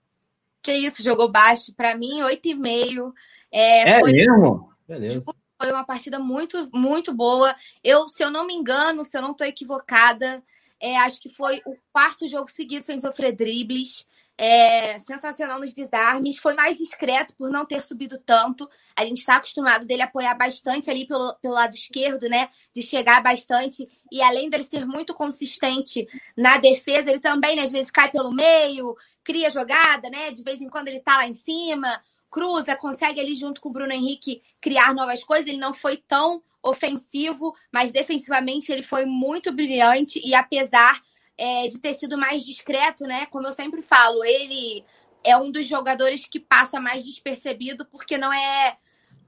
Que 0.61 0.73
isso, 0.73 1.01
jogou 1.01 1.31
baixo. 1.31 1.73
Para 1.73 1.97
mim, 1.97 2.21
8,5. 2.23 3.13
É, 3.53 3.89
é 3.89 4.01
foi... 4.01 4.11
mesmo? 4.11 4.69
Beleza. 4.89 5.23
Foi 5.57 5.71
uma 5.71 5.85
partida 5.85 6.19
muito, 6.19 6.69
muito 6.77 7.15
boa. 7.15 7.55
Eu, 7.85 8.09
se 8.09 8.25
eu 8.25 8.33
não 8.33 8.45
me 8.45 8.55
engano, 8.55 9.05
se 9.05 9.17
eu 9.17 9.23
não 9.23 9.31
estou 9.31 9.47
equivocada, 9.47 10.43
é, 10.81 10.97
acho 10.97 11.23
que 11.23 11.33
foi 11.33 11.63
o 11.65 11.77
quarto 11.93 12.27
jogo 12.27 12.51
seguido 12.51 12.85
sem 12.85 13.01
sofrer 13.01 13.31
dribles 13.37 14.13
é, 14.37 14.99
sensacional 14.99 15.61
nos 15.61 15.73
desarmes, 15.73 16.39
foi 16.39 16.55
mais 16.55 16.77
discreto 16.77 17.35
por 17.37 17.51
não 17.51 17.65
ter 17.65 17.81
subido 17.83 18.19
tanto. 18.19 18.69
A 18.97 19.05
gente 19.05 19.19
está 19.19 19.37
acostumado 19.37 19.87
dele 19.87 20.03
apoiar 20.03 20.35
bastante 20.35 20.91
ali 20.91 21.07
pelo, 21.07 21.35
pelo 21.37 21.55
lado 21.55 21.75
esquerdo, 21.75 22.29
né? 22.29 22.49
De 22.75 22.83
chegar 22.83 23.23
bastante. 23.23 23.89
E 24.11 24.23
além 24.23 24.51
dele 24.51 24.65
ser 24.65 24.85
muito 24.85 25.15
consistente 25.15 26.07
na 26.37 26.59
defesa, 26.59 27.11
ele 27.11 27.21
também, 27.21 27.57
né, 27.57 27.63
às 27.63 27.73
vezes, 27.73 27.91
cai 27.91 28.11
pelo 28.11 28.33
meio, 28.33 28.97
cria 29.23 29.51
jogada, 29.51 30.11
né? 30.11 30.33
De 30.33 30.43
vez 30.43 30.61
em 30.61 30.69
quando 30.69 30.89
ele 30.89 31.01
tá 31.01 31.19
lá 31.19 31.29
em 31.29 31.35
cima, 31.35 32.03
cruza, 32.31 32.75
consegue 32.75 33.21
ali 33.21 33.37
junto 33.37 33.61
com 33.61 33.69
o 33.69 33.73
Bruno 33.73 33.93
Henrique 33.93 34.43
criar 34.61 34.95
novas 34.95 35.23
coisas. 35.23 35.47
Ele 35.47 35.59
não 35.59 35.73
foi 35.73 35.97
tão 35.97 36.43
ofensivo, 36.61 37.55
mas 37.73 37.93
defensivamente 37.93 38.73
ele 38.73 38.83
foi 38.83 39.05
muito 39.05 39.53
brilhante 39.53 40.21
e 40.25 40.35
apesar 40.35 41.01
é, 41.37 41.69
de 41.69 41.81
ter 41.81 41.95
sido 41.95 42.17
mais 42.17 42.45
discreto, 42.45 43.05
né? 43.05 43.27
Como 43.27 43.47
eu 43.47 43.53
sempre 43.53 43.83
falo, 43.83 44.25
ele 44.25 44.85
é 45.23 45.37
um 45.37 45.51
dos 45.51 45.67
jogadores 45.67 46.27
que 46.27 46.39
passa 46.39 46.81
mais 46.81 47.05
despercebido 47.05 47.87
porque 47.87 48.19
não 48.19 48.33
é, 48.33 48.77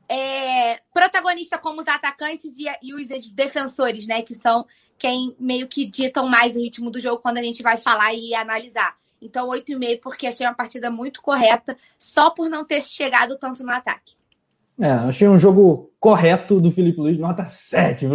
é 0.08 0.80
protagonista 0.92 1.58
como 1.58 1.80
os 1.80 1.88
atacantes 1.88 2.56
e, 2.58 2.66
e, 2.82 2.94
os 2.94 3.08
defensores, 3.30 4.06
né? 4.06 4.22
Que 4.22 4.34
são 4.34 4.66
quem 4.98 5.34
meio 5.38 5.68
que 5.68 5.84
ditam 5.84 6.28
mais 6.28 6.56
o 6.56 6.60
ritmo 6.60 6.90
do 6.90 7.00
jogo 7.00 7.22
quando 7.22 7.38
a 7.38 7.42
gente 7.42 7.62
vai 7.62 7.76
falar 7.76 8.14
e 8.14 8.34
analisar. 8.34 8.96
Então, 9.20 9.48
8,5 9.48 10.00
porque 10.00 10.26
achei 10.26 10.46
uma 10.46 10.54
partida 10.54 10.90
muito 10.90 11.22
correta, 11.22 11.76
só 11.98 12.30
por 12.30 12.48
não 12.48 12.64
ter 12.64 12.82
chegado 12.82 13.38
tanto 13.38 13.64
no 13.64 13.72
ataque. 13.72 14.14
É, 14.78 14.90
achei 14.90 15.26
um 15.26 15.38
jogo 15.38 15.90
correto 15.98 16.60
do 16.60 16.70
Felipe 16.70 17.00
Luiz, 17.00 17.18
nota 17.18 17.46
7, 17.48 18.06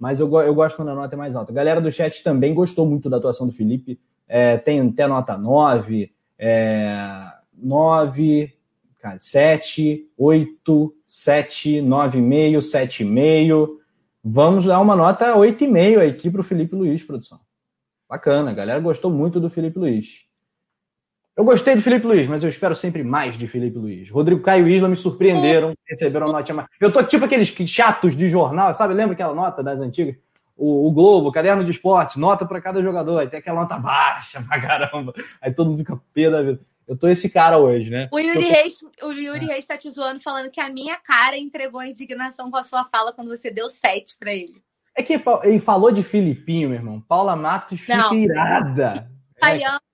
mas 0.00 0.20
eu, 0.20 0.40
eu 0.40 0.54
gosto 0.54 0.76
quando 0.76 0.88
a 0.88 0.94
nota 0.94 1.14
é 1.14 1.18
mais 1.18 1.36
alta. 1.36 1.52
A 1.52 1.54
galera 1.54 1.80
do 1.80 1.92
chat 1.92 2.22
também 2.22 2.54
gostou 2.54 2.86
muito 2.86 3.10
da 3.10 3.18
atuação 3.18 3.46
do 3.46 3.52
Felipe, 3.52 4.00
é, 4.26 4.56
tem 4.56 4.80
até 4.80 5.06
nota 5.06 5.36
9, 5.36 6.10
é, 6.38 7.30
9, 7.54 8.52
cara. 8.98 9.18
7, 9.20 10.08
8, 10.16 10.94
7, 11.06 11.80
9,5, 11.82 12.58
7,5. 12.58 13.68
Vamos 14.24 14.64
dar 14.64 14.80
uma 14.80 14.96
nota 14.96 15.36
8,5 15.36 16.08
aqui 16.08 16.30
para 16.30 16.40
o 16.40 16.44
Felipe 16.44 16.74
Luiz, 16.74 17.02
produção. 17.02 17.40
Bacana, 18.08 18.50
a 18.50 18.54
galera 18.54 18.80
gostou 18.80 19.10
muito 19.10 19.38
do 19.38 19.50
Felipe 19.50 19.78
Luiz. 19.78 20.26
Eu 21.34 21.44
gostei 21.44 21.74
do 21.74 21.80
Felipe 21.80 22.06
Luiz, 22.06 22.28
mas 22.28 22.42
eu 22.42 22.50
espero 22.50 22.74
sempre 22.74 23.02
mais 23.02 23.38
de 23.38 23.48
Felipe 23.48 23.78
Luiz. 23.78 24.10
Rodrigo 24.10 24.42
Caio 24.42 24.68
e 24.68 24.74
Isla 24.74 24.88
me 24.88 24.96
surpreenderam, 24.96 25.72
receberam 25.88 26.28
a 26.28 26.32
nota 26.32 26.52
mais. 26.52 26.68
Eu 26.78 26.92
tô 26.92 27.02
tipo 27.02 27.24
aqueles 27.24 27.48
chatos 27.48 28.14
de 28.14 28.28
jornal, 28.28 28.74
sabe? 28.74 28.92
Lembra 28.92 29.14
aquela 29.14 29.34
nota 29.34 29.62
das 29.62 29.80
antigas? 29.80 30.14
O, 30.54 30.88
o 30.88 30.92
Globo, 30.92 31.28
o 31.28 31.32
caderno 31.32 31.64
de 31.64 31.70
esporte, 31.70 32.20
nota 32.20 32.44
para 32.44 32.60
cada 32.60 32.82
jogador, 32.82 33.18
aí 33.18 33.28
tem 33.28 33.38
aquela 33.38 33.60
nota 33.60 33.78
baixa 33.78 34.42
pra 34.46 34.60
caramba. 34.60 35.14
Aí 35.40 35.52
todo 35.52 35.70
mundo 35.70 35.78
fica 35.78 35.98
pé 36.12 36.28
da 36.28 36.42
vida. 36.42 36.60
Eu 36.86 36.98
tô 36.98 37.08
esse 37.08 37.30
cara 37.30 37.56
hoje, 37.58 37.88
né? 37.88 38.08
O 38.12 38.18
Yuri, 38.18 38.44
tô... 38.44 38.50
Reis, 38.50 38.74
o 39.02 39.12
Yuri 39.12 39.46
Reis 39.46 39.64
tá 39.64 39.78
te 39.78 39.88
zoando, 39.88 40.20
falando 40.20 40.50
que 40.50 40.60
a 40.60 40.68
minha 40.68 40.96
cara 40.96 41.38
entregou 41.38 41.80
a 41.80 41.88
indignação 41.88 42.50
com 42.50 42.56
a 42.58 42.64
sua 42.64 42.84
fala 42.88 43.12
quando 43.12 43.28
você 43.28 43.50
deu 43.50 43.70
sete 43.70 44.16
para 44.18 44.32
ele. 44.34 44.62
É 44.94 45.02
que 45.02 45.18
ele 45.44 45.60
falou 45.60 45.90
de 45.90 46.02
Filipinho, 46.02 46.68
meu 46.68 46.78
irmão. 46.78 47.00
Paula 47.00 47.34
Matos 47.34 47.80
fica 47.80 47.96
Não. 47.96 48.14
irada. 48.14 49.08
Avaliando 49.40 49.76
é. 49.76 49.91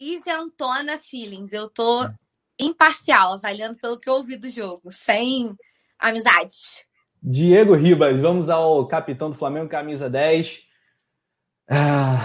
Isentona 0.00 0.98
feelings. 0.98 1.52
Eu 1.52 1.68
tô 1.68 2.04
é. 2.04 2.14
imparcial, 2.58 3.34
avaliando 3.34 3.76
pelo 3.76 3.98
que 3.98 4.08
eu 4.08 4.14
ouvi 4.14 4.36
do 4.36 4.48
jogo, 4.48 4.90
sem 4.90 5.54
amizade. 5.98 6.84
Diego 7.22 7.74
Ribas, 7.74 8.18
vamos 8.20 8.48
ao 8.48 8.86
capitão 8.86 9.30
do 9.30 9.36
Flamengo, 9.36 9.68
camisa 9.68 10.08
10. 10.08 10.62
Ah, 11.68 12.20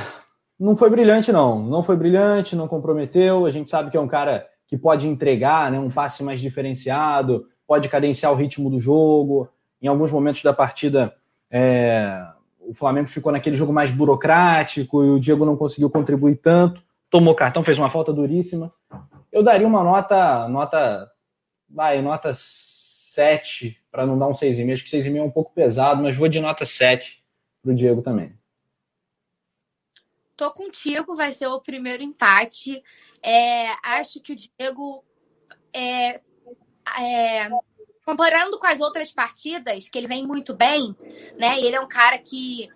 não 0.60 0.76
foi 0.76 0.90
brilhante, 0.90 1.32
não. 1.32 1.64
Não 1.64 1.84
foi 1.84 1.96
brilhante, 1.98 2.56
não 2.56 2.68
comprometeu. 2.68 3.46
A 3.46 3.52
gente 3.52 3.70
sabe 3.70 3.90
que 3.90 3.98
é 3.98 4.00
um 4.00 4.08
cara 4.08 4.48
que 4.68 4.78
pode 4.78 5.08
entregar 5.08 5.72
né, 5.72 5.80
um 5.80 5.90
passe 5.90 6.24
mais 6.24 6.40
diferenciado, 6.40 7.48
pode 7.66 7.90
cadenciar 7.90 8.32
o 8.32 8.36
ritmo 8.36 8.70
do 8.70 8.80
jogo. 8.80 9.50
Em 9.82 9.88
alguns 9.88 10.12
momentos 10.12 10.44
da 10.44 10.54
partida, 10.54 11.14
é, 11.50 12.24
o 12.60 12.74
Flamengo 12.74 13.10
ficou 13.10 13.32
naquele 13.32 13.58
jogo 13.58 13.74
mais 13.74 13.92
burocrático 13.92 15.04
e 15.04 15.10
o 15.10 15.20
Diego 15.20 15.46
não 15.46 15.58
conseguiu 15.58 15.90
contribuir 15.90 16.36
tanto. 16.36 16.82
Tomou 17.12 17.36
cartão, 17.36 17.64
fez 17.64 17.78
uma 17.78 17.90
falta 17.90 18.12
duríssima. 18.12 18.74
Eu 19.32 19.44
daria 19.44 19.68
uma 19.68 19.84
nota, 19.84 20.48
nota, 20.48 21.12
vai, 21.70 22.02
nota 22.02 22.32
7, 22.34 23.78
para 23.92 24.06
não 24.06 24.18
dar 24.18 24.30
um 24.30 24.32
6,5. 24.32 24.72
Acho 24.74 24.84
que 24.86 24.90
6,5 24.90 25.18
é 25.18 25.22
um 25.22 25.30
pouco 25.30 25.54
pesado, 25.54 26.02
mas 26.02 26.16
vou 26.16 26.30
de 26.30 26.40
nota 26.40 26.66
7 26.66 27.22
para 27.62 27.72
o 27.72 27.76
Diego 27.76 28.02
também. 28.02 28.34
Tô 30.38 30.52
contigo, 30.52 31.14
vai 31.14 31.34
ser 31.34 31.48
o 31.48 31.60
primeiro 31.60 32.02
empate. 32.02 32.82
É, 33.22 33.68
acho 33.84 34.22
que 34.22 34.32
o 34.32 34.36
Diego 34.36 35.04
é, 35.74 36.22
é, 36.98 37.50
comparando 38.06 38.58
com 38.58 38.68
as 38.68 38.80
outras 38.80 39.12
partidas, 39.12 39.90
que 39.90 39.98
ele 39.98 40.08
vem 40.08 40.26
muito 40.26 40.54
bem, 40.54 40.96
né? 41.38 41.60
Ele 41.60 41.76
é 41.76 41.82
um 41.82 41.88
cara 41.88 42.18
que, 42.18 42.70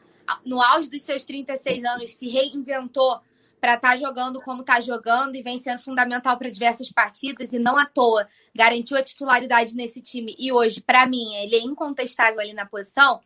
no 0.46 0.62
auge 0.62 0.90
dos 0.90 1.02
seus 1.02 1.24
36 1.24 1.86
anos, 1.86 2.14
se 2.14 2.28
reinventou 2.28 3.22
para 3.60 3.76
estar 3.76 3.92
tá 3.92 3.98
jogando 3.98 4.42
como 4.42 4.62
está 4.62 4.80
jogando 4.80 5.36
e 5.36 5.42
vem 5.42 5.58
sendo 5.58 5.82
fundamental 5.82 6.38
para 6.38 6.50
diversas 6.50 6.92
partidas 6.92 7.52
e 7.52 7.60
não 7.60 7.78
à 7.78 7.86
toa 7.86 8.28
garantiu 8.54 8.98
a 8.98 9.04
titularidade 9.04 9.76
nesse 9.76 10.02
time. 10.02 10.36
E 10.38 10.52
hoje, 10.52 10.82
para 10.82 11.06
mim, 11.06 11.36
ele 11.36 11.56
é 11.56 11.60
incontestável 11.60 12.40
ali 12.40 12.54
na 12.54 12.66
posição. 12.66 13.20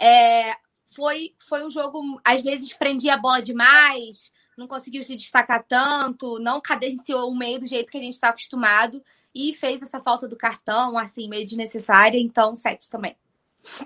É, 0.00 0.54
foi, 0.94 1.34
foi 1.38 1.64
um 1.64 1.70
jogo, 1.70 2.20
às 2.24 2.42
vezes, 2.42 2.72
prendia 2.72 3.14
a 3.14 3.18
bola 3.18 3.42
demais, 3.42 4.30
não 4.56 4.66
conseguiu 4.66 5.02
se 5.02 5.16
destacar 5.16 5.64
tanto, 5.66 6.38
não 6.38 6.60
cadenciou 6.60 7.30
o 7.30 7.36
meio 7.36 7.60
do 7.60 7.66
jeito 7.66 7.90
que 7.90 7.98
a 7.98 8.02
gente 8.02 8.14
está 8.14 8.28
acostumado 8.28 9.02
e 9.34 9.54
fez 9.54 9.82
essa 9.82 10.00
falta 10.00 10.26
do 10.26 10.36
cartão, 10.36 10.98
assim, 10.98 11.28
meio 11.28 11.46
desnecessária, 11.46 12.18
então 12.18 12.56
sete 12.56 12.90
também. 12.90 13.16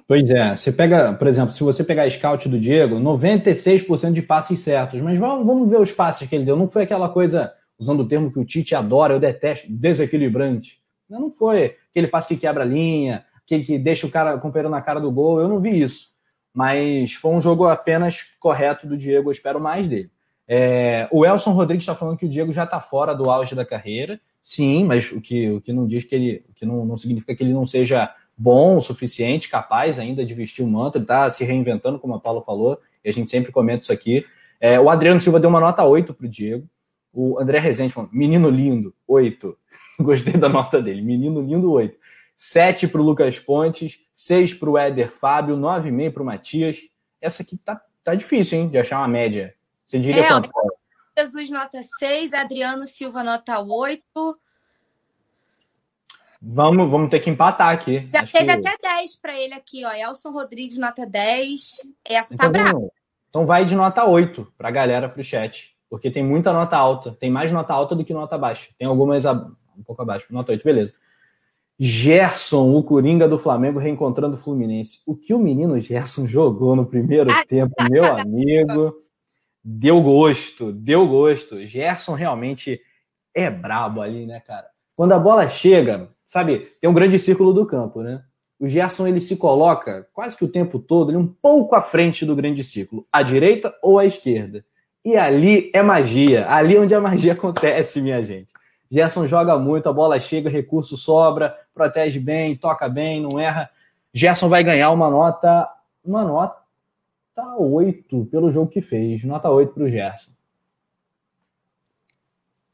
Pois 0.07 0.31
é, 0.31 0.55
você 0.55 0.71
pega, 0.71 1.13
por 1.15 1.27
exemplo, 1.27 1.53
se 1.53 1.63
você 1.63 1.83
pegar 1.83 2.05
a 2.05 2.11
scout 2.11 2.49
do 2.49 2.59
Diego, 2.59 2.97
96% 2.97 4.13
de 4.13 4.23
passes 4.23 4.61
certos, 4.61 5.01
mas 5.01 5.19
vamos, 5.19 5.47
vamos 5.47 5.69
ver 5.69 5.81
os 5.81 5.93
passes 5.93 6.29
que 6.29 6.35
ele 6.35 6.45
deu. 6.45 6.57
Não 6.57 6.69
foi 6.69 6.83
aquela 6.83 7.09
coisa, 7.09 7.53
usando 7.79 8.01
o 8.01 8.09
termo 8.09 8.31
que 8.31 8.39
o 8.39 8.45
Tite 8.45 8.75
adora, 8.75 9.15
eu 9.15 9.21
detesto, 9.21 9.67
desequilibrante. 9.71 10.81
Não, 11.09 11.31
foi 11.31 11.77
aquele 11.91 12.09
passe 12.09 12.29
que 12.29 12.37
quebra 12.37 12.63
a 12.63 12.67
linha, 12.67 13.25
aquele 13.45 13.65
que 13.65 13.79
deixa 13.79 14.07
o 14.07 14.11
cara 14.11 14.39
companheiro 14.39 14.71
na 14.71 14.81
cara 14.81 15.01
do 15.01 15.11
gol, 15.11 15.41
eu 15.41 15.49
não 15.49 15.61
vi 15.61 15.83
isso. 15.83 16.11
Mas 16.55 17.15
foi 17.15 17.33
um 17.33 17.41
jogo 17.41 17.67
apenas 17.67 18.23
correto 18.39 18.87
do 18.87 18.97
Diego, 18.97 19.29
eu 19.29 19.33
espero 19.33 19.61
mais 19.61 19.89
dele. 19.89 20.11
É, 20.47 21.09
o 21.11 21.25
Elson 21.25 21.53
Rodrigues 21.53 21.83
está 21.83 21.95
falando 21.95 22.19
que 22.19 22.27
o 22.27 22.29
Diego 22.29 22.53
já 22.53 22.65
está 22.65 22.81
fora 22.81 23.15
do 23.15 23.31
auge 23.31 23.55
da 23.55 23.65
carreira. 23.65 24.21
Sim, 24.43 24.85
mas 24.85 25.11
o 25.13 25.21
que, 25.21 25.51
o 25.51 25.61
que 25.61 25.73
não 25.73 25.87
diz 25.87 26.05
que 26.05 26.15
ele. 26.15 26.45
O 26.51 26.53
que 26.53 26.67
não, 26.67 26.85
não 26.85 26.97
significa 26.97 27.35
que 27.35 27.43
ele 27.43 27.53
não 27.53 27.65
seja 27.65 28.13
bom 28.37 28.77
o 28.77 28.81
suficiente, 28.81 29.49
capaz 29.49 29.99
ainda 29.99 30.25
de 30.25 30.35
vestir 30.35 30.63
o 30.63 30.69
manto, 30.69 30.97
ele 30.97 31.05
está 31.05 31.29
se 31.31 31.45
reinventando, 31.45 31.99
como 31.99 32.15
a 32.15 32.21
Paula 32.21 32.43
falou, 32.43 32.81
e 33.05 33.09
a 33.09 33.13
gente 33.13 33.31
sempre 33.31 33.53
comenta 33.53 33.83
isso 33.83 33.93
aqui. 33.93 34.25
É, 34.61 34.79
o 34.79 34.89
Adriano 34.89 35.21
Silva 35.21 35.41
deu 35.41 35.51
uma 35.51 35.61
nota 35.61 35.85
8 35.85 36.15
para 36.15 36.27
o 36.27 36.29
Diego. 36.29 36.69
O 37.13 37.39
André 37.39 37.59
Rezende 37.59 37.93
falou: 37.93 38.09
menino 38.13 38.49
lindo, 38.49 38.95
8. 39.07 39.57
Gostei 40.01 40.35
da 40.35 40.49
nota 40.49 40.81
dele, 40.81 41.03
menino 41.03 41.41
lindo, 41.41 41.71
8. 41.71 41.97
7 42.37 42.89
para 42.89 43.01
o 43.01 43.05
Lucas 43.05 43.39
Pontes, 43.39 44.01
6 44.13 44.55
para 44.55 44.71
o 44.71 44.79
Éder 44.79 45.11
Fábio, 45.11 45.57
9,5 45.57 46.13
para 46.13 46.23
o 46.23 46.27
Matias. 46.27 46.81
Essa 47.21 47.43
aqui 47.43 47.57
tá, 47.57 47.81
tá 48.03 48.15
difícil, 48.15 48.59
hein, 48.59 48.69
de 48.69 48.79
achar 48.79 48.99
uma 48.99 49.09
média. 49.09 49.55
Você 49.85 49.99
diria 49.99 50.23
é, 50.23 50.29
quanto? 50.29 50.51
Jesus, 51.17 51.51
nota 51.51 51.81
6, 51.99 52.33
Adriano 52.33 52.87
Silva, 52.87 53.23
nota 53.23 53.61
8. 53.61 54.03
Vamos, 56.45 56.91
vamos 56.91 57.09
ter 57.09 57.21
que 57.21 57.31
empatar 57.31 57.69
aqui. 57.69 58.09
Já 58.13 58.23
Acho 58.23 58.33
teve 58.33 58.47
que... 58.47 58.69
até 58.69 58.77
10 58.83 59.21
para 59.21 59.39
ele 59.39 59.55
aqui, 59.55 59.85
ó. 59.85 59.93
Elson 59.93 60.31
Rodrigues, 60.31 60.77
nota 60.77 61.07
10. 61.07 61.63
Essa 62.05 62.37
tá 62.37 62.47
então, 62.47 62.53
brava. 62.53 62.89
Então 63.31 63.47
vai 63.47 63.65
de 63.65 63.77
nota 63.77 64.05
8 64.05 64.53
para 64.59 64.69
a 64.69 64.73
galera, 64.73 65.09
para 65.09 65.21
o 65.21 65.25
chat. 65.25 65.77
Porque 65.89 66.11
tem 66.11 66.25
muita 66.25 66.53
nota 66.53 66.77
alta. 66.77 67.13
Tem 67.13 67.31
mais 67.31 67.53
nota 67.53 67.73
alta 67.73 67.95
do 67.95 68.05
que 68.05 68.13
nota 68.13 68.37
baixa. 68.37 68.71
Tem 68.77 68.89
algumas 68.89 69.25
um 69.25 69.83
pouco 69.87 70.03
abaixo. 70.03 70.27
Nota 70.31 70.51
8, 70.51 70.65
beleza. 70.65 70.95
Gerson, 71.79 72.75
o 72.77 72.83
Coringa 72.83 73.29
do 73.29 73.39
Flamengo, 73.39 73.79
reencontrando 73.79 74.35
o 74.35 74.39
Fluminense. 74.39 75.01
O 75.07 75.15
que 75.15 75.33
o 75.33 75.39
menino 75.39 75.81
Gerson 75.81 76.27
jogou 76.27 76.75
no 76.75 76.87
primeiro 76.87 77.31
ah, 77.31 77.45
tempo, 77.47 77.75
tá. 77.77 77.89
meu 77.89 78.05
amigo 78.05 78.95
deu 79.65 80.03
gosto, 80.03 80.73
deu 80.73 81.07
gosto. 81.07 81.65
Gerson 81.67 82.15
realmente 82.15 82.81
é 83.35 83.49
brabo 83.49 84.01
ali, 84.01 84.27
né, 84.27 84.41
cara? 84.41 84.67
Quando 84.97 85.13
a 85.13 85.19
bola 85.19 85.49
chega, 85.49 86.11
sabe, 86.33 86.73
tem 86.81 86.89
um 86.89 86.95
grande 86.95 87.19
círculo 87.19 87.53
do 87.53 87.67
campo, 87.67 88.03
né? 88.03 88.23
O 88.59 88.69
Gerson 88.69 89.07
ele 89.07 89.21
se 89.21 89.37
coloca 89.37 90.07
quase 90.13 90.37
que 90.37 90.45
o 90.45 90.49
tempo 90.49 90.79
todo 90.79 91.11
ele 91.11 91.19
um 91.19 91.27
pouco 91.27 91.75
à 91.75 91.83
frente 91.83 92.25
do 92.25 92.35
grande 92.35 92.63
círculo, 92.65 93.07
à 93.13 93.23
direita 93.23 93.75
ou 93.83 93.99
à 93.99 94.07
esquerda. 94.07 94.65
E 95.05 95.17
ali 95.17 95.71
é 95.75 95.83
magia, 95.83 96.49
ali 96.49 96.77
é 96.77 96.81
onde 96.81 96.95
a 96.95 97.01
magia 97.01 97.33
acontece, 97.35 98.01
minha 98.01 98.23
gente. 98.23 98.53
Gerson 98.91 99.27
joga 99.27 99.59
muito, 99.59 99.89
a 99.89 99.93
bola 99.93 100.19
chega, 100.21 100.49
recurso 100.49 100.97
sobra, 100.97 101.55
protege 101.75 102.19
bem, 102.19 102.57
toca 102.57 102.89
bem, 102.89 103.21
não 103.21 103.39
erra. 103.39 103.69
Gerson 104.15 104.49
vai 104.49 104.63
ganhar 104.63 104.91
uma 104.91 105.11
nota, 105.11 105.69
uma 106.05 106.25
nota 106.25 106.63
Nota 107.37 107.57
8 107.57 108.27
pelo 108.27 108.53
jogo 108.53 108.71
que 108.71 108.83
fez. 108.83 109.25
Nota 109.25 109.49
8 109.49 109.73
para 109.73 109.85
o 109.85 109.89
Gerson. 109.89 110.32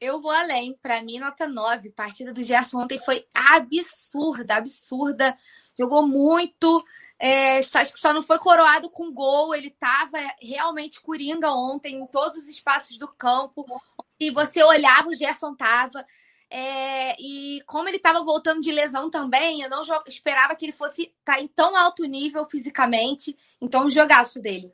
Eu 0.01 0.20
vou 0.20 0.30
além. 0.30 0.78
Para 0.80 1.03
mim, 1.03 1.18
nota 1.18 1.49
9. 1.49 1.88
A 1.88 1.92
partida 1.92 2.32
do 2.32 2.42
Gerson 2.42 2.82
ontem 2.82 2.99
foi 2.99 3.26
absurda, 3.34 4.57
absurda. 4.57 5.36
Jogou 5.78 6.07
muito. 6.07 6.84
É, 7.18 7.59
acho 7.59 7.92
que 7.92 8.01
só 8.01 8.12
não 8.12 8.22
foi 8.22 8.38
coroado 8.38 8.88
com 8.90 9.12
gol. 9.12 9.55
Ele 9.55 9.68
estava 9.68 10.18
realmente 10.40 11.01
coringa 11.01 11.51
ontem 11.53 11.96
em 11.96 12.07
todos 12.07 12.38
os 12.38 12.49
espaços 12.49 12.96
do 12.99 13.09
campo. 13.09 13.64
E 14.20 14.30
você 14.30 14.62
olhava, 14.62 15.09
o 15.09 15.14
Gerson 15.14 15.53
estava. 15.53 16.07
É, 16.51 17.14
e 17.20 17.61
como 17.66 17.88
ele 17.88 17.99
estava 17.99 18.24
voltando 18.24 18.61
de 18.62 18.72
lesão 18.72 19.11
também, 19.11 19.61
eu 19.61 19.68
não 19.68 19.82
esperava 20.07 20.57
que 20.57 20.64
ele 20.64 20.72
fosse 20.72 21.03
estar 21.03 21.34
tá 21.34 21.40
em 21.40 21.49
tão 21.49 21.76
alto 21.76 22.05
nível 22.05 22.44
fisicamente. 22.46 23.36
Então, 23.61 23.86
um 23.86 23.90
jogaço 23.90 24.40
dele. 24.40 24.72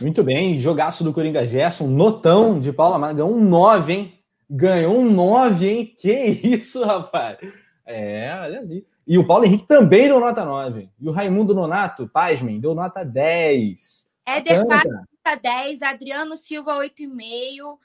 Muito 0.00 0.24
bem, 0.24 0.58
jogaço 0.58 1.04
do 1.04 1.12
Coringa 1.12 1.46
Gerson, 1.46 1.86
notão 1.86 2.58
de 2.58 2.72
Paula 2.72 2.98
Mara, 2.98 3.12
ganhou 3.12 3.34
um 3.34 3.40
9, 3.40 3.92
hein? 3.92 4.18
Ganhou 4.48 4.98
um 4.98 5.10
9, 5.10 5.68
hein? 5.68 5.94
Que 5.98 6.12
isso, 6.12 6.84
rapaz? 6.84 7.38
É, 7.84 8.34
olha 8.40 8.60
aí. 8.60 8.86
E 9.06 9.18
o 9.18 9.26
Paulo 9.26 9.44
Henrique 9.44 9.66
também 9.66 10.06
deu 10.06 10.20
nota 10.20 10.44
9. 10.44 10.88
E 11.00 11.08
o 11.08 11.12
Raimundo 11.12 11.54
Nonato, 11.54 12.08
pasmem, 12.08 12.60
deu 12.60 12.74
nota 12.74 13.04
10. 13.04 14.08
Éder 14.24 14.66
Fábio, 14.66 14.92
nota 14.92 15.40
10. 15.42 15.82
Adriano 15.82 16.36
Silva, 16.36 16.76
8,5. 16.76 17.78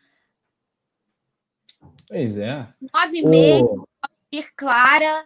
Pois 2.07 2.37
é. 2.37 2.67
9,5. 2.83 3.63
O... 3.63 3.87
Clara. 4.55 5.25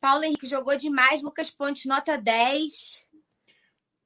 Paulo 0.00 0.24
Henrique 0.24 0.46
jogou 0.46 0.76
demais. 0.76 1.22
Lucas 1.22 1.50
Pontes, 1.50 1.84
nota 1.84 2.18
10. 2.18 3.04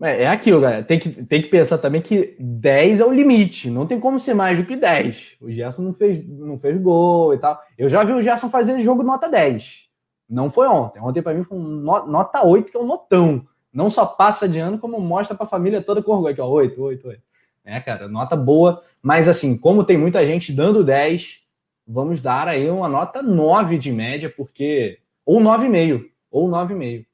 É, 0.04 0.24
é 0.24 0.26
aquilo, 0.26 0.60
galera. 0.60 0.84
Tem 0.84 0.98
que, 0.98 1.08
tem 1.08 1.40
que 1.40 1.48
pensar 1.48 1.78
também 1.78 2.02
que 2.02 2.36
10 2.38 3.00
é 3.00 3.04
o 3.06 3.12
limite. 3.12 3.70
Não 3.70 3.86
tem 3.86 3.98
como 3.98 4.20
ser 4.20 4.34
mais 4.34 4.58
do 4.58 4.66
que 4.66 4.76
10. 4.76 5.36
O 5.40 5.50
Gerson 5.50 5.80
não 5.80 5.94
fez, 5.94 6.22
não 6.28 6.58
fez 6.58 6.78
gol 6.78 7.32
e 7.32 7.38
tal. 7.38 7.58
Eu 7.78 7.88
já 7.88 8.04
vi 8.04 8.12
o 8.12 8.20
Gerson 8.20 8.50
fazendo 8.50 8.82
jogo 8.82 9.02
nota 9.02 9.30
10. 9.30 9.88
Não 10.28 10.50
foi 10.50 10.68
ontem. 10.68 11.00
Ontem, 11.00 11.22
para 11.22 11.32
mim, 11.32 11.42
foi 11.42 11.56
um 11.56 11.62
nota 11.62 12.44
8, 12.44 12.70
que 12.70 12.76
é 12.76 12.80
um 12.80 12.86
notão. 12.86 13.46
Não 13.72 13.88
só 13.88 14.04
passa 14.04 14.46
de 14.46 14.58
ano, 14.58 14.78
como 14.78 15.00
mostra 15.00 15.34
para 15.34 15.46
a 15.46 15.48
família 15.48 15.80
toda 15.80 16.02
com 16.02 16.12
orgulho. 16.12 16.32
Aqui, 16.32 16.40
ó, 16.40 16.48
8, 16.48 16.82
8, 16.82 17.08
8. 17.08 17.22
É, 17.64 17.80
cara, 17.80 18.06
nota 18.06 18.36
boa. 18.36 18.82
Mas, 19.02 19.26
assim, 19.26 19.56
como 19.56 19.84
tem 19.84 19.96
muita 19.96 20.24
gente 20.26 20.52
dando 20.52 20.84
10, 20.84 21.40
vamos 21.88 22.20
dar 22.20 22.46
aí 22.46 22.68
uma 22.68 22.88
nota 22.88 23.22
9 23.22 23.78
de 23.78 23.90
média, 23.90 24.28
porque. 24.28 24.98
Ou 25.24 25.40
9,5. 25.40 26.04
Ou 26.30 26.46
9,5. 26.46 27.06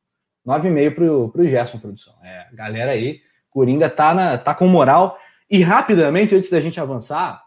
9,5 0.46 0.94
pro, 0.94 1.28
pro 1.30 1.46
Gerson 1.46 1.78
Produção. 1.78 2.14
É, 2.22 2.48
galera 2.52 2.92
aí, 2.92 3.20
Coringa 3.50 3.90
tá, 3.90 4.14
na, 4.14 4.38
tá 4.38 4.54
com 4.54 4.66
moral. 4.66 5.18
E 5.50 5.62
rapidamente, 5.62 6.34
antes 6.34 6.48
da 6.48 6.60
gente 6.60 6.80
avançar, 6.80 7.42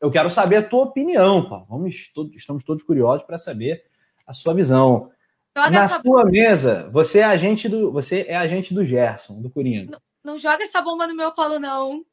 eu 0.00 0.10
quero 0.10 0.28
saber 0.30 0.56
a 0.56 0.62
tua 0.62 0.84
opinião, 0.84 1.48
pá. 1.48 1.64
Vamos, 1.68 2.10
todos, 2.12 2.34
estamos 2.36 2.64
todos 2.64 2.82
curiosos 2.82 3.26
para 3.26 3.38
saber 3.38 3.84
a 4.26 4.32
sua 4.32 4.54
visão. 4.54 5.10
Joga 5.56 5.70
Na 5.70 5.88
sua 5.88 6.02
bomba. 6.02 6.24
mesa, 6.24 6.88
você 6.92 7.20
é 7.20 7.24
agente 7.24 7.68
do, 7.68 7.90
você 7.90 8.26
é 8.28 8.36
agente 8.36 8.74
do 8.74 8.84
Gerson, 8.84 9.40
do 9.40 9.50
Coringa. 9.50 9.92
Não, 9.92 10.32
não 10.32 10.38
joga 10.38 10.62
essa 10.62 10.80
bomba 10.82 11.06
no 11.06 11.16
meu 11.16 11.32
colo, 11.32 11.58
não. 11.58 12.04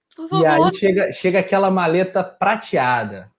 E 0.41 0.45
aí 0.45 0.75
chega, 0.75 1.11
chega 1.11 1.39
aquela 1.39 1.69
maleta 1.69 2.23
prateada. 2.23 3.31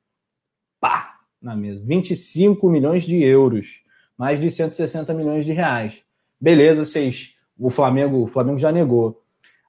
Pá! 0.79 1.14
Na 1.41 1.57
mesa. 1.57 1.83
25 1.85 2.68
milhões 2.68 3.05
de 3.05 3.22
euros. 3.22 3.83
Mais 4.16 4.41
de 4.41 4.51
160 4.51 5.12
milhões 5.14 5.45
de 5.45 5.53
reais. 5.53 6.03
Beleza, 6.41 6.84
vocês. 6.84 7.34
O 7.59 7.70
Flamengo, 7.70 8.22
o 8.22 8.26
Flamengo 8.26 8.59
já 8.59 8.70
negou. 8.70 9.22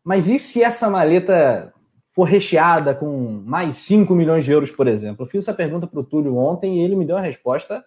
Mas 0.04 0.28
e 0.28 0.38
se 0.38 0.64
essa 0.64 0.90
maleta 0.90 1.74
for 2.18 2.24
recheada 2.24 2.96
com 2.96 3.44
mais 3.46 3.76
5 3.76 4.16
milhões 4.16 4.44
de 4.44 4.52
euros, 4.52 4.72
por 4.72 4.88
exemplo? 4.88 5.24
Eu 5.24 5.30
fiz 5.30 5.44
essa 5.44 5.54
pergunta 5.54 5.86
para 5.86 6.00
o 6.00 6.04
Túlio 6.04 6.36
ontem 6.36 6.80
e 6.80 6.84
ele 6.84 6.96
me 6.96 7.06
deu 7.06 7.16
uma 7.16 7.22
resposta 7.22 7.86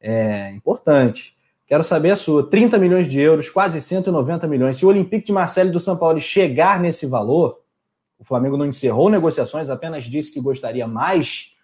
é, 0.00 0.50
importante. 0.52 1.36
Quero 1.66 1.84
saber 1.84 2.12
a 2.12 2.16
sua. 2.16 2.48
30 2.48 2.78
milhões 2.78 3.06
de 3.06 3.20
euros, 3.20 3.50
quase 3.50 3.78
190 3.78 4.46
milhões. 4.46 4.78
Se 4.78 4.86
o 4.86 4.88
Olympique 4.88 5.26
de 5.26 5.32
Marseille 5.32 5.70
do 5.70 5.78
São 5.78 5.98
Paulo 5.98 6.18
chegar 6.18 6.80
nesse 6.80 7.04
valor, 7.04 7.60
o 8.18 8.24
Flamengo 8.24 8.56
não 8.56 8.64
encerrou 8.64 9.10
negociações, 9.10 9.68
apenas 9.68 10.04
disse 10.04 10.32
que 10.32 10.40
gostaria 10.40 10.86
mais 10.86 11.54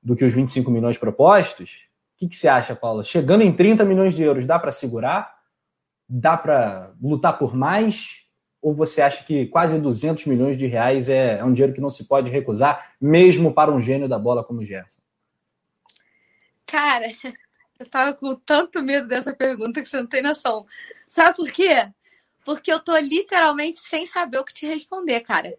do 0.00 0.14
que 0.14 0.24
os 0.24 0.32
25 0.32 0.70
milhões 0.70 0.96
propostos. 0.96 1.88
O 2.14 2.18
que, 2.18 2.28
que 2.28 2.36
você 2.36 2.46
acha, 2.46 2.76
Paula? 2.76 3.02
Chegando 3.02 3.42
em 3.42 3.52
30 3.52 3.84
milhões 3.84 4.14
de 4.14 4.22
euros, 4.22 4.46
dá 4.46 4.60
para 4.60 4.70
segurar? 4.70 5.35
Dá 6.08 6.36
para 6.36 6.92
lutar 7.00 7.38
por 7.38 7.54
mais? 7.54 8.24
Ou 8.62 8.74
você 8.74 9.02
acha 9.02 9.24
que 9.24 9.46
quase 9.46 9.78
200 9.78 10.26
milhões 10.26 10.56
de 10.56 10.66
reais 10.66 11.08
é, 11.08 11.38
é 11.38 11.44
um 11.44 11.52
dinheiro 11.52 11.72
que 11.72 11.80
não 11.80 11.90
se 11.90 12.04
pode 12.04 12.30
recusar, 12.30 12.94
mesmo 13.00 13.52
para 13.52 13.72
um 13.72 13.80
gênio 13.80 14.08
da 14.08 14.18
bola 14.18 14.44
como 14.44 14.60
o 14.60 14.64
Gerson? 14.64 15.00
Cara, 16.66 17.06
eu 17.78 17.86
tava 17.88 18.14
com 18.14 18.34
tanto 18.34 18.82
medo 18.82 19.06
dessa 19.06 19.34
pergunta 19.34 19.82
que 19.82 19.88
você 19.88 19.98
não 19.98 20.06
tem 20.06 20.22
noção. 20.22 20.66
Sabe 21.08 21.36
por 21.36 21.50
quê? 21.50 21.88
Porque 22.44 22.72
eu 22.72 22.80
tô 22.80 22.96
literalmente 22.98 23.80
sem 23.80 24.06
saber 24.06 24.38
o 24.38 24.44
que 24.44 24.54
te 24.54 24.66
responder, 24.66 25.20
cara. 25.20 25.56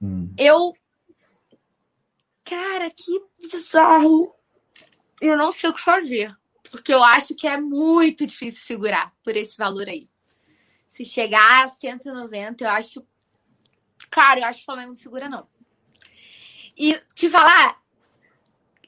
Hum. 0.00 0.32
Eu. 0.36 0.74
Cara, 2.44 2.90
que 2.90 3.22
bizarro. 3.38 4.34
Eu 5.20 5.36
não 5.36 5.52
sei 5.52 5.70
o 5.70 5.72
que 5.72 5.80
fazer. 5.80 6.34
Porque 6.70 6.94
eu 6.94 7.02
acho 7.02 7.34
que 7.34 7.46
é 7.46 7.60
muito 7.60 8.26
difícil 8.26 8.62
segurar 8.64 9.12
por 9.24 9.36
esse 9.36 9.56
valor 9.56 9.88
aí. 9.88 10.08
Se 10.88 11.04
chegar 11.04 11.66
a 11.66 11.70
190, 11.70 12.64
eu 12.64 12.68
acho. 12.68 13.06
Cara, 14.10 14.40
eu 14.40 14.44
acho 14.44 14.58
que 14.58 14.62
o 14.62 14.66
Flamengo 14.66 14.88
não 14.88 14.96
segura, 14.96 15.28
não. 15.28 15.46
E 16.76 16.98
te 17.14 17.28
falar, 17.28 17.80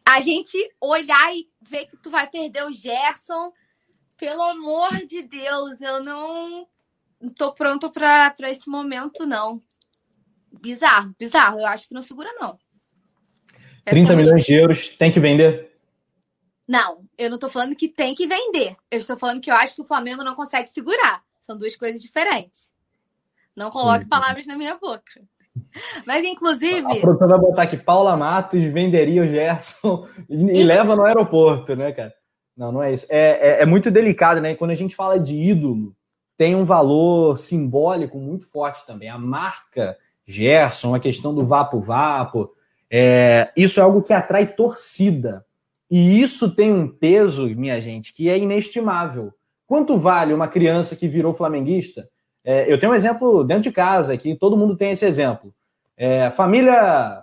a 0.05 0.21
gente 0.21 0.57
olhar 0.81 1.35
e 1.35 1.49
ver 1.61 1.87
que 1.87 1.97
tu 1.97 2.11
vai 2.11 2.29
perder 2.29 2.65
o 2.65 2.73
Gerson, 2.73 3.53
pelo 4.17 4.43
amor 4.43 4.91
de 5.07 5.23
Deus, 5.23 5.81
eu 5.81 6.03
não 6.03 6.69
tô 7.37 7.53
pronto 7.53 7.91
para 7.91 8.35
esse 8.51 8.69
momento, 8.69 9.27
não. 9.27 9.63
Bizarro, 10.61 11.15
bizarro. 11.19 11.59
Eu 11.59 11.67
acho 11.67 11.89
que 11.89 11.95
não 11.95 12.03
segura, 12.03 12.33
não. 12.41 12.59
30 13.85 14.15
milhões 14.15 14.45
de 14.45 14.55
euros, 14.55 14.89
tem 14.91 15.11
que 15.11 15.19
vender? 15.19 15.72
Não, 16.73 17.05
eu 17.19 17.29
não 17.29 17.39
tô 17.39 17.51
falando 17.51 17.77
que 17.77 17.87
tem 17.87 18.15
que 18.15 18.27
vender. 18.27 18.75
Eu 18.91 18.99
estou 18.99 19.19
falando 19.19 19.43
que 19.43 19.51
eu 19.51 19.55
acho 19.55 19.75
que 19.75 19.83
o 19.83 19.87
Flamengo 19.87 20.25
não 20.25 20.35
consegue 20.35 20.71
segurar. 20.71 21.23
São 21.43 21.59
duas 21.59 21.77
coisas 21.77 22.01
diferentes. 22.01 22.73
Não 23.55 23.71
coloque 23.71 24.07
palavras 24.09 24.47
na 24.47 24.57
minha 24.57 24.79
boca. 24.79 25.21
Mas, 26.07 26.25
inclusive. 26.25 26.81
A 26.81 27.01
produtora 27.03 27.33
vai 27.33 27.39
botar 27.39 27.63
aqui: 27.65 27.77
Paula 27.77 28.17
Matos 28.17 28.63
venderia 28.63 29.23
o 29.23 29.27
Gerson 29.27 30.09
e, 30.31 30.61
e 30.61 30.65
leva 30.65 30.97
no 30.97 31.05
aeroporto, 31.05 31.77
né, 31.77 31.93
cara? 31.93 32.15
Não, 32.57 32.73
não 32.73 32.83
é 32.83 32.95
isso. 32.95 33.05
É, 33.11 33.59
é, 33.59 33.63
é, 33.63 33.67
muito 33.67 33.91
delicado, 33.91 34.41
né? 34.41 34.55
Quando 34.55 34.71
a 34.71 34.75
gente 34.75 34.97
fala 34.97 35.21
de 35.21 35.37
ídolo, 35.37 35.95
tem 36.39 36.57
um 36.57 36.65
valor 36.65 37.37
simbólico 37.37 38.17
muito 38.17 38.47
forte 38.47 38.87
também. 38.87 39.11
A 39.11 39.19
marca 39.19 39.99
Gerson, 40.25 40.95
a 40.95 41.01
questão 41.01 41.35
do 41.35 41.45
Vapo 41.45 41.81
Vapo, 41.81 42.51
é, 42.91 43.53
isso 43.55 43.79
é 43.79 43.83
algo 43.83 44.01
que 44.01 44.15
atrai 44.15 44.47
torcida. 44.55 45.45
E 45.93 46.21
isso 46.21 46.51
tem 46.51 46.73
um 46.73 46.89
peso, 46.89 47.47
minha 47.55 47.81
gente, 47.81 48.13
que 48.13 48.29
é 48.29 48.37
inestimável. 48.37 49.33
Quanto 49.67 49.97
vale 49.97 50.35
uma 50.35 50.49
criança 50.49 50.97
que 50.97 51.07
virou 51.07 51.33
flamenguista 51.33 52.09
é, 52.45 52.73
eu 52.73 52.79
tenho 52.79 52.93
um 52.93 52.95
exemplo 52.95 53.45
dentro 53.45 53.65
de 53.65 53.73
casa 53.73 54.15
aqui, 54.15 54.35
todo 54.35 54.57
mundo 54.57 54.77
tem 54.77 54.91
esse 54.91 55.05
exemplo. 55.05 55.55
É, 55.97 56.31
família 56.31 57.23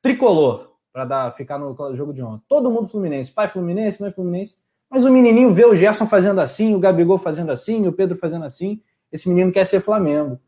tricolor, 0.00 0.72
para 0.92 1.30
ficar 1.32 1.58
no 1.58 1.74
jogo 1.94 2.12
de 2.12 2.22
ontem. 2.22 2.44
Todo 2.48 2.70
mundo 2.70 2.88
fluminense. 2.88 3.32
Pai 3.32 3.48
fluminense, 3.48 4.00
mãe 4.00 4.12
fluminense. 4.12 4.58
Mas 4.88 5.04
o 5.04 5.12
menininho 5.12 5.52
vê 5.52 5.64
o 5.64 5.74
Gerson 5.74 6.06
fazendo 6.06 6.40
assim, 6.40 6.74
o 6.74 6.78
Gabigol 6.78 7.18
fazendo 7.18 7.50
assim, 7.50 7.86
o 7.86 7.92
Pedro 7.92 8.16
fazendo 8.16 8.44
assim. 8.44 8.80
Esse 9.10 9.28
menino 9.28 9.52
quer 9.52 9.66
ser 9.66 9.80
Flamengo. 9.80 10.38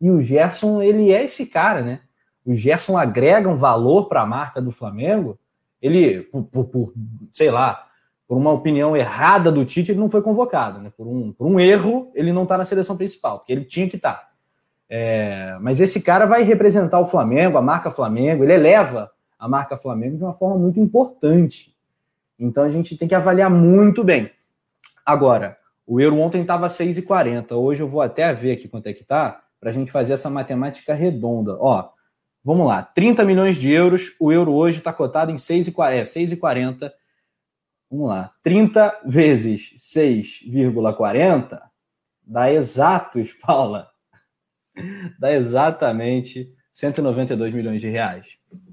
E 0.00 0.10
o 0.10 0.22
Gerson, 0.22 0.82
ele 0.82 1.10
é 1.12 1.24
esse 1.24 1.46
cara, 1.46 1.80
né? 1.80 2.00
O 2.44 2.52
Gerson 2.52 2.98
agrega 2.98 3.48
um 3.48 3.56
valor 3.56 4.08
para 4.08 4.22
a 4.22 4.26
marca 4.26 4.60
do 4.60 4.70
Flamengo. 4.70 5.38
Ele, 5.84 6.22
por, 6.22 6.44
por, 6.44 6.64
por 6.64 6.94
sei 7.30 7.50
lá, 7.50 7.86
por 8.26 8.38
uma 8.38 8.50
opinião 8.50 8.96
errada 8.96 9.52
do 9.52 9.66
Tite, 9.66 9.92
ele 9.92 10.00
não 10.00 10.08
foi 10.08 10.22
convocado. 10.22 10.80
Né? 10.80 10.90
Por, 10.96 11.06
um, 11.06 11.30
por 11.30 11.46
um 11.46 11.60
erro, 11.60 12.10
ele 12.14 12.32
não 12.32 12.44
está 12.44 12.56
na 12.56 12.64
seleção 12.64 12.96
principal, 12.96 13.38
porque 13.38 13.52
ele 13.52 13.66
tinha 13.66 13.86
que 13.86 13.96
estar. 13.96 14.14
Tá. 14.14 14.28
É, 14.88 15.58
mas 15.60 15.82
esse 15.82 16.00
cara 16.00 16.24
vai 16.24 16.42
representar 16.42 16.98
o 17.00 17.06
Flamengo, 17.06 17.58
a 17.58 17.62
marca 17.62 17.90
Flamengo, 17.90 18.42
ele 18.42 18.54
eleva 18.54 19.10
a 19.38 19.46
marca 19.46 19.76
Flamengo 19.76 20.16
de 20.16 20.24
uma 20.24 20.32
forma 20.32 20.56
muito 20.56 20.80
importante. 20.80 21.76
Então 22.38 22.64
a 22.64 22.70
gente 22.70 22.96
tem 22.96 23.06
que 23.06 23.14
avaliar 23.14 23.50
muito 23.50 24.02
bem. 24.02 24.30
Agora, 25.04 25.58
o 25.86 26.00
euro 26.00 26.18
ontem 26.18 26.40
estava 26.40 26.66
6,40. 26.66 27.52
Hoje 27.52 27.82
eu 27.82 27.88
vou 27.88 28.00
até 28.00 28.32
ver 28.32 28.52
aqui 28.52 28.68
quanto 28.68 28.86
é 28.86 28.94
que 28.94 29.04
tá, 29.04 29.42
para 29.60 29.68
a 29.68 29.72
gente 29.72 29.92
fazer 29.92 30.14
essa 30.14 30.30
matemática 30.30 30.94
redonda. 30.94 31.58
Ó, 31.60 31.90
vamos 32.44 32.66
lá, 32.66 32.82
30 32.82 33.24
milhões 33.24 33.56
de 33.56 33.72
euros, 33.72 34.14
o 34.20 34.30
euro 34.30 34.52
hoje 34.52 34.78
está 34.78 34.92
cotado 34.92 35.30
em 35.30 35.36
6,40. 35.36 36.86
É, 36.86 36.94
Vamos 37.90 38.08
lá. 38.08 38.32
30 38.42 39.02
vezes 39.06 39.72
6,40 39.78 41.60
dá 42.22 42.52
exatos, 42.52 43.32
Paula. 43.40 43.88
Dá 45.18 45.32
exatamente 45.32 46.52
192 46.72 47.54
milhões 47.54 47.80
de 47.80 47.88
reais. 47.88 48.26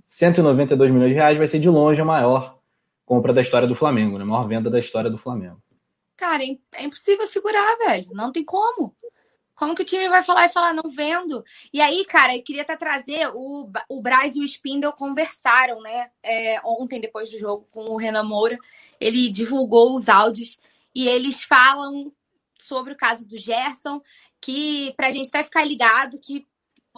192 0.08 0.92
milhões 0.92 1.10
de 1.10 1.16
reais 1.16 1.38
vai 1.38 1.48
ser 1.48 1.60
de 1.60 1.70
longe 1.70 2.02
a 2.02 2.06
maior 2.06 2.60
compra 3.06 3.32
da 3.32 3.42
história 3.42 3.68
do 3.68 3.76
Flamengo, 3.76 4.18
né? 4.18 4.24
a 4.24 4.28
maior 4.28 4.48
venda 4.48 4.70
da 4.70 4.80
história 4.80 5.10
do 5.10 5.18
Flamengo. 5.18 5.62
Cara, 6.18 6.44
é 6.44 6.84
impossível 6.84 7.26
segurar, 7.26 7.78
velho. 7.78 8.08
Não 8.14 8.32
tem 8.32 8.44
como. 8.44 8.96
Como 9.62 9.76
que 9.76 9.84
o 9.84 9.86
time 9.86 10.10
vai 10.10 10.24
falar 10.24 10.48
e 10.48 10.50
falar, 10.50 10.74
não 10.74 10.90
vendo? 10.90 11.46
E 11.72 11.80
aí, 11.80 12.04
cara, 12.06 12.36
eu 12.36 12.42
queria 12.42 12.64
até 12.64 12.76
trazer 12.76 13.30
o, 13.32 13.70
o 13.88 14.02
Braz 14.02 14.36
e 14.36 14.40
o 14.40 14.44
Spindle 14.44 14.92
conversaram, 14.92 15.80
né? 15.82 16.10
É, 16.24 16.60
ontem, 16.66 17.00
depois 17.00 17.30
do 17.30 17.38
jogo, 17.38 17.68
com 17.70 17.82
o 17.92 17.96
Renan 17.96 18.24
Moura. 18.24 18.58
Ele 19.00 19.30
divulgou 19.30 19.96
os 19.96 20.10
áudios 20.10 20.58
e 20.96 21.08
eles 21.08 21.44
falam 21.44 22.12
sobre 22.60 22.94
o 22.94 22.98
caso 22.98 23.24
do 23.28 23.38
Gerson, 23.38 24.02
que 24.42 24.96
pra 24.98 25.12
gente 25.12 25.28
até 25.28 25.44
ficar 25.44 25.64
ligado 25.64 26.18
que 26.18 26.44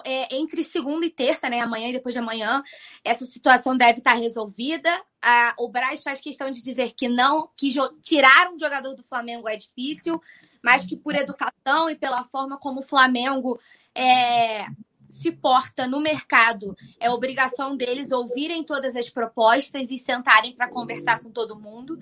é, 0.06 0.34
entre 0.34 0.64
segunda 0.64 1.06
e 1.06 1.12
terça, 1.12 1.50
né, 1.50 1.60
amanhã 1.60 1.90
e 1.90 1.94
depois 1.94 2.16
de 2.16 2.20
amanhã, 2.20 2.64
essa 3.04 3.26
situação 3.26 3.76
deve 3.76 3.98
estar 3.98 4.14
resolvida. 4.14 4.90
Ah, 5.22 5.54
o 5.60 5.68
Braz 5.68 6.02
faz 6.02 6.22
questão 6.22 6.50
de 6.50 6.64
dizer 6.64 6.94
que 6.96 7.10
não, 7.10 7.50
que 7.58 7.74
tirar 8.02 8.54
um 8.54 8.58
jogador 8.58 8.96
do 8.96 9.04
Flamengo 9.04 9.50
é 9.50 9.58
difícil, 9.58 10.22
mas 10.64 10.86
que 10.86 10.96
por 10.96 11.14
educação 11.14 11.90
e 11.90 11.96
pela 11.96 12.24
forma 12.24 12.58
como 12.58 12.80
o 12.80 12.84
Flamengo 12.84 13.60
é, 13.94 14.66
se 15.06 15.32
porta 15.32 15.86
no 15.86 16.00
mercado, 16.00 16.76
é 17.00 17.10
obrigação 17.10 17.76
deles 17.76 18.12
ouvirem 18.12 18.64
todas 18.64 18.96
as 18.96 19.10
propostas 19.10 19.92
e 19.92 19.98
sentarem 19.98 20.56
para 20.56 20.70
conversar 20.70 21.20
com 21.20 21.30
todo 21.30 21.60
mundo. 21.60 22.00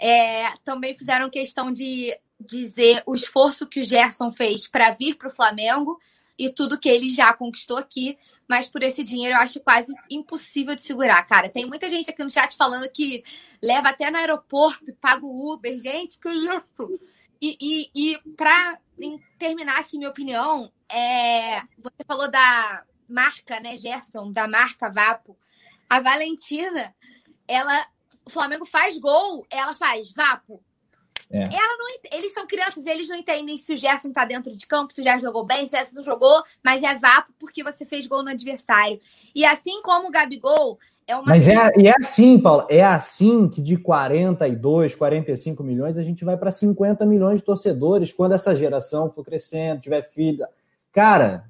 É, 0.00 0.50
também 0.64 0.94
fizeram 0.94 1.28
questão 1.28 1.72
de 1.72 2.16
dizer 2.38 3.02
o 3.06 3.14
esforço 3.14 3.66
que 3.66 3.80
o 3.80 3.84
Gerson 3.84 4.32
fez 4.32 4.68
para 4.68 4.90
vir 4.90 5.16
para 5.16 5.28
o 5.28 5.34
Flamengo. 5.34 6.00
e 6.38 6.50
tudo 6.50 6.78
que 6.78 6.86
ele 6.86 7.08
já 7.08 7.32
conquistou 7.32 7.78
aqui, 7.78 8.18
mas 8.46 8.68
por 8.68 8.82
esse 8.82 9.02
dinheiro 9.02 9.34
eu 9.34 9.40
acho 9.40 9.58
quase 9.58 9.90
impossível 10.10 10.74
de 10.74 10.82
segurar, 10.82 11.22
cara. 11.24 11.48
Tem 11.48 11.64
muita 11.64 11.88
gente 11.88 12.10
aqui 12.10 12.22
no 12.22 12.28
chat 12.28 12.54
falando 12.58 12.90
que 12.90 13.24
leva 13.62 13.88
até 13.88 14.10
no 14.10 14.18
aeroporto, 14.18 14.92
paga 15.00 15.24
o 15.24 15.54
Uber. 15.54 15.80
Gente, 15.80 16.20
que 16.20 16.28
isso? 16.28 17.00
E, 17.40 17.56
e, 17.60 18.12
e 18.12 18.18
para 18.36 18.78
terminar, 19.38 19.78
assim, 19.78 19.98
minha 19.98 20.10
opinião, 20.10 20.72
é... 20.88 21.60
você 21.78 22.04
falou 22.06 22.30
da 22.30 22.84
marca, 23.08 23.60
né, 23.60 23.76
Gerson, 23.76 24.32
da 24.32 24.48
marca 24.48 24.90
Vapo. 24.90 25.36
A 25.88 26.00
Valentina, 26.00 26.94
ela, 27.46 27.86
o 28.24 28.30
Flamengo 28.30 28.64
faz 28.64 28.98
gol, 28.98 29.46
ela 29.50 29.74
faz 29.74 30.12
Vapo. 30.12 30.62
É. 31.30 31.42
Ela 31.42 31.76
não, 31.78 31.86
eles 32.12 32.32
são 32.32 32.46
crianças, 32.46 32.86
eles 32.86 33.08
não 33.08 33.16
entendem 33.16 33.58
se 33.58 33.72
o 33.72 33.76
Gerson 33.76 34.12
tá 34.12 34.24
dentro 34.24 34.56
de 34.56 34.66
campo, 34.66 34.94
se 34.94 35.00
o 35.00 35.04
Gerson 35.04 35.26
jogou 35.26 35.44
bem, 35.44 35.68
se 35.68 35.74
o 35.74 35.78
Gerson 35.78 35.96
não 35.96 36.02
jogou, 36.02 36.44
mas 36.62 36.82
é 36.82 36.94
vapo 36.96 37.32
porque 37.38 37.64
você 37.64 37.84
fez 37.84 38.06
gol 38.06 38.22
no 38.22 38.30
adversário. 38.30 39.00
E 39.34 39.44
assim 39.44 39.82
como 39.82 40.08
o 40.08 40.10
Gabigol, 40.10 40.78
é 41.06 41.16
uma. 41.16 41.24
Mas 41.26 41.48
é, 41.48 41.72
e 41.76 41.86
é 41.86 41.94
assim, 41.98 42.38
Paulo, 42.38 42.66
é 42.68 42.84
assim 42.84 43.48
que 43.48 43.62
de 43.62 43.76
42, 43.76 44.94
45 44.94 45.62
milhões 45.62 45.98
a 45.98 46.02
gente 46.02 46.24
vai 46.24 46.36
para 46.36 46.50
50 46.50 47.06
milhões 47.06 47.40
de 47.40 47.46
torcedores 47.46 48.12
quando 48.12 48.32
essa 48.32 48.54
geração 48.56 49.08
for 49.08 49.24
crescendo, 49.24 49.80
tiver 49.80 50.02
filho. 50.02 50.46
Cara, 50.92 51.44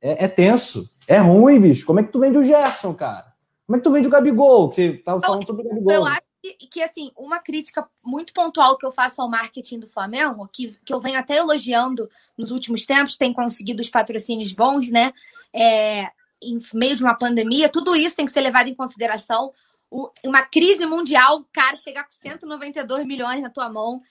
é, 0.00 0.24
é, 0.24 0.28
tenso. 0.28 0.90
É 1.06 1.18
ruim, 1.18 1.60
bicho. 1.60 1.86
Como 1.86 2.00
é 2.00 2.02
que 2.02 2.10
tu 2.10 2.18
vende 2.18 2.38
o 2.38 2.42
Gerson, 2.42 2.94
cara? 2.94 3.32
Como 3.66 3.76
é 3.76 3.78
que 3.78 3.84
tu 3.84 3.92
vende 3.92 4.08
o 4.08 4.10
Gabigol? 4.10 4.70
Que 4.70 4.74
você 4.74 4.98
tava 4.98 5.20
falando 5.20 5.46
sobre 5.46 5.62
o 5.62 5.68
Gabigol. 5.68 5.92
Eu 5.92 6.04
acho 6.04 6.22
que, 6.42 6.54
que, 6.66 6.82
assim, 6.82 7.12
uma 7.16 7.38
crítica 7.38 7.86
muito 8.02 8.32
pontual 8.32 8.76
que 8.76 8.86
eu 8.86 8.90
faço 8.90 9.20
ao 9.20 9.28
marketing 9.28 9.80
do 9.80 9.88
Flamengo, 9.88 10.48
que, 10.52 10.74
que 10.84 10.92
eu 10.92 11.00
venho 11.00 11.18
até 11.18 11.36
elogiando 11.36 12.08
nos 12.36 12.50
últimos 12.50 12.86
tempos, 12.86 13.16
tem 13.16 13.32
conseguido 13.32 13.80
os 13.80 13.90
patrocínios 13.90 14.52
bons, 14.52 14.90
né? 14.90 15.12
É, 15.52 16.08
em 16.42 16.58
meio 16.74 16.96
de 16.96 17.02
uma 17.02 17.16
pandemia, 17.16 17.68
tudo 17.68 17.94
isso 17.94 18.16
tem 18.16 18.26
que 18.26 18.32
ser 18.32 18.40
levado 18.40 18.68
em 18.68 18.74
consideração. 18.74 19.52
O, 19.90 20.10
uma 20.24 20.42
crise 20.42 20.86
mundial, 20.86 21.44
cara, 21.52 21.76
chegar 21.76 22.04
com 22.04 22.10
192 22.10 23.04
milhões 23.06 23.42
na 23.42 23.50
tua 23.50 23.68
mão, 23.68 24.02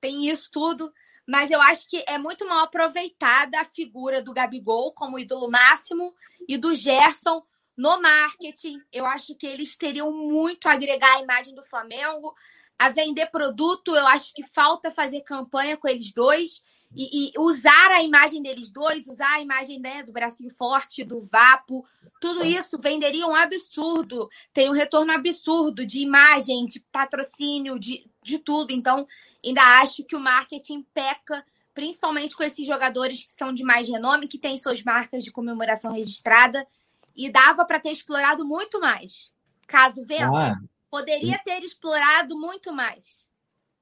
tem 0.00 0.28
isso 0.28 0.50
tudo. 0.52 0.92
Mas 1.26 1.50
eu 1.50 1.60
acho 1.60 1.88
que 1.88 2.04
é 2.06 2.18
muito 2.18 2.46
mal 2.46 2.60
aproveitada 2.60 3.60
a 3.60 3.64
figura 3.64 4.22
do 4.22 4.32
Gabigol 4.32 4.92
como 4.92 5.18
ídolo 5.18 5.50
máximo 5.50 6.14
e 6.48 6.56
do 6.56 6.74
Gerson 6.74 7.42
no 7.76 8.00
marketing. 8.00 8.80
Eu 8.92 9.04
acho 9.04 9.34
que 9.34 9.46
eles 9.46 9.76
teriam 9.76 10.12
muito 10.12 10.68
a 10.68 10.72
agregar 10.72 11.16
a 11.16 11.22
imagem 11.22 11.54
do 11.54 11.64
Flamengo, 11.64 12.34
a 12.78 12.88
vender 12.88 13.26
produto. 13.26 13.96
Eu 13.96 14.06
acho 14.06 14.32
que 14.32 14.46
falta 14.46 14.90
fazer 14.90 15.22
campanha 15.22 15.76
com 15.76 15.88
eles 15.88 16.12
dois 16.12 16.62
e, 16.96 17.28
e 17.28 17.32
usar 17.38 17.90
a 17.90 18.02
imagem 18.02 18.42
deles 18.42 18.70
dois, 18.70 19.06
usar 19.06 19.34
a 19.34 19.40
imagem 19.40 19.78
né, 19.78 20.02
do 20.02 20.12
Brasil 20.12 20.48
Forte, 20.56 21.04
do 21.04 21.20
Vapo. 21.30 21.84
Tudo 22.18 22.42
isso 22.42 22.78
venderia 22.78 23.26
um 23.26 23.34
absurdo. 23.34 24.30
Tem 24.54 24.70
um 24.70 24.72
retorno 24.72 25.12
absurdo 25.12 25.84
de 25.84 26.00
imagem, 26.00 26.64
de 26.64 26.80
patrocínio, 26.90 27.78
de, 27.78 28.10
de 28.24 28.38
tudo. 28.38 28.72
Então, 28.72 29.06
ainda 29.44 29.60
acho 29.82 30.04
que 30.04 30.16
o 30.16 30.20
marketing 30.20 30.86
peca 30.94 31.44
principalmente 31.74 32.34
com 32.34 32.42
esses 32.42 32.66
jogadores 32.66 33.26
que 33.26 33.32
são 33.34 33.52
de 33.52 33.62
mais 33.62 33.86
renome, 33.86 34.26
que 34.26 34.38
têm 34.38 34.56
suas 34.56 34.82
marcas 34.82 35.22
de 35.22 35.30
comemoração 35.30 35.92
registrada 35.92 36.66
e 37.14 37.30
dava 37.30 37.66
para 37.66 37.78
ter 37.78 37.90
explorado 37.90 38.46
muito 38.46 38.80
mais. 38.80 39.34
Caso 39.66 40.02
vendo, 40.02 40.34
ah, 40.34 40.56
poderia 40.90 41.38
ter 41.44 41.62
explorado 41.62 42.34
muito 42.38 42.72
mais. 42.72 43.26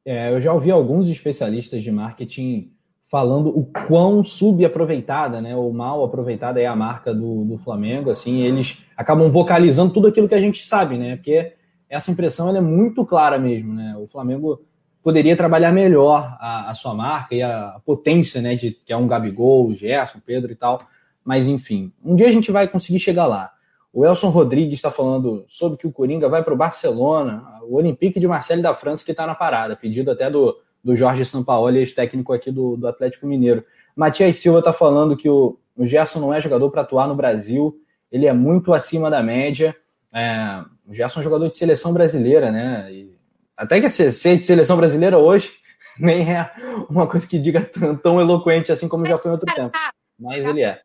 É, 0.05 0.31
eu 0.33 0.41
já 0.41 0.53
ouvi 0.53 0.73
alguns 0.73 1.07
especialistas 1.07 1.85
de 1.85 1.93
marketing 1.93 2.74
falando 3.15 3.57
o 3.57 3.65
quão 3.87 4.25
subaproveitada, 4.25 5.41
né, 5.41 5.55
ou 5.55 5.73
mal 5.73 6.03
aproveitada 6.03 6.61
é 6.61 6.67
a 6.67 6.75
marca 6.75 7.15
do, 7.15 7.45
do 7.45 7.57
Flamengo. 7.57 8.11
Assim, 8.11 8.41
eles 8.41 8.85
acabam 8.97 9.31
vocalizando 9.31 9.93
tudo 9.93 10.09
aquilo 10.09 10.27
que 10.27 10.35
a 10.35 10.41
gente 10.41 10.65
sabe, 10.65 10.99
né? 10.99 11.15
Porque 11.15 11.53
essa 11.89 12.11
impressão 12.11 12.57
é 12.57 12.61
muito 12.61 13.07
clara 13.07 13.39
mesmo, 13.39 13.73
né? 13.73 13.95
O 13.97 14.09
Flamengo 14.09 14.61
poderia 15.01 15.37
trabalhar 15.37 15.71
melhor 15.71 16.37
a, 16.41 16.71
a 16.71 16.75
sua 16.75 16.93
marca 16.93 17.37
e 17.37 17.41
a, 17.41 17.69
a, 17.69 17.81
potência, 17.87 18.43
né, 18.43 18.57
de 18.57 18.73
que 18.73 18.93
é 18.93 18.97
um 18.97 19.07
Gabigol, 19.07 19.73
Gerson, 19.73 20.19
Pedro 20.27 20.51
e 20.51 20.57
tal 20.57 20.83
mas 21.25 21.49
enfim, 21.49 21.91
um 22.05 22.15
dia 22.15 22.29
a 22.29 22.31
gente 22.31 22.53
vai 22.53 22.69
conseguir 22.69 22.99
chegar 22.99 23.27
lá. 23.27 23.51
O 23.93 24.05
Elson 24.05 24.29
Rodrigues 24.29 24.75
está 24.75 24.91
falando 24.91 25.45
sobre 25.49 25.79
que 25.79 25.87
o 25.87 25.93
Coringa 25.93 26.29
vai 26.29 26.43
para 26.43 26.53
o 26.53 26.57
Barcelona, 26.57 27.43
o 27.63 27.77
Olympique 27.77 28.21
de 28.21 28.29
Marseille 28.29 28.63
da 28.63 28.75
França 28.75 29.05
que 29.05 29.13
está 29.13 29.27
na 29.27 29.35
parada, 29.35 29.75
pedido 29.75 30.11
até 30.11 30.29
do, 30.29 30.55
do 30.85 30.95
Jorge 30.95 31.25
Sampaoli, 31.25 31.79
ex-técnico 31.79 32.33
aqui 32.33 32.51
do, 32.51 32.77
do 32.77 32.87
Atlético 32.87 33.27
Mineiro. 33.27 33.65
Matias 33.97 34.37
Silva 34.37 34.59
está 34.59 34.73
falando 34.73 35.17
que 35.17 35.29
o, 35.29 35.59
o 35.77 35.87
Gerson 35.87 36.21
não 36.21 36.35
é 36.35 36.41
jogador 36.41 36.71
para 36.71 36.83
atuar 36.83 37.09
no 37.09 37.15
Brasil, 37.15 37.81
ele 38.13 38.27
é 38.27 38.33
muito 38.33 38.75
acima 38.75 39.11
da 39.11 39.23
média. 39.23 39.75
É, 40.13 40.63
o 40.87 40.93
Gerson 40.93 41.19
é 41.19 41.21
um 41.21 41.25
jogador 41.25 41.49
de 41.49 41.57
seleção 41.57 41.93
brasileira, 41.93 42.53
né? 42.53 42.93
E 42.93 43.15
até 43.57 43.81
que 43.81 43.89
ser, 43.89 44.13
ser 44.13 44.39
de 44.39 44.45
seleção 44.45 44.77
brasileira 44.77 45.19
hoje 45.19 45.53
nem 45.99 46.31
é 46.33 46.53
uma 46.91 47.07
coisa 47.07 47.27
que 47.27 47.39
diga 47.39 47.65
tão, 47.65 47.97
tão 47.97 48.21
eloquente 48.21 48.71
assim 48.71 48.89
como 48.89 49.07
já 49.07 49.17
foi 49.17 49.31
em 49.31 49.35
outro 49.35 49.53
tempo. 49.55 49.77
Mas 50.19 50.45
ele 50.45 50.63
é. 50.63 50.83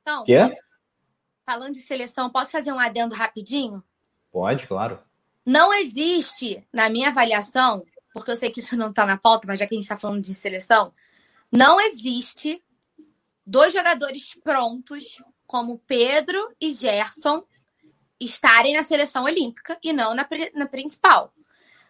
Então, 0.00 0.24
que? 0.24 0.38
Posso, 0.38 0.56
falando 1.44 1.74
de 1.74 1.80
seleção, 1.80 2.30
posso 2.30 2.50
fazer 2.50 2.72
um 2.72 2.78
adendo 2.78 3.14
rapidinho? 3.14 3.82
Pode, 4.32 4.66
claro. 4.66 4.98
Não 5.44 5.74
existe, 5.74 6.64
na 6.72 6.88
minha 6.88 7.08
avaliação, 7.08 7.84
porque 8.12 8.30
eu 8.30 8.36
sei 8.36 8.50
que 8.50 8.60
isso 8.60 8.76
não 8.76 8.90
está 8.90 9.06
na 9.06 9.16
pauta, 9.16 9.46
mas 9.46 9.58
já 9.58 9.66
que 9.66 9.74
a 9.74 9.76
gente 9.76 9.84
está 9.84 9.98
falando 9.98 10.22
de 10.22 10.34
seleção, 10.34 10.92
não 11.50 11.80
existe 11.80 12.62
dois 13.44 13.72
jogadores 13.72 14.34
prontos 14.42 15.22
como 15.46 15.78
Pedro 15.86 16.54
e 16.60 16.72
Gerson 16.72 17.44
estarem 18.18 18.74
na 18.74 18.82
seleção 18.82 19.24
olímpica 19.24 19.78
e 19.82 19.92
não 19.92 20.14
na, 20.14 20.26
na 20.54 20.66
principal. 20.66 21.32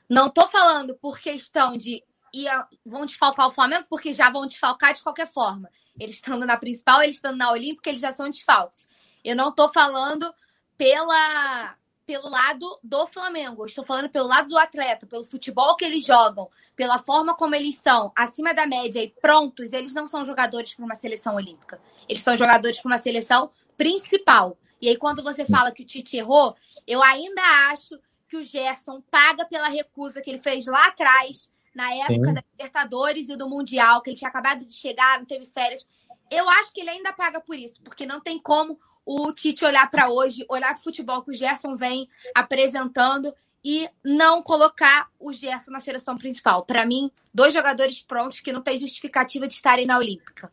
Não 0.08 0.26
estou 0.26 0.48
falando 0.48 0.94
por 0.96 1.18
questão 1.18 1.76
de 1.76 2.02
ia, 2.32 2.66
vão 2.84 3.04
desfalcar 3.04 3.46
o 3.46 3.52
Flamengo, 3.52 3.86
porque 3.88 4.12
já 4.14 4.30
vão 4.30 4.46
desfalcar 4.46 4.94
de 4.94 5.02
qualquer 5.02 5.30
forma. 5.30 5.70
Eles 5.98 6.16
estando 6.16 6.46
na 6.46 6.56
principal, 6.56 7.02
eles 7.02 7.16
estando 7.16 7.36
na 7.36 7.50
Olímpica, 7.50 7.90
eles 7.90 8.00
já 8.00 8.12
são 8.12 8.30
desfalques. 8.30 8.88
Eu 9.22 9.36
não 9.36 9.50
estou 9.50 9.68
falando 9.72 10.32
pela, 10.76 11.76
pelo 12.06 12.28
lado 12.28 12.78
do 12.82 13.06
Flamengo, 13.06 13.64
estou 13.64 13.84
falando 13.84 14.08
pelo 14.08 14.26
lado 14.26 14.48
do 14.48 14.58
atleta, 14.58 15.06
pelo 15.06 15.24
futebol 15.24 15.76
que 15.76 15.84
eles 15.84 16.04
jogam, 16.04 16.48
pela 16.74 16.98
forma 16.98 17.34
como 17.34 17.54
eles 17.54 17.76
são 17.76 18.12
acima 18.16 18.52
da 18.52 18.66
média 18.66 19.02
e 19.02 19.08
prontos, 19.08 19.72
eles 19.72 19.94
não 19.94 20.08
são 20.08 20.24
jogadores 20.24 20.74
para 20.74 20.84
uma 20.84 20.94
seleção 20.94 21.36
olímpica. 21.36 21.80
Eles 22.08 22.22
são 22.22 22.36
jogadores 22.36 22.80
para 22.80 22.90
uma 22.90 22.98
seleção 22.98 23.50
principal. 23.76 24.56
E 24.80 24.88
aí, 24.88 24.96
quando 24.96 25.22
você 25.22 25.44
fala 25.44 25.70
que 25.70 25.82
o 25.82 25.86
Tite 25.86 26.16
errou, 26.16 26.56
eu 26.86 27.02
ainda 27.02 27.42
acho 27.70 27.98
que 28.28 28.36
o 28.36 28.42
Gerson 28.42 29.00
paga 29.10 29.44
pela 29.44 29.68
recusa 29.68 30.20
que 30.20 30.30
ele 30.30 30.42
fez 30.42 30.66
lá 30.66 30.88
atrás 30.88 31.52
na 31.74 31.92
época 31.94 32.28
Sim. 32.28 32.34
da 32.34 32.44
Libertadores 32.52 33.28
e 33.28 33.36
do 33.36 33.48
Mundial, 33.48 34.02
que 34.02 34.10
ele 34.10 34.16
tinha 34.16 34.28
acabado 34.28 34.64
de 34.64 34.74
chegar, 34.74 35.18
não 35.18 35.26
teve 35.26 35.46
férias. 35.46 35.86
Eu 36.30 36.48
acho 36.48 36.72
que 36.72 36.80
ele 36.80 36.90
ainda 36.90 37.12
paga 37.12 37.40
por 37.40 37.56
isso, 37.56 37.80
porque 37.82 38.06
não 38.06 38.20
tem 38.20 38.38
como 38.38 38.78
o 39.04 39.32
Tite 39.32 39.64
olhar 39.64 39.90
para 39.90 40.10
hoje, 40.10 40.44
olhar 40.48 40.74
para 40.74 40.80
o 40.80 40.82
futebol 40.82 41.22
que 41.22 41.30
o 41.30 41.34
Gerson 41.34 41.74
vem 41.74 42.08
apresentando 42.34 43.34
e 43.64 43.88
não 44.04 44.42
colocar 44.42 45.08
o 45.18 45.32
Gerson 45.32 45.70
na 45.70 45.80
seleção 45.80 46.16
principal. 46.16 46.64
Para 46.64 46.84
mim, 46.84 47.10
dois 47.32 47.52
jogadores 47.52 48.00
prontos 48.02 48.40
que 48.40 48.52
não 48.52 48.62
tem 48.62 48.78
justificativa 48.78 49.46
de 49.46 49.54
estarem 49.54 49.86
na 49.86 49.98
Olímpica. 49.98 50.50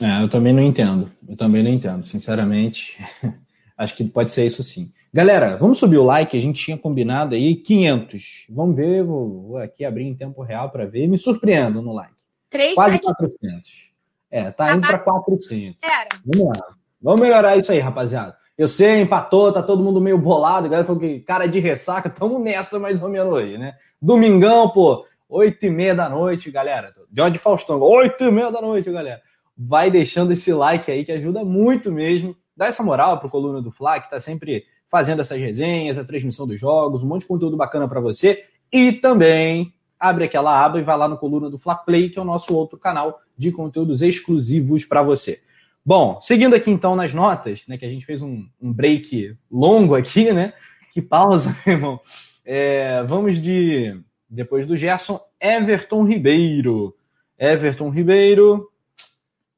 É, 0.00 0.22
eu 0.22 0.28
também 0.28 0.52
não 0.52 0.62
entendo. 0.62 1.10
Eu 1.26 1.36
também 1.36 1.62
não 1.62 1.70
entendo, 1.70 2.06
sinceramente. 2.06 2.98
acho 3.76 3.94
que 3.94 4.04
pode 4.04 4.32
ser 4.32 4.46
isso 4.46 4.62
sim. 4.62 4.92
Galera, 5.12 5.56
vamos 5.56 5.78
subir 5.78 5.96
o 5.96 6.04
like, 6.04 6.36
a 6.36 6.40
gente 6.40 6.62
tinha 6.62 6.76
combinado 6.76 7.34
aí 7.34 7.56
500. 7.56 8.46
Vamos 8.50 8.76
ver, 8.76 9.02
vou, 9.02 9.42
vou 9.42 9.56
aqui 9.56 9.84
abrir 9.84 10.04
em 10.04 10.14
tempo 10.14 10.42
real 10.42 10.70
para 10.70 10.84
ver. 10.84 11.06
Me 11.06 11.16
surpreendo 11.16 11.80
no 11.80 11.94
like. 11.94 12.14
3, 12.50 12.74
Quase 12.74 12.92
7... 13.02 13.04
400. 13.04 13.90
É, 14.30 14.50
tá 14.50 14.74
indo 14.74 14.86
para 14.86 14.98
400. 14.98 15.78
Era. 15.82 16.08
Vamos 16.24 16.48
lá. 16.48 16.75
Vamos 17.06 17.20
melhorar 17.20 17.56
isso 17.56 17.70
aí, 17.70 17.78
rapaziada. 17.78 18.36
Eu 18.58 18.66
sei, 18.66 19.00
empatou, 19.00 19.52
tá 19.52 19.62
todo 19.62 19.80
mundo 19.80 20.00
meio 20.00 20.18
bolado. 20.18 20.66
A 20.66 20.68
galera 20.68 20.84
falou 20.84 21.00
que 21.00 21.20
cara 21.20 21.46
de 21.46 21.60
ressaca, 21.60 22.10
tamo 22.10 22.36
nessa 22.40 22.80
mais 22.80 23.00
ou 23.00 23.08
menos 23.08 23.32
aí, 23.38 23.56
né? 23.56 23.74
Domingão, 24.02 24.70
pô, 24.70 25.06
8 25.28 25.66
e 25.66 25.70
meia 25.70 25.94
da 25.94 26.08
noite, 26.08 26.50
galera. 26.50 26.92
Jorge 27.16 27.38
Faustão, 27.38 27.80
8 27.80 28.24
e 28.24 28.30
meia 28.32 28.50
da 28.50 28.60
noite, 28.60 28.90
galera. 28.90 29.22
Vai 29.56 29.88
deixando 29.88 30.32
esse 30.32 30.52
like 30.52 30.90
aí 30.90 31.04
que 31.04 31.12
ajuda 31.12 31.44
muito 31.44 31.92
mesmo. 31.92 32.34
Dá 32.56 32.66
essa 32.66 32.82
moral 32.82 33.20
pro 33.20 33.30
Coluna 33.30 33.62
do 33.62 33.70
Fla, 33.70 34.00
que 34.00 34.10
tá 34.10 34.18
sempre 34.18 34.64
fazendo 34.90 35.20
essas 35.20 35.38
resenhas, 35.38 35.98
a 35.98 36.04
transmissão 36.04 36.44
dos 36.44 36.58
jogos, 36.58 37.04
um 37.04 37.06
monte 37.06 37.20
de 37.20 37.28
conteúdo 37.28 37.56
bacana 37.56 37.86
para 37.86 38.00
você. 38.00 38.46
E 38.72 38.90
também 38.90 39.72
abre 39.96 40.24
aquela 40.24 40.60
aba 40.60 40.80
e 40.80 40.82
vai 40.82 40.98
lá 40.98 41.06
no 41.06 41.16
Coluna 41.16 41.48
do 41.48 41.56
Fla 41.56 41.76
Play, 41.76 42.10
que 42.10 42.18
é 42.18 42.22
o 42.22 42.24
nosso 42.24 42.52
outro 42.52 42.76
canal 42.76 43.20
de 43.38 43.52
conteúdos 43.52 44.02
exclusivos 44.02 44.84
para 44.84 45.04
você. 45.04 45.45
Bom, 45.86 46.20
seguindo 46.20 46.56
aqui 46.56 46.68
então 46.68 46.96
nas 46.96 47.14
notas, 47.14 47.64
né, 47.68 47.78
que 47.78 47.84
a 47.84 47.88
gente 47.88 48.04
fez 48.04 48.20
um, 48.20 48.44
um 48.60 48.72
break 48.72 49.38
longo 49.48 49.94
aqui, 49.94 50.32
né? 50.32 50.52
Que 50.92 51.00
pausa, 51.00 51.56
meu 51.64 51.76
irmão. 51.76 52.00
É, 52.44 53.04
vamos 53.04 53.40
de, 53.40 53.96
depois 54.28 54.66
do 54.66 54.76
Gerson, 54.76 55.20
Everton 55.40 56.02
Ribeiro. 56.02 56.96
Everton 57.38 57.88
Ribeiro 57.90 58.68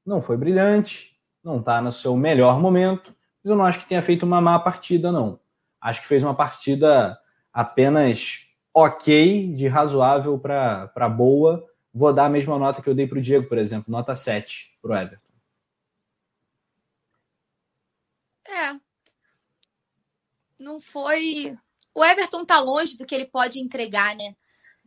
não 0.04 0.20
foi 0.20 0.36
brilhante, 0.36 1.16
não 1.42 1.60
está 1.60 1.80
no 1.80 1.90
seu 1.90 2.14
melhor 2.14 2.60
momento, 2.60 3.14
mas 3.42 3.50
eu 3.50 3.56
não 3.56 3.64
acho 3.64 3.80
que 3.80 3.88
tenha 3.88 4.02
feito 4.02 4.26
uma 4.26 4.38
má 4.38 4.58
partida, 4.58 5.10
não. 5.10 5.40
Acho 5.80 6.02
que 6.02 6.08
fez 6.08 6.22
uma 6.22 6.34
partida 6.34 7.18
apenas 7.50 8.40
ok, 8.74 9.54
de 9.54 9.66
razoável 9.66 10.38
para 10.38 11.08
boa. 11.08 11.64
Vou 11.90 12.12
dar 12.12 12.26
a 12.26 12.30
mesma 12.30 12.58
nota 12.58 12.82
que 12.82 12.90
eu 12.90 12.94
dei 12.94 13.06
para 13.06 13.16
o 13.16 13.22
Diego, 13.22 13.48
por 13.48 13.56
exemplo, 13.56 13.90
nota 13.90 14.14
7 14.14 14.76
para 14.82 14.90
o 14.90 14.94
Everton. 14.94 15.27
É. 18.48 18.76
Não 20.58 20.80
foi. 20.80 21.56
O 21.94 22.04
Everton 22.04 22.44
tá 22.44 22.58
longe 22.60 22.96
do 22.96 23.06
que 23.06 23.14
ele 23.14 23.26
pode 23.26 23.60
entregar, 23.60 24.16
né? 24.16 24.34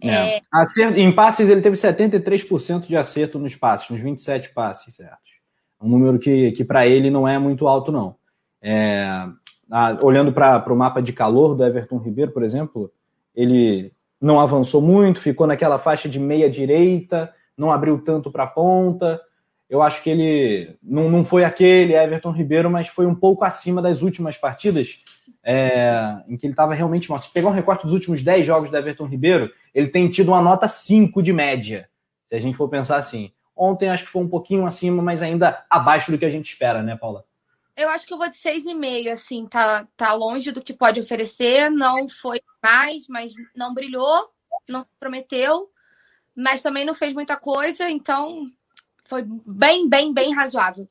É. 0.02 0.38
É... 0.38 0.42
Acerto, 0.52 1.00
em 1.00 1.14
passes, 1.14 1.48
ele 1.50 1.62
teve 1.62 1.78
73% 1.78 2.88
de 2.88 2.98
acerto 2.98 3.38
nos 3.38 3.56
passes, 3.56 3.90
nos 3.90 4.02
27 4.02 4.54
passes 4.54 4.96
certos. 4.96 5.32
Um 5.80 5.90
número 5.90 6.20
que, 6.20 6.52
que 6.52 6.64
para 6.64 6.88
ele 6.88 7.10
não 7.10 7.28
é 7.28 7.38
muito 7.38 7.68
alto, 7.68 7.92
não. 7.92 8.16
É, 8.62 9.08
a, 9.70 9.98
olhando 10.02 10.34
para 10.34 10.72
o 10.72 10.76
mapa 10.76 11.02
de 11.02 11.14
calor 11.14 11.56
do 11.56 11.66
Everton 11.66 11.98
Ribeiro, 11.98 12.32
por 12.32 12.44
exemplo, 12.44 12.92
ele 13.36 13.94
não 14.20 14.40
avançou 14.40 14.82
muito, 14.82 15.20
ficou 15.20 15.48
naquela 15.48 15.80
faixa 15.80 16.08
de 16.08 16.20
meia 16.20 16.50
direita, 16.50 17.34
não 17.58 17.72
abriu 17.72 18.00
tanto 18.04 18.32
para 18.32 18.44
a 18.44 18.48
ponta. 18.48 19.20
Eu 19.72 19.82
acho 19.82 20.04
que 20.04 20.10
ele 20.10 20.76
não, 20.84 21.10
não 21.10 21.24
foi 21.24 21.46
aquele 21.46 21.94
Everton 21.94 22.32
Ribeiro, 22.32 22.70
mas 22.70 22.90
foi 22.90 23.06
um 23.06 23.16
pouco 23.16 23.46
acima 23.46 23.82
das 23.82 24.02
últimas 24.02 24.36
partidas, 24.36 25.00
é, 25.42 26.22
em 26.28 26.36
que 26.36 26.46
ele 26.46 26.52
estava 26.52 26.74
realmente 26.74 27.10
mal. 27.10 27.18
Se 27.18 27.32
pegar 27.32 27.48
um 27.48 27.54
recorte 27.54 27.86
dos 27.86 27.94
últimos 27.94 28.22
10 28.22 28.46
jogos 28.46 28.70
do 28.70 28.76
Everton 28.76 29.06
Ribeiro, 29.06 29.50
ele 29.74 29.88
tem 29.88 30.10
tido 30.10 30.28
uma 30.28 30.42
nota 30.42 30.68
5 30.68 31.24
de 31.24 31.32
média, 31.32 31.90
se 32.28 32.36
a 32.36 32.40
gente 32.42 32.58
for 32.58 32.68
pensar 32.68 32.98
assim. 32.98 33.32
Ontem 33.56 33.90
acho 33.90 34.04
que 34.04 34.10
foi 34.10 34.22
um 34.22 34.28
pouquinho 34.28 34.66
acima, 34.66 35.02
mas 35.02 35.22
ainda 35.22 35.66
abaixo 35.70 36.12
do 36.12 36.18
que 36.18 36.26
a 36.26 36.30
gente 36.30 36.52
espera, 36.52 36.84
né, 36.84 36.98
Paula? 36.98 37.24
Eu 37.78 37.88
acho 37.92 38.06
que 38.06 38.14
eu 38.14 38.18
vou 38.18 38.30
de 38.30 38.38
6,5, 38.38 39.10
assim, 39.10 39.46
tá, 39.46 39.88
tá 39.96 40.12
longe 40.12 40.52
do 40.52 40.62
que 40.62 40.74
pode 40.74 41.00
oferecer, 41.00 41.70
não 41.72 42.10
foi 42.10 42.42
mais, 42.62 43.08
mas 43.08 43.32
não 43.56 43.74
brilhou, 43.74 44.30
não 44.68 44.86
prometeu, 45.00 45.70
mas 46.36 46.62
também 46.62 46.84
não 46.84 46.94
fez 46.94 47.14
muita 47.14 47.38
coisa, 47.38 47.90
então 47.90 48.52
foi 49.12 49.26
bem, 49.46 49.90
bem, 49.90 50.14
bem 50.14 50.34
razoável. 50.34 50.88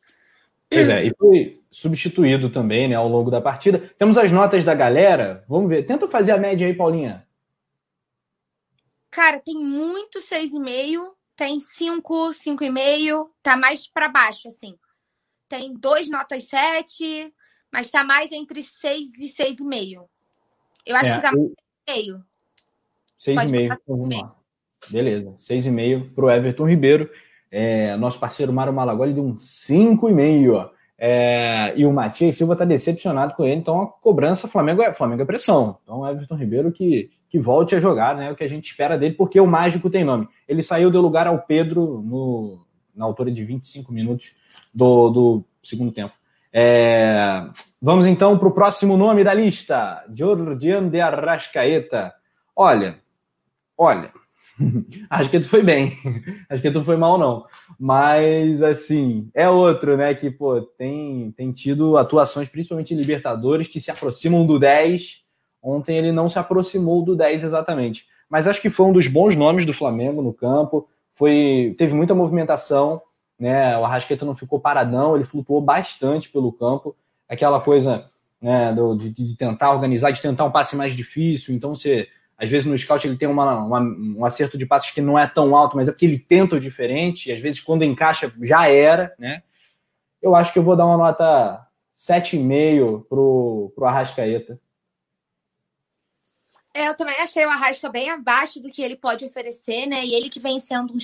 Pois 0.68 0.88
é, 0.90 1.06
e 1.06 1.14
foi 1.18 1.62
substituído 1.70 2.50
também, 2.50 2.86
né, 2.86 2.94
ao 2.94 3.08
longo 3.08 3.30
da 3.30 3.40
partida. 3.40 3.90
Temos 3.98 4.18
as 4.18 4.30
notas 4.30 4.62
da 4.62 4.74
galera, 4.74 5.42
vamos 5.48 5.70
ver. 5.70 5.84
Tenta 5.84 6.06
fazer 6.06 6.32
a 6.32 6.38
média 6.38 6.66
aí, 6.66 6.74
Paulinha. 6.74 7.26
Cara, 9.10 9.40
tem 9.40 9.56
muito 9.56 10.20
6,5, 10.20 11.00
tem 11.34 11.58
5, 11.58 12.30
5,5, 12.30 13.30
tá 13.42 13.56
mais 13.56 13.88
para 13.88 14.08
baixo, 14.08 14.48
assim. 14.48 14.76
Tem 15.48 15.72
dois 15.72 16.10
notas 16.10 16.44
7, 16.44 17.32
mas 17.72 17.90
tá 17.90 18.04
mais 18.04 18.30
entre 18.30 18.62
6 18.62 19.18
e 19.18 19.28
6,5. 19.34 20.04
Eu 20.84 20.96
acho 20.96 21.10
é, 21.10 21.16
que 21.16 21.22
tá 21.22 21.32
eu... 21.34 21.54
meio. 21.88 22.24
6,5, 23.18 23.64
então 23.64 23.96
vamos 23.96 24.16
lá. 24.16 24.36
Beleza, 24.90 25.34
6,5 25.38 26.14
pro 26.14 26.30
Everton 26.30 26.68
Ribeiro. 26.68 27.10
É, 27.50 27.96
nosso 27.96 28.18
parceiro 28.18 28.52
Mário 28.52 28.72
Malagoli 28.72 29.12
deu 29.12 29.24
um 29.24 29.34
5,5. 29.34 30.70
É, 31.02 31.72
e 31.76 31.86
o 31.86 31.92
Matias 31.92 32.36
Silva 32.36 32.52
está 32.52 32.64
decepcionado 32.64 33.34
com 33.34 33.42
ele, 33.42 33.54
então 33.54 33.80
a 33.80 33.86
cobrança 33.86 34.46
Flamengo 34.46 34.82
é 34.82 34.92
Flamengo 34.92 35.22
é 35.22 35.24
pressão. 35.24 35.78
Então 35.82 36.06
Everton 36.06 36.36
Ribeiro 36.36 36.70
que, 36.70 37.10
que 37.26 37.38
volte 37.38 37.74
a 37.74 37.80
jogar, 37.80 38.14
né? 38.14 38.30
O 38.30 38.36
que 38.36 38.44
a 38.44 38.48
gente 38.48 38.66
espera 38.66 38.98
dele, 38.98 39.14
porque 39.14 39.40
o 39.40 39.46
mágico 39.46 39.88
tem 39.88 40.04
nome. 40.04 40.28
Ele 40.46 40.62
saiu, 40.62 40.90
deu 40.90 41.00
lugar 41.00 41.26
ao 41.26 41.38
Pedro 41.38 42.02
no, 42.04 42.66
na 42.94 43.06
altura 43.06 43.30
de 43.30 43.42
25 43.42 43.90
minutos 43.90 44.34
do, 44.74 45.08
do 45.08 45.44
segundo 45.62 45.90
tempo. 45.90 46.12
É, 46.52 47.46
vamos 47.80 48.04
então 48.04 48.36
para 48.36 48.48
o 48.48 48.52
próximo 48.52 48.94
nome 48.94 49.24
da 49.24 49.32
lista: 49.32 50.04
Jordian 50.12 50.86
de 50.86 51.00
Arrascaeta. 51.00 52.12
Olha, 52.54 52.98
olha, 53.78 54.12
Acho 55.08 55.30
que 55.30 55.40
tu 55.40 55.48
foi 55.48 55.62
bem. 55.62 55.92
Acho 56.48 56.62
que 56.62 56.70
tu 56.70 56.84
foi 56.84 56.96
mal, 56.96 57.18
não. 57.18 57.44
Mas, 57.78 58.62
assim, 58.62 59.28
é 59.34 59.48
outro, 59.48 59.96
né? 59.96 60.14
Que, 60.14 60.30
pô, 60.30 60.60
tem, 60.60 61.32
tem 61.32 61.50
tido 61.50 61.96
atuações, 61.96 62.48
principalmente 62.48 62.94
em 62.94 62.96
Libertadores, 62.96 63.68
que 63.68 63.80
se 63.80 63.90
aproximam 63.90 64.46
do 64.46 64.58
10. 64.58 65.22
Ontem 65.62 65.96
ele 65.96 66.12
não 66.12 66.28
se 66.28 66.38
aproximou 66.38 67.04
do 67.04 67.16
10 67.16 67.44
exatamente. 67.44 68.06
Mas 68.28 68.46
acho 68.46 68.62
que 68.62 68.70
foi 68.70 68.86
um 68.86 68.92
dos 68.92 69.06
bons 69.06 69.34
nomes 69.36 69.66
do 69.66 69.74
Flamengo 69.74 70.22
no 70.22 70.32
campo. 70.32 70.88
Foi, 71.12 71.74
teve 71.76 71.94
muita 71.94 72.14
movimentação, 72.14 73.02
né? 73.38 73.76
O 73.76 73.84
Arrascaeta 73.84 74.24
não 74.24 74.34
ficou 74.34 74.60
paradão, 74.60 75.16
ele 75.16 75.24
flutuou 75.24 75.60
bastante 75.60 76.30
pelo 76.30 76.52
campo. 76.52 76.96
Aquela 77.28 77.60
coisa 77.60 78.06
né, 78.40 78.72
do, 78.72 78.96
de, 78.96 79.10
de 79.10 79.36
tentar 79.36 79.72
organizar, 79.72 80.10
de 80.10 80.22
tentar 80.22 80.44
um 80.44 80.50
passe 80.50 80.76
mais 80.76 80.94
difícil. 80.94 81.54
Então, 81.54 81.74
você 81.74 82.08
às 82.40 82.48
vezes 82.48 82.66
no 82.66 82.76
scout 82.76 83.06
ele 83.06 83.18
tem 83.18 83.28
uma, 83.28 83.58
uma, 83.58 83.80
um 83.80 84.24
acerto 84.24 84.56
de 84.56 84.64
passes 84.64 84.90
que 84.90 85.02
não 85.02 85.18
é 85.18 85.26
tão 85.26 85.54
alto, 85.54 85.76
mas 85.76 85.88
é 85.88 85.92
porque 85.92 86.06
ele 86.06 86.18
tenta 86.18 86.56
o 86.56 86.60
diferente, 86.60 87.28
e 87.28 87.32
às 87.32 87.40
vezes 87.40 87.60
quando 87.60 87.84
encaixa 87.84 88.32
já 88.40 88.66
era, 88.66 89.14
né? 89.18 89.42
Eu 90.22 90.34
acho 90.34 90.52
que 90.52 90.58
eu 90.58 90.62
vou 90.62 90.74
dar 90.74 90.86
uma 90.86 90.96
nota 90.96 91.66
7,5 91.98 93.04
pro, 93.06 93.72
pro 93.74 93.84
Arrascaeta. 93.84 94.58
É, 96.72 96.88
eu 96.88 96.94
também 96.94 97.16
achei 97.16 97.44
o 97.44 97.50
Arrasca 97.50 97.88
bem 97.88 98.10
abaixo 98.10 98.60
do 98.60 98.70
que 98.70 98.80
ele 98.80 98.96
pode 98.96 99.24
oferecer, 99.24 99.86
né? 99.86 100.04
E 100.04 100.14
ele 100.14 100.30
que 100.30 100.40
vem 100.40 100.58
sendo 100.60 100.94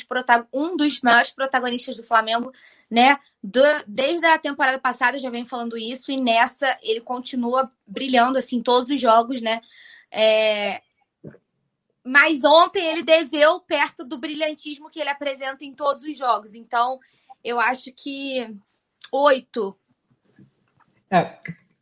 um 0.53 0.76
dos 0.76 1.01
maiores 1.03 1.32
protagonistas 1.32 1.97
do 1.97 2.05
Flamengo, 2.05 2.53
né? 2.91 3.18
Do, 3.43 3.61
desde 3.87 4.24
a 4.26 4.39
temporada 4.39 4.78
passada 4.78 5.18
já 5.18 5.28
vem 5.28 5.45
falando 5.45 5.76
isso, 5.76 6.11
e 6.11 6.20
nessa 6.20 6.78
ele 6.82 7.01
continua 7.01 7.70
brilhando 7.87 8.39
assim 8.39 8.62
todos 8.62 8.91
os 8.91 9.01
jogos, 9.01 9.43
né? 9.43 9.61
É, 10.11 10.82
mas 12.07 12.45
ontem 12.45 12.87
ele 12.89 13.03
deveu 13.03 13.59
perto 13.59 14.07
do 14.07 14.17
brilhantismo 14.17 14.89
que 14.89 15.01
ele 15.01 15.11
apresenta 15.11 15.65
em 15.65 15.75
todos 15.75 16.05
os 16.05 16.17
jogos. 16.17 16.55
Então, 16.55 17.01
eu 17.43 17.59
acho 17.59 17.93
que 17.93 18.49
oito. 19.13 19.77
É, 21.11 21.37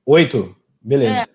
oito, 0.06 0.56
beleza. 0.80 1.12
É. 1.12 1.26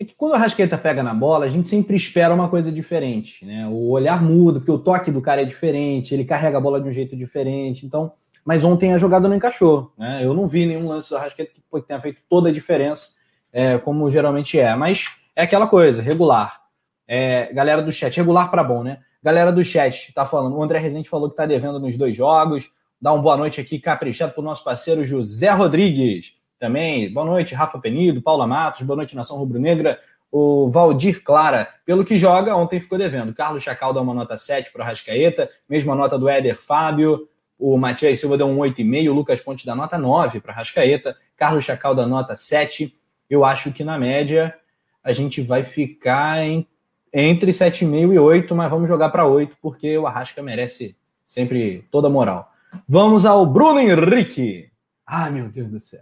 é. 0.00 0.04
que 0.04 0.14
quando 0.16 0.32
o 0.32 0.36
Rasqueta 0.36 0.76
pega 0.76 1.04
na 1.04 1.14
bola, 1.14 1.46
a 1.46 1.48
gente 1.48 1.68
sempre 1.68 1.94
espera 1.94 2.34
uma 2.34 2.48
coisa 2.48 2.72
diferente, 2.72 3.44
né? 3.44 3.68
O 3.68 3.90
olhar 3.90 4.20
muda, 4.20 4.58
porque 4.58 4.72
o 4.72 4.78
toque 4.78 5.12
do 5.12 5.22
cara 5.22 5.42
é 5.42 5.44
diferente, 5.46 6.12
ele 6.12 6.24
carrega 6.24 6.58
a 6.58 6.60
bola 6.60 6.80
de 6.80 6.88
um 6.88 6.92
jeito 6.92 7.16
diferente. 7.16 7.86
Então, 7.86 8.12
mas 8.44 8.64
ontem 8.64 8.92
a 8.92 8.98
jogada 8.98 9.28
não 9.28 9.36
encaixou, 9.36 9.92
né? 9.96 10.20
Eu 10.24 10.34
não 10.34 10.48
vi 10.48 10.66
nenhum 10.66 10.88
lance 10.88 11.10
do 11.10 11.16
Rasqueta 11.16 11.52
que 11.52 11.82
tenha 11.82 12.00
feito 12.00 12.20
toda 12.28 12.48
a 12.48 12.52
diferença, 12.52 13.10
é, 13.52 13.78
como 13.78 14.10
geralmente 14.10 14.58
é. 14.58 14.74
Mas 14.74 15.06
é 15.36 15.44
aquela 15.44 15.68
coisa, 15.68 16.02
regular. 16.02 16.61
É, 17.06 17.52
galera 17.52 17.82
do 17.82 17.92
chat, 17.92 18.16
regular 18.16 18.50
para 18.50 18.62
bom, 18.64 18.82
né? 18.82 18.98
Galera 19.22 19.52
do 19.52 19.64
chat 19.64 20.12
tá 20.12 20.26
falando, 20.26 20.56
o 20.56 20.62
André 20.62 20.78
Rezende 20.78 21.08
falou 21.08 21.30
que 21.30 21.36
tá 21.36 21.46
devendo 21.46 21.78
nos 21.78 21.96
dois 21.96 22.16
jogos. 22.16 22.70
Dá 23.00 23.12
uma 23.12 23.22
boa 23.22 23.36
noite 23.36 23.60
aqui, 23.60 23.78
caprichado 23.78 24.32
pro 24.32 24.42
nosso 24.42 24.64
parceiro 24.64 25.04
José 25.04 25.50
Rodrigues. 25.50 26.36
Também, 26.58 27.12
boa 27.12 27.26
noite, 27.26 27.54
Rafa 27.54 27.78
Penido, 27.78 28.22
Paula 28.22 28.46
Matos, 28.46 28.82
boa 28.82 28.96
noite, 28.96 29.16
Nação 29.16 29.36
Rubro-Negra. 29.36 29.98
O 30.30 30.70
Valdir 30.70 31.22
Clara, 31.22 31.68
pelo 31.84 32.04
que 32.04 32.16
joga, 32.16 32.56
ontem 32.56 32.80
ficou 32.80 32.96
devendo. 32.96 33.34
Carlos 33.34 33.62
Chacal 33.62 33.92
dá 33.92 34.00
uma 34.00 34.14
nota 34.14 34.38
7 34.38 34.72
para 34.72 34.82
o 34.82 34.84
Rascaeta, 34.84 35.50
mesma 35.68 35.94
nota 35.94 36.18
do 36.18 36.28
Éder 36.28 36.56
Fábio. 36.56 37.28
O 37.58 37.76
Matias 37.76 38.18
Silva 38.18 38.38
deu 38.38 38.46
um 38.46 38.56
8,5, 38.58 39.10
o 39.10 39.12
Lucas 39.12 39.40
Ponte 39.40 39.66
dá 39.66 39.74
nota 39.74 39.98
9 39.98 40.40
para 40.40 40.54
Rascaeta, 40.54 41.16
Carlos 41.36 41.64
Chacal 41.64 41.94
dá 41.94 42.06
nota 42.06 42.34
7. 42.34 42.96
Eu 43.28 43.44
acho 43.44 43.72
que 43.72 43.84
na 43.84 43.98
média 43.98 44.54
a 45.02 45.12
gente 45.12 45.42
vai 45.42 45.64
ficar 45.64 46.38
em 46.44 46.66
entre 47.12 47.52
7,5 47.52 48.12
e 48.12 48.18
8, 48.18 48.54
mas 48.54 48.70
vamos 48.70 48.88
jogar 48.88 49.10
para 49.10 49.26
8, 49.26 49.56
porque 49.60 49.96
o 49.98 50.06
Arrasca 50.06 50.42
merece 50.42 50.96
sempre 51.26 51.86
toda 51.90 52.08
a 52.08 52.10
moral. 52.10 52.50
Vamos 52.88 53.26
ao 53.26 53.44
Bruno 53.44 53.80
Henrique. 53.80 54.70
Ai, 55.06 55.30
meu 55.30 55.48
Deus 55.48 55.70
do 55.70 55.80
céu. 55.80 56.00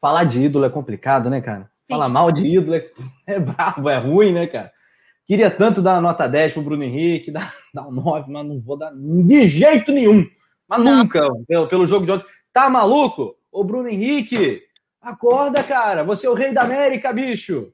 Falar 0.00 0.24
de 0.24 0.42
ídolo 0.42 0.64
é 0.64 0.70
complicado, 0.70 1.30
né, 1.30 1.40
cara? 1.40 1.62
Sim. 1.62 1.94
Falar 1.94 2.08
mal 2.08 2.30
de 2.30 2.46
ídolo 2.46 2.74
é, 2.74 2.90
é 3.26 3.38
bravo, 3.38 3.88
é 3.88 3.96
ruim, 3.96 4.32
né, 4.32 4.46
cara? 4.46 4.70
Queria 5.26 5.50
tanto 5.50 5.80
dar 5.80 5.94
uma 5.94 6.00
nota 6.00 6.26
10 6.26 6.54
pro 6.54 6.62
Bruno 6.62 6.82
Henrique, 6.82 7.30
dar, 7.32 7.52
dar 7.72 7.86
um 7.86 7.92
9, 7.92 8.30
mas 8.30 8.46
não 8.46 8.60
vou 8.60 8.76
dar 8.76 8.92
de 8.94 9.46
jeito 9.46 9.92
nenhum. 9.92 10.26
Mas 10.68 10.84
não. 10.84 10.98
nunca, 10.98 11.28
pelo, 11.46 11.66
pelo 11.66 11.86
jogo 11.86 12.04
de 12.04 12.12
ontem. 12.12 12.26
Tá 12.52 12.68
maluco? 12.68 13.36
Ô, 13.50 13.64
Bruno 13.64 13.88
Henrique, 13.88 14.62
acorda, 15.00 15.62
cara. 15.62 16.04
Você 16.04 16.26
é 16.26 16.30
o 16.30 16.34
rei 16.34 16.52
da 16.52 16.62
América, 16.62 17.12
bicho. 17.12 17.72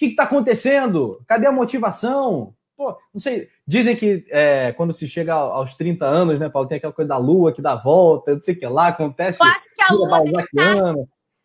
O 0.00 0.02
que 0.02 0.06
está 0.06 0.22
acontecendo? 0.22 1.22
Cadê 1.26 1.46
a 1.46 1.52
motivação? 1.52 2.54
Pô, 2.74 2.96
não 3.12 3.20
sei. 3.20 3.50
Dizem 3.66 3.94
que 3.94 4.24
é, 4.30 4.72
quando 4.72 4.94
se 4.94 5.06
chega 5.06 5.34
aos 5.34 5.74
30 5.74 6.06
anos, 6.06 6.40
né, 6.40 6.48
Paulo, 6.48 6.66
tem 6.66 6.78
aquela 6.78 6.94
coisa 6.94 7.10
da 7.10 7.18
lua 7.18 7.52
que 7.52 7.60
dá 7.60 7.74
volta, 7.74 8.34
não 8.34 8.40
sei 8.40 8.54
o 8.54 8.58
que 8.58 8.66
lá, 8.66 8.88
acontece. 8.88 9.38
Eu 9.42 9.46
acho 9.46 9.68
que 9.74 9.82
a 9.82 9.92
lua 9.92 10.20
dele 10.20 10.46
tá, 10.56 10.94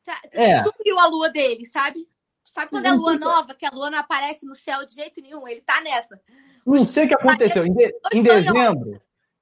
tá, 0.05 0.21
é. 0.31 0.63
subiu 0.63 0.97
a 0.97 1.07
lua 1.07 1.29
dele, 1.29 1.65
sabe? 1.65 2.07
Sabe 2.45 2.69
quando 2.69 2.85
é 2.85 2.93
lua 2.93 3.17
nova, 3.17 3.53
que 3.53 3.65
a 3.65 3.69
lua 3.69 3.89
não 3.89 3.99
aparece 3.99 4.45
no 4.45 4.55
céu 4.55 4.85
de 4.85 4.93
jeito 4.93 5.19
nenhum? 5.19 5.45
Ele 5.45 5.59
tá 5.59 5.81
nessa. 5.81 6.17
Não 6.65 6.87
sei 6.87 7.03
o 7.03 7.07
que 7.09 7.13
aconteceu. 7.13 7.65
Em, 7.65 7.73
de, 7.73 7.93
em 8.13 8.23
dezembro, 8.23 8.93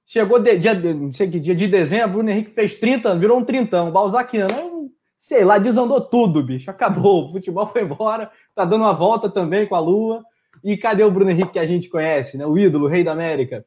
chegou 0.03 0.39
de, 0.39 0.57
dia, 0.57 0.73
não 0.73 1.11
sei 1.11 1.29
que 1.29 1.39
dia 1.39 1.53
de 1.53 1.67
dezembro, 1.67 2.23
o 2.23 2.27
Henrique 2.27 2.55
fez 2.55 2.73
30 2.79 3.15
virou 3.17 3.37
um 3.37 3.45
trintão. 3.45 3.91
Balzaquiano. 3.91 4.82
Sei 5.23 5.45
lá, 5.45 5.57
desandou 5.57 6.01
tudo, 6.01 6.43
bicho. 6.43 6.69
Acabou. 6.69 7.29
O 7.29 7.31
futebol 7.31 7.65
foi 7.67 7.83
embora, 7.83 8.29
tá 8.53 8.65
dando 8.65 8.81
uma 8.81 8.91
volta 8.91 9.29
também 9.29 9.65
com 9.65 9.73
a 9.73 9.79
Lua. 9.79 10.21
E 10.61 10.75
cadê 10.75 11.01
o 11.01 11.09
Bruno 11.09 11.31
Henrique 11.31 11.53
que 11.53 11.59
a 11.59 11.65
gente 11.65 11.87
conhece, 11.87 12.37
né? 12.37 12.45
O 12.45 12.57
ídolo, 12.57 12.85
o 12.85 12.89
rei 12.89 13.05
da 13.05 13.13
América. 13.13 13.65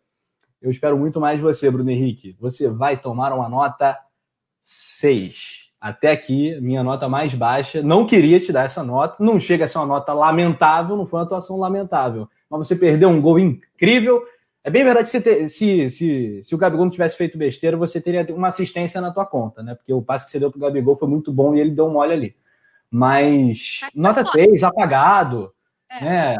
Eu 0.60 0.70
espero 0.70 0.98
muito 0.98 1.18
mais 1.18 1.38
de 1.38 1.42
você, 1.42 1.70
Bruno 1.70 1.90
Henrique. 1.90 2.36
Você 2.38 2.68
vai 2.68 2.98
tomar 2.98 3.32
uma 3.32 3.48
nota 3.48 3.98
6. 4.60 5.70
Até 5.80 6.10
aqui, 6.10 6.60
minha 6.60 6.82
nota 6.82 7.08
mais 7.08 7.34
baixa. 7.34 7.82
Não 7.82 8.06
queria 8.06 8.38
te 8.38 8.52
dar 8.52 8.64
essa 8.64 8.82
nota. 8.82 9.16
Não 9.18 9.40
chega 9.40 9.64
a 9.64 9.68
ser 9.68 9.78
uma 9.78 9.86
nota 9.86 10.12
lamentável, 10.12 10.94
não 10.94 11.06
foi 11.06 11.20
uma 11.20 11.24
atuação 11.24 11.58
lamentável. 11.58 12.28
Mas 12.50 12.68
você 12.68 12.76
perdeu 12.76 13.08
um 13.08 13.20
gol 13.20 13.38
incrível. 13.38 14.22
É 14.66 14.70
bem 14.70 14.82
verdade 14.82 15.08
que 15.08 15.20
se, 15.20 15.48
se, 15.48 15.90
se, 15.90 16.42
se 16.42 16.54
o 16.54 16.58
Gabigol 16.58 16.84
não 16.84 16.90
tivesse 16.90 17.16
feito 17.16 17.38
besteira, 17.38 17.76
você 17.76 18.00
teria 18.00 18.26
uma 18.34 18.48
assistência 18.48 19.00
na 19.00 19.12
tua 19.12 19.24
conta, 19.24 19.62
né? 19.62 19.76
Porque 19.76 19.92
o 19.92 20.02
passe 20.02 20.24
que 20.24 20.32
você 20.32 20.40
deu 20.40 20.50
pro 20.50 20.58
Gabigol 20.58 20.96
foi 20.96 21.06
muito 21.06 21.32
bom 21.32 21.54
e 21.54 21.60
ele 21.60 21.70
deu 21.70 21.86
um 21.86 21.92
mole 21.92 22.12
ali. 22.12 22.36
Mas 22.90 23.82
nota 23.94 24.24
3, 24.24 24.64
apagado. 24.64 25.52
É. 25.88 26.04
Né? 26.04 26.36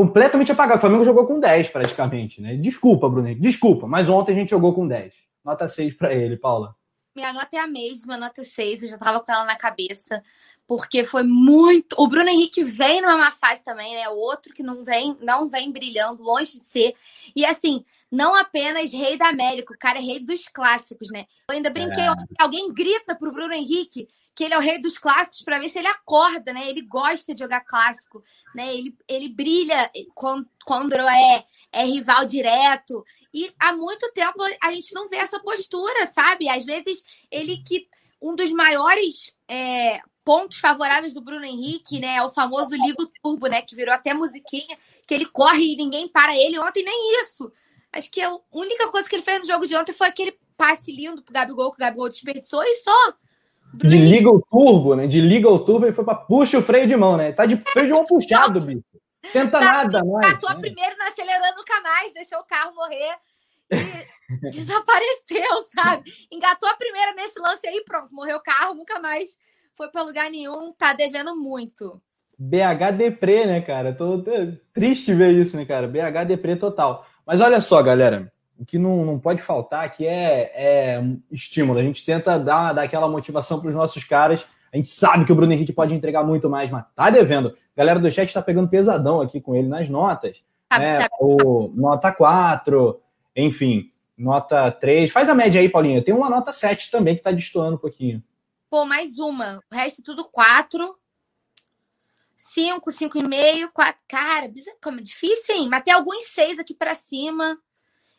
completamente 0.00 0.50
apagado. 0.50 0.78
O 0.78 0.80
Flamengo 0.80 1.04
jogou 1.04 1.26
com 1.26 1.38
10 1.38 1.68
praticamente, 1.68 2.40
né? 2.40 2.56
Desculpa, 2.56 3.08
Bruno, 3.08 3.34
desculpa, 3.34 3.86
mas 3.86 4.08
ontem 4.08 4.32
a 4.32 4.34
gente 4.34 4.50
jogou 4.50 4.74
com 4.74 4.88
10. 4.88 5.14
Nota 5.44 5.68
6 5.68 5.94
para 5.94 6.12
ele, 6.14 6.38
Paula. 6.38 6.74
Minha 7.14 7.32
nota 7.32 7.48
é 7.52 7.58
a 7.58 7.66
mesma, 7.66 8.16
nota 8.16 8.42
6, 8.42 8.82
eu 8.82 8.88
já 8.88 8.96
tava 8.96 9.20
com 9.20 9.30
ela 9.30 9.44
na 9.44 9.56
cabeça, 9.56 10.22
porque 10.70 11.02
foi 11.02 11.24
muito. 11.24 11.96
O 11.98 12.06
Bruno 12.06 12.28
Henrique 12.28 12.62
vem 12.62 13.02
numa 13.02 13.16
má 13.16 13.32
fase 13.32 13.60
também, 13.64 13.92
né? 13.92 14.08
O 14.08 14.14
outro 14.14 14.54
que 14.54 14.62
não 14.62 14.84
vem, 14.84 15.18
não 15.20 15.48
vem 15.48 15.72
brilhando, 15.72 16.22
longe 16.22 16.60
de 16.60 16.64
ser. 16.64 16.94
E 17.34 17.44
assim, 17.44 17.84
não 18.08 18.36
apenas 18.36 18.92
rei 18.92 19.18
da 19.18 19.26
América, 19.26 19.74
o 19.74 19.76
cara 19.76 19.98
é 19.98 20.00
rei 20.00 20.20
dos 20.20 20.46
clássicos, 20.46 21.10
né? 21.10 21.26
Eu 21.48 21.56
ainda 21.56 21.70
brinquei, 21.70 22.04
é. 22.04 22.14
alguém 22.38 22.72
grita 22.72 23.16
pro 23.16 23.32
Bruno 23.32 23.52
Henrique 23.52 24.06
que 24.32 24.44
ele 24.44 24.54
é 24.54 24.58
o 24.58 24.60
rei 24.60 24.80
dos 24.80 24.96
clássicos 24.96 25.42
para 25.42 25.58
ver 25.58 25.70
se 25.70 25.80
ele 25.80 25.88
acorda, 25.88 26.52
né? 26.52 26.68
Ele 26.68 26.82
gosta 26.82 27.34
de 27.34 27.40
jogar 27.42 27.62
clássico, 27.62 28.22
né? 28.54 28.72
Ele, 28.72 28.96
ele 29.08 29.28
brilha 29.28 29.90
quando, 30.14 30.48
quando 30.64 30.94
é, 30.94 31.44
é 31.72 31.84
rival 31.84 32.24
direto. 32.26 33.04
E 33.34 33.52
há 33.58 33.72
muito 33.72 34.08
tempo 34.12 34.38
a 34.62 34.72
gente 34.72 34.94
não 34.94 35.08
vê 35.08 35.16
essa 35.16 35.40
postura, 35.40 36.06
sabe? 36.06 36.48
Às 36.48 36.64
vezes 36.64 37.04
ele 37.28 37.56
que 37.66 37.88
um 38.22 38.36
dos 38.36 38.52
maiores 38.52 39.34
é, 39.48 40.00
pontos 40.30 40.58
favoráveis 40.58 41.12
do 41.12 41.20
Bruno 41.20 41.44
Henrique, 41.44 41.98
né, 41.98 42.18
é 42.18 42.22
o 42.22 42.30
famoso 42.30 42.70
Ligo 42.70 43.10
Turbo, 43.20 43.48
né, 43.48 43.62
que 43.62 43.74
virou 43.74 43.92
até 43.92 44.14
musiquinha, 44.14 44.78
que 45.04 45.12
ele 45.12 45.26
corre 45.26 45.72
e 45.72 45.76
ninguém 45.76 46.06
para 46.06 46.36
ele. 46.36 46.56
Ontem 46.56 46.84
nem 46.84 47.20
isso. 47.20 47.50
Acho 47.92 48.08
que 48.08 48.22
a 48.22 48.32
única 48.52 48.86
coisa 48.92 49.08
que 49.08 49.16
ele 49.16 49.24
fez 49.24 49.40
no 49.40 49.46
jogo 49.46 49.66
de 49.66 49.74
ontem 49.74 49.92
foi 49.92 50.06
aquele 50.06 50.38
passe 50.56 50.92
lindo 50.92 51.20
pro 51.20 51.34
Gabigol, 51.34 51.72
que 51.72 51.78
o 51.78 51.84
Gabigol 51.84 52.08
desperdiçou 52.08 52.62
e 52.62 52.74
só. 52.74 53.12
De 53.74 53.98
liga 53.98 54.30
o 54.30 54.40
turbo, 54.40 54.94
né? 54.94 55.08
De 55.08 55.20
liga 55.20 55.48
o 55.48 55.64
turbo 55.64 55.88
e 55.88 55.92
foi 55.92 56.04
pra 56.04 56.14
puxa 56.14 56.58
o 56.58 56.62
freio 56.62 56.86
de 56.86 56.96
mão, 56.96 57.16
né? 57.16 57.32
Tá 57.32 57.44
de 57.44 57.56
freio 57.66 57.88
de 57.88 57.92
mão 57.92 58.04
puxado, 58.04 58.60
bicho. 58.60 58.84
Tenta 59.32 59.58
tá, 59.58 59.64
nada 59.64 60.04
mais. 60.04 60.28
Engatou 60.28 60.50
né? 60.50 60.60
primeiro, 60.60 60.96
não 60.96 61.08
acelerando 61.08 61.56
nunca 61.56 61.80
mais, 61.80 62.12
deixou 62.12 62.38
o 62.38 62.44
carro 62.44 62.72
morrer 62.76 63.16
e 63.68 64.50
desapareceu, 64.54 65.62
sabe? 65.74 66.12
Engatou 66.30 66.68
a 66.68 66.76
primeira 66.76 67.14
nesse 67.14 67.36
lance 67.40 67.66
aí, 67.66 67.82
pronto, 67.84 68.14
morreu 68.14 68.36
o 68.36 68.42
carro, 68.42 68.76
nunca 68.76 69.00
mais 69.00 69.36
foi 69.80 69.88
pra 69.88 70.02
lugar 70.02 70.30
nenhum, 70.30 70.72
tá 70.72 70.92
devendo 70.92 71.34
muito. 71.34 72.00
BH 72.38 72.96
Deprê, 72.96 73.46
né, 73.46 73.60
cara? 73.60 73.94
Tô, 73.94 74.22
triste 74.74 75.14
ver 75.14 75.32
isso, 75.32 75.56
né, 75.56 75.64
cara? 75.64 75.88
BH 75.88 76.26
Deprê 76.26 76.56
total. 76.56 77.06
Mas 77.26 77.40
olha 77.40 77.60
só, 77.60 77.82
galera 77.82 78.30
o 78.60 78.64
que 78.66 78.78
não, 78.78 79.06
não 79.06 79.18
pode 79.18 79.40
faltar 79.40 79.86
aqui 79.86 80.06
é, 80.06 80.52
é 80.54 81.02
estímulo. 81.32 81.78
A 81.78 81.82
gente 81.82 82.04
tenta 82.04 82.38
dar, 82.38 82.74
dar 82.74 82.82
aquela 82.82 83.08
motivação 83.08 83.58
para 83.58 83.70
os 83.70 83.74
nossos 83.74 84.04
caras. 84.04 84.44
A 84.70 84.76
gente 84.76 84.88
sabe 84.88 85.24
que 85.24 85.32
o 85.32 85.34
Bruno 85.34 85.50
Henrique 85.50 85.72
pode 85.72 85.94
entregar 85.94 86.22
muito 86.22 86.50
mais, 86.50 86.70
mas 86.70 86.84
tá 86.94 87.08
devendo. 87.08 87.48
A 87.48 87.78
galera 87.78 87.98
do 87.98 88.10
chat 88.10 88.28
está 88.28 88.42
pegando 88.42 88.68
pesadão 88.68 89.22
aqui 89.22 89.40
com 89.40 89.56
ele 89.56 89.66
nas 89.66 89.88
notas. 89.88 90.44
Ah, 90.68 90.78
né? 90.78 90.98
Tá. 90.98 91.08
O, 91.18 91.72
nota 91.74 92.12
4, 92.12 93.00
enfim, 93.34 93.90
nota 94.16 94.70
3. 94.70 95.10
Faz 95.10 95.30
a 95.30 95.34
média 95.34 95.58
aí, 95.58 95.68
Paulinha. 95.70 96.04
Tem 96.04 96.14
uma 96.14 96.28
nota 96.28 96.52
7 96.52 96.90
também 96.90 97.14
que 97.14 97.20
está 97.20 97.30
destoando 97.30 97.76
um 97.76 97.80
pouquinho. 97.80 98.22
Pô, 98.70 98.86
mais 98.86 99.18
uma. 99.18 99.60
O 99.70 99.74
resto 99.74 100.00
tudo 100.00 100.24
4. 100.24 100.96
5, 102.36 102.90
5,5, 102.90 103.70
4. 103.72 104.00
Cara, 104.08 104.52
como 104.80 105.00
é 105.00 105.02
difícil, 105.02 105.56
hein? 105.56 105.68
Mas 105.68 105.82
tem 105.82 105.92
alguns 105.92 106.26
6 106.26 106.60
aqui 106.60 106.72
para 106.72 106.94
cima. 106.94 107.60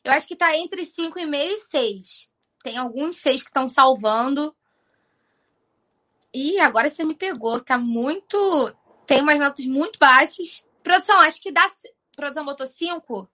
Eu 0.04 0.12
acho 0.12 0.28
que 0.28 0.36
tá 0.36 0.56
entre 0.58 0.82
5,5 0.82 1.34
e 1.34 1.58
6. 1.58 2.30
Tem 2.62 2.78
alguns 2.78 3.16
6 3.18 3.44
que 3.44 3.48
estão 3.48 3.70
salvando. 3.70 4.54
E 6.34 6.60
agora 6.60 6.90
você 6.90 7.06
me 7.06 7.16
pegou. 7.16 7.62
Tá 7.62 7.78
muito. 7.78 8.76
Tem 9.08 9.22
umas 9.22 9.40
notas 9.40 9.66
muito 9.66 9.98
baixas. 9.98 10.66
Produção, 10.84 11.18
acho 11.22 11.42
que 11.42 11.52
dá. 11.52 11.72
Produção 12.14 12.44
botou 12.44 12.68
5. 12.68 13.30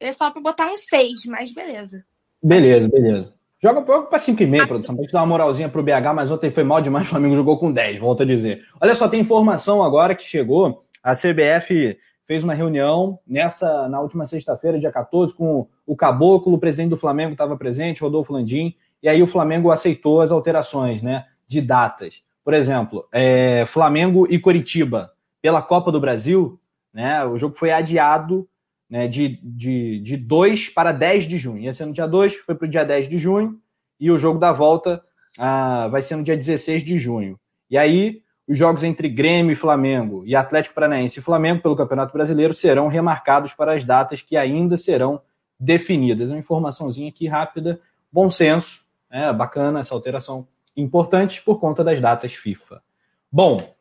Eu 0.00 0.08
ia 0.08 0.14
falar 0.14 0.32
pra 0.32 0.40
botar 0.40 0.66
um 0.66 0.76
6, 0.76 1.26
mas 1.26 1.52
beleza. 1.52 2.04
Beleza, 2.42 2.88
que... 2.88 3.00
beleza. 3.00 3.37
Joga 3.60 3.82
pouco 3.82 4.08
para 4.08 4.18
5,5, 4.18 4.62
ah, 4.62 4.66
produção, 4.68 4.94
pra 4.94 5.02
gente 5.02 5.12
dar 5.12 5.20
uma 5.20 5.26
moralzinha 5.26 5.68
pro 5.68 5.82
BH, 5.82 6.14
mas 6.14 6.30
ontem 6.30 6.48
foi 6.48 6.62
mal 6.62 6.80
demais, 6.80 7.06
o 7.06 7.10
Flamengo 7.10 7.34
jogou 7.34 7.58
com 7.58 7.72
10, 7.72 7.98
volto 7.98 8.22
a 8.22 8.26
dizer. 8.26 8.64
Olha 8.80 8.94
só, 8.94 9.08
tem 9.08 9.20
informação 9.20 9.82
agora 9.82 10.14
que 10.14 10.22
chegou. 10.22 10.84
A 11.02 11.14
CBF 11.14 11.98
fez 12.24 12.44
uma 12.44 12.54
reunião 12.54 13.18
nessa 13.26 13.88
na 13.88 14.00
última 14.00 14.26
sexta-feira, 14.26 14.78
dia 14.78 14.92
14, 14.92 15.34
com 15.34 15.66
o 15.84 15.96
Caboclo, 15.96 16.54
o 16.54 16.58
presidente 16.58 16.90
do 16.90 16.96
Flamengo 16.96 17.32
estava 17.32 17.56
presente, 17.56 18.02
Rodolfo 18.02 18.32
Landim, 18.32 18.76
e 19.02 19.08
aí 19.08 19.22
o 19.22 19.26
Flamengo 19.26 19.72
aceitou 19.72 20.20
as 20.20 20.30
alterações 20.30 21.02
né, 21.02 21.24
de 21.46 21.60
datas. 21.60 22.22
Por 22.44 22.54
exemplo, 22.54 23.08
é, 23.10 23.64
Flamengo 23.66 24.26
e 24.30 24.38
Coritiba, 24.38 25.10
pela 25.42 25.62
Copa 25.62 25.90
do 25.90 26.00
Brasil, 26.00 26.60
né, 26.94 27.24
o 27.24 27.36
jogo 27.36 27.56
foi 27.56 27.72
adiado 27.72 28.48
né, 28.88 29.06
de, 29.06 29.38
de, 29.42 30.00
de 30.00 30.16
2 30.16 30.70
para 30.70 30.92
10 30.92 31.24
de 31.24 31.38
junho. 31.38 31.62
Ia 31.62 31.72
ser 31.72 31.86
no 31.86 31.92
dia 31.92 32.06
2, 32.06 32.36
foi 32.36 32.54
para 32.54 32.66
o 32.66 32.70
dia 32.70 32.84
10 32.84 33.08
de 33.08 33.18
junho, 33.18 33.60
e 34.00 34.10
o 34.10 34.18
jogo 34.18 34.38
da 34.38 34.52
volta 34.52 35.02
ah, 35.38 35.88
vai 35.88 36.02
ser 36.02 36.16
no 36.16 36.22
dia 36.22 36.36
16 36.36 36.82
de 36.82 36.98
junho. 36.98 37.38
E 37.70 37.76
aí 37.76 38.22
os 38.48 38.56
jogos 38.56 38.82
entre 38.82 39.10
Grêmio 39.10 39.52
e 39.52 39.56
Flamengo 39.56 40.22
e 40.24 40.34
Atlético 40.34 40.74
Paranaense 40.74 41.18
e 41.18 41.22
Flamengo 41.22 41.60
pelo 41.60 41.76
Campeonato 41.76 42.14
Brasileiro 42.14 42.54
serão 42.54 42.88
remarcados 42.88 43.52
para 43.52 43.74
as 43.74 43.84
datas 43.84 44.22
que 44.22 44.36
ainda 44.38 44.76
serão 44.78 45.20
definidas. 45.60 46.30
Uma 46.30 46.38
informaçãozinha 46.38 47.10
aqui 47.10 47.26
rápida, 47.26 47.78
bom 48.10 48.30
senso, 48.30 48.82
é 49.10 49.30
bacana 49.32 49.80
essa 49.80 49.94
alteração 49.94 50.46
importante 50.74 51.42
por 51.42 51.60
conta 51.60 51.84
das 51.84 52.00
datas 52.00 52.34
FIFA. 52.34 52.82
Bom, 53.30 53.74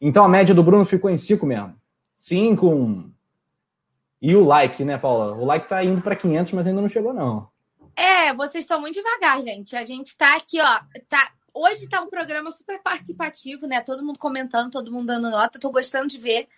então 0.00 0.24
a 0.24 0.28
média 0.28 0.54
do 0.54 0.62
Bruno 0.62 0.84
ficou 0.84 1.10
em 1.10 1.16
5 1.16 1.44
mesmo. 1.44 1.74
5. 2.16 3.10
E 4.22 4.36
o 4.36 4.44
like, 4.44 4.84
né, 4.84 4.96
Paula? 4.96 5.34
O 5.34 5.44
like 5.44 5.68
tá 5.68 5.84
indo 5.84 6.00
para 6.00 6.14
500, 6.14 6.52
mas 6.52 6.66
ainda 6.68 6.80
não 6.80 6.88
chegou 6.88 7.12
não. 7.12 7.48
É, 7.96 8.32
vocês 8.32 8.64
estão 8.64 8.80
muito 8.80 8.94
devagar, 8.94 9.42
gente. 9.42 9.74
A 9.74 9.84
gente 9.84 10.16
tá 10.16 10.36
aqui, 10.36 10.60
ó, 10.60 10.80
tá 11.08 11.32
Hoje 11.54 11.86
tá 11.86 12.00
um 12.00 12.08
programa 12.08 12.50
super 12.50 12.80
participativo, 12.82 13.66
né? 13.66 13.82
Todo 13.82 14.02
mundo 14.02 14.18
comentando, 14.18 14.70
todo 14.70 14.90
mundo 14.90 15.06
dando 15.06 15.30
nota. 15.30 15.58
Tô 15.58 15.70
gostando 15.70 16.06
de 16.06 16.18
ver 16.18 16.48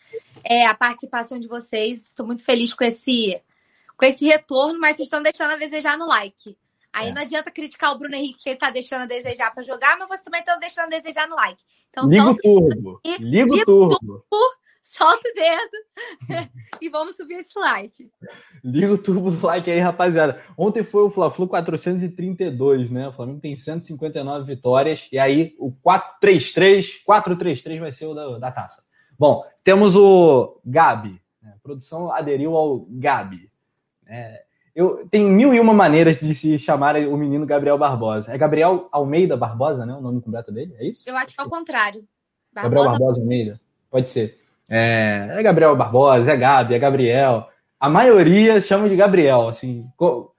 é, 0.45 0.67
a 0.67 0.75
participação 0.75 1.39
de 1.39 1.49
vocês. 1.49 2.05
Estou 2.05 2.25
muito 2.25 2.45
feliz 2.45 2.73
com 2.73 2.85
esse, 2.85 3.41
com 3.97 4.07
esse 4.07 4.25
retorno, 4.25 4.79
mas 4.79 4.97
vocês 4.97 5.07
estão 5.07 5.21
deixando 5.21 5.53
a 5.53 5.57
desejar 5.57 5.99
no 5.99 6.07
like. 6.07 6.57
Aí 6.93 7.09
é. 7.09 7.13
não 7.13 7.23
adianta 7.23 7.51
criticar 7.51 7.93
o 7.93 7.99
Bruno 7.99 8.15
Henrique 8.15 8.39
que 8.41 8.51
ele 8.51 8.59
tá 8.59 8.71
deixando 8.71 9.03
a 9.03 9.07
desejar 9.07 9.53
para 9.53 9.65
jogar, 9.65 9.99
mas 9.99 10.09
você 10.09 10.23
também 10.23 10.45
tá 10.45 10.55
deixando 10.57 10.87
a 10.87 10.97
desejar 10.97 11.27
no 11.29 11.35
like. 11.35 11.61
Então, 11.91 12.07
Liga 12.07 12.31
o 12.31 12.37
turbo. 12.37 13.01
Liga 13.19 13.53
o 13.53 13.65
turbo. 13.65 13.99
turbo 14.31 14.64
solta 14.97 15.29
o 15.29 15.35
dedo 15.35 16.51
e 16.81 16.89
vamos 16.89 17.17
subir 17.17 17.35
esse 17.35 17.59
like. 17.59 18.11
Liga 18.63 18.93
o 18.93 18.99
turbo 18.99 19.31
do 19.31 19.47
like 19.47 19.71
aí, 19.71 19.81
rapaziada. 19.81 20.41
Ontem 20.57 20.85
foi 20.85 21.03
o 21.03 21.11
Fla-Flu 21.11 21.49
432, 21.49 22.91
né? 22.91 23.09
O 23.09 23.13
Flamengo 23.13 23.41
tem 23.41 23.57
159 23.57 24.47
vitórias. 24.47 25.09
E 25.11 25.19
aí 25.19 25.55
o 25.59 25.73
433, 25.73 27.03
433 27.05 27.81
vai 27.81 27.93
ser 27.93 28.07
o 28.07 28.15
da, 28.15 28.39
da 28.39 28.53
taça. 28.53 28.83
Bom, 29.19 29.45
temos 29.63 29.97
o 29.97 30.61
Gabi. 30.65 31.21
Né? 31.43 31.55
A 31.57 31.61
produção 31.63 32.11
aderiu 32.13 32.57
ao 32.57 32.87
Gabi. 32.89 33.51
É, 34.07 34.45
eu, 34.75 35.07
tem 35.09 35.25
mil 35.25 35.53
e 35.53 35.61
uma 35.61 35.73
maneiras 35.73 36.19
de 36.19 36.35
se 36.35 36.59
chamar 36.59 36.97
o 36.97 37.17
menino 37.17 37.47
Gabriel 37.47 37.79
Barbosa. 37.79 38.33
É 38.33 38.39
Gabriel 38.39 38.89
Almeida 38.93 39.37
Barbosa, 39.37 39.85
né? 39.85 39.95
O 39.95 40.01
nome 40.01 40.21
completo 40.21 40.53
dele? 40.53 40.75
É 40.79 40.87
isso? 40.87 41.09
Eu 41.09 41.17
acho 41.17 41.35
que 41.35 41.41
é 41.41 41.45
o 41.45 41.51
contrário. 41.51 42.05
Barbosa... 42.53 42.75
Gabriel 42.75 42.91
Barbosa 42.91 43.21
Almeida. 43.21 43.61
Pode 43.91 44.11
ser. 44.11 44.44
É, 44.77 45.29
é 45.39 45.43
Gabriel 45.43 45.77
Barbosa, 45.77 46.33
é 46.33 46.37
Gabi, 46.37 46.75
é 46.75 46.79
Gabriel. 46.81 47.49
A 47.79 47.89
maioria 47.89 48.61
chama 48.61 48.89
de 48.89 48.97
Gabriel, 48.97 49.49
assim. 49.49 49.87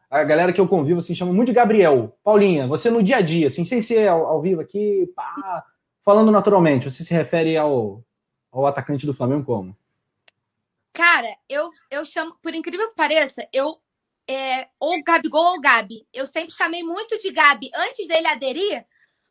A 0.09 0.23
galera 0.25 0.51
que 0.51 0.59
eu 0.59 0.67
convivo, 0.67 0.99
assim, 0.99 1.15
chama 1.15 1.31
muito 1.31 1.49
de 1.49 1.53
Gabriel. 1.53 2.17
Paulinha, 2.21 2.67
você 2.67 2.89
no 2.89 3.01
dia 3.01 3.17
a 3.17 3.21
dia, 3.21 3.47
assim, 3.47 3.63
sem 3.63 3.79
ser 3.79 4.09
ao, 4.09 4.25
ao 4.25 4.41
vivo 4.41 4.59
aqui, 4.59 5.09
pá, 5.15 5.63
falando 6.03 6.31
naturalmente, 6.31 6.89
você 6.89 7.01
se 7.01 7.13
refere 7.13 7.55
ao, 7.55 8.03
ao 8.51 8.67
atacante 8.67 9.05
do 9.05 9.13
Flamengo 9.13 9.45
como? 9.45 9.77
Cara, 10.91 11.33
eu, 11.47 11.69
eu 11.89 12.05
chamo, 12.05 12.36
por 12.41 12.53
incrível 12.53 12.89
que 12.89 12.95
pareça, 12.95 13.47
eu 13.53 13.77
é, 14.27 14.67
ou 14.79 15.01
Gabigol 15.01 15.53
ou 15.53 15.61
Gabi. 15.61 16.05
Eu 16.13 16.25
sempre 16.25 16.51
chamei 16.51 16.83
muito 16.83 17.17
de 17.19 17.31
Gabi 17.31 17.69
antes 17.73 18.05
dele 18.07 18.27
aderir, 18.27 18.86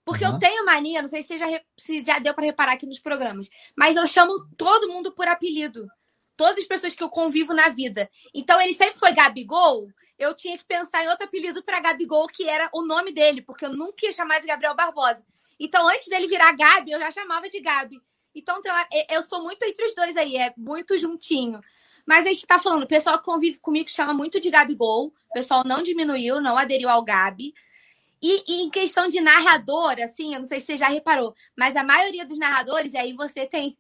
Porque 0.04 0.24
uhum. 0.24 0.32
eu 0.32 0.38
tenho 0.38 0.66
mania, 0.66 1.00
não 1.02 1.08
sei 1.08 1.22
se 1.22 1.38
já, 1.38 1.46
se 1.78 2.04
já 2.04 2.18
deu 2.18 2.34
para 2.34 2.44
reparar 2.44 2.72
aqui 2.72 2.86
nos 2.86 2.98
programas, 2.98 3.48
mas 3.76 3.96
eu 3.96 4.06
chamo 4.06 4.46
todo 4.56 4.88
mundo 4.88 5.12
por 5.12 5.26
apelido. 5.26 5.88
Todas 6.36 6.58
as 6.58 6.66
pessoas 6.66 6.92
que 6.92 7.02
eu 7.02 7.08
convivo 7.08 7.54
na 7.54 7.68
vida. 7.68 8.10
Então 8.34 8.60
ele 8.60 8.74
sempre 8.74 8.98
foi 8.98 9.12
Gabigol, 9.12 9.88
eu 10.18 10.34
tinha 10.34 10.56
que 10.56 10.64
pensar 10.64 11.04
em 11.04 11.08
outro 11.08 11.24
apelido 11.24 11.62
para 11.62 11.80
Gabigol, 11.80 12.26
que 12.28 12.48
era 12.48 12.68
o 12.72 12.82
nome 12.82 13.12
dele, 13.12 13.42
porque 13.42 13.64
eu 13.64 13.72
nunca 13.72 14.06
ia 14.06 14.12
chamar 14.12 14.40
de 14.40 14.46
Gabriel 14.46 14.74
Barbosa. 14.74 15.24
Então, 15.58 15.88
antes 15.88 16.08
dele 16.08 16.28
virar 16.28 16.56
Gabi, 16.56 16.92
eu 16.92 17.00
já 17.00 17.10
chamava 17.10 17.48
de 17.48 17.60
Gabi. 17.60 18.00
Então, 18.34 18.60
eu 19.08 19.22
sou 19.22 19.42
muito 19.42 19.62
entre 19.64 19.84
os 19.86 19.94
dois 19.94 20.16
aí, 20.16 20.36
é 20.36 20.52
muito 20.56 20.98
juntinho. 20.98 21.60
Mas 22.06 22.26
a 22.26 22.28
gente 22.28 22.46
tá 22.46 22.58
falando, 22.58 22.82
o 22.82 22.88
pessoal 22.88 23.18
que 23.18 23.24
convive 23.24 23.58
comigo 23.58 23.88
chama 23.90 24.12
muito 24.12 24.38
de 24.38 24.50
Gabigol, 24.50 25.06
o 25.06 25.32
pessoal 25.32 25.62
não 25.64 25.82
diminuiu, 25.82 26.40
não 26.40 26.56
aderiu 26.56 26.88
ao 26.88 27.04
Gabi. 27.04 27.54
E, 28.26 28.42
e, 28.48 28.62
em 28.62 28.70
questão 28.70 29.06
de 29.06 29.20
narrador, 29.20 29.96
assim, 30.02 30.32
eu 30.32 30.40
não 30.40 30.46
sei 30.46 30.58
se 30.58 30.64
você 30.64 30.78
já 30.78 30.88
reparou, 30.88 31.34
mas 31.54 31.76
a 31.76 31.84
maioria 31.84 32.24
dos 32.24 32.38
narradores, 32.38 32.94
aí 32.94 33.12
você 33.12 33.44
tem. 33.44 33.76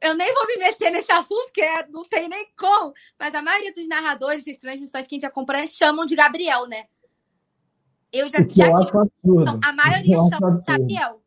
Eu 0.00 0.14
nem 0.14 0.32
vou 0.32 0.46
me 0.46 0.58
meter 0.58 0.92
nesse 0.92 1.10
assunto, 1.10 1.46
porque 1.46 1.66
não 1.90 2.04
tem 2.04 2.28
nem 2.28 2.46
como, 2.56 2.94
mas 3.18 3.34
a 3.34 3.42
maioria 3.42 3.74
dos 3.74 3.88
narradores 3.88 4.44
de 4.44 4.56
transmissões 4.56 5.08
que 5.08 5.16
a 5.16 5.16
gente 5.16 5.26
acompanha 5.26 5.66
chamam 5.66 6.06
de 6.06 6.14
Gabriel, 6.14 6.68
né? 6.68 6.84
Eu 8.12 8.30
já, 8.30 8.38
já 8.48 8.68
eu 8.68 8.86
tive... 8.86 9.42
Então, 9.42 9.58
a 9.64 9.72
maioria 9.72 10.16
chama 10.18 10.58
de 10.58 10.66
Gabriel. 10.66 11.20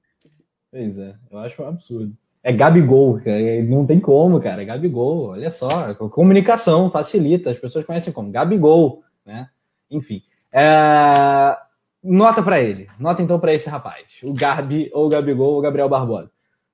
Pois 0.72 0.98
é, 0.98 1.16
eu 1.30 1.40
acho 1.40 1.62
um 1.62 1.68
absurdo. 1.68 2.18
É 2.42 2.54
Gabigol, 2.54 3.20
cara. 3.20 3.64
não 3.64 3.86
tem 3.86 4.00
como, 4.00 4.40
cara. 4.40 4.62
É 4.62 4.66
Gabigol, 4.66 5.32
olha 5.32 5.50
só. 5.50 5.94
Comunicação 5.96 6.90
facilita, 6.90 7.52
as 7.52 7.60
pessoas 7.60 7.84
conhecem 7.84 8.14
como 8.14 8.32
Gabigol, 8.32 9.04
né? 9.26 9.50
Enfim. 9.92 10.24
É... 10.50 11.58
Nota 12.04 12.44
para 12.44 12.60
ele. 12.60 12.90
Nota 13.00 13.22
então 13.22 13.40
para 13.40 13.54
esse 13.54 13.70
rapaz. 13.70 14.20
O 14.22 14.34
Gabi, 14.34 14.90
ou 14.94 15.06
o 15.06 15.10
Gabigol, 15.10 15.54
ou 15.54 15.60
o 15.60 15.62
Gabriel 15.62 15.88
Barbosa. 15.88 16.30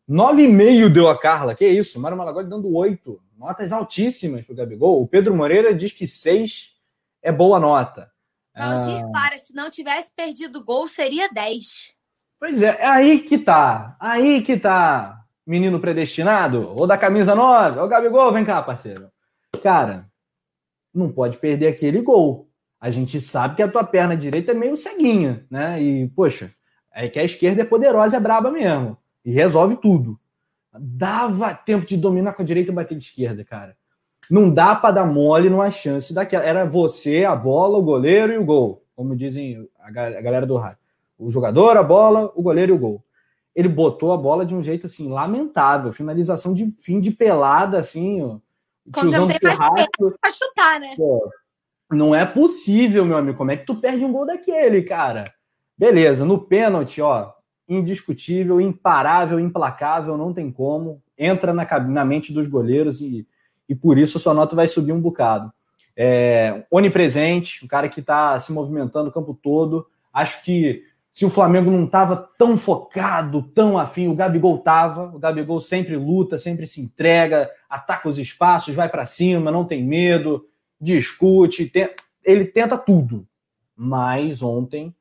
9,5 0.09 0.89
deu 0.89 1.07
a 1.07 1.17
Carla. 1.17 1.53
Que 1.53 1.67
isso? 1.67 1.99
Mário 1.99 2.17
Malagoli 2.17 2.49
dando 2.49 2.73
8. 2.75 3.21
Notas 3.37 3.71
altíssimas 3.71 4.43
pro 4.43 4.55
Gabigol. 4.55 5.01
O 5.01 5.07
Pedro 5.07 5.35
Moreira 5.35 5.73
diz 5.73 5.93
que 5.93 6.07
6 6.07 6.73
é 7.21 7.31
boa 7.31 7.59
nota. 7.59 8.11
Valdir, 8.57 9.03
ah... 9.03 9.11
para. 9.13 9.37
Se 9.37 9.53
não 9.53 9.69
tivesse 9.69 10.11
perdido 10.15 10.59
o 10.59 10.63
gol, 10.63 10.87
seria 10.87 11.29
10. 11.31 11.93
Pois 12.39 12.63
é, 12.63 12.77
é 12.79 12.87
aí 12.87 13.19
que 13.19 13.37
tá. 13.37 13.95
Aí 13.99 14.41
que 14.41 14.57
tá, 14.57 15.21
menino 15.45 15.79
predestinado. 15.79 16.73
Ou 16.75 16.87
da 16.87 16.97
camisa 16.97 17.35
9. 17.35 17.79
Ô, 17.79 17.87
Gabigol, 17.87 18.31
vem 18.31 18.45
cá, 18.45 18.61
parceiro. 18.63 19.11
Cara, 19.61 20.09
não 20.93 21.11
pode 21.11 21.37
perder 21.37 21.67
aquele 21.67 22.01
gol. 22.01 22.48
A 22.79 22.89
gente 22.89 23.19
sabe 23.19 23.55
que 23.55 23.61
a 23.61 23.67
tua 23.67 23.83
perna 23.83 24.15
direita 24.15 24.51
é 24.51 24.55
meio 24.55 24.77
ceguinha, 24.77 25.45
né? 25.49 25.81
E, 25.81 26.07
poxa, 26.09 26.51
é 26.93 27.09
que 27.09 27.19
a 27.19 27.23
esquerda 27.23 27.61
é 27.61 27.65
poderosa, 27.65 28.17
é 28.17 28.19
braba 28.19 28.49
mesmo. 28.49 28.97
E 29.25 29.31
resolve 29.31 29.75
tudo. 29.75 30.19
Dava 30.73 31.53
tempo 31.53 31.85
de 31.85 31.97
dominar 31.97 32.33
com 32.33 32.41
a 32.41 32.45
direita 32.45 32.71
e 32.71 32.73
bater 32.73 32.97
de 32.97 33.03
esquerda, 33.03 33.43
cara. 33.43 33.75
Não 34.29 34.49
dá 34.49 34.75
para 34.75 34.91
dar 34.95 35.05
mole 35.05 35.49
numa 35.49 35.69
chance 35.71 36.13
daquela. 36.13 36.43
Era 36.45 36.63
você, 36.63 37.25
a 37.25 37.35
bola, 37.35 37.77
o 37.77 37.81
goleiro 37.81 38.31
e 38.31 38.37
o 38.37 38.45
gol. 38.45 38.83
Como 38.95 39.15
dizem 39.15 39.67
a 39.79 39.91
galera 39.91 40.45
do 40.45 40.55
rádio. 40.55 40.77
O 41.17 41.31
jogador, 41.31 41.75
a 41.75 41.83
bola, 41.83 42.31
o 42.35 42.41
goleiro 42.41 42.71
e 42.71 42.75
o 42.75 42.79
gol. 42.79 43.03
Ele 43.55 43.67
botou 43.67 44.13
a 44.13 44.17
bola 44.17 44.45
de 44.45 44.55
um 44.55 44.61
jeito 44.61 44.85
assim, 44.85 45.09
lamentável. 45.09 45.91
Finalização 45.91 46.53
de 46.53 46.71
fim 46.77 46.99
de 46.99 47.11
pelada, 47.11 47.77
assim, 47.79 48.21
ó. 48.21 48.37
Quando 48.93 49.11
não 49.11 49.27
tem 49.27 49.37
mais 49.41 49.87
pra 50.21 50.31
chutar, 50.31 50.79
né? 50.79 50.93
Pô, 50.95 51.29
não 51.91 52.13
é 52.13 52.25
possível, 52.25 53.05
meu 53.05 53.17
amigo. 53.17 53.37
Como 53.37 53.51
é 53.51 53.57
que 53.57 53.65
tu 53.65 53.75
perde 53.75 54.03
um 54.03 54.11
gol 54.11 54.25
daquele, 54.25 54.83
cara? 54.83 55.31
Beleza, 55.77 56.25
no 56.25 56.37
pênalti, 56.37 57.01
ó, 57.01 57.31
indiscutível, 57.67 58.59
imparável, 58.59 59.39
implacável, 59.39 60.17
não 60.17 60.33
tem 60.33 60.51
como. 60.51 61.01
Entra 61.17 61.53
na, 61.53 61.65
na 61.79 62.05
mente 62.05 62.33
dos 62.33 62.47
goleiros 62.47 63.01
e 63.01 63.27
e 63.69 63.75
por 63.75 63.99
isso 63.99 64.17
a 64.17 64.21
sua 64.21 64.33
nota 64.33 64.55
vai 64.55 64.67
subir 64.67 64.91
um 64.91 64.99
bocado. 64.99 65.53
É, 65.95 66.65
onipresente, 66.71 67.63
um 67.63 67.67
cara 67.67 67.87
que 67.87 67.99
está 67.99 68.39
se 68.39 68.51
movimentando 68.51 69.09
o 69.09 69.13
campo 69.13 69.37
todo. 69.39 69.85
Acho 70.11 70.43
que 70.43 70.83
se 71.13 71.23
o 71.23 71.29
Flamengo 71.29 71.69
não 71.69 71.85
estava 71.85 72.29
tão 72.37 72.57
focado, 72.57 73.43
tão 73.43 73.77
afim, 73.77 74.07
o 74.07 74.15
Gabigol 74.15 74.55
estava. 74.55 75.15
O 75.15 75.19
Gabigol 75.19 75.61
sempre 75.61 75.95
luta, 75.95 76.39
sempre 76.39 76.65
se 76.65 76.81
entrega, 76.81 77.49
ataca 77.69 78.09
os 78.09 78.17
espaços, 78.17 78.73
vai 78.73 78.89
para 78.89 79.05
cima, 79.05 79.51
não 79.51 79.65
tem 79.65 79.85
medo, 79.85 80.47
discute, 80.79 81.67
tem... 81.67 81.89
ele 82.23 82.45
tenta 82.45 82.77
tudo. 82.77 83.27
Mas 83.75 84.41
ontem, 84.41 84.95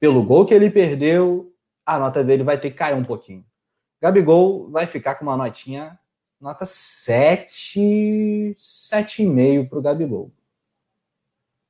pelo 0.00 0.22
gol 0.22 0.46
que 0.46 0.54
ele 0.54 0.70
perdeu, 0.70 1.54
a 1.84 1.98
nota 1.98 2.24
dele 2.24 2.42
vai 2.42 2.58
ter 2.58 2.70
que 2.70 2.76
cair 2.76 2.94
um 2.94 3.04
pouquinho. 3.04 3.44
Gabigol 4.00 4.70
vai 4.70 4.86
ficar 4.86 5.14
com 5.14 5.24
uma 5.24 5.36
notinha 5.36 5.98
nota 6.40 6.66
7, 6.66 8.56
7,5 8.58 9.68
para 9.68 9.78
o 9.78 9.82
Gabigol. 9.82 10.32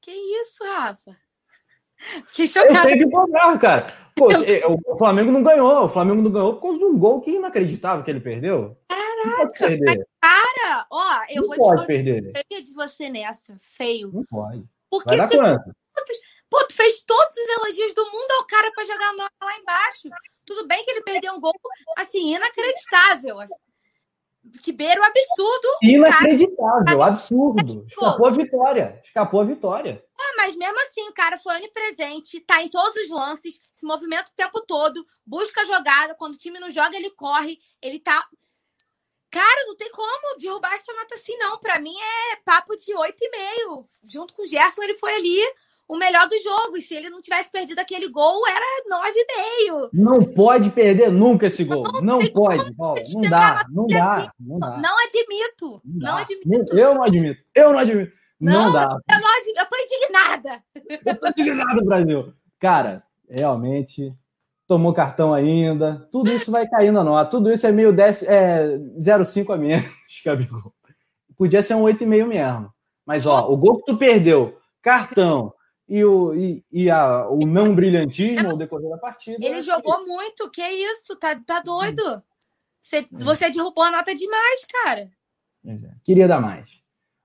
Que 0.00 0.10
isso, 0.10 0.64
Rafa? 0.64 1.14
Fiquei 2.26 2.48
chocado. 2.48 2.88
Eu 2.88 2.98
que 2.98 3.10
cobrar, 3.10 3.58
cara. 3.58 3.86
Pô, 4.16 4.32
eu... 4.32 4.80
O 4.86 4.96
Flamengo 4.96 5.30
não 5.30 5.42
ganhou. 5.42 5.84
O 5.84 5.88
Flamengo 5.88 6.22
não 6.22 6.30
ganhou 6.30 6.54
por 6.54 6.62
causa 6.62 6.78
de 6.78 6.84
um 6.84 6.98
gol 6.98 7.20
que 7.20 7.32
inacreditável 7.32 8.02
que 8.02 8.10
ele 8.10 8.20
perdeu. 8.20 8.76
Caraca, 9.23 10.07
cara, 10.20 10.87
ó, 10.91 11.23
eu 11.29 11.43
não 11.43 11.49
vou 11.49 11.57
pode 11.57 11.83
te 11.83 11.87
perder. 11.87 12.33
de 12.49 12.75
você 12.75 13.09
nessa, 13.09 13.57
feio. 13.61 14.11
Não 14.12 14.25
pode. 14.25 14.64
Porque 14.91 15.16
Vai 15.16 15.29
quanto? 15.29 15.75
Pô, 16.51 16.64
tu 16.66 16.75
fez 16.75 17.03
todos 17.05 17.35
os 17.35 17.49
elogios 17.57 17.95
do 17.95 18.05
mundo 18.05 18.31
ao 18.33 18.47
cara 18.47 18.70
para 18.73 18.85
jogar 18.85 19.12
lá 19.12 19.59
embaixo. 19.59 20.09
Tudo 20.45 20.66
bem 20.66 20.85
que 20.85 20.91
ele 20.91 21.03
perdeu 21.03 21.33
um 21.33 21.41
gol, 21.41 21.55
assim, 21.97 22.35
inacreditável 22.35 23.39
que 24.62 24.73
beira 24.73 25.01
o 25.01 25.05
absurdo. 25.05 25.68
Inacreditável, 25.83 26.99
cara... 26.99 27.07
absurdo. 27.07 27.85
Escapou 27.87 28.27
a 28.27 28.31
vitória. 28.31 29.01
Escapou 29.05 29.41
a 29.41 29.45
vitória. 29.45 30.05
É, 30.20 30.37
mas 30.37 30.57
mesmo 30.57 30.79
assim, 30.81 31.09
o 31.09 31.12
cara 31.12 31.39
foi 31.39 31.57
onipresente, 31.57 32.41
tá 32.41 32.62
em 32.62 32.68
todos 32.68 33.03
os 33.05 33.11
lances, 33.11 33.61
se 33.73 33.87
movimenta 33.87 34.31
o 34.31 34.37
tempo 34.37 34.61
todo, 34.66 35.05
busca 35.25 35.62
a 35.62 35.64
jogada. 35.64 36.14
Quando 36.14 36.35
o 36.35 36.39
time 36.39 36.59
não 36.59 36.70
joga, 36.70 36.97
ele 36.97 37.11
corre, 37.11 37.59
ele 37.81 38.01
tá. 38.01 38.27
Cara, 39.33 39.66
não 39.66 39.74
tem 39.74 39.91
como 39.91 40.39
derrubar 40.39 40.74
essa 40.74 40.93
nota 40.93 41.14
assim, 41.14 41.35
não. 41.39 41.59
Para 41.59 41.80
mim 41.80 41.95
é 41.95 42.37
papo 42.45 42.76
de 42.76 42.93
8,5. 42.93 43.83
Junto 44.07 44.35
com 44.35 44.43
o 44.43 44.47
Gerson, 44.47 44.83
ele 44.83 44.99
foi 44.99 45.14
ali 45.14 45.39
o 45.89 45.97
melhor 45.97 46.28
do 46.28 46.39
jogo. 46.39 46.76
E 46.76 46.83
se 46.83 46.95
ele 46.95 47.09
não 47.09 47.22
tivesse 47.22 47.51
perdido 47.51 47.78
aquele 47.78 48.11
gol, 48.11 48.47
era 48.47 48.64
9,5. 49.70 49.89
Não 49.91 50.22
pode 50.22 50.70
perder 50.70 51.11
nunca 51.11 51.47
esse 51.47 51.64
gol. 51.64 51.83
Não, 52.03 52.18
não 52.18 52.26
pode, 52.26 52.74
Paulo. 52.74 53.01
Não 53.14 53.22
dá, 53.22 53.64
não 53.70 53.87
dá, 53.87 54.16
assim. 54.16 54.30
não 54.39 54.59
dá. 54.59 54.76
Não 54.76 55.05
admito. 55.07 55.83
Não, 55.83 56.12
não 56.12 56.18
admito. 56.18 56.76
Eu 56.76 56.95
não 56.95 57.03
admito. 57.03 57.43
Eu 57.55 57.72
não 57.72 57.78
admito. 57.78 58.12
Não, 58.39 58.64
não 58.64 58.72
dá. 58.72 58.99
Eu, 59.11 59.20
não 59.20 59.28
admito. 59.28 59.61
eu 59.61 59.66
tô 59.66 59.76
indignada. 59.76 60.64
Eu 61.07 61.20
tô 61.20 61.28
indignado, 61.28 61.85
Brasil. 61.87 62.35
Cara, 62.61 63.03
realmente 63.30 64.12
tomou 64.73 64.95
cartão 64.95 65.35
ainda. 65.35 66.09
Tudo 66.11 66.33
isso 66.33 66.51
vai 66.51 66.66
caindo 66.66 66.99
a 66.99 67.05
nota. 67.05 67.31
Tudo 67.31 67.53
isso 67.53 67.66
é 67.66 67.70
meio 67.70 67.93
10, 67.93 68.23
é 68.23 68.79
0,5 68.99 69.53
a 69.53 69.57
menos, 69.59 69.85
Gabigol. 70.25 70.73
Podia 71.37 71.62
ser 71.62 71.75
um 71.75 71.83
8,5 71.83 72.27
mesmo. 72.27 72.73
Mas, 73.05 73.27
ó, 73.27 73.53
o 73.53 73.57
gol 73.59 73.77
que 73.77 73.93
tu 73.93 73.99
perdeu, 73.99 74.59
cartão, 74.81 75.53
e 75.87 76.03
o, 76.03 76.35
e, 76.35 76.64
e 76.73 76.91
a, 76.91 77.29
o 77.29 77.41
não 77.41 77.75
brilhantismo 77.75 78.53
ao 78.53 78.57
decorrer 78.57 78.89
da 78.89 78.97
partida. 78.97 79.45
Ele 79.45 79.61
jogou 79.61 79.99
que... 79.99 80.07
muito, 80.07 80.51
que 80.51 80.66
isso? 80.66 81.16
Tá, 81.16 81.39
tá 81.39 81.61
doido? 81.61 82.03
Você, 82.81 82.97
é. 83.01 83.07
você 83.11 83.51
derrubou 83.51 83.85
a 83.85 83.91
nota 83.91 84.14
demais, 84.14 84.64
cara. 84.85 85.11
É. 85.66 85.77
Queria 86.03 86.27
dar 86.27 86.41
mais. 86.41 86.82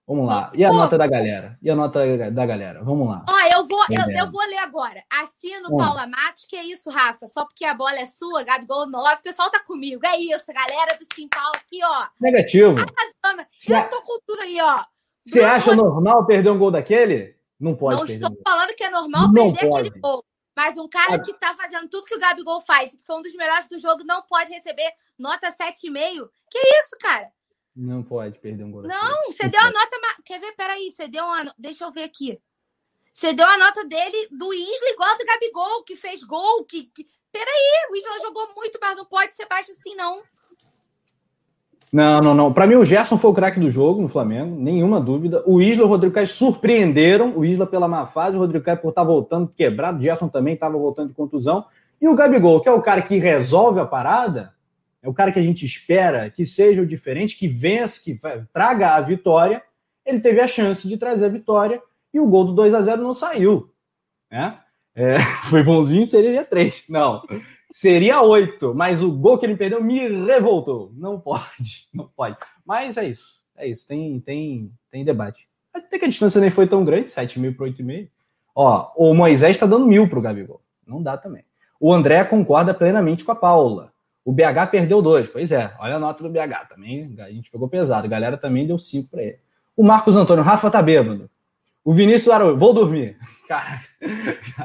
Vamos 0.08 0.26
lá. 0.26 0.49
E 0.55 0.64
a 0.64 0.70
Pô. 0.70 0.76
nota 0.76 0.97
da 0.97 1.05
galera? 1.05 1.58
E 1.62 1.70
a 1.70 1.76
nota 1.76 2.32
da 2.32 2.45
galera? 2.45 2.82
Vamos 2.82 3.10
lá. 3.10 3.26
Ó, 3.30 3.39
eu 3.53 3.68
vou, 3.68 3.84
eu, 3.89 4.18
eu, 4.18 4.32
vou 4.32 4.47
ler 4.47 4.60
agora. 4.60 5.03
Assino. 5.10 5.76
Paula 5.76 6.08
Matos, 6.08 6.45
que 6.45 6.55
é 6.55 6.64
isso, 6.64 6.89
Rafa? 6.89 7.28
Só 7.28 7.43
porque 7.43 7.66
a 7.66 7.74
bola 7.74 7.99
é 7.99 8.05
sua, 8.05 8.41
Gabigol 8.43 8.88
9, 8.88 9.16
o 9.16 9.24
pessoal 9.24 9.51
tá 9.51 9.62
comigo. 9.66 10.05
É 10.05 10.18
isso, 10.18 10.45
galera 10.47 10.97
do 10.97 11.05
Tim 11.08 11.28
Paulo 11.28 11.55
aqui, 11.55 11.80
ó. 11.84 12.08
Negativo. 12.22 12.76
Eu 12.80 13.89
tô 13.89 14.01
com 14.01 14.20
tudo 14.26 14.41
aí, 14.43 14.58
ó. 14.62 14.86
Você 15.26 15.41
acha 15.41 15.76
normal 15.76 16.26
perder 16.26 16.51
um 16.51 16.58
gol 16.58 16.72
daquele? 16.72 17.36
Não 17.60 17.76
pode 17.76 17.97
Não 17.97 18.05
estou 18.05 18.32
falando 18.47 18.76
que 18.76 18.84
é 18.86 18.89
normal 18.89 19.28
não 19.28 19.51
perder 19.51 19.70
pode. 19.70 19.88
aquele 19.88 19.99
gol. 19.99 20.24
Mas 20.55 20.78
um 20.78 20.88
cara 20.88 21.20
que 21.22 21.32
está 21.32 21.53
fazendo 21.53 21.88
tudo 21.89 22.05
que 22.05 22.16
o 22.16 22.20
Gabigol 22.20 22.62
faz, 22.62 22.89
que 22.91 23.05
foi 23.05 23.18
um 23.18 23.22
dos 23.22 23.36
melhores 23.36 23.68
do 23.68 23.78
jogo, 23.78 24.03
não 24.05 24.24
pode 24.24 24.51
receber 24.51 24.89
nota 25.20 25.51
7,5. 25.51 26.30
Que 26.49 26.58
isso, 26.58 26.97
cara? 26.99 27.30
Não 27.78 28.01
pode 28.01 28.39
perder 28.39 28.63
um 28.63 28.71
gol. 28.71 28.82
Não, 28.82 29.32
você 29.32 29.47
deu 29.47 29.61
a 29.61 29.65
nota. 29.65 29.97
Quer 30.25 30.39
ver? 30.39 30.51
Peraí, 30.53 30.89
você 30.89 31.07
deu 31.07 31.23
uma. 31.23 31.53
Deixa 31.59 31.86
eu 31.86 31.91
ver 31.91 32.03
aqui. 32.03 32.39
Você 33.13 33.34
deu 33.34 33.45
a 33.45 33.57
nota 33.57 33.86
dele 33.86 34.28
do 34.32 34.51
Isla 34.51 34.89
igual 34.93 35.15
do 35.15 35.25
Gabigol, 35.25 35.84
que 35.84 35.95
fez 35.95 36.23
gol. 36.23 36.65
Que, 36.65 36.86
que... 36.86 37.05
Peraí, 37.32 37.91
o 37.91 37.95
Isla 37.95 38.19
jogou 38.19 38.47
muito, 38.55 38.80
mas 38.82 38.97
não 38.97 39.05
pode 39.05 39.36
ser 39.36 39.47
baixo 39.47 39.71
assim, 39.71 39.95
não. 39.95 40.21
Não, 41.93 42.19
não, 42.19 42.34
não. 42.34 42.51
Para 42.51 42.65
mim, 42.65 42.75
o 42.75 42.84
Gerson 42.84 43.17
foi 43.17 43.30
o 43.30 43.34
craque 43.34 43.59
do 43.59 43.69
jogo 43.69 44.01
no 44.01 44.09
Flamengo, 44.09 44.59
nenhuma 44.59 44.99
dúvida. 44.99 45.43
O 45.45 45.61
Isla 45.61 45.84
e 45.84 45.86
o 45.86 45.89
Rodrigo 45.89 46.15
Caio 46.15 46.28
surpreenderam. 46.28 47.38
O 47.38 47.45
Isla 47.45 47.67
pela 47.67 47.88
má 47.88 48.07
fase, 48.07 48.36
o 48.36 48.39
Rodrigo 48.39 48.65
Caio 48.65 48.80
por 48.80 48.89
estar 48.89 49.01
tá 49.01 49.07
voltando 49.07 49.53
quebrado. 49.55 49.99
O 49.99 50.01
Gerson 50.01 50.28
também 50.28 50.55
estava 50.55 50.78
voltando 50.78 51.09
de 51.09 51.13
contusão. 51.13 51.65
E 52.01 52.07
o 52.07 52.15
Gabigol, 52.15 52.59
que 52.59 52.69
é 52.69 52.71
o 52.71 52.82
cara 52.82 53.03
que 53.03 53.17
resolve 53.17 53.80
a 53.80 53.86
parada, 53.86 54.53
é 55.08 55.10
o 55.10 55.14
cara 55.14 55.32
que 55.32 55.39
a 55.39 55.43
gente 55.43 55.66
espera 55.66 56.30
que 56.30 56.45
seja 56.45 56.82
o 56.82 56.86
diferente, 56.86 57.38
que 57.38 57.47
vença, 57.47 58.01
que 58.03 58.20
traga 58.51 58.93
a 58.93 58.99
vitória. 58.99 59.64
Ele 60.05 60.20
teve 60.20 60.41
a 60.41 60.47
chance 60.47 60.86
de 60.86 60.97
trazer 60.97 61.28
a 61.28 61.30
vitória 61.30 61.82
e 62.14 62.20
o 62.20 62.28
gol 62.28 62.43
do 62.43 62.53
2 62.53 62.74
a 62.74 62.82
0 62.82 63.01
não 63.01 63.14
saiu. 63.14 63.74
Né? 64.30 64.60
É, 64.93 65.18
foi 65.49 65.64
bonzinho, 65.64 66.05
seria 66.05 66.43
3. 66.43 66.89
Não, 66.89 67.24
seria 67.72 68.22
8. 68.22 68.76
Mas 68.76 69.01
o 69.01 69.10
gol 69.10 69.38
que 69.38 69.45
ele 69.45 69.55
perdeu 69.55 69.82
me 69.82 70.10
revoltou. 70.26 70.91
Não 70.93 71.18
pode, 71.18 71.88
não 71.95 72.10
pode. 72.10 72.36
Mas 72.66 72.97
é 72.97 73.08
isso. 73.08 73.39
É 73.55 73.66
isso. 73.66 73.88
Tem, 73.88 74.20
tem, 74.20 74.70
tem 74.91 75.05
debate. 75.05 75.47
Até 75.74 75.97
que 75.97 76.03
a 76.03 76.10
distância 76.10 76.41
nem 76.41 76.49
foi 76.49 76.68
tão 76.68 76.84
grande, 76.84 77.10
7 77.10 77.39
mil 77.39 77.55
para 77.55 77.66
8,5. 77.68 78.10
Ó, 78.53 78.91
o 78.97 79.14
Moisés 79.14 79.55
está 79.55 79.66
dando 79.66 79.88
mil 79.88 80.10
para 80.10 80.20
o 80.20 80.22
Gabigol. 80.22 80.62
Não 80.86 81.01
dá 81.01 81.16
também. 81.16 81.45
O 81.80 81.93
André 81.93 82.26
concorda 82.26 82.74
plenamente 82.74 83.24
com 83.24 83.32
a 83.32 83.36
Paula. 83.36 83.93
O 84.28 84.34
BH 84.34 84.69
perdeu 84.69 85.01
dois. 85.01 85.30
Pois 85.30 85.53
é, 85.53 85.73
olha 85.80 85.95
a 85.95 85.99
nota 85.99 86.21
do 86.21 86.30
BH 86.30 86.67
também. 86.67 87.15
A 87.17 87.32
gente 87.32 87.49
pegou 87.49 87.69
pesado. 87.69 88.05
A 88.05 88.09
galera 88.09 88.36
também 88.36 88.67
deu 88.67 88.78
cinco 88.78 89.11
para 89.11 89.23
ele. 89.23 89.39
O 89.73 89.82
Marcos 89.82 90.17
Antônio, 90.17 90.43
Rafa 90.43 90.69
tá 90.69 90.82
bêbado. 90.82 91.32
O 91.82 91.93
Vinícius 91.93 92.28
Araújo, 92.28 92.59
vou 92.59 92.73
dormir. 92.73 93.17
Cara, 93.47 93.82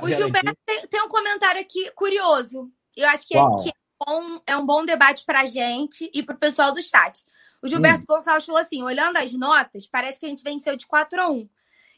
o 0.02 0.08
Gilberto 0.08 0.56
tem, 0.66 0.84
tem, 0.88 1.02
um 1.02 1.08
comentário 1.08 1.60
aqui 1.60 1.92
curioso. 1.92 2.72
Eu 2.96 3.08
acho 3.10 3.24
que, 3.24 3.38
é, 3.38 3.40
que 3.62 3.68
é, 3.68 3.72
bom, 4.04 4.40
é, 4.48 4.56
um 4.56 4.66
bom 4.66 4.84
debate 4.84 5.22
para 5.24 5.42
a 5.42 5.46
gente 5.46 6.10
e 6.12 6.24
para 6.24 6.34
o 6.34 6.40
pessoal 6.40 6.74
do 6.74 6.82
chat. 6.82 7.24
O 7.62 7.68
Gilberto 7.68 8.02
hum. 8.02 8.16
Gonçalves 8.16 8.46
falou 8.46 8.60
assim: 8.60 8.82
olhando 8.82 9.18
as 9.18 9.32
notas, 9.32 9.86
parece 9.86 10.18
que 10.18 10.26
a 10.26 10.28
gente 10.28 10.42
venceu 10.42 10.74
de 10.74 10.88
4 10.88 11.20
a 11.20 11.30
1 11.30 11.48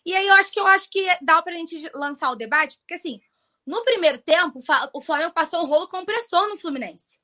E 0.04 0.14
aí 0.14 0.26
eu 0.26 0.34
acho 0.34 0.52
que 0.52 0.60
eu 0.60 0.66
acho 0.66 0.90
que 0.90 1.06
dá 1.22 1.40
para 1.40 1.54
a 1.54 1.56
gente 1.56 1.90
lançar 1.94 2.30
o 2.30 2.36
debate, 2.36 2.76
porque 2.76 2.96
assim, 2.96 3.22
no 3.66 3.82
primeiro 3.84 4.18
tempo, 4.18 4.60
o 4.92 5.00
Flamengo 5.00 5.32
passou 5.32 5.62
um 5.62 5.66
rolo 5.66 5.88
compressor 5.88 6.46
no 6.50 6.58
Fluminense. 6.58 7.23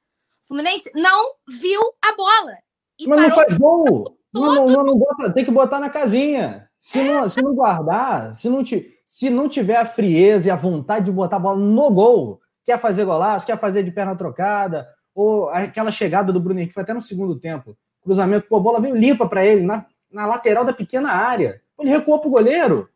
O 0.51 0.55
Fluminense 0.55 0.91
não 0.97 1.31
viu 1.49 1.81
a 2.05 2.17
bola. 2.17 2.57
Mas 3.07 3.23
não 3.23 3.31
faz 3.31 3.55
gol! 3.57 4.17
Não, 4.35 4.67
não, 4.67 4.85
não, 4.85 4.99
bota, 4.99 5.33
tem 5.33 5.45
que 5.45 5.51
botar 5.51 5.79
na 5.79 5.89
casinha. 5.89 6.69
Se, 6.81 6.99
é. 6.99 7.05
não, 7.05 7.29
se 7.29 7.41
não 7.41 7.55
guardar, 7.55 8.35
se 8.35 8.49
não, 8.49 8.63
te, 8.63 8.99
se 9.07 9.31
não 9.31 9.49
tiver 9.49 9.77
a 9.77 9.87
frieza 9.87 10.49
e 10.49 10.51
a 10.51 10.57
vontade 10.57 11.05
de 11.05 11.13
botar 11.13 11.37
a 11.37 11.41
bola 11.41 11.57
no 11.57 11.91
gol, 11.91 12.41
quer 12.65 12.81
fazer 12.81 13.05
golaço, 13.05 13.47
quer 13.47 13.59
fazer 13.61 13.85
de 13.85 13.93
perna 13.93 14.17
trocada, 14.17 14.89
ou 15.15 15.49
aquela 15.51 15.93
chegada 15.93 16.33
do 16.33 16.41
Bruno 16.41 16.59
Henrique 16.59 16.75
foi 16.75 16.83
até 16.83 16.93
no 16.93 17.01
segundo 17.01 17.39
tempo. 17.39 17.77
Cruzamento, 18.03 18.49
pô, 18.49 18.57
a 18.57 18.61
bola 18.61 18.81
veio 18.81 18.97
limpa 18.97 19.29
para 19.29 19.45
ele, 19.45 19.65
na, 19.65 19.87
na 20.11 20.27
lateral 20.27 20.65
da 20.65 20.73
pequena 20.73 21.13
área. 21.13 21.61
Ele 21.79 21.91
recuou 21.91 22.19
pro 22.19 22.31
goleiro. 22.31 22.89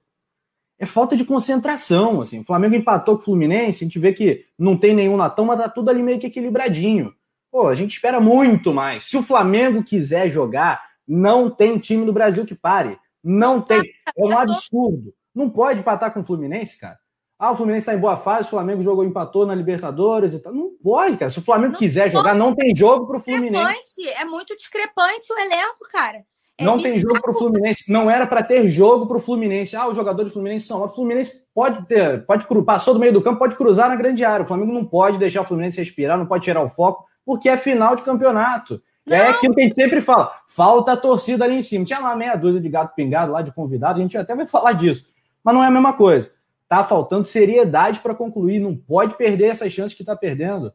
É 0.77 0.87
falta 0.87 1.17
de 1.17 1.25
concentração, 1.25 2.21
assim. 2.21 2.41
O 2.41 2.45
Flamengo 2.45 2.75
empatou 2.75 3.17
com 3.17 3.23
o 3.23 3.25
Fluminense, 3.25 3.85
a 3.85 3.87
gente 3.87 3.99
vê 3.99 4.13
que 4.13 4.45
não 4.59 4.77
tem 4.77 4.93
nenhum 4.93 5.17
natão, 5.17 5.45
mas 5.45 5.61
tá 5.61 5.69
tudo 5.69 5.89
ali 5.89 6.03
meio 6.03 6.19
que 6.19 6.27
equilibradinho. 6.27 7.15
Pô, 7.55 7.69
a 7.69 7.75
gente 7.77 7.93
espera 7.93 8.19
muito 8.19 8.75
mais. 8.75 9.05
Se 9.05 9.17
o 9.17 9.23
Flamengo 9.23 9.85
quiser 9.85 10.29
jogar, 10.29 10.89
não 11.07 11.49
tem 11.49 11.79
time 11.79 12.05
no 12.05 12.13
Brasil 12.13 12.45
que 12.45 12.53
pare. 12.53 12.99
Não 13.23 13.63
tem. 13.63 13.79
É 13.81 14.25
um 14.25 14.37
absurdo. 14.37 15.15
Não 15.33 15.49
pode 15.49 15.79
empatar 15.79 16.13
com 16.13 16.19
o 16.19 16.25
Fluminense, 16.25 16.77
cara. 16.81 16.99
Ah, 17.39 17.53
o 17.53 17.57
Fluminense 17.57 17.85
está 17.85 17.95
em 17.95 18.01
boa 18.01 18.17
fase, 18.17 18.49
o 18.49 18.51
Flamengo 18.51 18.83
jogou, 18.83 19.05
empatou 19.05 19.47
na 19.47 19.55
Libertadores 19.55 20.35
e 20.35 20.41
tal. 20.41 20.53
Não 20.53 20.73
pode, 20.83 21.17
cara. 21.17 21.31
Se 21.31 21.39
o 21.39 21.43
Flamengo 21.43 21.75
não 21.75 21.79
quiser 21.79 22.11
pode. 22.11 22.17
jogar, 22.17 22.35
não 22.35 22.57
tem 22.57 22.75
jogo 22.75 23.07
para 23.07 23.19
o 23.19 23.21
Fluminense. 23.21 24.09
É 24.09 24.25
muito 24.25 24.57
discrepante 24.57 25.33
o 25.33 25.39
elenco, 25.39 25.89
cara. 25.93 26.25
É 26.59 26.65
não 26.65 26.79
bizarro. 26.79 26.93
tem 26.93 27.03
jogo 27.03 27.23
para 27.23 27.31
o 27.31 27.35
Fluminense. 27.35 27.93
Não 27.93 28.11
era 28.11 28.27
para 28.27 28.43
ter 28.43 28.69
jogo 28.69 29.07
para 29.07 29.19
o 29.19 29.21
Fluminense. 29.21 29.77
Ah, 29.77 29.87
os 29.87 29.95
jogadores 29.95 30.33
do 30.33 30.35
Fluminense 30.35 30.67
são. 30.67 30.83
O 30.83 30.89
Fluminense 30.89 31.41
pode 31.55 31.87
ter, 31.87 32.27
pode 32.27 32.47
passou 32.65 32.95
do 32.95 32.99
meio 32.99 33.13
do 33.13 33.23
campo, 33.23 33.39
pode 33.39 33.55
cruzar 33.55 33.89
na 33.89 33.95
grande 33.95 34.25
área. 34.25 34.43
O 34.43 34.49
Flamengo 34.49 34.73
não 34.73 34.85
pode 34.85 35.19
deixar 35.19 35.43
o 35.43 35.45
Fluminense 35.45 35.79
respirar, 35.79 36.19
não 36.19 36.27
pode 36.27 36.43
tirar 36.43 36.61
o 36.61 36.69
foco, 36.69 37.05
porque 37.25 37.49
é 37.49 37.57
final 37.57 37.97
de 37.97 38.03
campeonato. 38.03 38.83
É 39.07 39.11
não. 39.11 39.17
É 39.17 39.29
aquilo 39.29 39.55
que 39.55 39.61
a 39.61 39.65
gente 39.65 39.75
sempre 39.75 40.01
fala. 40.01 40.41
Falta 40.49 40.93
a 40.93 40.97
torcida 40.97 41.45
ali 41.45 41.57
em 41.57 41.63
cima. 41.63 41.85
Tinha 41.85 41.99
lá 41.99 42.17
meia 42.17 42.37
dúzia 42.37 42.61
de 42.61 42.69
gato 42.69 42.95
pingado 42.95 43.33
lá 43.33 43.43
de 43.43 43.53
convidado, 43.53 43.99
a 43.99 44.03
gente 44.03 44.17
até 44.17 44.35
vai 44.35 44.47
falar 44.47 44.73
disso. 44.73 45.13
Mas 45.43 45.55
não 45.55 45.63
é 45.63 45.67
a 45.67 45.71
mesma 45.71 45.93
coisa. 45.93 46.33
Tá 46.69 46.83
faltando 46.83 47.27
seriedade 47.27 48.01
para 48.01 48.15
concluir. 48.15 48.61
Não 48.61 48.77
pode 48.77 49.17
perder 49.17 49.47
essas 49.47 49.73
chances 49.73 49.95
que 49.95 50.03
está 50.03 50.17
perdendo. 50.17 50.73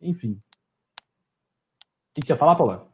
Enfim. 0.00 0.40
O 2.16 2.20
que 2.20 2.26
você 2.26 2.32
ia 2.32 2.38
falar, 2.38 2.54
Paula? 2.56 2.88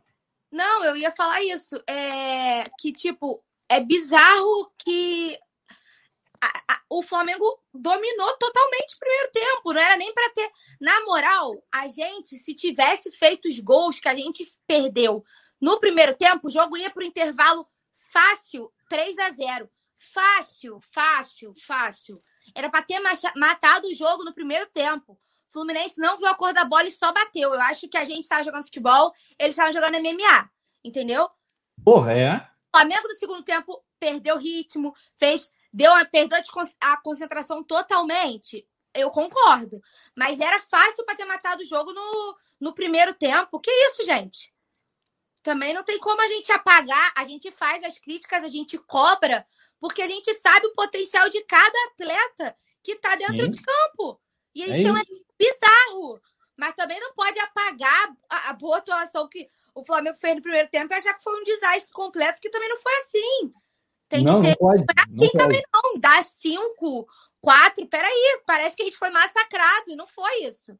Não, 0.51 0.84
eu 0.84 0.97
ia 0.97 1.12
falar 1.12 1.43
isso. 1.43 1.82
É 1.86 2.64
que, 2.78 2.93
tipo, 2.93 3.43
é 3.68 3.80
bizarro 3.80 4.72
que 4.78 5.38
o 6.99 7.03
Flamengo 7.03 7.59
dominou 7.72 8.36
totalmente 8.36 8.95
o 8.95 8.99
primeiro 8.99 9.30
tempo. 9.32 9.72
Não 9.72 9.80
era 9.80 9.97
nem 9.97 10.12
para 10.12 10.30
ter. 10.30 10.51
Na 10.78 11.05
moral, 11.05 11.64
a 11.72 11.88
gente, 11.88 12.36
se 12.38 12.55
tivesse 12.55 13.11
feito 13.12 13.49
os 13.49 13.59
gols 13.61 13.99
que 13.99 14.09
a 14.09 14.14
gente 14.14 14.47
perdeu 14.66 15.24
no 15.59 15.80
primeiro 15.80 16.14
tempo, 16.14 16.49
o 16.49 16.51
jogo 16.51 16.76
ia 16.76 16.90
para 16.90 17.03
o 17.03 17.07
intervalo 17.07 17.66
fácil 17.95 18.70
3 18.90 19.18
a 19.18 19.30
0 19.30 19.70
Fácil, 19.97 20.80
fácil, 20.93 21.55
fácil. 21.64 22.18
Era 22.55 22.68
para 22.68 22.82
ter 22.82 23.01
matado 23.36 23.86
o 23.86 23.95
jogo 23.95 24.24
no 24.24 24.34
primeiro 24.34 24.66
tempo. 24.66 25.12
O 25.12 25.53
Fluminense 25.53 26.01
não 26.01 26.18
viu 26.18 26.26
a 26.26 26.34
cor 26.34 26.53
da 26.53 26.64
bola 26.64 26.88
e 26.88 26.90
só 26.90 27.12
bateu. 27.12 27.55
Eu 27.55 27.61
acho 27.61 27.88
que 27.88 27.97
a 27.97 28.05
gente 28.05 28.22
estava 28.22 28.43
jogando 28.43 28.64
futebol, 28.64 29.14
eles 29.38 29.55
estavam 29.55 29.72
jogando 29.72 30.01
MMA. 30.01 30.51
Entendeu? 30.84 31.30
Porra, 31.84 32.12
é? 32.12 32.36
O 32.36 32.78
Flamengo 32.78 33.07
do 33.07 33.14
segundo 33.14 33.45
tempo 33.45 33.82
perdeu 34.01 34.36
ritmo, 34.36 34.93
fez 35.16 35.53
deu 35.72 35.90
uma, 35.90 36.04
perdeu 36.04 36.38
a 36.80 36.96
concentração 36.98 37.62
totalmente. 37.64 38.66
Eu 38.94 39.10
concordo. 39.10 39.80
Mas 40.14 40.38
era 40.38 40.60
fácil 40.60 41.04
para 41.04 41.16
ter 41.16 41.24
matado 41.24 41.62
o 41.62 41.66
jogo 41.66 41.92
no, 41.92 42.36
no 42.60 42.74
primeiro 42.74 43.14
tempo. 43.14 43.58
Que 43.58 43.70
isso, 43.70 44.04
gente? 44.04 44.52
Também 45.42 45.72
não 45.72 45.82
tem 45.82 45.98
como 45.98 46.20
a 46.20 46.28
gente 46.28 46.52
apagar. 46.52 47.12
A 47.16 47.26
gente 47.26 47.50
faz 47.50 47.82
as 47.84 47.98
críticas, 47.98 48.44
a 48.44 48.48
gente 48.48 48.76
cobra, 48.78 49.46
porque 49.80 50.02
a 50.02 50.06
gente 50.06 50.32
sabe 50.34 50.66
o 50.66 50.74
potencial 50.74 51.28
de 51.28 51.42
cada 51.44 51.78
atleta 51.90 52.56
que 52.82 52.92
está 52.92 53.16
dentro 53.16 53.46
Sim. 53.46 53.50
de 53.50 53.62
campo. 53.62 54.20
E 54.54 54.62
é 54.62 54.78
isso 54.78 54.96
é 54.96 55.02
bizarro. 55.38 56.20
Mas 56.56 56.74
também 56.74 57.00
não 57.00 57.14
pode 57.14 57.38
apagar 57.40 58.14
a, 58.28 58.50
a 58.50 58.52
boa 58.52 58.76
atuação 58.76 59.26
que 59.28 59.48
o 59.74 59.84
Flamengo 59.84 60.18
fez 60.18 60.36
no 60.36 60.42
primeiro 60.42 60.68
tempo 60.68 60.92
e 60.92 60.96
achar 60.96 61.14
que 61.14 61.24
foi 61.24 61.40
um 61.40 61.44
desastre 61.44 61.90
completo, 61.92 62.40
que 62.40 62.50
também 62.50 62.68
não 62.68 62.76
foi 62.76 62.92
assim. 62.98 63.52
Tem 64.12 64.22
não, 64.22 64.40
que 64.40 64.48
ter. 64.48 64.56
Não 64.60 64.68
pode, 64.68 64.84
não 65.08 65.26
assim 65.26 65.32
também 65.32 65.62
não. 65.72 65.98
Dá 65.98 66.22
cinco, 66.22 67.06
quatro. 67.40 67.86
Peraí, 67.86 68.40
parece 68.46 68.76
que 68.76 68.82
a 68.82 68.84
gente 68.84 68.98
foi 68.98 69.08
massacrado 69.08 69.84
e 69.88 69.96
não 69.96 70.06
foi 70.06 70.44
isso. 70.44 70.78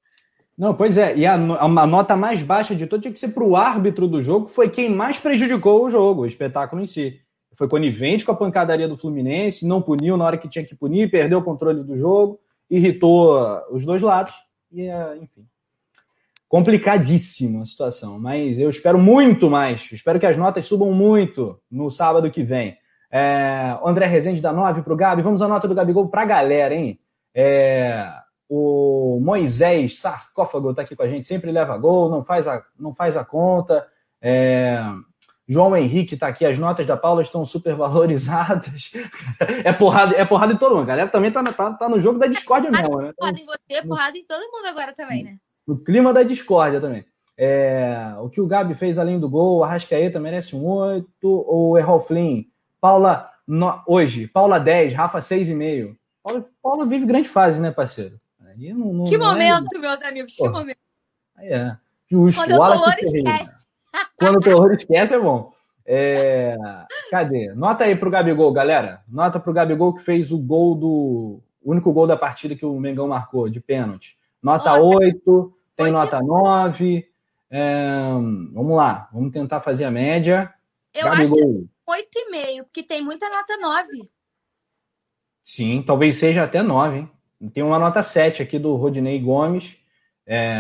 Não, 0.57 0.75
pois 0.75 0.99
é. 0.99 1.17
E 1.17 1.25
a, 1.25 1.33
a 1.33 1.87
nota 1.87 2.15
mais 2.15 2.43
baixa 2.43 2.77
de 2.77 2.87
todo 2.87 3.01
tinha 3.01 3.13
que 3.13 3.19
ser 3.19 3.29
para 3.29 3.43
o 3.43 3.57
árbitro 3.57 4.07
do 4.07 4.23
jogo, 4.23 4.49
foi 4.49 4.69
quem 4.69 4.91
mais 4.91 5.19
prejudicou 5.19 5.83
o 5.83 5.91
jogo, 5.91 6.23
o 6.23 6.27
espetáculo 6.27 6.83
em 6.83 6.87
si. 6.87 7.19
Foi 7.57 7.67
conivente 7.67 8.23
com 8.23 8.33
a 8.33 8.37
pancadaria 8.37 8.87
do 8.87 8.99
Fluminense, 8.99 9.67
não 9.67 9.81
puniu 9.81 10.19
na 10.19 10.27
hora 10.27 10.37
que 10.37 10.49
tinha 10.49 10.65
que 10.65 10.75
punir, 10.75 11.11
perdeu 11.11 11.39
o 11.39 11.43
controle 11.43 11.83
do 11.83 11.97
jogo, 11.97 12.39
irritou 12.69 13.63
os 13.71 13.87
dois 13.87 14.03
lados. 14.03 14.35
E, 14.71 14.89
enfim. 15.23 15.47
Complicadíssima 16.49 17.63
a 17.63 17.65
situação, 17.65 18.19
mas 18.19 18.59
eu 18.59 18.69
espero 18.69 18.99
muito 18.99 19.49
mais. 19.49 19.91
Espero 19.91 20.21
que 20.21 20.27
as 20.27 20.37
notas 20.37 20.67
subam 20.67 20.93
muito 20.93 21.59
no 21.71 21.91
sábado 21.91 22.31
que 22.31 22.43
vem. 22.43 22.77
É, 23.13 23.77
o 23.83 23.89
André 23.89 24.07
Rezende 24.07 24.41
dá 24.41 24.53
9 24.53 24.81
para 24.81 24.93
o 24.93 24.97
Gabi. 24.97 25.21
Vamos 25.21 25.43
à 25.43 25.49
nota 25.49 25.69
do 25.69 25.75
Gabigol 25.75 26.09
para 26.09 26.23
a 26.23 26.25
galera, 26.25 26.75
hein? 26.75 26.99
É, 27.35 28.11
o 28.49 29.21
Moisés 29.23 30.01
Sarcófago 30.01 30.71
está 30.71 30.83
aqui 30.83 30.97
com 30.97 31.03
a 31.03 31.09
gente, 31.09 31.27
sempre 31.27 31.53
leva 31.53 31.77
gol, 31.77 32.11
não 32.11 32.25
faz 32.25 32.49
a, 32.49 32.65
não 32.79 32.95
faz 32.95 33.17
a 33.17 33.25
conta. 33.25 33.87
É, 34.21 34.83
João 35.47 35.77
Henrique 35.77 36.15
está 36.15 36.29
aqui, 36.29 36.47
as 36.47 36.59
notas 36.59 36.87
da 36.87 36.97
Paula 36.97 37.21
estão 37.21 37.45
super 37.45 37.75
valorizadas. 37.75 38.93
é 39.63 39.73
porrada, 39.75 40.17
é 40.17 40.25
porrada 40.25 40.55
em 40.55 40.57
todo 40.57 40.75
mundo. 40.75 40.85
A 40.85 40.87
galera 40.87 41.09
também 41.09 41.29
está 41.29 41.43
tá, 41.45 41.73
tá 41.73 41.89
no 41.89 42.01
jogo 42.01 42.19
da 42.19 42.27
discórdia 42.27 42.71
mesmo, 42.71 43.03
né? 43.03 43.13
Porrada 43.15 43.39
em 43.39 43.45
você, 43.45 43.87
porrada 43.87 44.17
em 44.17 44.25
todo 44.25 44.51
mundo 44.51 44.67
agora 44.67 44.95
também, 44.95 45.25
né? 45.25 45.37
No 45.67 45.79
clima 45.79 46.15
da 46.15 46.23
discórdia 46.23 46.81
também. 46.81 47.05
É, 47.37 48.15
o 48.21 48.29
que 48.31 48.41
o 48.41 48.47
Gabi 48.47 48.75
fez 48.75 48.99
além 48.99 49.19
do 49.21 49.29
gol, 49.29 49.59
o 49.59 49.65
Arrascaeta 49.65 50.19
merece 50.21 50.55
um 50.55 50.65
8, 50.65 51.07
o 51.23 51.77
Errol 51.77 52.01
Flynn 52.01 52.45
Paula, 52.83 53.31
no, 53.47 53.81
hoje, 53.87 54.27
Paula 54.27 54.59
10, 54.59 54.93
Rafa 54.95 55.21
6,5. 55.21 55.97
Paula, 56.21 56.45
Paula 56.61 56.85
vive 56.85 57.07
grande 57.07 57.29
fase, 57.29 57.61
né, 57.61 57.71
parceiro? 57.71 58.21
Não, 58.59 58.93
não, 58.93 59.05
que 59.05 59.17
não 59.17 59.27
é 59.27 59.33
momento, 59.33 59.77
é... 59.77 59.79
meus 59.79 60.03
amigos, 60.03 60.35
que 60.35 60.43
Pô, 60.43 60.51
momento. 60.51 60.79
É, 61.39 61.77
justo. 62.11 62.45
Quando 62.45 62.55
o 62.55 62.69
terror 62.69 62.95
esquece. 62.99 63.67
Quando 64.17 64.37
o 64.37 64.41
terror 64.41 64.73
esquece 64.73 65.15
é 65.15 65.19
bom. 65.19 65.53
É... 65.87 66.57
Cadê? 67.09 67.53
Nota 67.55 67.85
aí 67.85 67.95
pro 67.95 68.11
Gabigol, 68.11 68.53
galera. 68.53 69.03
Nota 69.09 69.39
pro 69.39 69.53
Gabigol 69.53 69.95
que 69.95 70.03
fez 70.03 70.33
o 70.33 70.39
gol 70.39 70.75
do. 70.75 71.41
O 71.63 71.71
único 71.71 71.93
gol 71.93 72.09
da 72.09 72.17
partida 72.17 72.57
que 72.57 72.67
o 72.67 72.81
Mengão 72.81 73.07
marcou, 73.07 73.49
de 73.49 73.61
pênalti. 73.61 74.19
Nota 74.43 74.77
Nossa. 74.77 74.83
8, 74.83 75.55
tem 75.77 75.87
8. 75.87 75.93
nota 75.93 76.21
9. 76.21 77.07
É... 77.49 78.11
Vamos 78.53 78.77
lá, 78.77 79.09
vamos 79.13 79.33
tentar 79.33 79.61
fazer 79.61 79.85
a 79.85 79.91
média. 79.91 80.53
Eu 80.93 81.05
Gabigol. 81.05 81.39
acho 81.39 81.72
8,5, 81.89 82.65
porque 82.65 82.83
tem 82.83 83.03
muita 83.03 83.29
nota 83.29 83.57
9. 83.57 84.09
Sim, 85.43 85.83
talvez 85.85 86.17
seja 86.17 86.45
até 86.45 86.63
9, 86.63 86.99
hein? 86.99 87.11
Tem 87.53 87.63
uma 87.63 87.79
nota 87.79 88.03
7 88.03 88.43
aqui 88.43 88.59
do 88.59 88.77
Rodinei 88.77 89.19
Gomes. 89.21 89.77
É... 90.27 90.57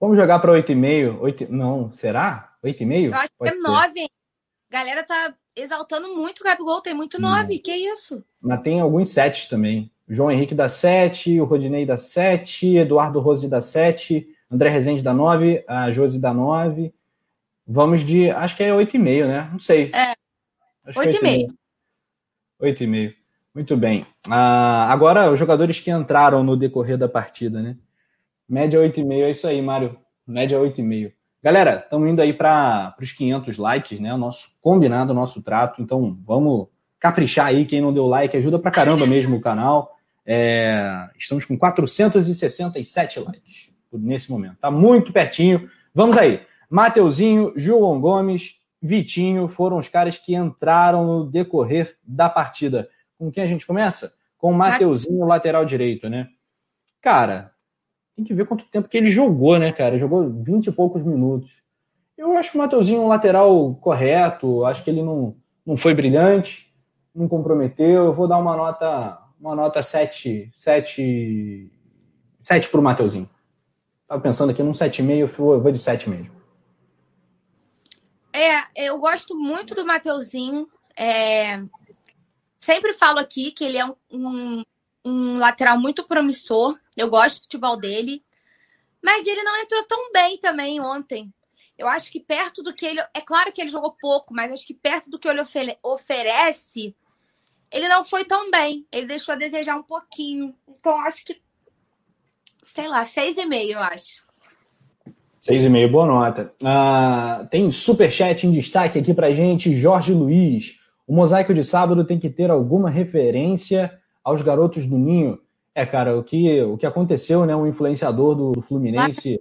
Vamos 0.00 0.16
jogar 0.16 0.38
para 0.38 0.52
8,5? 0.52 1.20
8... 1.20 1.52
Não, 1.52 1.90
será? 1.90 2.56
8,5? 2.64 3.04
Eu 3.06 3.14
acho 3.14 3.32
Pode 3.36 3.50
que 3.50 3.58
é 3.58 3.60
9, 3.60 4.00
hein? 4.00 4.10
Galera 4.70 5.02
tá 5.02 5.34
exaltando 5.56 6.14
muito 6.14 6.40
o 6.40 6.44
Gabigol, 6.44 6.80
tem 6.80 6.94
muito 6.94 7.20
9, 7.20 7.54
hum. 7.54 7.60
que 7.62 7.74
isso? 7.74 8.24
Mas 8.40 8.60
tem 8.62 8.80
alguns 8.80 9.10
7 9.10 9.48
também. 9.48 9.90
João 10.08 10.30
Henrique 10.30 10.54
dá 10.54 10.68
7, 10.68 11.40
o 11.40 11.44
Rodinei 11.44 11.84
dá 11.84 11.96
7, 11.96 12.76
Eduardo 12.76 13.20
Rose 13.20 13.48
dá 13.48 13.60
7, 13.60 14.26
André 14.50 14.70
Rezende 14.70 15.02
dá 15.02 15.12
9, 15.12 15.64
a 15.66 15.90
Josi 15.90 16.18
dá 16.18 16.32
9. 16.32 16.94
Vamos 17.68 18.02
de. 18.02 18.30
Acho 18.30 18.56
que 18.56 18.62
é 18.62 18.70
8,5, 18.70 19.26
né? 19.26 19.48
Não 19.52 19.60
sei. 19.60 19.90
É. 19.94 20.14
8,5. 20.90 21.52
8,5. 22.62 23.14
Muito 23.54 23.76
bem. 23.76 24.06
Ah, 24.30 24.90
agora, 24.90 25.30
os 25.30 25.38
jogadores 25.38 25.78
que 25.78 25.90
entraram 25.90 26.42
no 26.42 26.56
decorrer 26.56 26.96
da 26.96 27.08
partida, 27.08 27.60
né? 27.60 27.76
Média 28.48 28.80
8,5, 28.80 29.22
é 29.22 29.30
isso 29.30 29.46
aí, 29.46 29.60
Mário. 29.60 29.98
Média 30.26 30.58
8,5. 30.58 31.12
Galera, 31.42 31.82
estamos 31.84 32.08
indo 32.08 32.22
aí 32.22 32.32
para 32.32 32.96
os 33.00 33.12
500 33.12 33.58
likes, 33.58 34.00
né? 34.00 34.14
O 34.14 34.18
nosso 34.18 34.58
combinado, 34.62 35.12
o 35.12 35.14
nosso 35.14 35.42
trato. 35.42 35.82
Então, 35.82 36.18
vamos 36.22 36.68
caprichar 36.98 37.46
aí. 37.46 37.66
Quem 37.66 37.82
não 37.82 37.92
deu 37.92 38.06
like, 38.06 38.36
ajuda 38.36 38.58
pra 38.58 38.70
caramba 38.70 39.06
mesmo 39.06 39.36
o 39.36 39.40
canal. 39.40 39.94
É, 40.24 41.08
estamos 41.18 41.44
com 41.44 41.56
467 41.56 43.20
likes 43.20 43.74
nesse 43.92 44.30
momento. 44.30 44.56
Tá 44.56 44.70
muito 44.70 45.12
pertinho. 45.12 45.68
Vamos 45.94 46.16
aí. 46.16 46.47
Mateuzinho, 46.68 47.52
João 47.56 48.00
Gomes, 48.00 48.58
Vitinho 48.80 49.48
foram 49.48 49.78
os 49.78 49.88
caras 49.88 50.18
que 50.18 50.34
entraram 50.34 51.04
no 51.06 51.26
decorrer 51.26 51.96
da 52.02 52.28
partida. 52.28 52.88
Com 53.18 53.30
quem 53.30 53.42
a 53.42 53.46
gente 53.46 53.66
começa? 53.66 54.12
Com 54.36 54.52
o 54.52 54.54
Mateuzinho, 54.54 55.26
lateral 55.26 55.64
direito, 55.64 56.08
né? 56.08 56.28
Cara, 57.00 57.52
tem 58.14 58.24
que 58.24 58.34
ver 58.34 58.46
quanto 58.46 58.64
tempo 58.66 58.88
que 58.88 58.96
ele 58.96 59.10
jogou, 59.10 59.58
né, 59.58 59.72
cara? 59.72 59.98
Jogou 59.98 60.28
20 60.28 60.66
e 60.66 60.72
poucos 60.72 61.02
minutos. 61.02 61.62
Eu 62.16 62.36
acho 62.36 62.52
que 62.52 62.58
o 62.58 62.60
Mateuzinho 62.60 63.02
um 63.02 63.08
lateral 63.08 63.74
correto, 63.76 64.64
acho 64.64 64.84
que 64.84 64.90
ele 64.90 65.02
não, 65.02 65.36
não 65.64 65.76
foi 65.76 65.94
brilhante, 65.94 66.72
não 67.14 67.28
comprometeu. 67.28 68.06
Eu 68.06 68.14
vou 68.14 68.28
dar 68.28 68.38
uma 68.38 68.56
nota, 68.56 69.18
uma 69.40 69.54
nota 69.54 69.82
7, 69.82 70.52
7, 70.54 71.72
7 72.40 72.68
para 72.68 72.80
o 72.80 72.82
Mateuzinho. 72.82 73.28
Tava 74.06 74.20
pensando 74.20 74.50
aqui 74.50 74.62
num 74.62 74.72
7,5, 74.72 75.38
eu 75.38 75.60
vou 75.60 75.72
de 75.72 75.78
7 75.78 76.08
mesmo. 76.08 76.37
É, 78.38 78.86
eu 78.86 78.96
gosto 78.98 79.36
muito 79.36 79.74
do 79.74 79.84
Mateuzinho. 79.84 80.70
É... 80.96 81.60
Sempre 82.60 82.92
falo 82.92 83.18
aqui 83.18 83.50
que 83.50 83.64
ele 83.64 83.78
é 83.78 83.84
um, 83.84 83.96
um, 84.12 84.64
um, 85.04 85.38
lateral 85.38 85.76
muito 85.76 86.06
promissor. 86.06 86.78
Eu 86.96 87.10
gosto 87.10 87.38
do 87.38 87.42
futebol 87.42 87.76
dele. 87.76 88.24
Mas 89.02 89.26
ele 89.26 89.42
não 89.42 89.56
entrou 89.60 89.82
tão 89.86 90.12
bem 90.12 90.38
também 90.38 90.80
ontem. 90.80 91.34
Eu 91.76 91.88
acho 91.88 92.12
que 92.12 92.20
perto 92.20 92.62
do 92.62 92.72
que 92.72 92.86
ele. 92.86 93.00
É 93.12 93.20
claro 93.20 93.52
que 93.52 93.60
ele 93.60 93.70
jogou 93.70 93.96
pouco, 93.98 94.32
mas 94.32 94.52
acho 94.52 94.66
que 94.66 94.74
perto 94.74 95.10
do 95.10 95.18
que 95.18 95.26
ele 95.26 95.40
oferece, 95.82 96.94
ele 97.72 97.88
não 97.88 98.04
foi 98.04 98.24
tão 98.24 98.52
bem. 98.52 98.86
Ele 98.92 99.06
deixou 99.06 99.34
a 99.34 99.38
desejar 99.38 99.76
um 99.76 99.82
pouquinho. 99.82 100.56
Então 100.68 100.96
acho 101.00 101.24
que. 101.24 101.42
Sei 102.64 102.86
lá, 102.86 103.04
seis 103.04 103.36
e 103.36 103.44
meio, 103.44 103.72
eu 103.72 103.80
acho. 103.80 104.27
Seis 105.48 105.64
e 105.64 105.68
meio, 105.70 105.90
boa 105.90 106.04
nota. 106.04 106.52
Ah, 106.62 107.48
tem 107.50 107.70
superchat 107.70 108.46
em 108.46 108.52
destaque 108.52 108.98
aqui 108.98 109.14
pra 109.14 109.32
gente, 109.32 109.74
Jorge 109.74 110.12
Luiz. 110.12 110.74
O 111.06 111.14
mosaico 111.14 111.54
de 111.54 111.64
sábado 111.64 112.04
tem 112.04 112.18
que 112.18 112.28
ter 112.28 112.50
alguma 112.50 112.90
referência 112.90 113.90
aos 114.22 114.42
garotos 114.42 114.84
do 114.84 114.98
Ninho. 114.98 115.38
É, 115.74 115.86
cara, 115.86 116.18
o 116.18 116.22
que, 116.22 116.60
o 116.64 116.76
que 116.76 116.84
aconteceu, 116.84 117.46
né? 117.46 117.56
Um 117.56 117.66
influenciador 117.66 118.34
do, 118.34 118.52
do 118.52 118.60
Fluminense, 118.60 119.38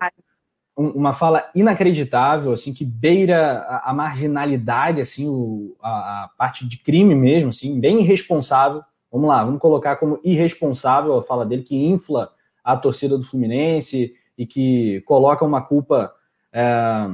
um, 0.77 0.91
uma 0.91 1.13
fala 1.13 1.49
inacreditável, 1.53 2.53
assim, 2.53 2.73
que 2.73 2.85
beira 2.85 3.65
a, 3.67 3.91
a 3.91 3.93
marginalidade, 3.93 5.01
assim, 5.01 5.27
o, 5.27 5.75
a, 5.81 5.89
a, 6.23 6.29
parte 6.37 6.65
de 6.65 6.77
crime 6.77 7.15
mesmo, 7.15 7.49
assim, 7.49 7.81
bem 7.81 7.99
irresponsável. 7.99 8.81
Vamos 9.11 9.27
lá, 9.27 9.43
vamos 9.43 9.59
colocar 9.59 9.97
como 9.97 10.21
irresponsável 10.23 11.17
a 11.17 11.23
fala 11.23 11.45
dele, 11.45 11.63
que 11.63 11.75
infla 11.75 12.31
a 12.63 12.77
torcida 12.77 13.17
do 13.17 13.25
Fluminense, 13.25 14.13
e 14.37 14.45
que 14.45 15.01
coloca 15.01 15.43
uma 15.43 15.61
culpa 15.61 16.13
é, 16.53 17.07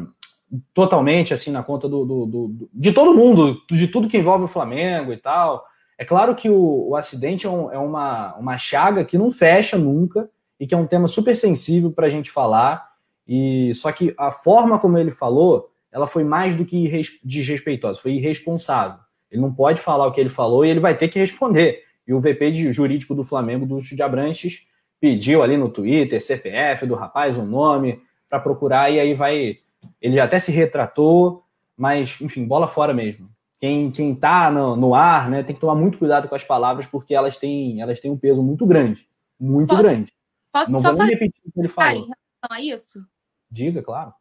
totalmente 0.74 1.34
assim 1.34 1.52
na 1.52 1.64
conta 1.64 1.88
do, 1.88 2.06
do, 2.06 2.26
do, 2.26 2.70
de 2.74 2.92
todo 2.92 3.16
mundo, 3.16 3.62
de 3.70 3.88
tudo 3.88 4.08
que 4.08 4.18
envolve 4.18 4.46
o 4.46 4.50
Flamengo 4.50 5.14
e 5.14 5.18
tal. 5.18 5.66
É 5.98 6.04
claro 6.06 6.36
que 6.36 6.50
o, 6.50 6.90
o 6.90 6.96
acidente 6.96 7.46
é, 7.46 7.50
um, 7.50 7.72
é, 7.72 7.78
uma, 7.78 8.36
uma 8.36 8.58
chaga 8.58 9.06
que 9.06 9.18
não 9.18 9.32
fecha 9.32 9.78
nunca 9.78 10.30
e 10.60 10.68
que 10.68 10.74
é 10.74 10.78
um 10.78 10.88
tema 10.88 11.08
super 11.08 11.36
sensível 11.36 11.92
para 11.92 12.08
a 12.08 12.10
gente 12.10 12.30
falar. 12.30 12.92
E 13.28 13.74
só 13.76 13.92
que 13.92 14.14
a 14.18 14.32
forma 14.32 14.80
como 14.80 14.98
ele 14.98 15.12
falou, 15.12 15.70
ela 15.92 16.08
foi 16.08 16.24
mais 16.24 16.56
do 16.56 16.66
que 16.66 16.90
desrespeitosa, 17.24 18.02
foi 18.02 18.14
irresponsável. 18.14 19.00
Ele 19.32 19.42
não 19.42 19.54
pode 19.54 19.80
falar 19.80 20.06
o 20.06 20.12
que 20.12 20.20
ele 20.20 20.30
falou 20.30 20.66
e 20.66 20.70
ele 20.70 20.80
vai 20.80 20.96
ter 20.96 21.08
que 21.08 21.20
responder. 21.20 21.84
E 22.08 22.14
o 22.14 22.20
VP 22.20 22.52
de 22.52 22.72
jurídico 22.72 23.16
do 23.16 23.24
Flamengo, 23.24 23.66
do 23.66 23.82
de 23.82 24.02
Abrantes, 24.02 24.68
pediu 25.04 25.44
ali 25.44 25.58
no 25.58 25.68
Twitter, 25.68 26.22
CPF 26.22 26.86
do 26.86 26.96
rapaz, 26.96 27.36
um 27.36 27.46
nome, 27.46 28.02
para 28.30 28.40
procurar, 28.40 28.90
e 28.90 29.02
aí 29.02 29.14
vai. 29.14 29.60
Ele 30.02 30.18
até 30.18 30.40
se 30.40 30.50
retratou, 30.50 31.44
mas, 31.76 32.16
enfim, 32.22 32.46
bola 32.46 32.70
fora 32.70 32.94
mesmo. 32.94 33.30
Quem, 33.60 33.92
quem 33.92 34.16
tá 34.16 34.50
no, 34.50 34.78
no 34.78 34.96
ar, 34.96 35.30
né, 35.30 35.44
tem 35.44 35.54
que 35.54 35.60
tomar 35.60 35.76
muito 35.76 35.98
cuidado 35.98 36.30
com 36.30 36.36
as 36.36 36.46
palavras, 36.46 36.86
porque 36.86 37.14
elas 37.14 37.38
têm, 37.38 37.82
elas 37.82 38.00
têm 38.00 38.10
um 38.10 38.18
peso 38.18 38.42
muito 38.42 38.66
grande. 38.66 39.06
Muito 39.38 39.72
posso, 39.72 39.84
grande. 39.84 40.14
Posso 40.54 40.72
Não 40.72 40.82
só 40.82 40.94
vou 40.94 41.06
repetir 41.06 41.42
o 41.48 41.52
que 41.52 41.60
ele 41.60 41.68
falou. 41.68 41.92
Em 41.92 41.96
relação 41.96 42.50
a 42.50 42.62
isso? 42.62 43.06
Diga, 43.52 43.84
claro. 43.84 44.14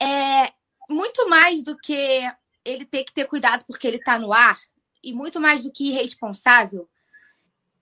É 0.00 0.52
muito 0.88 1.28
mais 1.28 1.60
do 1.60 1.76
que 1.76 2.22
ele 2.64 2.84
ter 2.84 3.02
que 3.02 3.12
ter 3.12 3.24
cuidado 3.24 3.64
porque 3.66 3.88
ele 3.88 3.96
está 3.96 4.16
no 4.16 4.32
ar, 4.32 4.56
e 5.02 5.12
muito 5.12 5.40
mais 5.40 5.64
do 5.64 5.72
que 5.72 5.88
irresponsável, 5.88 6.88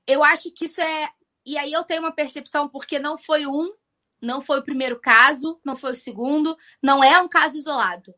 eu 0.07 0.25
acho 0.25 0.51
que 0.51 0.65
isso 0.65 0.81
é 0.81 1.11
e 1.47 1.57
aí 1.57 1.73
eu 1.73 1.85
tenho 1.85 2.03
uma 2.03 2.13
percepção, 2.13 2.69
porque 2.69 2.99
não 2.99 3.17
foi 3.17 3.47
um, 3.47 3.73
não 4.21 4.41
foi 4.41 4.59
o 4.59 4.65
primeiro 4.65 5.01
caso, 5.01 5.61
não 5.65 5.77
foi 5.77 5.93
o 5.93 5.95
segundo, 5.95 6.57
não 6.83 7.05
é 7.05 7.21
um 7.21 7.29
caso 7.29 7.57
isolado. 7.57 8.13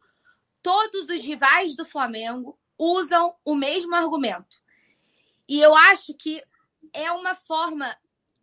Todos 0.63 1.05
os 1.11 1.21
rivais 1.23 1.77
do 1.77 1.85
Flamengo 1.85 2.59
usam 2.79 3.35
o 3.45 3.55
mesmo 3.55 3.95
argumento. 3.95 4.57
E 5.47 5.61
eu 5.61 5.75
acho 5.75 6.15
que 6.15 6.43
é 6.95 7.13
uma 7.13 7.35
forma 7.35 7.95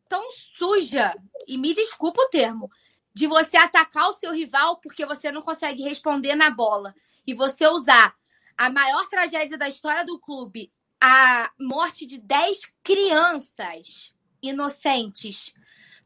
tão 0.07 0.29
suja, 0.55 1.15
e 1.47 1.57
me 1.57 1.73
desculpa 1.73 2.21
o 2.21 2.29
termo, 2.29 2.69
de 3.11 3.25
você 3.25 3.57
atacar 3.57 4.09
o 4.09 4.13
seu 4.13 4.31
rival 4.31 4.77
porque 4.81 5.03
você 5.05 5.31
não 5.31 5.41
consegue 5.41 5.81
responder 5.81 6.35
na 6.35 6.51
bola. 6.51 6.93
E 7.25 7.33
você 7.33 7.67
usar 7.67 8.13
a 8.55 8.69
maior 8.69 9.07
tragédia 9.07 9.57
da 9.57 9.67
história 9.67 10.05
do 10.05 10.19
clube, 10.19 10.71
a 11.01 11.51
morte 11.59 12.05
de 12.05 12.19
10 12.19 12.59
crianças, 12.83 14.14
inocentes. 14.49 15.53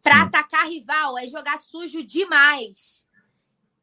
Para 0.01 0.23
atacar 0.23 0.67
rival 0.67 1.17
é 1.17 1.27
jogar 1.27 1.59
sujo 1.59 2.03
demais. 2.03 3.03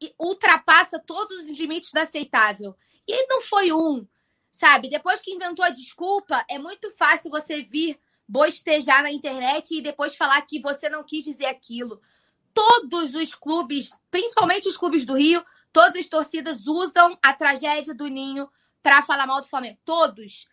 E 0.01 0.13
ultrapassa 0.19 0.99
todos 0.99 1.43
os 1.43 1.49
limites 1.49 1.91
do 1.91 1.99
aceitável. 1.99 2.75
E 3.07 3.11
ele 3.11 3.27
não 3.27 3.41
foi 3.41 3.71
um, 3.71 4.05
sabe? 4.51 4.89
Depois 4.89 5.21
que 5.21 5.31
inventou 5.31 5.63
a 5.63 5.69
desculpa, 5.69 6.43
é 6.49 6.59
muito 6.59 6.91
fácil 6.91 7.31
você 7.31 7.63
vir 7.63 7.99
bostejar 8.27 9.01
na 9.01 9.11
internet 9.11 9.73
e 9.75 9.81
depois 9.81 10.15
falar 10.15 10.41
que 10.41 10.59
você 10.59 10.89
não 10.89 11.03
quis 11.03 11.23
dizer 11.23 11.45
aquilo. 11.45 12.01
Todos 12.53 13.15
os 13.15 13.33
clubes, 13.33 13.91
principalmente 14.11 14.67
os 14.67 14.75
clubes 14.75 15.05
do 15.05 15.15
Rio, 15.15 15.43
todas 15.71 16.01
as 16.01 16.09
torcidas 16.09 16.67
usam 16.67 17.17
a 17.23 17.33
tragédia 17.33 17.93
do 17.93 18.07
Ninho 18.07 18.49
para 18.83 19.01
falar 19.03 19.25
mal 19.25 19.39
do 19.39 19.47
Flamengo. 19.47 19.79
Todos. 19.85 20.47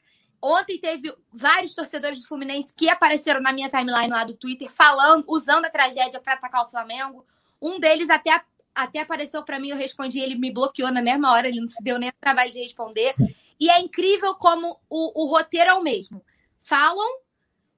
Ontem 0.46 0.78
teve 0.78 1.10
vários 1.32 1.72
torcedores 1.72 2.20
do 2.20 2.28
Fluminense 2.28 2.74
que 2.76 2.86
apareceram 2.90 3.40
na 3.40 3.50
minha 3.50 3.70
timeline 3.70 4.10
lá 4.10 4.24
do 4.24 4.36
Twitter 4.36 4.70
falando, 4.70 5.24
usando 5.26 5.64
a 5.64 5.70
tragédia 5.70 6.20
para 6.20 6.34
atacar 6.34 6.66
o 6.66 6.68
Flamengo. 6.68 7.24
Um 7.62 7.80
deles 7.80 8.10
até, 8.10 8.38
até 8.74 9.00
apareceu 9.00 9.42
para 9.42 9.58
mim, 9.58 9.70
eu 9.70 9.76
respondi, 9.78 10.20
ele 10.20 10.34
me 10.34 10.52
bloqueou 10.52 10.92
na 10.92 11.00
mesma 11.00 11.32
hora, 11.32 11.48
ele 11.48 11.62
não 11.62 11.68
se 11.70 11.82
deu 11.82 11.98
nem 11.98 12.10
o 12.10 12.14
trabalho 12.20 12.52
de 12.52 12.58
responder. 12.58 13.14
E 13.58 13.70
é 13.70 13.80
incrível 13.80 14.34
como 14.34 14.78
o, 14.90 15.22
o 15.24 15.26
roteiro 15.30 15.70
é 15.70 15.72
o 15.72 15.82
mesmo. 15.82 16.22
Falam, 16.60 17.20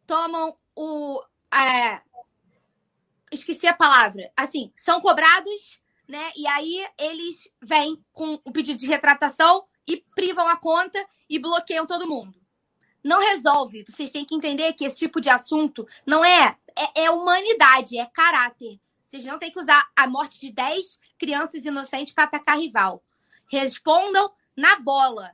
tomam 0.04 0.58
o. 0.74 1.22
É, 1.54 2.02
esqueci 3.30 3.68
a 3.68 3.74
palavra. 3.74 4.28
Assim, 4.36 4.72
são 4.74 5.00
cobrados, 5.00 5.78
né? 6.08 6.32
E 6.36 6.48
aí 6.48 6.84
eles 6.98 7.48
vêm 7.62 8.04
com 8.12 8.40
o 8.44 8.50
pedido 8.50 8.80
de 8.80 8.88
retratação 8.88 9.64
e 9.86 10.04
privam 10.16 10.48
a 10.48 10.56
conta 10.56 11.06
e 11.30 11.38
bloqueiam 11.38 11.86
todo 11.86 12.08
mundo 12.08 12.44
não 13.06 13.20
resolve. 13.20 13.84
Vocês 13.88 14.10
têm 14.10 14.24
que 14.24 14.34
entender 14.34 14.72
que 14.72 14.84
esse 14.84 14.96
tipo 14.96 15.20
de 15.20 15.30
assunto 15.30 15.86
não 16.04 16.24
é, 16.24 16.56
é, 16.76 17.04
é 17.04 17.10
humanidade, 17.10 17.96
é 17.96 18.04
caráter. 18.06 18.80
Vocês 19.06 19.24
não 19.24 19.38
têm 19.38 19.52
que 19.52 19.60
usar 19.60 19.88
a 19.94 20.08
morte 20.08 20.40
de 20.40 20.50
10 20.50 20.98
crianças 21.16 21.64
inocentes 21.64 22.12
para 22.12 22.24
atacar 22.24 22.58
rival. 22.58 23.00
Respondam 23.48 24.32
na 24.56 24.80
bola. 24.80 25.30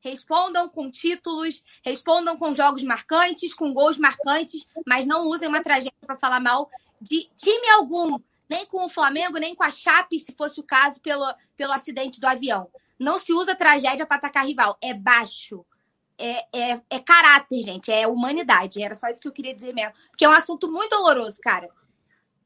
Respondam 0.00 0.68
com 0.70 0.90
títulos, 0.90 1.62
respondam 1.84 2.36
com 2.36 2.54
jogos 2.54 2.82
marcantes, 2.82 3.54
com 3.54 3.72
gols 3.72 3.98
marcantes, 3.98 4.66
mas 4.86 5.06
não 5.06 5.28
usem 5.28 5.46
uma 5.46 5.62
tragédia 5.62 5.92
para 6.04 6.16
falar 6.16 6.40
mal 6.40 6.68
de 7.00 7.30
time 7.36 7.68
algum, 7.70 8.18
nem 8.48 8.64
com 8.64 8.84
o 8.84 8.88
Flamengo, 8.88 9.38
nem 9.38 9.54
com 9.54 9.62
a 9.62 9.70
Chape, 9.70 10.18
se 10.18 10.32
fosse 10.32 10.58
o 10.58 10.64
caso, 10.64 11.00
pelo, 11.00 11.32
pelo 11.56 11.72
acidente 11.72 12.18
do 12.20 12.26
avião. 12.26 12.68
Não 12.98 13.18
se 13.18 13.32
usa 13.32 13.54
tragédia 13.54 14.06
para 14.06 14.16
atacar 14.16 14.46
rival. 14.46 14.78
É 14.80 14.94
baixo. 14.94 15.64
É, 16.24 16.46
é, 16.52 16.82
é, 16.88 17.00
caráter, 17.00 17.62
gente. 17.62 17.90
É 17.90 18.06
humanidade. 18.06 18.80
Era 18.80 18.94
só 18.94 19.08
isso 19.08 19.20
que 19.20 19.26
eu 19.26 19.32
queria 19.32 19.54
dizer 19.54 19.74
mesmo. 19.74 19.92
Porque 20.08 20.24
é 20.24 20.28
um 20.28 20.32
assunto 20.32 20.70
muito 20.70 20.90
doloroso, 20.90 21.40
cara. 21.40 21.68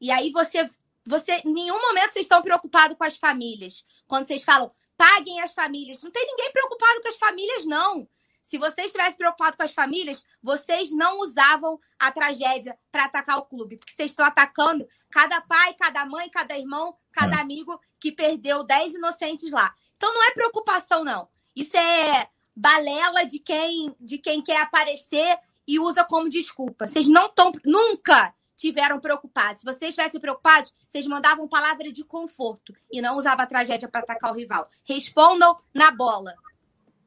E 0.01 0.09
aí 0.09 0.31
você. 0.31 0.67
Você, 1.05 1.41
em 1.45 1.53
nenhum 1.53 1.79
momento 1.79 2.11
vocês 2.11 2.25
estão 2.25 2.41
preocupados 2.41 2.97
com 2.97 3.03
as 3.03 3.15
famílias. 3.15 3.85
Quando 4.07 4.27
vocês 4.27 4.43
falam, 4.43 4.69
paguem 4.97 5.39
as 5.41 5.53
famílias. 5.53 6.03
Não 6.03 6.11
tem 6.11 6.25
ninguém 6.25 6.51
preocupado 6.51 7.01
com 7.01 7.07
as 7.07 7.17
famílias, 7.17 7.65
não. 7.65 8.09
Se 8.47 8.57
vocês 8.57 8.87
estivessem 8.87 9.17
preocupados 9.17 9.55
com 9.55 9.63
as 9.63 9.73
famílias, 9.73 10.25
vocês 10.41 10.91
não 10.91 11.19
usavam 11.19 11.79
a 11.99 12.11
tragédia 12.11 12.77
para 12.91 13.05
atacar 13.05 13.37
o 13.37 13.45
clube, 13.45 13.77
porque 13.77 13.93
vocês 13.93 14.11
estão 14.11 14.25
atacando 14.25 14.87
cada 15.11 15.39
pai, 15.41 15.73
cada 15.73 16.05
mãe, 16.05 16.29
cada 16.29 16.57
irmão, 16.57 16.97
cada 17.11 17.37
é. 17.37 17.41
amigo 17.41 17.79
que 17.99 18.11
perdeu 18.11 18.63
10 18.63 18.95
inocentes 18.95 19.51
lá. 19.51 19.73
Então 19.95 20.13
não 20.13 20.23
é 20.23 20.31
preocupação, 20.31 21.03
não. 21.03 21.29
Isso 21.55 21.75
é 21.75 22.29
balela 22.57 23.23
de 23.25 23.39
quem, 23.39 23.95
de 23.99 24.17
quem 24.17 24.41
quer 24.41 24.61
aparecer 24.61 25.37
e 25.67 25.79
usa 25.79 26.03
como 26.03 26.29
desculpa. 26.29 26.87
Vocês 26.87 27.07
não 27.07 27.27
estão, 27.27 27.51
nunca 27.63 28.33
tiveram 28.55 28.99
preocupados. 28.99 29.61
Se 29.61 29.65
vocês 29.65 29.91
estivessem 29.91 30.19
preocupados, 30.19 30.73
vocês 30.89 31.05
mandavam 31.05 31.47
palavra 31.47 31.91
de 31.91 32.03
conforto 32.03 32.73
e 32.91 33.01
não 33.01 33.17
usavam 33.17 33.43
a 33.43 33.47
tragédia 33.47 33.87
para 33.87 34.01
atacar 34.01 34.31
o 34.31 34.35
rival. 34.35 34.67
Respondam 34.83 35.55
na 35.73 35.91
bola 35.91 36.33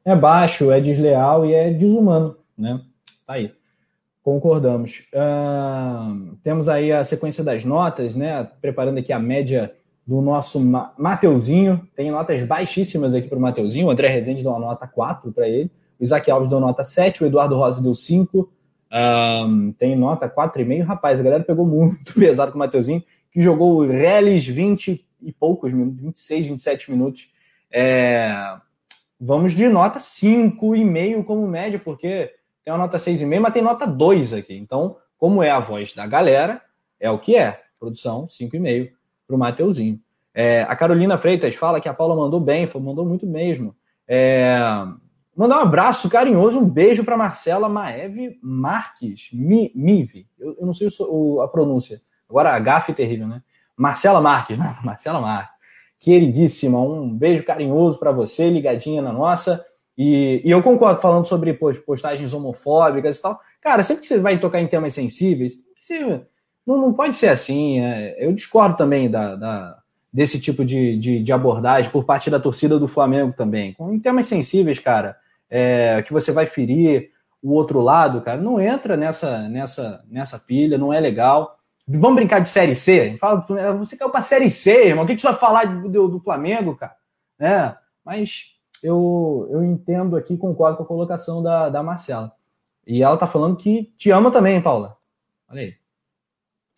é 0.03 0.15
baixo, 0.15 0.71
é 0.71 0.79
desleal 0.81 1.45
e 1.45 1.53
é 1.53 1.71
desumano, 1.71 2.35
né? 2.57 2.81
Tá 3.25 3.33
aí. 3.33 3.53
Concordamos. 4.23 5.05
Uh, 5.13 6.35
temos 6.43 6.69
aí 6.69 6.91
a 6.91 7.03
sequência 7.03 7.43
das 7.43 7.65
notas, 7.65 8.15
né? 8.15 8.43
Preparando 8.61 8.99
aqui 8.99 9.11
a 9.11 9.19
média 9.19 9.73
do 10.11 10.21
nosso 10.21 10.59
Ma 10.59 10.93
Mateuzinho. 10.97 11.87
Tem 11.95 12.11
notas 12.11 12.43
baixíssimas 12.43 13.13
aqui 13.13 13.29
para 13.29 13.37
o 13.37 13.41
Mateuzinho. 13.41 13.87
O 13.87 13.89
André 13.89 14.09
Rezende 14.09 14.43
deu 14.43 14.51
uma 14.51 14.59
nota 14.59 14.85
4 14.85 15.31
para 15.31 15.47
ele. 15.47 15.71
O 15.97 16.03
Isaac 16.03 16.29
Alves 16.29 16.49
deu 16.49 16.59
nota 16.59 16.83
7. 16.83 17.23
O 17.23 17.27
Eduardo 17.27 17.55
Rosa 17.55 17.81
deu 17.81 17.95
5. 17.95 18.39
Uh, 18.41 19.73
tem 19.79 19.95
nota 19.95 20.27
4,5. 20.27 20.83
Rapaz, 20.83 21.17
a 21.17 21.23
galera 21.23 21.43
pegou 21.45 21.65
muito 21.65 22.13
pesado 22.19 22.51
com 22.51 22.57
o 22.57 22.59
Mateuzinho, 22.59 23.01
que 23.31 23.41
jogou 23.41 23.87
Reles 23.87 24.45
20 24.45 25.07
e 25.21 25.31
poucos 25.31 25.71
minutos, 25.71 26.01
26, 26.01 26.47
27 26.47 26.91
minutos. 26.91 27.29
É, 27.71 28.57
vamos 29.17 29.53
de 29.53 29.69
nota 29.69 29.97
5,5 29.97 31.23
como 31.23 31.47
média, 31.47 31.79
porque 31.79 32.33
tem 32.65 32.73
uma 32.73 32.79
nota 32.79 32.97
6,5, 32.97 33.39
mas 33.39 33.53
tem 33.53 33.61
nota 33.61 33.87
2 33.87 34.33
aqui. 34.33 34.57
Então, 34.57 34.97
como 35.17 35.41
é 35.41 35.49
a 35.49 35.59
voz 35.59 35.93
da 35.93 36.05
galera, 36.05 36.61
é 36.99 37.09
o 37.09 37.17
que 37.17 37.37
é. 37.37 37.61
Produção 37.79 38.27
5,5 38.27 38.91
para 39.31 39.35
o 39.35 39.39
Mateuzinho. 39.39 39.99
É, 40.33 40.63
a 40.63 40.75
Carolina 40.75 41.17
Freitas 41.17 41.55
fala 41.55 41.79
que 41.79 41.89
a 41.89 41.93
Paula 41.93 42.15
mandou 42.15 42.39
bem, 42.39 42.69
mandou 42.75 43.05
muito 43.05 43.25
mesmo. 43.25 43.75
É, 44.07 44.59
mandar 45.35 45.59
um 45.59 45.61
abraço 45.61 46.09
carinhoso, 46.09 46.59
um 46.59 46.69
beijo 46.69 47.03
para 47.03 47.17
Marcela 47.17 47.69
Maeve 47.69 48.37
Marques, 48.43 49.29
Mi, 49.31 49.71
Mive. 49.73 50.27
Eu, 50.39 50.57
eu, 50.59 50.65
não 50.65 50.73
sei 50.73 50.89
o, 50.99 51.41
a 51.41 51.47
pronúncia. 51.47 52.01
Agora 52.29 52.53
a 52.53 52.59
gafe 52.59 52.93
terrível, 52.93 53.27
né? 53.27 53.41
Marcela 53.75 54.21
Marques, 54.21 54.57
Marcela 54.83 55.21
Marques 55.21 55.61
queridíssima. 55.99 56.81
Um 56.81 57.15
beijo 57.15 57.43
carinhoso 57.43 57.99
para 57.99 58.11
você, 58.11 58.49
ligadinha 58.49 59.01
na 59.01 59.13
nossa. 59.13 59.63
E, 59.97 60.41
e, 60.43 60.49
eu 60.49 60.63
concordo 60.63 60.99
falando 60.99 61.27
sobre 61.27 61.53
postagens 61.53 62.33
homofóbicas 62.33 63.19
e 63.19 63.21
tal. 63.21 63.39
Cara, 63.61 63.83
sempre 63.83 64.01
que 64.01 64.07
você 64.07 64.19
vai 64.19 64.39
tocar 64.39 64.59
em 64.59 64.67
temas 64.67 64.93
sensíveis, 64.93 65.53
você, 65.77 66.21
não, 66.65 66.77
não 66.77 66.93
pode 66.93 67.15
ser 67.15 67.29
assim. 67.29 67.79
É, 67.79 68.15
eu 68.19 68.31
discordo 68.33 68.77
também 68.77 69.09
da, 69.09 69.35
da 69.35 69.77
desse 70.11 70.39
tipo 70.39 70.65
de, 70.65 70.97
de, 70.97 71.23
de, 71.23 71.31
abordagem 71.31 71.89
por 71.89 72.03
parte 72.03 72.29
da 72.29 72.39
torcida 72.39 72.77
do 72.77 72.87
Flamengo 72.87 73.33
também. 73.35 73.75
Em 73.79 73.99
temas 73.99 74.27
sensíveis, 74.27 74.77
cara, 74.77 75.17
é, 75.49 76.01
que 76.01 76.11
você 76.11 76.31
vai 76.33 76.45
ferir 76.45 77.11
o 77.41 77.53
outro 77.53 77.79
lado, 77.79 78.21
cara, 78.21 78.39
não 78.39 78.59
entra 78.59 78.97
nessa, 78.97 79.47
nessa, 79.47 80.03
nessa 80.09 80.37
pilha, 80.37 80.77
não 80.77 80.91
é 80.91 80.99
legal. 80.99 81.57
Vamos 81.87 82.15
brincar 82.15 82.39
de 82.39 82.49
Série 82.49 82.75
C? 82.75 83.17
Fala, 83.19 83.45
você 83.77 83.97
caiu 83.97 84.09
para 84.11 84.21
Série 84.21 84.51
C, 84.51 84.87
irmão. 84.87 85.05
O 85.05 85.07
que, 85.07 85.15
que 85.15 85.21
você 85.21 85.27
vai 85.27 85.37
falar 85.37 85.65
do, 85.65 86.07
do 86.07 86.19
Flamengo, 86.19 86.75
cara? 86.75 86.95
É, 87.39 87.73
mas 88.05 88.51
eu, 88.83 89.47
eu 89.49 89.63
entendo 89.63 90.15
aqui, 90.15 90.37
concordo 90.37 90.77
com 90.77 90.83
a 90.83 90.87
colocação 90.87 91.41
da, 91.41 91.69
da 91.69 91.81
Marcela. 91.81 92.31
E 92.85 93.01
ela 93.01 93.17
tá 93.17 93.27
falando 93.27 93.55
que 93.55 93.91
te 93.97 94.11
ama 94.11 94.29
também, 94.31 94.61
Paula. 94.61 94.97
Olha 95.49 95.61
aí. 95.61 95.80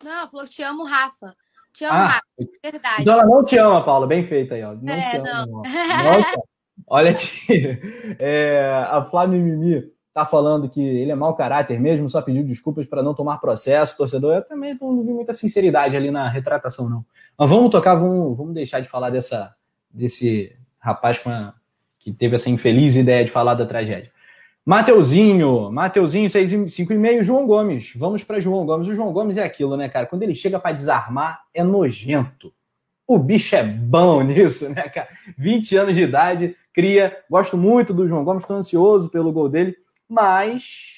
Não, 0.04 0.30
falou 0.30 0.46
te 0.46 0.62
amo, 0.62 0.84
Rafa. 0.84 1.34
Te 1.72 1.84
amo, 1.84 1.94
ah, 1.94 2.06
Rafa. 2.06 2.22
Verdade. 2.62 3.02
Então 3.02 3.14
ela 3.14 3.24
não 3.24 3.42
te 3.42 3.56
ama, 3.56 3.84
Paula. 3.84 4.06
Bem 4.06 4.22
feita 4.22 4.54
aí, 4.54 4.62
ó. 4.62 4.74
Não 4.74 4.92
é, 4.92 5.18
não. 5.18 5.42
Ama, 5.42 6.18
não. 6.18 6.44
Olha 6.86 7.10
aqui. 7.12 7.78
É, 8.20 8.86
a 8.90 9.02
Flávia 9.04 9.38
Mimi 9.38 9.94
tá 10.12 10.24
falando 10.24 10.68
que 10.68 10.80
ele 10.80 11.10
é 11.10 11.14
mau 11.14 11.34
caráter 11.34 11.80
mesmo, 11.80 12.08
só 12.08 12.22
pediu 12.22 12.44
desculpas 12.44 12.86
para 12.86 13.02
não 13.02 13.14
tomar 13.14 13.38
processo, 13.38 13.96
torcedor. 13.96 14.36
Eu 14.36 14.44
também 14.44 14.76
não 14.80 15.02
vi 15.02 15.12
muita 15.12 15.32
sinceridade 15.32 15.96
ali 15.96 16.10
na 16.10 16.28
retratação, 16.28 16.88
não. 16.88 17.04
Mas 17.36 17.50
vamos 17.50 17.70
tocar, 17.70 17.96
vamos, 17.96 18.36
vamos 18.36 18.54
deixar 18.54 18.78
de 18.78 18.88
falar 18.88 19.10
dessa, 19.10 19.54
desse 19.90 20.56
rapaz 20.78 21.20
a, 21.26 21.54
que 21.98 22.12
teve 22.12 22.36
essa 22.36 22.48
infeliz 22.48 22.94
ideia 22.94 23.24
de 23.24 23.30
falar 23.30 23.54
da 23.54 23.66
tragédia. 23.66 24.12
Mateuzinho, 24.66 25.70
Mateuzinho, 25.70 26.28
5,5, 26.28 27.22
João 27.22 27.46
Gomes. 27.46 27.92
Vamos 27.96 28.24
para 28.24 28.40
João 28.40 28.64
Gomes. 28.64 28.88
O 28.88 28.94
João 28.94 29.12
Gomes 29.12 29.36
é 29.36 29.44
aquilo, 29.44 29.76
né, 29.76 29.88
cara? 29.88 30.06
Quando 30.06 30.22
ele 30.22 30.34
chega 30.34 30.58
para 30.58 30.72
desarmar, 30.72 31.42
é 31.52 31.62
nojento. 31.62 32.52
O 33.06 33.18
bicho 33.18 33.54
é 33.54 33.62
bom 33.62 34.22
nisso, 34.24 34.68
né, 34.70 34.88
cara? 34.88 35.08
20 35.36 35.76
anos 35.76 35.94
de 35.94 36.02
idade, 36.02 36.56
cria. 36.72 37.16
Gosto 37.30 37.56
muito 37.56 37.92
do 37.92 38.08
João 38.08 38.24
Gomes, 38.24 38.42
estou 38.42 38.56
ansioso 38.56 39.10
pelo 39.10 39.32
gol 39.32 39.48
dele 39.48 39.76
mas 40.08 40.92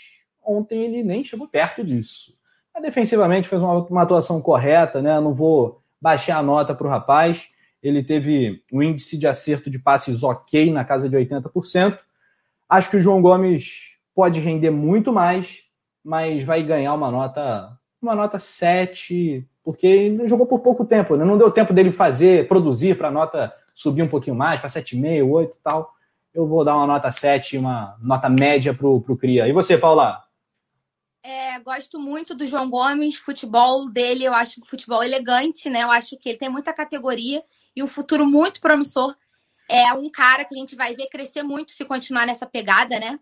ontem 0.44 0.84
ele 0.84 1.02
nem 1.02 1.24
chegou 1.24 1.48
perto 1.48 1.82
disso. 1.84 2.34
Mas 2.72 2.82
defensivamente 2.82 3.48
fez 3.48 3.62
uma, 3.62 3.84
uma 3.84 4.02
atuação 4.02 4.40
correta, 4.40 5.00
né? 5.00 5.18
Não 5.20 5.32
vou 5.32 5.82
baixar 6.00 6.38
a 6.38 6.42
nota 6.42 6.74
para 6.74 6.86
o 6.86 6.90
rapaz. 6.90 7.48
Ele 7.82 8.02
teve 8.02 8.62
um 8.72 8.82
índice 8.82 9.16
de 9.16 9.26
acerto 9.26 9.70
de 9.70 9.78
passes 9.78 10.22
ok 10.22 10.70
na 10.70 10.84
casa 10.84 11.08
de 11.08 11.16
80%. 11.16 11.98
Acho 12.68 12.90
que 12.90 12.96
o 12.96 13.00
João 13.00 13.22
Gomes 13.22 13.96
pode 14.14 14.40
render 14.40 14.70
muito 14.70 15.12
mais, 15.12 15.62
mas 16.04 16.42
vai 16.44 16.62
ganhar 16.62 16.94
uma 16.94 17.10
nota 17.10 17.76
uma 18.00 18.14
nota 18.14 18.38
7, 18.38 19.44
porque 19.64 19.86
ele 19.86 20.28
jogou 20.28 20.46
por 20.46 20.60
pouco 20.60 20.84
tempo, 20.84 21.16
né? 21.16 21.24
não 21.24 21.38
deu 21.38 21.50
tempo 21.50 21.72
dele 21.72 21.90
fazer, 21.90 22.46
produzir 22.46 22.96
para 22.96 23.08
a 23.08 23.10
nota 23.10 23.52
subir 23.74 24.02
um 24.02 24.08
pouquinho 24.08 24.36
mais, 24.36 24.60
para 24.60 24.68
7,5, 24.68 25.28
8 25.28 25.50
e 25.50 25.62
tal 25.62 25.96
eu 26.36 26.46
vou 26.46 26.62
dar 26.62 26.76
uma 26.76 26.86
nota 26.86 27.10
7, 27.10 27.56
uma 27.56 27.96
nota 27.98 28.28
média 28.28 28.74
para 28.74 28.86
o 28.86 29.16
Cria. 29.16 29.48
E 29.48 29.52
você, 29.52 29.78
Paula? 29.78 30.22
É, 31.22 31.58
gosto 31.60 31.98
muito 31.98 32.34
do 32.34 32.46
João 32.46 32.68
Gomes, 32.68 33.16
futebol 33.16 33.90
dele, 33.90 34.24
eu 34.24 34.34
acho 34.34 34.62
futebol 34.66 35.02
elegante, 35.02 35.70
né? 35.70 35.82
Eu 35.82 35.90
acho 35.90 36.16
que 36.18 36.28
ele 36.28 36.38
tem 36.38 36.50
muita 36.50 36.74
categoria 36.74 37.42
e 37.74 37.82
um 37.82 37.88
futuro 37.88 38.26
muito 38.26 38.60
promissor. 38.60 39.16
É 39.68 39.92
um 39.92 40.10
cara 40.10 40.44
que 40.44 40.54
a 40.54 40.58
gente 40.58 40.74
vai 40.74 40.94
ver 40.94 41.08
crescer 41.08 41.42
muito 41.42 41.72
se 41.72 41.84
continuar 41.84 42.26
nessa 42.26 42.46
pegada, 42.46 42.98
né? 42.98 43.18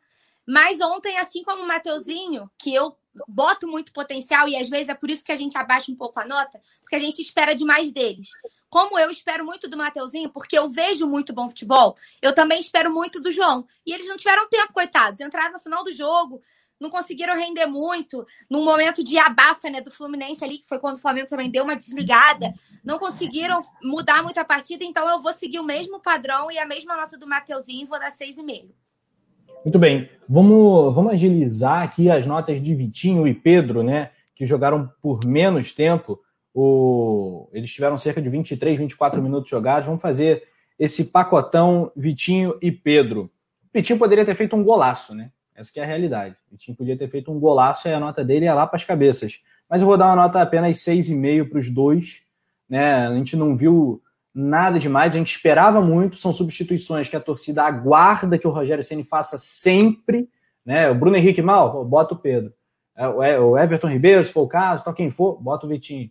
Mas 0.46 0.80
ontem, 0.80 1.16
assim 1.18 1.42
como 1.42 1.62
o 1.62 1.66
Mateuzinho, 1.66 2.50
que 2.58 2.74
eu 2.74 2.96
boto 3.26 3.66
muito 3.66 3.92
potencial 3.92 4.48
e 4.48 4.56
às 4.56 4.68
vezes 4.68 4.88
é 4.88 4.94
por 4.94 5.10
isso 5.10 5.24
que 5.24 5.32
a 5.32 5.36
gente 5.36 5.56
abaixa 5.56 5.90
um 5.90 5.96
pouco 5.96 6.20
a 6.20 6.24
nota, 6.24 6.60
porque 6.80 6.96
a 6.96 7.00
gente 7.00 7.22
espera 7.22 7.54
demais 7.54 7.92
deles 7.92 8.28
como 8.74 8.98
eu 8.98 9.08
espero 9.08 9.44
muito 9.44 9.68
do 9.68 9.76
Mateuzinho, 9.76 10.28
porque 10.30 10.58
eu 10.58 10.68
vejo 10.68 11.06
muito 11.06 11.32
bom 11.32 11.48
futebol, 11.48 11.94
eu 12.20 12.34
também 12.34 12.58
espero 12.58 12.92
muito 12.92 13.22
do 13.22 13.30
João. 13.30 13.64
E 13.86 13.92
eles 13.92 14.08
não 14.08 14.16
tiveram 14.16 14.48
tempo, 14.48 14.72
coitados. 14.72 15.20
Entraram 15.20 15.52
no 15.52 15.60
final 15.60 15.84
do 15.84 15.92
jogo, 15.92 16.42
não 16.80 16.90
conseguiram 16.90 17.34
render 17.34 17.66
muito. 17.66 18.24
Num 18.51 18.64
momento 18.64 19.02
de 19.02 19.18
abafa 19.18 19.70
né, 19.70 19.80
do 19.80 19.90
Fluminense 19.90 20.44
ali, 20.44 20.59
que 20.59 20.68
foi 20.68 20.78
quando 20.78 20.96
o 20.96 21.01
Flamengo 21.01 21.28
também 21.28 21.51
deu 21.51 21.64
uma 21.64 21.76
desligada, 21.76 22.52
não 22.84 22.98
conseguiram 22.98 23.60
mudar 23.82 24.22
muito 24.22 24.38
a 24.38 24.44
partida. 24.44 24.84
Então 24.84 25.09
eu 25.09 25.20
vou 25.20 25.32
seguir 25.32 25.59
o 25.59 25.64
mesmo 25.64 26.01
padrão 26.01 26.51
e 26.51 26.59
a 26.59 26.66
mesma 26.66 26.96
nota 26.96 27.16
do 27.16 27.26
Mateuzinho 27.26 27.86
vou 27.86 27.98
dar 27.98 28.10
6,5. 28.10 28.70
Muito 29.64 29.78
bem. 29.78 30.10
Vamos, 30.28 30.94
vamos 30.94 31.12
agilizar 31.12 31.82
aqui 31.82 32.10
as 32.10 32.26
notas 32.26 32.60
de 32.60 32.74
Vitinho 32.74 33.26
e 33.26 33.32
Pedro, 33.32 33.82
né? 33.82 34.10
Que 34.34 34.46
jogaram 34.46 34.90
por 35.01 35.24
menos 35.24 35.72
tempo. 35.72 36.20
O... 36.52 37.48
Eles 37.52 37.72
tiveram 37.72 37.96
cerca 37.96 38.20
de 38.20 38.28
23, 38.28 38.78
24 38.78 39.22
minutos 39.22 39.48
jogados. 39.48 39.86
Vamos 39.86 40.02
fazer 40.02 40.42
esse 40.78 41.05
pacotão 41.05 41.90
Vitinho 41.96 42.59
e 42.60 42.70
Pedro. 42.70 43.30
Vitinho 43.72 43.98
poderia 43.98 44.24
ter 44.24 44.34
feito 44.34 44.55
um 44.55 44.62
golaço, 44.62 45.14
né? 45.14 45.30
Essa 45.55 45.72
que 45.72 45.78
é 45.78 45.85
a 45.85 45.86
realidade. 45.86 46.35
O 46.48 46.52
Vitinho 46.52 46.76
podia 46.76 46.97
ter 46.97 47.09
feito 47.09 47.31
um 47.31 47.39
golaço 47.39 47.86
e 47.86 47.93
a 47.93 48.01
nota 48.01 48.24
dele 48.24 48.47
ia 48.47 48.55
lá 48.55 48.66
para 48.66 48.76
as 48.76 48.85
cabeças. 48.85 49.40
Mas 49.68 49.82
eu 49.82 49.89
vou 49.89 49.97
dar 49.97 50.06
uma 50.06 50.16
nota 50.16 50.40
apenas 50.40 50.78
6,5 50.78 51.48
para 51.48 51.59
os 51.59 51.70
dois. 51.70 52.22
Né? 52.68 53.06
A 53.06 53.14
gente 53.14 53.36
não 53.36 53.56
viu 53.56 54.02
nada 54.35 54.78
demais, 54.78 55.14
a 55.14 55.18
gente 55.18 55.31
esperava 55.31 55.81
muito. 55.81 56.16
São 56.16 56.32
substituições 56.32 57.09
que 57.09 57.16
a 57.16 57.20
torcida 57.20 57.62
aguarda 57.62 58.39
que 58.39 58.48
o 58.48 58.51
Rogério 58.51 58.82
Ceni 58.82 59.05
faça 59.05 59.39
sempre. 59.39 60.28
Né? 60.66 60.90
O 60.90 60.94
Bruno 60.94 61.16
Henrique 61.16 61.40
mal, 61.40 61.85
bota 61.85 62.14
o 62.14 62.18
Pedro. 62.18 62.52
É, 62.97 63.39
o 63.39 63.59
Everton 63.59 63.89
Ribeiro, 63.89 64.24
se 64.24 64.32
for 64.32 64.43
o 64.43 64.48
caso, 64.48 64.85
tal 64.85 64.94
quem 64.94 65.10
for, 65.10 65.40
bota 65.40 65.66
o 65.66 65.68
Vitinho. 65.68 66.10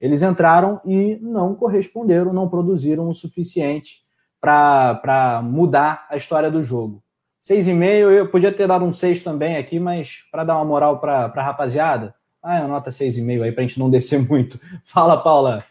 Eles 0.00 0.22
entraram 0.22 0.80
e 0.84 1.18
não 1.20 1.54
corresponderam, 1.54 2.32
não 2.32 2.48
produziram 2.48 3.08
o 3.08 3.14
suficiente 3.14 4.02
para 4.40 5.42
mudar 5.44 6.06
a 6.08 6.16
história 6.16 6.50
do 6.50 6.62
jogo. 6.62 7.02
Seis 7.50 7.66
e 7.66 7.74
meio, 7.74 8.12
eu 8.12 8.28
podia 8.28 8.52
ter 8.52 8.68
dado 8.68 8.84
um 8.84 8.92
seis 8.92 9.22
também 9.22 9.56
aqui, 9.56 9.80
mas 9.80 10.22
para 10.30 10.44
dar 10.44 10.54
uma 10.54 10.64
moral 10.64 11.00
para 11.00 11.24
a 11.24 11.42
rapaziada, 11.42 12.14
ah, 12.40 12.58
é 12.58 12.64
nota 12.64 12.92
seis 12.92 13.18
e 13.18 13.22
meio 13.22 13.42
aí 13.42 13.50
para 13.50 13.64
a 13.64 13.66
gente 13.66 13.76
não 13.76 13.90
descer 13.90 14.22
muito. 14.22 14.56
Fala, 14.84 15.20
Paula. 15.20 15.64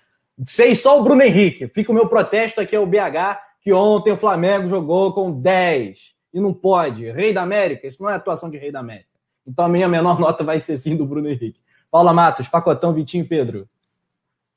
Seis 0.46 0.82
só 0.82 1.00
o 1.00 1.04
Bruno 1.06 1.22
Henrique. 1.22 1.70
Fica 1.70 1.90
o 1.90 1.96
meu 1.96 2.10
protesto 2.10 2.60
aqui 2.60 2.76
ao 2.76 2.86
BH, 2.86 3.40
que 3.62 3.72
ontem 3.72 4.12
o 4.12 4.18
Flamengo 4.18 4.68
jogou 4.68 5.14
com 5.14 5.32
10 5.32 6.16
e 6.34 6.42
não 6.42 6.54
pode. 6.54 7.10
Rei 7.12 7.32
da 7.32 7.44
América, 7.44 7.88
isso 7.88 8.04
não 8.04 8.10
é 8.10 8.16
atuação 8.16 8.50
de 8.50 8.58
Rei 8.58 8.74
da 8.74 8.82
América. 8.82 9.08
Então 9.48 9.64
a 9.64 9.70
minha 9.70 9.88
menor 9.88 10.20
nota 10.20 10.44
vai 10.44 10.60
ser 10.60 10.78
sim 10.78 10.98
do 10.98 11.06
Bruno 11.06 11.30
Henrique. 11.30 11.62
Paula 11.90 12.12
Matos, 12.12 12.50
Pacotão, 12.50 12.92
Vitinho 12.92 13.26
Pedro. 13.26 13.70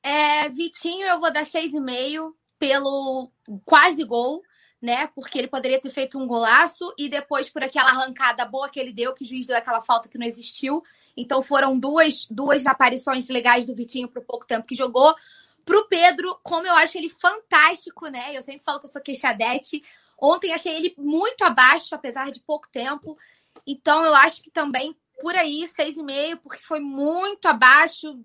É, 0.02 0.48
Vitinho, 0.48 1.06
eu 1.06 1.20
vou 1.20 1.32
dar 1.32 1.46
6,5 1.46 2.32
pelo 2.58 3.30
quase 3.64 4.02
gol, 4.02 4.42
né? 4.82 5.06
Porque 5.14 5.38
ele 5.38 5.46
poderia 5.46 5.80
ter 5.80 5.90
feito 5.90 6.18
um 6.18 6.26
golaço 6.26 6.92
e 6.98 7.08
depois 7.08 7.48
por 7.48 7.62
aquela 7.62 7.90
arrancada 7.90 8.44
boa 8.44 8.68
que 8.68 8.80
ele 8.80 8.92
deu, 8.92 9.14
que 9.14 9.22
o 9.22 9.26
juiz 9.26 9.46
deu 9.46 9.56
aquela 9.56 9.80
falta 9.80 10.08
que 10.08 10.18
não 10.18 10.26
existiu. 10.26 10.82
Então 11.16 11.40
foram 11.40 11.78
duas, 11.78 12.26
duas 12.28 12.66
aparições 12.66 13.28
legais 13.28 13.64
do 13.64 13.76
Vitinho 13.76 14.08
pro 14.08 14.20
pouco 14.20 14.44
tempo 14.44 14.66
que 14.66 14.74
jogou. 14.74 15.14
Pro 15.64 15.86
Pedro, 15.86 16.36
como 16.42 16.66
eu 16.66 16.74
acho 16.74 16.98
ele 16.98 17.08
fantástico, 17.08 18.08
né? 18.08 18.36
Eu 18.36 18.42
sempre 18.42 18.64
falo 18.64 18.80
que 18.80 18.86
eu 18.86 18.90
sou 18.90 19.00
queixadete. 19.00 19.84
Ontem 20.20 20.52
achei 20.52 20.74
ele 20.74 20.94
muito 20.98 21.42
abaixo, 21.42 21.94
apesar 21.94 22.32
de 22.32 22.40
pouco 22.40 22.68
tempo. 22.68 23.16
Então 23.64 24.04
eu 24.04 24.14
acho 24.16 24.42
que 24.42 24.50
também 24.50 24.96
por 25.20 25.36
aí, 25.36 25.68
seis 25.68 25.96
e 25.96 26.02
meio, 26.02 26.38
porque 26.38 26.60
foi 26.60 26.80
muito 26.80 27.46
abaixo, 27.46 28.18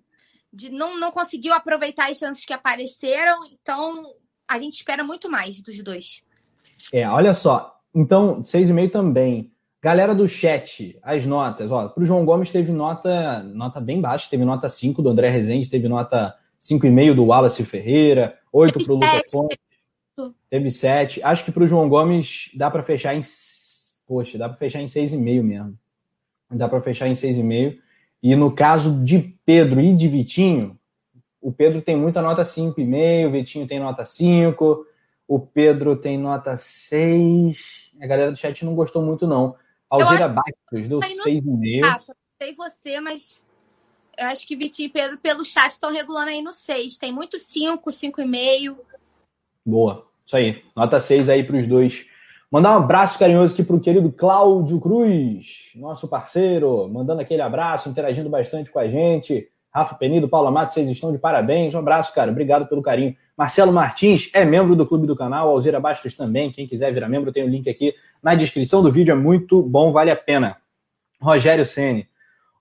de 0.52 0.70
não, 0.70 0.96
não 0.96 1.12
conseguiu 1.12 1.52
aproveitar 1.52 2.10
as 2.10 2.18
chances 2.18 2.44
que 2.44 2.52
apareceram. 2.52 3.44
Então 3.44 4.12
a 4.48 4.58
gente 4.58 4.78
espera 4.78 5.04
muito 5.04 5.30
mais 5.30 5.62
dos 5.62 5.80
dois. 5.80 6.26
É, 6.92 7.08
olha 7.08 7.34
só. 7.34 7.80
Então, 7.94 8.42
seis 8.44 8.70
e 8.70 8.72
meio 8.72 8.90
também. 8.90 9.52
Galera 9.80 10.14
do 10.14 10.26
chat, 10.26 10.98
as 11.02 11.24
notas. 11.24 11.70
Ó, 11.70 11.88
pro 11.88 12.04
João 12.04 12.24
Gomes 12.24 12.50
teve 12.50 12.72
nota, 12.72 13.42
nota 13.42 13.80
bem 13.80 14.00
baixa, 14.00 14.28
teve 14.28 14.44
nota 14.44 14.68
5 14.68 15.00
do 15.00 15.08
André 15.08 15.28
Rezende, 15.28 15.70
teve 15.70 15.88
nota 15.88 16.34
5,5 16.60 17.14
do 17.14 17.26
Wallace 17.26 17.64
Ferreira, 17.64 18.36
8 18.52 18.84
para 18.84 18.92
o 18.92 18.96
Lucas 18.96 19.22
Fonte, 19.30 19.58
teve 20.50 20.70
7. 20.70 21.22
Acho 21.22 21.44
que 21.44 21.52
para 21.52 21.62
o 21.62 21.66
João 21.66 21.88
Gomes 21.88 22.50
dá 22.54 22.70
para 22.70 22.82
fechar 22.82 23.14
em. 23.14 23.20
Poxa, 24.06 24.36
dá 24.36 24.48
para 24.48 24.58
fechar 24.58 24.82
em 24.82 24.86
6,5 24.86 25.42
mesmo. 25.42 25.78
Dá 26.50 26.68
para 26.68 26.80
fechar 26.80 27.06
em 27.08 27.12
6,5. 27.12 27.78
E 28.20 28.34
no 28.34 28.50
caso 28.50 29.04
de 29.04 29.36
Pedro 29.44 29.80
e 29.80 29.94
de 29.94 30.08
Vitinho, 30.08 30.76
o 31.40 31.52
Pedro 31.52 31.80
tem 31.80 31.96
muita 31.96 32.20
nota 32.20 32.42
5,5, 32.42 33.28
o 33.28 33.30
Vitinho 33.30 33.66
tem 33.66 33.78
nota 33.78 34.04
5, 34.04 34.86
o 35.28 35.38
Pedro 35.38 35.94
tem 35.94 36.18
nota 36.18 36.56
6. 36.56 37.92
A 38.00 38.06
galera 38.06 38.32
do 38.32 38.36
chat 38.36 38.64
não 38.64 38.74
gostou 38.74 39.02
muito, 39.02 39.26
não. 39.26 39.54
Alzira. 39.90 40.26
Bastos 40.26 40.88
deu 40.88 41.00
6,5. 41.00 41.84
Ah, 41.84 42.00
sei 42.42 42.54
você, 42.54 42.98
mas 42.98 43.40
eu 44.16 44.26
acho 44.26 44.46
que 44.46 44.56
Vitinho 44.56 44.86
e 44.86 44.90
Pedro, 44.90 45.18
pelo 45.18 45.44
chat, 45.44 45.70
estão 45.70 45.92
regulando 45.92 46.30
aí 46.30 46.40
no 46.40 46.50
6. 46.50 46.96
Tem 46.96 47.12
muito 47.12 47.38
5, 47.38 47.90
5,5. 47.90 48.76
Boa. 49.64 50.06
Isso 50.26 50.36
aí. 50.36 50.64
Nota 50.74 50.98
6 50.98 51.28
aí 51.28 51.44
para 51.44 51.58
os 51.58 51.66
dois. 51.66 52.06
Mandar 52.50 52.72
um 52.72 52.78
abraço 52.78 53.18
carinhoso 53.18 53.52
aqui 53.52 53.62
para 53.62 53.76
o 53.76 53.80
querido 53.80 54.10
Cláudio 54.10 54.80
Cruz, 54.80 55.70
nosso 55.74 56.08
parceiro, 56.08 56.88
mandando 56.88 57.20
aquele 57.20 57.42
abraço, 57.42 57.90
interagindo 57.90 58.30
bastante 58.30 58.70
com 58.70 58.78
a 58.78 58.88
gente. 58.88 59.50
Rafa 59.72 59.94
Penido, 59.94 60.28
Paulo 60.28 60.48
Amato, 60.48 60.72
vocês 60.72 60.88
estão 60.88 61.12
de 61.12 61.18
parabéns. 61.18 61.74
Um 61.74 61.78
abraço, 61.78 62.12
cara. 62.14 62.30
Obrigado 62.30 62.66
pelo 62.66 62.82
carinho. 62.82 63.16
Marcelo 63.36 63.72
Martins 63.72 64.30
é 64.32 64.44
membro 64.44 64.74
do 64.74 64.86
clube 64.86 65.06
do 65.06 65.14
canal, 65.14 65.48
Alzira 65.48 65.78
Bastos 65.78 66.14
também. 66.14 66.50
Quem 66.50 66.66
quiser 66.66 66.92
virar 66.92 67.08
membro, 67.08 67.32
tem 67.32 67.44
o 67.44 67.48
link 67.48 67.68
aqui 67.68 67.94
na 68.22 68.34
descrição 68.34 68.82
do 68.82 68.90
vídeo. 68.90 69.12
É 69.12 69.14
muito 69.14 69.62
bom, 69.62 69.92
vale 69.92 70.10
a 70.10 70.16
pena. 70.16 70.56
Rogério 71.20 71.66
Ceni 71.66 72.08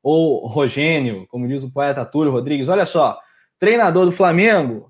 ou 0.10 0.48
Rogênio, 0.48 1.28
como 1.28 1.48
diz 1.50 1.64
o 1.64 1.70
poeta 1.70 2.06
Túlio 2.06 2.32
Rodrigues. 2.32 2.70
Olha 2.70 2.86
só, 2.86 3.20
treinador 3.60 4.06
do 4.06 4.14
Flamengo. 4.14 4.90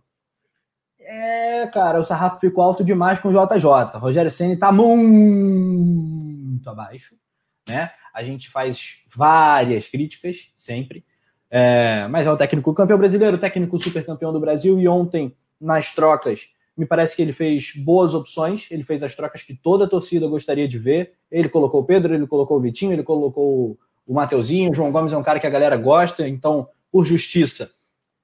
É, 0.99 1.65
cara, 1.67 1.99
o 1.99 2.05
sarrafo 2.05 2.39
ficou 2.39 2.63
alto 2.63 2.83
demais 2.83 3.19
com 3.19 3.29
o 3.29 3.31
JJ. 3.31 3.97
Rogério 3.97 4.29
Senna 4.31 4.53
está 4.53 4.71
muito 4.71 6.69
abaixo, 6.69 7.15
né? 7.67 7.89
A 8.13 8.21
gente 8.21 8.47
faz 8.47 8.99
várias 9.15 9.87
críticas, 9.87 10.51
sempre. 10.55 11.03
É, 11.49 12.07
mas 12.09 12.27
é 12.27 12.31
o 12.31 12.37
técnico 12.37 12.73
campeão 12.73 12.97
brasileiro, 12.97 13.37
técnico 13.37 13.77
super 13.79 14.05
campeão 14.05 14.33
do 14.33 14.39
Brasil. 14.39 14.79
E 14.79 14.87
ontem, 14.87 15.35
nas 15.59 15.93
trocas, 15.93 16.49
me 16.77 16.85
parece 16.85 17.15
que 17.15 17.21
ele 17.21 17.33
fez 17.33 17.73
boas 17.75 18.13
opções. 18.13 18.67
Ele 18.69 18.83
fez 18.83 19.01
as 19.01 19.15
trocas 19.15 19.41
que 19.41 19.53
toda 19.55 19.85
a 19.85 19.89
torcida 19.89 20.27
gostaria 20.27 20.67
de 20.67 20.77
ver. 20.77 21.13
Ele 21.31 21.49
colocou 21.49 21.81
o 21.81 21.85
Pedro, 21.85 22.13
ele 22.13 22.27
colocou 22.27 22.57
o 22.57 22.61
Vitinho, 22.61 22.93
ele 22.93 23.03
colocou 23.03 23.77
o 24.05 24.13
Mateuzinho. 24.13 24.71
O 24.71 24.73
João 24.73 24.91
Gomes 24.91 25.11
é 25.11 25.17
um 25.17 25.23
cara 25.23 25.39
que 25.39 25.47
a 25.47 25.49
galera 25.49 25.75
gosta, 25.75 26.27
então, 26.27 26.69
por 26.91 27.03
justiça, 27.03 27.71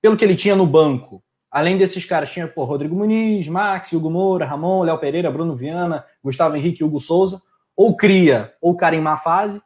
pelo 0.02 0.16
que 0.16 0.24
ele 0.24 0.36
tinha 0.36 0.56
no 0.56 0.66
banco, 0.66 1.24
além 1.52 1.78
desses 1.78 2.06
caras, 2.06 2.32
tinha 2.32 2.48
pô, 2.48 2.64
Rodrigo 2.64 2.96
Muniz, 2.96 3.48
Max, 3.48 3.92
Hugo 3.92 4.10
Moura, 4.10 4.46
Ramon, 4.46 4.84
Léo 4.84 4.98
Pereira, 4.98 5.32
Bruno 5.32 5.56
Viana, 5.56 6.06
Gustavo 6.24 6.56
Henrique 6.56 6.84
Hugo 6.84 7.00
Souza, 7.00 7.42
ou 7.76 7.96
cria, 7.96 8.54
ou 8.62 8.76
cara 8.76 8.96
em 8.96 9.02
má 9.02 9.18
fase. 9.18 9.62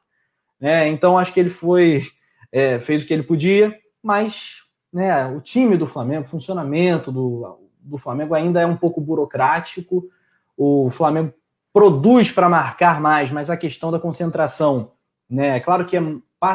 Né? 0.59 0.87
Então, 0.87 1.17
acho 1.17 1.33
que 1.33 1.39
ele 1.39 1.49
foi, 1.49 2.03
é, 2.51 2.79
fez 2.79 3.03
o 3.03 3.07
que 3.07 3.13
ele 3.13 3.23
podia, 3.23 3.77
mas 4.01 4.63
né, 4.91 5.25
o 5.27 5.41
time 5.41 5.77
do 5.77 5.87
Flamengo, 5.87 6.25
o 6.25 6.29
funcionamento 6.29 7.11
do, 7.11 7.59
do 7.79 7.97
Flamengo 7.97 8.33
ainda 8.33 8.61
é 8.61 8.65
um 8.65 8.77
pouco 8.77 9.01
burocrático. 9.01 10.09
O 10.55 10.89
Flamengo 10.91 11.33
produz 11.73 12.31
para 12.31 12.49
marcar 12.49 12.99
mais, 12.99 13.31
mas 13.31 13.49
a 13.49 13.57
questão 13.57 13.91
da 13.91 13.99
concentração 13.99 14.91
né? 15.29 15.57
É 15.57 15.59
claro 15.59 15.85
que 15.85 15.97
é, 15.97 16.01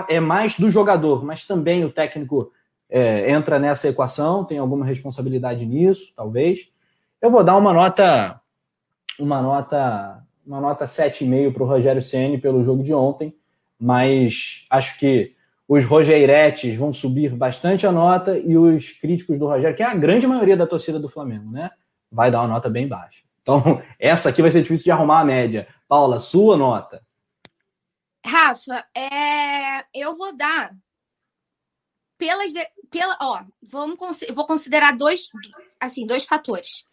é 0.08 0.20
mais 0.20 0.58
do 0.58 0.70
jogador, 0.70 1.24
mas 1.24 1.44
também 1.44 1.84
o 1.84 1.92
técnico 1.92 2.50
é, 2.88 3.30
entra 3.30 3.58
nessa 3.58 3.88
equação, 3.88 4.44
tem 4.44 4.58
alguma 4.58 4.84
responsabilidade 4.84 5.66
nisso, 5.66 6.12
talvez. 6.16 6.70
Eu 7.20 7.30
vou 7.30 7.44
dar 7.44 7.56
uma 7.56 7.72
nota, 7.72 8.40
uma 9.18 9.40
nota, 9.40 10.22
uma 10.46 10.60
nota 10.60 10.86
7,5 10.86 11.52
para 11.52 11.62
o 11.62 11.66
Rogério 11.66 12.02
Ceni 12.02 12.38
pelo 12.38 12.64
jogo 12.64 12.82
de 12.82 12.94
ontem, 12.94 13.34
mas 13.78 14.66
acho 14.70 14.98
que 14.98 15.34
os 15.68 15.84
Rogeiretes 15.84 16.76
vão 16.76 16.92
subir 16.92 17.34
bastante 17.34 17.86
a 17.86 17.92
nota 17.92 18.38
e 18.38 18.56
os 18.56 18.90
críticos 18.92 19.38
do 19.38 19.46
Rogério, 19.46 19.76
que 19.76 19.82
é 19.82 19.86
a 19.86 19.94
grande 19.94 20.26
maioria 20.26 20.56
da 20.56 20.66
torcida 20.66 20.98
do 20.98 21.08
Flamengo, 21.08 21.50
né? 21.50 21.70
Vai 22.10 22.30
dar 22.30 22.40
uma 22.40 22.48
nota 22.48 22.68
bem 22.68 22.86
baixa. 22.86 23.22
Então, 23.40 23.82
essa 23.98 24.28
aqui 24.28 24.42
vai 24.42 24.50
ser 24.50 24.62
difícil 24.62 24.84
de 24.84 24.90
arrumar 24.90 25.20
a 25.20 25.24
média. 25.24 25.66
Paula, 25.88 26.18
sua 26.18 26.56
nota. 26.56 27.02
Rafa, 28.24 28.84
é, 28.94 29.84
eu 29.94 30.16
vou 30.16 30.36
dar 30.36 30.72
pelas, 32.16 32.52
pela, 32.88 33.18
ó, 33.20 33.42
vamos 33.60 33.98
vou 34.32 34.46
considerar 34.46 34.96
dois, 34.96 35.28
assim, 35.80 36.06
dois 36.06 36.24
fatores. 36.24 36.86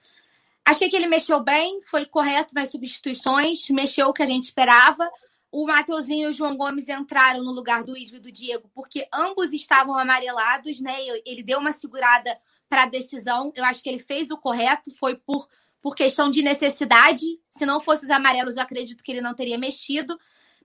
Achei 0.66 0.90
que 0.90 0.96
ele 0.96 1.08
mexeu 1.08 1.40
bem, 1.40 1.82
foi 1.84 2.06
correto 2.06 2.54
nas 2.54 2.72
substituições, 2.72 3.70
mexeu 3.70 4.08
o 4.08 4.14
que 4.14 4.24
a 4.24 4.28
gente 4.28 4.46
esperava. 4.46 5.10
O 5.52 5.66
Mateuzinho 5.66 6.28
e 6.28 6.30
o 6.30 6.34
João 6.34 6.56
Gomes 6.56 6.88
entraram 6.88 7.44
no 7.44 7.52
lugar 7.52 7.84
do 7.84 7.98
Isla 7.98 8.18
e 8.18 8.22
do 8.22 8.32
Diego, 8.32 8.70
porque 8.74 9.08
ambos 9.12 9.52
estavam 9.52 9.98
amarelados, 9.98 10.80
né? 10.80 10.94
Ele 11.26 11.42
deu 11.42 11.60
uma 11.60 11.72
segurada 11.72 12.40
para 12.70 12.84
a 12.84 12.86
decisão. 12.86 13.52
Eu 13.56 13.66
acho 13.66 13.82
que 13.82 13.90
ele 13.90 14.00
fez 14.00 14.30
o 14.30 14.38
correto, 14.38 14.92
foi 14.96 15.16
por, 15.16 15.48
por 15.82 15.96
questão 15.96 16.30
de 16.30 16.44
necessidade. 16.44 17.26
Se 17.50 17.66
não 17.66 17.82
fosse 17.82 18.06
os 18.06 18.12
amarelos, 18.12 18.56
eu 18.56 18.62
acredito 18.62 19.04
que 19.04 19.12
ele 19.12 19.22
não 19.22 19.34
teria 19.34 19.58
mexido. 19.58 20.18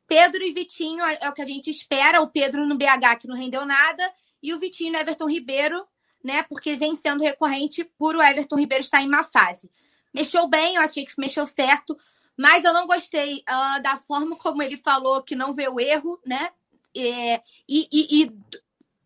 Pedro 0.07 0.43
e 0.43 0.53
Vitinho 0.53 1.03
é 1.03 1.29
o 1.29 1.33
que 1.33 1.41
a 1.41 1.47
gente 1.47 1.71
espera. 1.71 2.21
O 2.21 2.29
Pedro 2.29 2.67
no 2.67 2.77
BH, 2.77 3.21
que 3.21 3.27
não 3.27 3.35
rendeu 3.35 3.65
nada, 3.65 4.13
e 4.43 4.53
o 4.53 4.59
Vitinho 4.59 4.93
no 4.93 4.99
Everton 4.99 5.29
Ribeiro, 5.29 5.83
né? 6.23 6.43
Porque 6.43 6.77
vem 6.77 6.95
sendo 6.95 7.23
recorrente 7.23 7.85
por 7.99 8.15
o 8.15 8.23
Everton 8.23 8.57
Ribeiro 8.57 8.85
estar 8.85 9.01
em 9.01 9.09
má 9.09 9.25
fase. 9.25 9.71
Mexeu 10.13 10.47
bem, 10.47 10.77
eu 10.77 10.83
achei 10.83 11.05
que 11.05 11.13
mexeu 11.19 11.47
certo, 11.47 11.97
mas 12.37 12.65
eu 12.65 12.73
não 12.73 12.87
gostei 12.87 13.45
uh, 13.49 13.83
da 13.83 13.99
forma 13.99 14.37
como 14.37 14.63
ele 14.63 14.77
falou 14.77 15.23
que 15.23 15.37
não 15.37 15.53
vê 15.55 15.69
o 15.69 15.81
erro, 15.81 16.21
né? 16.27 16.51
É, 16.97 17.43
e, 17.69 17.89
e, 17.91 18.23
e, 18.23 18.33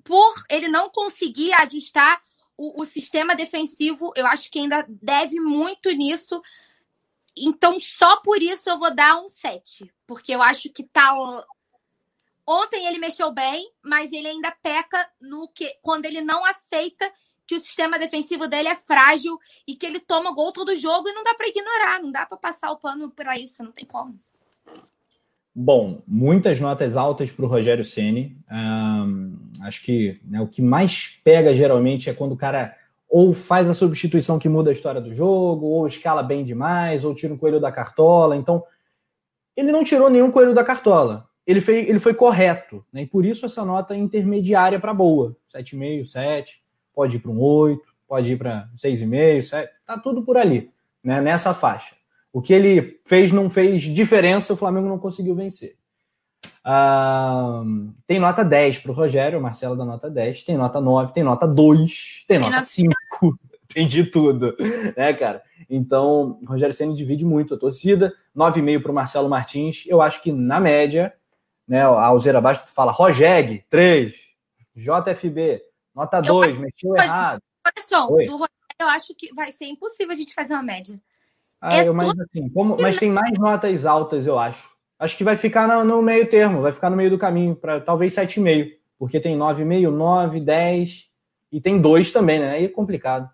por 0.04 0.34
ele 0.50 0.68
não 0.68 0.90
conseguir 0.90 1.52
ajustar 1.54 2.20
o, 2.56 2.82
o 2.82 2.84
sistema 2.84 3.34
defensivo, 3.34 4.12
eu 4.14 4.26
acho 4.26 4.50
que 4.50 4.58
ainda 4.58 4.84
deve 4.88 5.40
muito 5.40 5.90
nisso 5.90 6.42
então, 7.40 7.78
só 7.80 8.16
por 8.16 8.42
isso 8.42 8.68
eu 8.68 8.78
vou 8.78 8.94
dar 8.94 9.16
um 9.16 9.28
7. 9.28 9.92
Porque 10.06 10.34
eu 10.34 10.42
acho 10.42 10.70
que 10.70 10.82
tá. 10.84 11.14
Ontem 12.46 12.86
ele 12.86 12.98
mexeu 12.98 13.30
bem, 13.30 13.70
mas 13.82 14.12
ele 14.12 14.28
ainda 14.28 14.50
peca 14.50 15.10
no 15.20 15.48
que 15.48 15.76
quando 15.82 16.06
ele 16.06 16.22
não 16.22 16.44
aceita 16.44 17.10
que 17.48 17.56
o 17.56 17.60
sistema 17.60 17.98
defensivo 17.98 18.46
dele 18.46 18.68
é 18.68 18.76
frágil 18.76 19.38
e 19.66 19.74
que 19.74 19.86
ele 19.86 19.98
toma 19.98 20.34
gol 20.34 20.52
todo 20.52 20.76
jogo 20.76 21.08
e 21.08 21.14
não 21.14 21.24
dá 21.24 21.34
para 21.34 21.48
ignorar, 21.48 22.00
não 22.00 22.12
dá 22.12 22.26
para 22.26 22.36
passar 22.36 22.70
o 22.70 22.76
pano 22.76 23.10
para 23.10 23.38
isso, 23.38 23.64
não 23.64 23.72
tem 23.72 23.86
como. 23.86 24.20
Bom, 25.54 26.02
muitas 26.06 26.60
notas 26.60 26.94
altas 26.94 27.32
para 27.32 27.44
o 27.46 27.48
Rogério 27.48 27.84
Ceni. 27.84 28.36
Um, 28.52 29.34
acho 29.62 29.82
que 29.82 30.20
né, 30.24 30.40
o 30.42 30.46
que 30.46 30.60
mais 30.60 31.18
pega 31.24 31.54
geralmente 31.54 32.10
é 32.10 32.14
quando 32.14 32.32
o 32.32 32.36
cara 32.36 32.76
ou 33.08 33.32
faz 33.32 33.70
a 33.70 33.74
substituição 33.74 34.38
que 34.38 34.50
muda 34.50 34.68
a 34.68 34.72
história 34.72 35.00
do 35.00 35.14
jogo, 35.14 35.66
ou 35.66 35.86
escala 35.86 36.22
bem 36.22 36.44
demais, 36.44 37.02
ou 37.02 37.14
tira 37.14 37.32
um 37.32 37.38
coelho 37.38 37.58
da 37.58 37.72
cartola. 37.72 38.36
Então, 38.36 38.62
ele 39.56 39.72
não 39.72 39.82
tirou 39.82 40.10
nenhum 40.10 40.30
coelho 40.30 40.52
da 40.52 40.62
cartola. 40.62 41.26
Ele 41.46 41.62
foi, 41.62 41.78
ele 41.88 41.98
foi 41.98 42.12
correto, 42.12 42.84
né? 42.92 43.02
E 43.02 43.06
por 43.06 43.24
isso 43.24 43.46
essa 43.46 43.64
nota 43.64 43.96
intermediária 43.96 44.78
para 44.78 44.92
boa. 44.92 45.34
7,5, 45.56 46.04
7, 46.04 46.62
pode 46.98 47.14
ir 47.14 47.20
para 47.20 47.30
um 47.30 47.40
8, 47.40 47.80
pode 48.08 48.32
ir 48.32 48.36
para 48.36 48.68
6,5, 48.76 49.42
7, 49.42 49.72
tá 49.86 49.96
tudo 49.96 50.24
por 50.24 50.36
ali, 50.36 50.68
né? 51.00 51.20
Nessa 51.20 51.54
faixa. 51.54 51.94
O 52.32 52.42
que 52.42 52.52
ele 52.52 52.98
fez 53.06 53.30
não 53.30 53.48
fez 53.48 53.82
diferença, 53.82 54.52
o 54.52 54.56
Flamengo 54.56 54.88
não 54.88 54.98
conseguiu 54.98 55.32
vencer. 55.32 55.76
Ah, 56.64 57.62
tem 58.04 58.18
nota 58.18 58.44
10 58.44 58.80
para 58.80 58.90
o 58.90 58.94
Rogério, 58.94 59.38
o 59.38 59.42
Marcelo 59.42 59.76
da 59.76 59.84
nota 59.84 60.10
10, 60.10 60.42
tem 60.42 60.56
nota 60.56 60.80
9, 60.80 61.12
tem 61.12 61.22
nota 61.22 61.46
2, 61.46 62.24
tem, 62.26 62.40
tem 62.40 62.50
nota 62.50 62.62
5, 62.64 62.92
tem 63.72 63.86
de 63.86 64.02
tudo, 64.02 64.56
né, 64.96 65.14
cara? 65.14 65.40
Então, 65.70 66.40
o 66.42 66.46
Rogério 66.46 66.74
Senna 66.74 66.94
divide 66.94 67.24
muito 67.24 67.54
a 67.54 67.58
torcida, 67.58 68.12
9,5 68.36 68.82
para 68.82 68.90
o 68.90 68.94
Marcelo 68.94 69.28
Martins. 69.28 69.84
Eu 69.86 70.02
acho 70.02 70.20
que, 70.20 70.32
na 70.32 70.58
média, 70.58 71.14
né, 71.66 71.80
a 71.82 72.06
Alzeira 72.06 72.38
abaixo 72.38 72.64
fala 72.74 72.90
Rogeg, 72.90 73.64
3, 73.70 74.16
JFB, 74.74 75.67
nota 75.98 76.20
2, 76.20 76.56
eu, 76.56 76.60
mexeu 76.60 76.96
errado. 76.96 77.40
Coração, 77.64 78.08
do 78.08 78.32
Rogério, 78.32 78.48
eu 78.80 78.88
acho 78.88 79.14
que 79.14 79.34
vai 79.34 79.50
ser 79.50 79.66
impossível 79.66 80.12
a 80.12 80.16
gente 80.16 80.32
fazer 80.32 80.54
uma 80.54 80.62
média. 80.62 80.98
Ah, 81.60 81.76
é 81.76 81.88
eu, 81.88 81.92
mas, 81.92 82.08
assim, 82.20 82.48
como, 82.50 82.76
mas 82.80 82.96
tem 82.96 83.10
mais 83.10 83.36
notas 83.38 83.84
altas, 83.84 84.26
eu 84.26 84.38
acho. 84.38 84.70
Acho 84.98 85.16
que 85.16 85.24
vai 85.24 85.36
ficar 85.36 85.66
no, 85.66 85.84
no 85.84 86.02
meio 86.02 86.28
termo, 86.28 86.62
vai 86.62 86.72
ficar 86.72 86.88
no 86.88 86.96
meio 86.96 87.10
do 87.10 87.18
caminho, 87.18 87.56
para 87.56 87.80
talvez 87.80 88.14
7,5, 88.14 88.72
porque 88.98 89.20
tem 89.20 89.36
9,5, 89.36 89.90
9, 89.90 90.40
10 90.40 91.08
e 91.52 91.60
tem 91.60 91.80
2 91.80 92.12
também, 92.12 92.38
né? 92.38 92.50
Aí 92.52 92.64
é 92.64 92.68
complicado. 92.68 93.28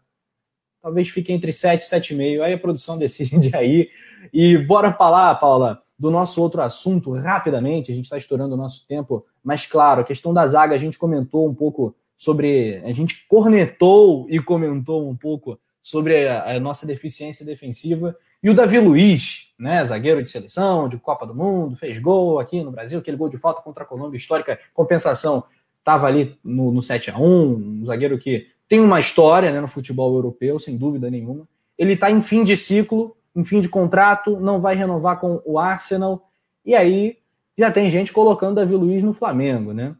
Talvez 0.81 1.09
fique 1.09 1.33
entre 1.33 1.53
7 1.53 1.83
e 1.83 1.85
7,5. 1.85 2.43
Aí 2.43 2.53
a 2.53 2.59
produção 2.59 2.97
decide 2.99 3.55
aí. 3.57 3.91
E 4.33 4.59
bora 4.59 4.93
falar, 4.93 5.35
Paula, 5.37 5.83
do 5.99 6.11
nosso 6.11 6.41
outro 6.43 6.61
assunto 6.61 7.13
rapidamente. 7.13 7.91
A 7.91 7.95
gente 7.95 8.05
está 8.05 8.19
estourando 8.19 8.55
o 8.55 8.59
nosso 8.59 8.87
tempo. 8.87 9.27
Mas, 9.43 9.67
claro, 9.67 10.03
a 10.03 10.05
questão 10.05 10.33
da 10.33 10.47
zaga, 10.47 10.75
a 10.75 10.79
gente 10.79 10.99
comentou 10.99 11.49
um 11.49 11.55
pouco 11.55 11.95
sobre. 12.17 12.83
A 12.85 12.93
gente 12.93 13.27
cornetou 13.29 14.27
e 14.29 14.39
comentou 14.41 15.09
um 15.09 15.17
pouco 15.17 15.59
sobre 15.83 16.27
a, 16.27 16.57
a 16.57 16.61
nossa 16.61 16.87
deficiência 16.87 17.45
defensiva. 17.45 18.17
E 18.43 18.51
o 18.51 18.55
Davi 18.55 18.79
Luiz, 18.79 19.53
né, 19.59 19.85
zagueiro 19.85 20.23
de 20.23 20.29
seleção, 20.29 20.89
de 20.89 20.99
Copa 20.99 21.27
do 21.27 21.35
Mundo, 21.35 21.77
fez 21.77 21.99
gol 21.99 22.39
aqui 22.39 22.63
no 22.63 22.71
Brasil, 22.71 22.99
aquele 22.99 23.17
gol 23.17 23.29
de 23.29 23.39
falta 23.39 23.63
contra 23.63 23.85
a 23.85 23.87
Colômbia, 23.87 24.19
histórica 24.19 24.59
compensação, 24.75 25.45
estava 25.79 26.07
ali 26.07 26.39
no, 26.45 26.71
no 26.71 26.83
7 26.83 27.11
a 27.11 27.19
1 27.19 27.23
um 27.23 27.87
zagueiro 27.87 28.19
que 28.19 28.49
tem 28.69 28.81
uma 28.81 29.01
história 29.01 29.53
né, 29.53 29.61
no 29.61 29.69
futebol 29.69 30.15
europeu, 30.15 30.59
sem 30.59 30.77
dúvida 30.77 31.11
nenhuma. 31.11 31.47
Ele 31.79 31.95
está 31.95 32.11
em 32.11 32.23
fim 32.23 32.45
de 32.45 32.57
ciclo, 32.57 33.17
em 33.35 33.45
fim 33.45 33.61
de 33.61 33.69
contrato, 33.69 34.39
não 34.39 34.61
vai 34.61 34.75
renovar 34.75 35.19
com 35.19 35.43
o 35.45 35.59
Arsenal, 35.59 36.31
e 36.65 36.75
aí 36.75 37.19
já 37.57 37.71
tem 37.71 37.91
gente 37.91 38.13
colocando 38.13 38.57
Davi 38.57 38.75
Luiz 38.75 39.03
no 39.03 39.13
Flamengo, 39.13 39.73
né? 39.73 39.95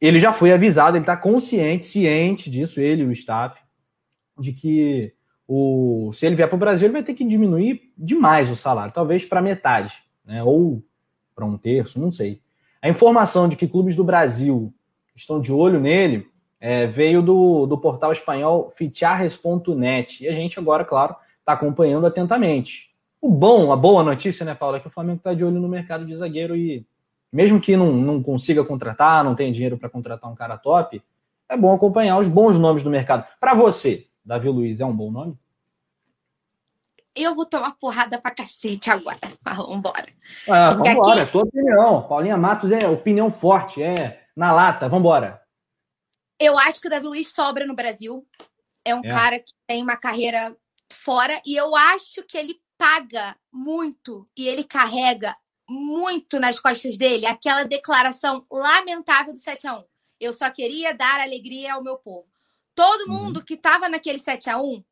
Ele 0.00 0.20
já 0.20 0.32
foi 0.32 0.52
avisado, 0.52 0.96
ele 0.96 1.02
está 1.02 1.16
consciente, 1.16 1.86
ciente 1.86 2.50
disso, 2.50 2.80
ele 2.80 3.02
e 3.02 3.06
o 3.06 3.12
staff, 3.12 3.58
de 4.38 4.52
que 4.52 5.14
o, 5.48 6.10
se 6.12 6.26
ele 6.26 6.34
vier 6.34 6.48
para 6.48 6.56
o 6.56 6.58
Brasil, 6.58 6.86
ele 6.86 6.92
vai 6.92 7.02
ter 7.02 7.14
que 7.14 7.24
diminuir 7.24 7.92
demais 7.96 8.50
o 8.50 8.56
salário, 8.56 8.92
talvez 8.92 9.24
para 9.24 9.40
metade, 9.40 9.94
né? 10.24 10.42
ou 10.42 10.82
para 11.34 11.44
um 11.44 11.56
terço, 11.56 12.00
não 12.00 12.10
sei. 12.10 12.40
A 12.80 12.88
informação 12.88 13.48
de 13.48 13.56
que 13.56 13.66
clubes 13.66 13.96
do 13.96 14.04
Brasil 14.04 14.72
estão 15.14 15.40
de 15.40 15.52
olho 15.52 15.80
nele 15.80 16.26
é, 16.60 16.86
veio 16.86 17.22
do, 17.22 17.66
do 17.66 17.78
portal 17.78 18.12
espanhol 18.12 18.70
Fichares.net. 18.76 20.24
E 20.24 20.28
a 20.28 20.32
gente 20.32 20.58
agora, 20.58 20.84
claro, 20.84 21.14
está 21.40 21.52
acompanhando 21.52 22.06
atentamente. 22.06 22.90
O 23.20 23.30
bom, 23.30 23.72
a 23.72 23.76
boa 23.76 24.02
notícia, 24.02 24.44
né, 24.44 24.54
Paula, 24.54 24.76
é 24.76 24.80
que 24.80 24.86
o 24.86 24.90
Flamengo 24.90 25.18
está 25.18 25.34
de 25.34 25.44
olho 25.44 25.60
no 25.60 25.68
mercado 25.68 26.06
de 26.06 26.14
zagueiro 26.14 26.56
e, 26.56 26.86
mesmo 27.36 27.60
que 27.60 27.76
não, 27.76 27.92
não 27.92 28.22
consiga 28.22 28.64
contratar, 28.64 29.22
não 29.22 29.34
tenha 29.34 29.52
dinheiro 29.52 29.76
para 29.76 29.90
contratar 29.90 30.32
um 30.32 30.34
cara 30.34 30.56
top, 30.56 31.02
é 31.46 31.54
bom 31.54 31.74
acompanhar 31.74 32.16
os 32.16 32.28
bons 32.28 32.58
nomes 32.58 32.82
do 32.82 32.88
mercado. 32.88 33.26
Para 33.38 33.52
você, 33.52 34.06
Davi 34.24 34.48
Luiz 34.48 34.80
é 34.80 34.86
um 34.86 34.96
bom 34.96 35.10
nome? 35.10 35.38
Eu 37.14 37.34
vou 37.34 37.44
tomar 37.44 37.72
porrada 37.72 38.18
pra 38.18 38.30
cacete 38.30 38.90
agora. 38.90 39.18
Vambora. 39.44 40.08
Ah, 40.48 40.72
vambora, 40.72 41.20
aqui... 41.20 41.20
é 41.20 41.26
tua 41.26 41.42
opinião. 41.42 42.08
Paulinha 42.08 42.38
Matos 42.38 42.72
é 42.72 42.88
opinião 42.88 43.30
forte, 43.30 43.82
é 43.82 44.22
na 44.34 44.50
lata, 44.52 44.88
vambora. 44.88 45.42
Eu 46.40 46.58
acho 46.58 46.80
que 46.80 46.86
o 46.86 46.90
Davi 46.90 47.06
Luiz 47.06 47.34
sobra 47.34 47.66
no 47.66 47.74
Brasil. 47.74 48.26
É 48.82 48.94
um 48.94 49.02
é. 49.04 49.08
cara 49.08 49.38
que 49.38 49.52
tem 49.66 49.82
uma 49.82 49.96
carreira 49.98 50.56
fora 50.90 51.38
e 51.44 51.54
eu 51.54 51.76
acho 51.76 52.22
que 52.22 52.38
ele 52.38 52.56
paga 52.78 53.36
muito 53.52 54.26
e 54.34 54.48
ele 54.48 54.64
carrega 54.64 55.36
muito 55.68 56.38
nas 56.38 56.60
costas 56.60 56.96
dele 56.96 57.26
aquela 57.26 57.64
declaração 57.64 58.46
lamentável 58.50 59.32
do 59.32 59.38
7 59.38 59.66
a 59.66 59.78
1. 59.78 59.84
Eu 60.20 60.32
só 60.32 60.50
queria 60.50 60.94
dar 60.94 61.20
alegria 61.20 61.74
ao 61.74 61.82
meu 61.82 61.96
povo. 61.98 62.28
Todo 62.74 63.10
uhum. 63.10 63.24
mundo 63.24 63.44
que 63.44 63.54
estava 63.54 63.88
naquele 63.88 64.18
7 64.18 64.50
a 64.50 64.58
1 64.58 64.84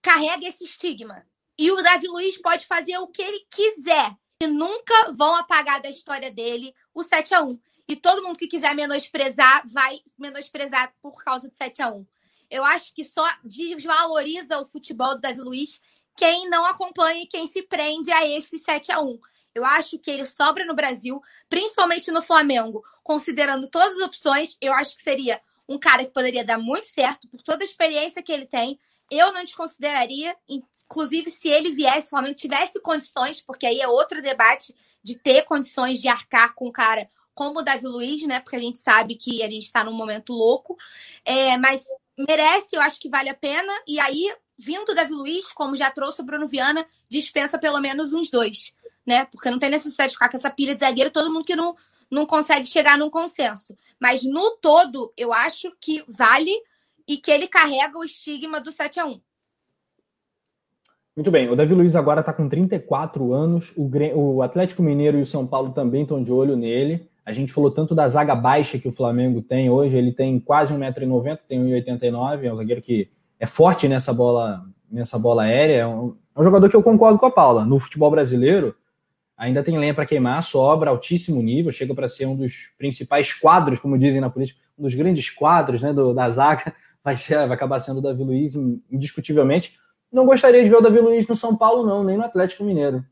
carrega 0.00 0.46
esse 0.46 0.64
estigma. 0.64 1.26
E 1.58 1.70
o 1.70 1.82
Davi 1.82 2.06
Luiz 2.06 2.40
pode 2.40 2.66
fazer 2.66 2.98
o 2.98 3.08
que 3.08 3.22
ele 3.22 3.46
quiser. 3.50 4.14
E 4.42 4.46
nunca 4.46 5.12
vão 5.12 5.34
apagar 5.34 5.80
da 5.80 5.88
história 5.88 6.30
dele 6.30 6.74
o 6.94 7.02
7 7.02 7.34
a 7.34 7.42
1 7.42 7.58
E 7.88 7.96
todo 7.96 8.22
mundo 8.22 8.38
que 8.38 8.46
quiser 8.46 8.74
menosprezar, 8.74 9.66
vai 9.66 10.00
menosprezar 10.18 10.94
por 11.00 11.24
causa 11.24 11.48
do 11.48 11.56
7 11.56 11.82
a 11.82 11.88
1 11.88 12.06
Eu 12.50 12.64
acho 12.64 12.94
que 12.94 13.02
só 13.02 13.26
desvaloriza 13.42 14.58
o 14.58 14.66
futebol 14.66 15.14
do 15.14 15.20
Davi 15.22 15.40
Luiz 15.40 15.80
quem 16.16 16.48
não 16.48 16.64
acompanha 16.64 17.22
e 17.22 17.26
quem 17.26 17.46
se 17.46 17.62
prende 17.62 18.10
a 18.10 18.26
esse 18.26 18.58
7 18.58 18.92
a 18.92 19.00
1 19.00 19.18
Eu 19.54 19.64
acho 19.64 19.98
que 19.98 20.10
ele 20.10 20.24
sobra 20.24 20.64
no 20.64 20.74
Brasil, 20.74 21.20
principalmente 21.48 22.10
no 22.10 22.22
Flamengo, 22.22 22.82
considerando 23.02 23.68
todas 23.68 23.96
as 23.96 24.02
opções. 24.02 24.56
Eu 24.60 24.72
acho 24.72 24.96
que 24.96 25.02
seria 25.02 25.40
um 25.68 25.78
cara 25.78 26.04
que 26.04 26.12
poderia 26.12 26.44
dar 26.44 26.58
muito 26.58 26.86
certo 26.86 27.28
por 27.28 27.42
toda 27.42 27.64
a 27.64 27.66
experiência 27.66 28.22
que 28.22 28.32
ele 28.32 28.46
tem. 28.46 28.78
Eu 29.10 29.32
não 29.32 29.44
desconsideraria, 29.44 30.36
inclusive 30.48 31.30
se 31.30 31.48
ele 31.48 31.70
viesse, 31.70 32.06
o 32.06 32.10
Flamengo 32.10 32.34
tivesse 32.34 32.80
condições, 32.80 33.40
porque 33.40 33.66
aí 33.66 33.80
é 33.80 33.88
outro 33.88 34.22
debate 34.22 34.74
de 35.02 35.16
ter 35.18 35.42
condições 35.42 36.00
de 36.00 36.08
arcar 36.08 36.54
com 36.54 36.68
um 36.68 36.72
cara 36.72 37.08
como 37.34 37.60
o 37.60 37.62
Davi 37.62 37.86
Luiz, 37.86 38.26
né? 38.26 38.40
Porque 38.40 38.56
a 38.56 38.60
gente 38.60 38.78
sabe 38.78 39.14
que 39.14 39.42
a 39.42 39.48
gente 39.48 39.64
está 39.64 39.84
num 39.84 39.92
momento 39.92 40.32
louco. 40.32 40.76
É, 41.24 41.58
mas 41.58 41.84
merece, 42.16 42.74
eu 42.74 42.80
acho 42.80 42.98
que 42.98 43.10
vale 43.10 43.28
a 43.28 43.34
pena. 43.34 43.72
E 43.86 44.00
aí, 44.00 44.34
vindo 44.58 44.90
o 44.90 44.94
Davi 44.94 45.12
Luiz, 45.12 45.52
como 45.52 45.76
já 45.76 45.90
trouxe 45.90 46.22
o 46.22 46.24
Bruno 46.24 46.46
Viana, 46.46 46.86
dispensa 47.08 47.58
pelo 47.58 47.80
menos 47.80 48.12
uns 48.12 48.30
dois, 48.30 48.74
né? 49.04 49.26
Porque 49.26 49.50
não 49.50 49.58
tem 49.58 49.70
necessidade 49.70 50.10
de 50.10 50.16
ficar 50.16 50.28
com 50.28 50.36
essa 50.36 50.50
pilha 50.50 50.74
de 50.74 50.80
zagueiro, 50.80 51.10
todo 51.10 51.32
mundo 51.32 51.44
que 51.44 51.56
não 51.56 51.74
não 52.10 52.26
consegue 52.26 52.66
chegar 52.66 52.98
num 52.98 53.10
consenso. 53.10 53.76
Mas 54.00 54.24
no 54.24 54.56
todo, 54.60 55.12
eu 55.16 55.32
acho 55.32 55.72
que 55.80 56.04
vale 56.08 56.52
e 57.06 57.16
que 57.16 57.30
ele 57.30 57.48
carrega 57.48 57.98
o 57.98 58.04
estigma 58.04 58.60
do 58.60 58.72
7 58.72 59.00
a 59.00 59.06
1 59.06 59.20
Muito 61.16 61.30
bem, 61.30 61.48
o 61.48 61.56
Davi 61.56 61.74
Luiz 61.74 61.94
agora 61.94 62.20
está 62.20 62.32
com 62.32 62.48
34 62.48 63.32
anos, 63.32 63.72
o, 63.76 64.42
Atlético 64.42 64.82
Mineiro 64.82 65.18
e 65.18 65.22
o 65.22 65.26
São 65.26 65.46
Paulo 65.46 65.72
também 65.72 66.02
estão 66.02 66.22
de 66.22 66.32
olho 66.32 66.56
nele. 66.56 67.08
A 67.24 67.32
gente 67.32 67.52
falou 67.52 67.70
tanto 67.70 67.94
da 67.94 68.08
zaga 68.08 68.34
baixa 68.36 68.78
que 68.78 68.88
o 68.88 68.92
Flamengo 68.92 69.42
tem 69.42 69.68
hoje, 69.68 69.96
ele 69.96 70.12
tem 70.12 70.38
quase 70.38 70.72
1,90m, 70.72 71.38
tem 71.48 71.60
1,89m, 71.60 72.44
é 72.44 72.52
um 72.52 72.56
zagueiro 72.56 72.82
que 72.82 73.10
é 73.38 73.46
forte 73.46 73.88
nessa 73.88 74.12
bola, 74.12 74.64
nessa 74.90 75.18
bola 75.18 75.44
aérea, 75.44 75.74
é 75.76 75.86
um, 75.86 76.16
é 76.34 76.40
um 76.40 76.44
jogador 76.44 76.68
que 76.68 76.76
eu 76.76 76.82
concordo 76.82 77.18
com 77.18 77.26
a 77.26 77.30
Paula. 77.30 77.64
No 77.64 77.78
futebol 77.78 78.10
brasileiro, 78.10 78.74
ainda 79.36 79.62
tem 79.62 79.78
lenha 79.78 79.94
para 79.94 80.06
queimar, 80.06 80.42
sobra, 80.42 80.90
altíssimo 80.90 81.42
nível, 81.42 81.70
chega 81.70 81.94
para 81.94 82.08
ser 82.08 82.26
um 82.26 82.34
dos 82.34 82.70
principais 82.78 83.32
quadros, 83.32 83.78
como 83.78 83.98
dizem 83.98 84.20
na 84.20 84.30
política, 84.30 84.60
um 84.78 84.84
dos 84.84 84.94
grandes 84.94 85.30
quadros 85.30 85.82
né, 85.82 85.92
do, 85.92 86.14
da 86.14 86.30
zaga, 86.30 86.74
vai, 87.04 87.16
ser, 87.16 87.36
vai 87.36 87.52
acabar 87.52 87.78
sendo 87.80 87.98
o 87.98 88.02
Davi 88.02 88.24
Luiz, 88.24 88.54
indiscutivelmente. 88.90 89.74
Não 90.10 90.24
gostaria 90.24 90.62
de 90.62 90.70
ver 90.70 90.76
o 90.76 90.80
Davi 90.80 91.00
Luiz 91.00 91.26
no 91.26 91.36
São 91.36 91.56
Paulo, 91.56 91.86
não, 91.86 92.02
nem 92.02 92.16
no 92.16 92.24
Atlético 92.24 92.64
Mineiro. 92.64 93.04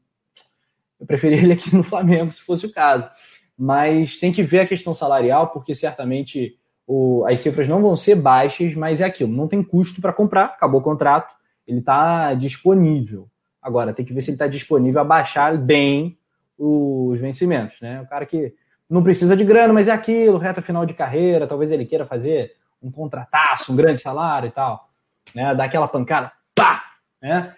Eu 0.98 1.06
preferia 1.06 1.38
ele 1.38 1.52
aqui 1.52 1.74
no 1.74 1.82
Flamengo, 1.82 2.30
se 2.30 2.40
fosse 2.40 2.66
o 2.66 2.72
caso. 2.72 3.08
Mas 3.56 4.18
tem 4.18 4.32
que 4.32 4.42
ver 4.42 4.60
a 4.60 4.66
questão 4.66 4.94
salarial, 4.94 5.48
porque 5.48 5.74
certamente 5.74 6.58
o, 6.86 7.24
as 7.26 7.40
cifras 7.40 7.66
não 7.66 7.80
vão 7.80 7.96
ser 7.96 8.14
baixas, 8.14 8.74
mas 8.74 9.00
é 9.00 9.04
aquilo, 9.04 9.32
não 9.32 9.48
tem 9.48 9.62
custo 9.62 10.00
para 10.00 10.12
comprar, 10.12 10.44
acabou 10.44 10.80
o 10.80 10.84
contrato, 10.84 11.34
ele 11.66 11.78
está 11.78 12.34
disponível. 12.34 13.28
Agora, 13.60 13.94
tem 13.94 14.04
que 14.04 14.12
ver 14.12 14.20
se 14.20 14.30
ele 14.30 14.34
está 14.34 14.46
disponível 14.46 15.00
a 15.00 15.04
baixar 15.04 15.56
bem 15.56 16.18
os 16.58 17.18
vencimentos, 17.18 17.80
né? 17.80 18.02
O 18.02 18.06
cara 18.06 18.26
que 18.26 18.54
não 18.88 19.02
precisa 19.02 19.34
de 19.34 19.44
grana, 19.44 19.72
mas 19.72 19.88
é 19.88 19.92
aquilo, 19.92 20.36
reta 20.36 20.60
final 20.60 20.84
de 20.84 20.92
carreira, 20.92 21.46
talvez 21.46 21.72
ele 21.72 21.86
queira 21.86 22.04
fazer 22.04 22.52
um 22.82 22.90
contrataço, 22.90 23.72
um 23.72 23.76
grande 23.76 24.00
salário 24.00 24.48
e 24.48 24.52
tal, 24.52 24.90
né? 25.34 25.54
Dar 25.54 25.64
aquela 25.64 25.88
pancada, 25.88 26.30
pá, 26.54 26.84
né? 27.20 27.54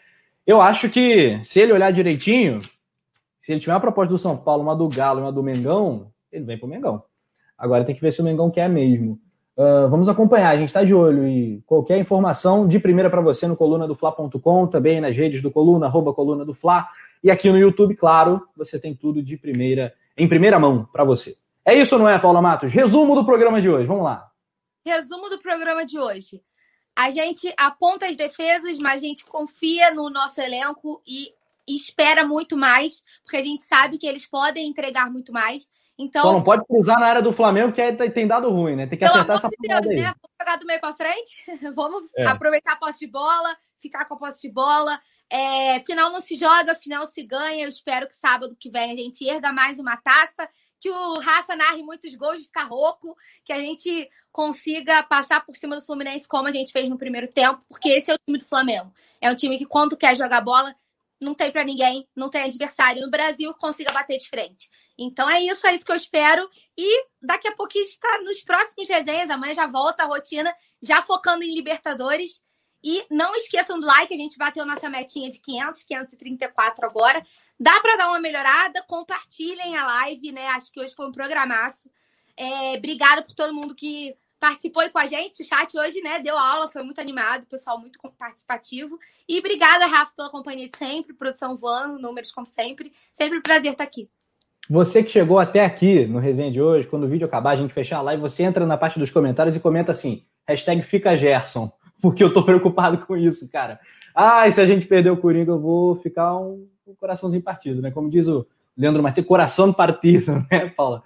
Eu 0.47 0.61
acho 0.61 0.89
que 0.89 1.41
se 1.45 1.59
ele 1.59 1.73
olhar 1.73 1.91
direitinho, 1.91 2.61
se 3.43 3.51
ele 3.53 3.61
tiver 3.61 3.73
uma 3.73 3.81
proposta 3.81 4.13
do 4.13 4.19
São 4.19 4.37
Paulo, 4.37 4.63
uma 4.63 4.77
do 4.77 4.89
Galo, 4.89 5.21
uma 5.21 5.33
do 5.33 5.43
Mengão, 5.43 6.13
ele 6.31 6.45
vem 6.45 6.57
pro 6.57 6.69
Mengão. 6.69 7.03
Agora 7.59 7.85
tem 7.85 7.95
que 7.95 8.01
ver 8.01 8.13
se 8.13 8.21
o 8.21 8.25
Mengão 8.25 8.51
quer 8.51 8.69
mesmo. 8.69 9.19
Uh, 9.57 9.89
vamos 9.89 10.07
acompanhar, 10.07 10.51
a 10.51 10.57
gente 10.57 10.69
está 10.69 10.85
de 10.85 10.93
olho 10.93 11.27
e 11.27 11.63
qualquer 11.65 11.99
informação 11.99 12.69
de 12.69 12.79
primeira 12.79 13.09
para 13.09 13.23
você 13.23 13.47
no 13.47 13.57
coluna 13.57 13.89
do 13.89 13.95
Fla.com, 13.95 14.67
também 14.67 15.01
nas 15.01 15.17
redes 15.17 15.41
do 15.41 15.51
Coluna, 15.51 15.87
arroba 15.87 16.13
Coluna 16.13 16.45
do 16.45 16.53
Fla, 16.53 16.87
e 17.25 17.31
aqui 17.31 17.51
no 17.51 17.59
YouTube, 17.59 17.97
claro, 17.97 18.47
você 18.55 18.79
tem 18.79 18.95
tudo 18.95 19.23
de 19.23 19.39
primeira, 19.39 19.95
em 20.15 20.29
primeira 20.29 20.59
mão 20.59 20.87
para 20.93 21.05
você. 21.05 21.39
É 21.65 21.75
isso, 21.75 21.99
não 21.99 22.07
é, 22.07 22.19
Paula 22.19 22.43
Matos? 22.43 22.71
Resumo 22.71 23.15
do 23.15 23.25
programa 23.25 23.61
de 23.61 23.71
hoje, 23.71 23.87
vamos 23.87 24.05
lá. 24.05 24.31
Resumo 24.85 25.31
do 25.31 25.39
programa 25.39 25.87
de 25.87 25.99
hoje. 25.99 26.43
A 26.95 27.11
gente 27.11 27.53
aponta 27.57 28.07
as 28.07 28.17
defesas, 28.17 28.79
mas 28.79 29.03
a 29.03 29.07
gente 29.07 29.25
confia 29.25 29.93
no 29.95 30.11
nosso 30.11 30.41
elenco 30.41 31.03
e 31.07 31.33
espera 31.67 32.25
muito 32.25 32.57
mais, 32.57 33.03
porque 33.25 33.39
a 33.39 33.43
gente 33.43 33.65
sabe 33.65 33.99
que 33.99 34.07
eles 34.07 34.27
podem 34.27 34.69
entregar 34.69 35.11
muito 35.11 35.33
mais. 35.33 35.67
Então, 35.99 36.23
Só 36.23 36.33
não 36.33 36.43
pode 36.43 36.65
cruzar 36.67 37.01
na 37.01 37.07
área 37.07 37.23
do 37.23 37.33
Flamengo, 37.33 37.73
que 37.73 37.81
aí 37.81 38.11
tem 38.11 38.27
dado 38.27 38.51
ruim, 38.51 38.77
né? 38.77 38.87
Tem 38.87 38.99
que 38.99 39.05
acertar 39.05 39.37
essa 39.37 39.49
de 39.49 39.57
Deus, 39.59 39.87
aí. 39.87 39.97
Né? 39.97 40.03
Vamos 40.03 40.37
jogar 40.41 40.57
do 40.59 40.67
meio 40.67 40.81
para 40.81 40.95
frente? 40.95 41.45
Vamos 41.75 42.05
é. 42.17 42.27
aproveitar 42.27 42.73
a 42.73 42.77
posse 42.77 43.01
de 43.01 43.07
bola, 43.07 43.57
ficar 43.81 44.05
com 44.05 44.15
a 44.15 44.19
posse 44.19 44.43
de 44.43 44.53
bola. 44.53 45.01
É, 45.31 45.81
final 45.81 46.11
não 46.11 46.21
se 46.21 46.37
joga, 46.37 46.75
final 46.75 47.07
se 47.07 47.23
ganha. 47.23 47.65
Eu 47.65 47.69
espero 47.69 48.07
que 48.07 48.15
sábado 48.15 48.57
que 48.59 48.71
vem 48.71 48.93
a 48.93 48.97
gente 48.97 49.27
erga 49.27 49.53
mais 49.53 49.79
uma 49.79 49.97
taça, 49.97 50.49
que 50.79 50.91
o 50.91 51.19
Rafa 51.19 51.57
narre 51.57 51.83
muitos 51.83 52.15
gols 52.15 52.39
de 52.39 52.45
ficar 52.45 52.65
rouco, 52.65 53.17
que 53.45 53.53
a 53.53 53.59
gente 53.59 54.09
consiga 54.31 55.03
passar 55.03 55.45
por 55.47 55.57
cima 55.57 55.77
do 55.77 55.83
Fluminense 55.83 56.29
como 56.29 56.47
a 56.47 56.53
gente 56.53 56.71
fez 56.71 56.91
no 56.91 56.99
primeiro 56.99 57.27
tempo, 57.27 57.63
porque 57.71 57.89
esse 57.89 58.11
é 58.11 58.15
o 58.15 58.19
time 58.19 58.39
do 58.39 58.45
Flamengo. 58.45 58.93
É 59.21 59.31
um 59.31 59.35
time 59.35 59.57
que, 59.57 59.65
quando 59.65 59.97
quer 59.97 60.15
jogar 60.15 60.43
bola, 60.43 60.77
não 61.21 61.35
tem 61.35 61.51
para 61.51 61.65
ninguém, 61.65 62.07
não 62.15 62.29
tem 62.29 62.43
adversário 62.43 63.03
no 63.03 63.11
Brasil 63.11 63.55
consiga 63.55 63.93
bater 63.93 64.19
de 64.19 64.29
frente. 64.29 64.69
Então 64.99 65.29
é 65.29 65.43
isso, 65.43 65.67
é 65.67 65.75
isso 65.75 65.85
que 65.85 65.93
eu 65.93 65.97
espero. 65.97 66.49
E 66.77 67.07
daqui 67.23 67.49
a 67.49 67.55
pouquinho 67.55 67.85
está 67.85 68.21
nos 68.23 68.41
próximos 68.43 68.89
resenhas. 68.89 69.31
Amanhã 69.31 69.55
já 69.55 69.67
volta 69.67 70.03
a 70.03 70.07
rotina, 70.07 70.55
já 70.83 71.03
focando 71.03 71.45
em 71.45 71.55
Libertadores. 71.55 72.43
E 72.85 73.05
não 73.11 73.35
esqueçam 73.35 73.81
do 73.81 73.87
like, 73.87 74.15
a 74.15 74.17
gente 74.17 74.39
bateu 74.39 74.65
nossa 74.65 74.89
metinha 74.89 75.31
de 75.31 75.41
500, 75.41 75.83
534 75.85 76.87
agora. 76.87 77.27
Dá 77.59 77.81
para 77.81 77.97
dar 77.97 78.09
uma 78.09 78.21
melhorada, 78.21 78.85
compartilhem 78.87 79.77
a 79.77 79.87
live, 79.87 80.31
né? 80.31 80.47
Acho 80.49 80.71
que 80.71 80.81
hoje 80.81 80.95
foi 80.95 81.09
um 81.09 81.13
programaço. 81.13 81.91
É, 82.37 82.77
obrigada 82.77 83.23
por 83.23 83.35
todo 83.35 83.55
mundo 83.55 83.75
que 83.75 84.15
participou 84.47 84.89
com 84.91 84.99
a 85.01 85.07
gente. 85.09 85.43
O 85.43 85.45
chat 85.45 85.77
hoje, 85.77 86.01
né, 86.03 86.21
deu 86.21 86.39
aula, 86.39 86.71
foi 86.71 86.85
muito 86.85 87.01
animado, 87.01 87.47
pessoal 87.47 87.81
muito 87.81 87.99
participativo. 88.17 88.97
E 89.29 89.41
obrigada, 89.41 89.87
Rafa, 89.87 90.13
pela 90.17 90.31
companhia 90.31 90.69
de 90.69 90.79
sempre, 90.79 91.13
produção 91.13 91.57
voando, 91.57 91.99
números 91.99 92.31
como 92.31 92.47
sempre. 92.47 92.93
Sempre 93.19 93.39
um 93.39 93.43
prazer 93.43 93.73
estar 93.73 93.83
aqui. 93.83 94.09
Você 94.71 95.03
que 95.03 95.11
chegou 95.11 95.41
até 95.41 95.65
aqui 95.65 96.07
no 96.07 96.21
resenha 96.21 96.51
de 96.51 96.63
hoje, 96.63 96.87
quando 96.87 97.05
o 97.05 97.09
vídeo 97.09 97.27
acabar, 97.27 97.51
a 97.51 97.57
gente 97.57 97.75
fechar 97.75 97.99
a 97.99 98.03
live, 98.03 98.23
você 98.23 98.45
entra 98.45 98.65
na 98.65 98.77
parte 98.77 99.01
dos 99.01 99.11
comentários 99.11 99.57
e 99.57 99.61
comenta 99.61 99.91
assim, 99.91 100.25
hashtag 100.47 100.81
fica 100.83 101.17
Gerson, 101.17 101.73
porque 102.01 102.23
eu 102.23 102.33
tô 102.33 102.45
preocupado 102.45 103.05
com 103.05 103.17
isso, 103.17 103.51
cara. 103.51 103.81
E 104.47 104.51
se 104.53 104.61
a 104.61 104.67
gente 104.67 104.87
perder 104.87 105.11
o 105.11 105.17
Coringa, 105.17 105.51
eu 105.51 105.61
vou 105.61 105.97
ficar 105.97 106.37
um, 106.37 106.69
um 106.87 106.95
coraçãozinho 106.95 107.43
partido, 107.43 107.83
né? 107.83 107.91
Como 107.91 108.09
diz 108.09 108.29
o 108.29 108.47
Leandro 108.77 109.03
Martins, 109.03 109.27
coração 109.27 109.73
partido, 109.73 110.47
né, 110.51 110.69
Paula? 110.77 111.03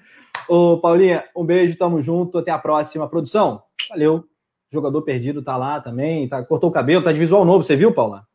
Ô, 0.51 0.81
Paulinha, 0.81 1.25
um 1.37 1.45
beijo, 1.45 1.79
tamo 1.79 2.03
junto, 2.03 2.37
até 2.39 2.51
a 2.51 2.59
próxima. 2.59 3.09
Produção, 3.09 3.63
valeu. 3.89 4.25
Jogador 4.69 5.01
perdido 5.03 5.45
tá 5.45 5.57
lá 5.57 5.81
também, 5.81 6.29
tá, 6.29 6.45
cortou 6.45 6.71
o 6.71 6.73
cabelo, 6.73 7.05
tá 7.05 7.13
de 7.13 7.21
visual 7.21 7.45
novo, 7.45 7.63
você 7.63 7.77
viu, 7.77 7.95
Paula? 7.95 8.27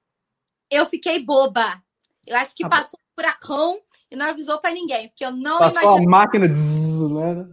Eu 0.72 0.86
fiquei 0.86 1.22
boba. 1.26 1.82
Eu 2.26 2.38
acho 2.38 2.56
que 2.56 2.64
ah, 2.64 2.70
passou 2.70 2.98
um 2.98 3.22
furacão 3.22 3.78
e 4.10 4.16
não 4.16 4.28
avisou 4.28 4.62
para 4.62 4.74
ninguém, 4.74 5.10
porque 5.10 5.26
eu 5.26 5.32
não 5.34 5.60
Passou 5.60 5.98
a 5.98 6.02
máquina, 6.02 6.48
zzz, 6.48 7.12
né? 7.12 7.50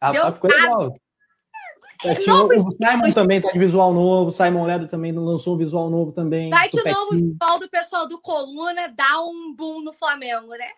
Ah, 0.00 0.12
Deu 0.12 0.32
ficou 0.32 0.50
legal. 0.50 0.96
É, 2.04 2.14
tinha, 2.14 2.34
o 2.34 2.48
Simon 2.48 3.12
também 3.12 3.40
tá 3.40 3.50
de 3.50 3.58
visual 3.58 3.92
novo, 3.92 4.28
o 4.28 4.32
Simon 4.32 4.64
Ledo 4.64 4.86
também 4.86 5.10
lançou 5.12 5.54
um 5.54 5.58
visual 5.58 5.90
novo 5.90 6.12
também. 6.12 6.48
Vai 6.48 6.68
que 6.68 6.80
o 6.80 6.84
novo 6.84 7.10
visual 7.10 7.58
do 7.58 7.68
pessoal 7.68 8.08
do 8.08 8.20
Coluna 8.20 8.88
dá 8.88 9.20
um 9.22 9.52
boom 9.52 9.82
no 9.82 9.92
Flamengo, 9.92 10.48
né? 10.50 10.68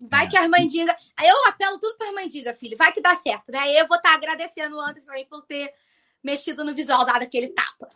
Vai 0.00 0.26
é. 0.26 0.28
que 0.28 0.36
a 0.36 0.42
Armandinga. 0.42 0.94
Aí 1.16 1.28
eu 1.28 1.48
apelo 1.48 1.78
tudo 1.80 1.98
pra 1.98 2.08
Armandinga, 2.08 2.54
filho. 2.54 2.76
Vai 2.76 2.92
que 2.92 3.00
dá 3.00 3.16
certo, 3.16 3.50
né? 3.50 3.58
Eu 3.80 3.88
vou 3.88 3.96
estar 3.96 4.10
tá 4.10 4.14
agradecendo 4.14 4.76
o 4.76 4.80
Anderson 4.80 5.10
aí 5.10 5.24
por 5.24 5.42
ter 5.42 5.72
mexido 6.22 6.64
no 6.64 6.72
visual, 6.72 7.04
dado 7.04 7.22
aquele 7.22 7.48
tapa. 7.48 7.88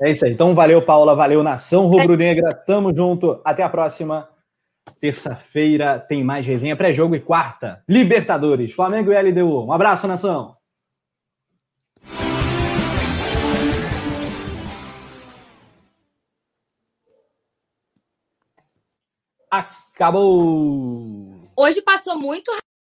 É 0.00 0.10
isso 0.10 0.24
aí. 0.24 0.32
Então 0.32 0.54
valeu, 0.54 0.82
Paula. 0.82 1.14
Valeu, 1.14 1.42
Nação 1.44 1.86
Rubro-Negra. 1.86 2.52
Tamo 2.54 2.94
junto. 2.94 3.40
Até 3.44 3.62
a 3.62 3.68
próxima. 3.68 4.28
Terça-feira 5.00 5.98
tem 5.98 6.24
mais 6.24 6.44
resenha 6.46 6.76
pré-jogo 6.76 7.14
e 7.14 7.20
quarta, 7.20 7.82
Libertadores, 7.88 8.72
Flamengo 8.72 9.12
e 9.12 9.22
LDU. 9.22 9.64
Um 9.66 9.72
abraço, 9.72 10.06
Nação. 10.06 10.56
Acabou! 19.54 21.48
Hoje 21.56 21.80
passou 21.80 22.18
muito 22.18 22.50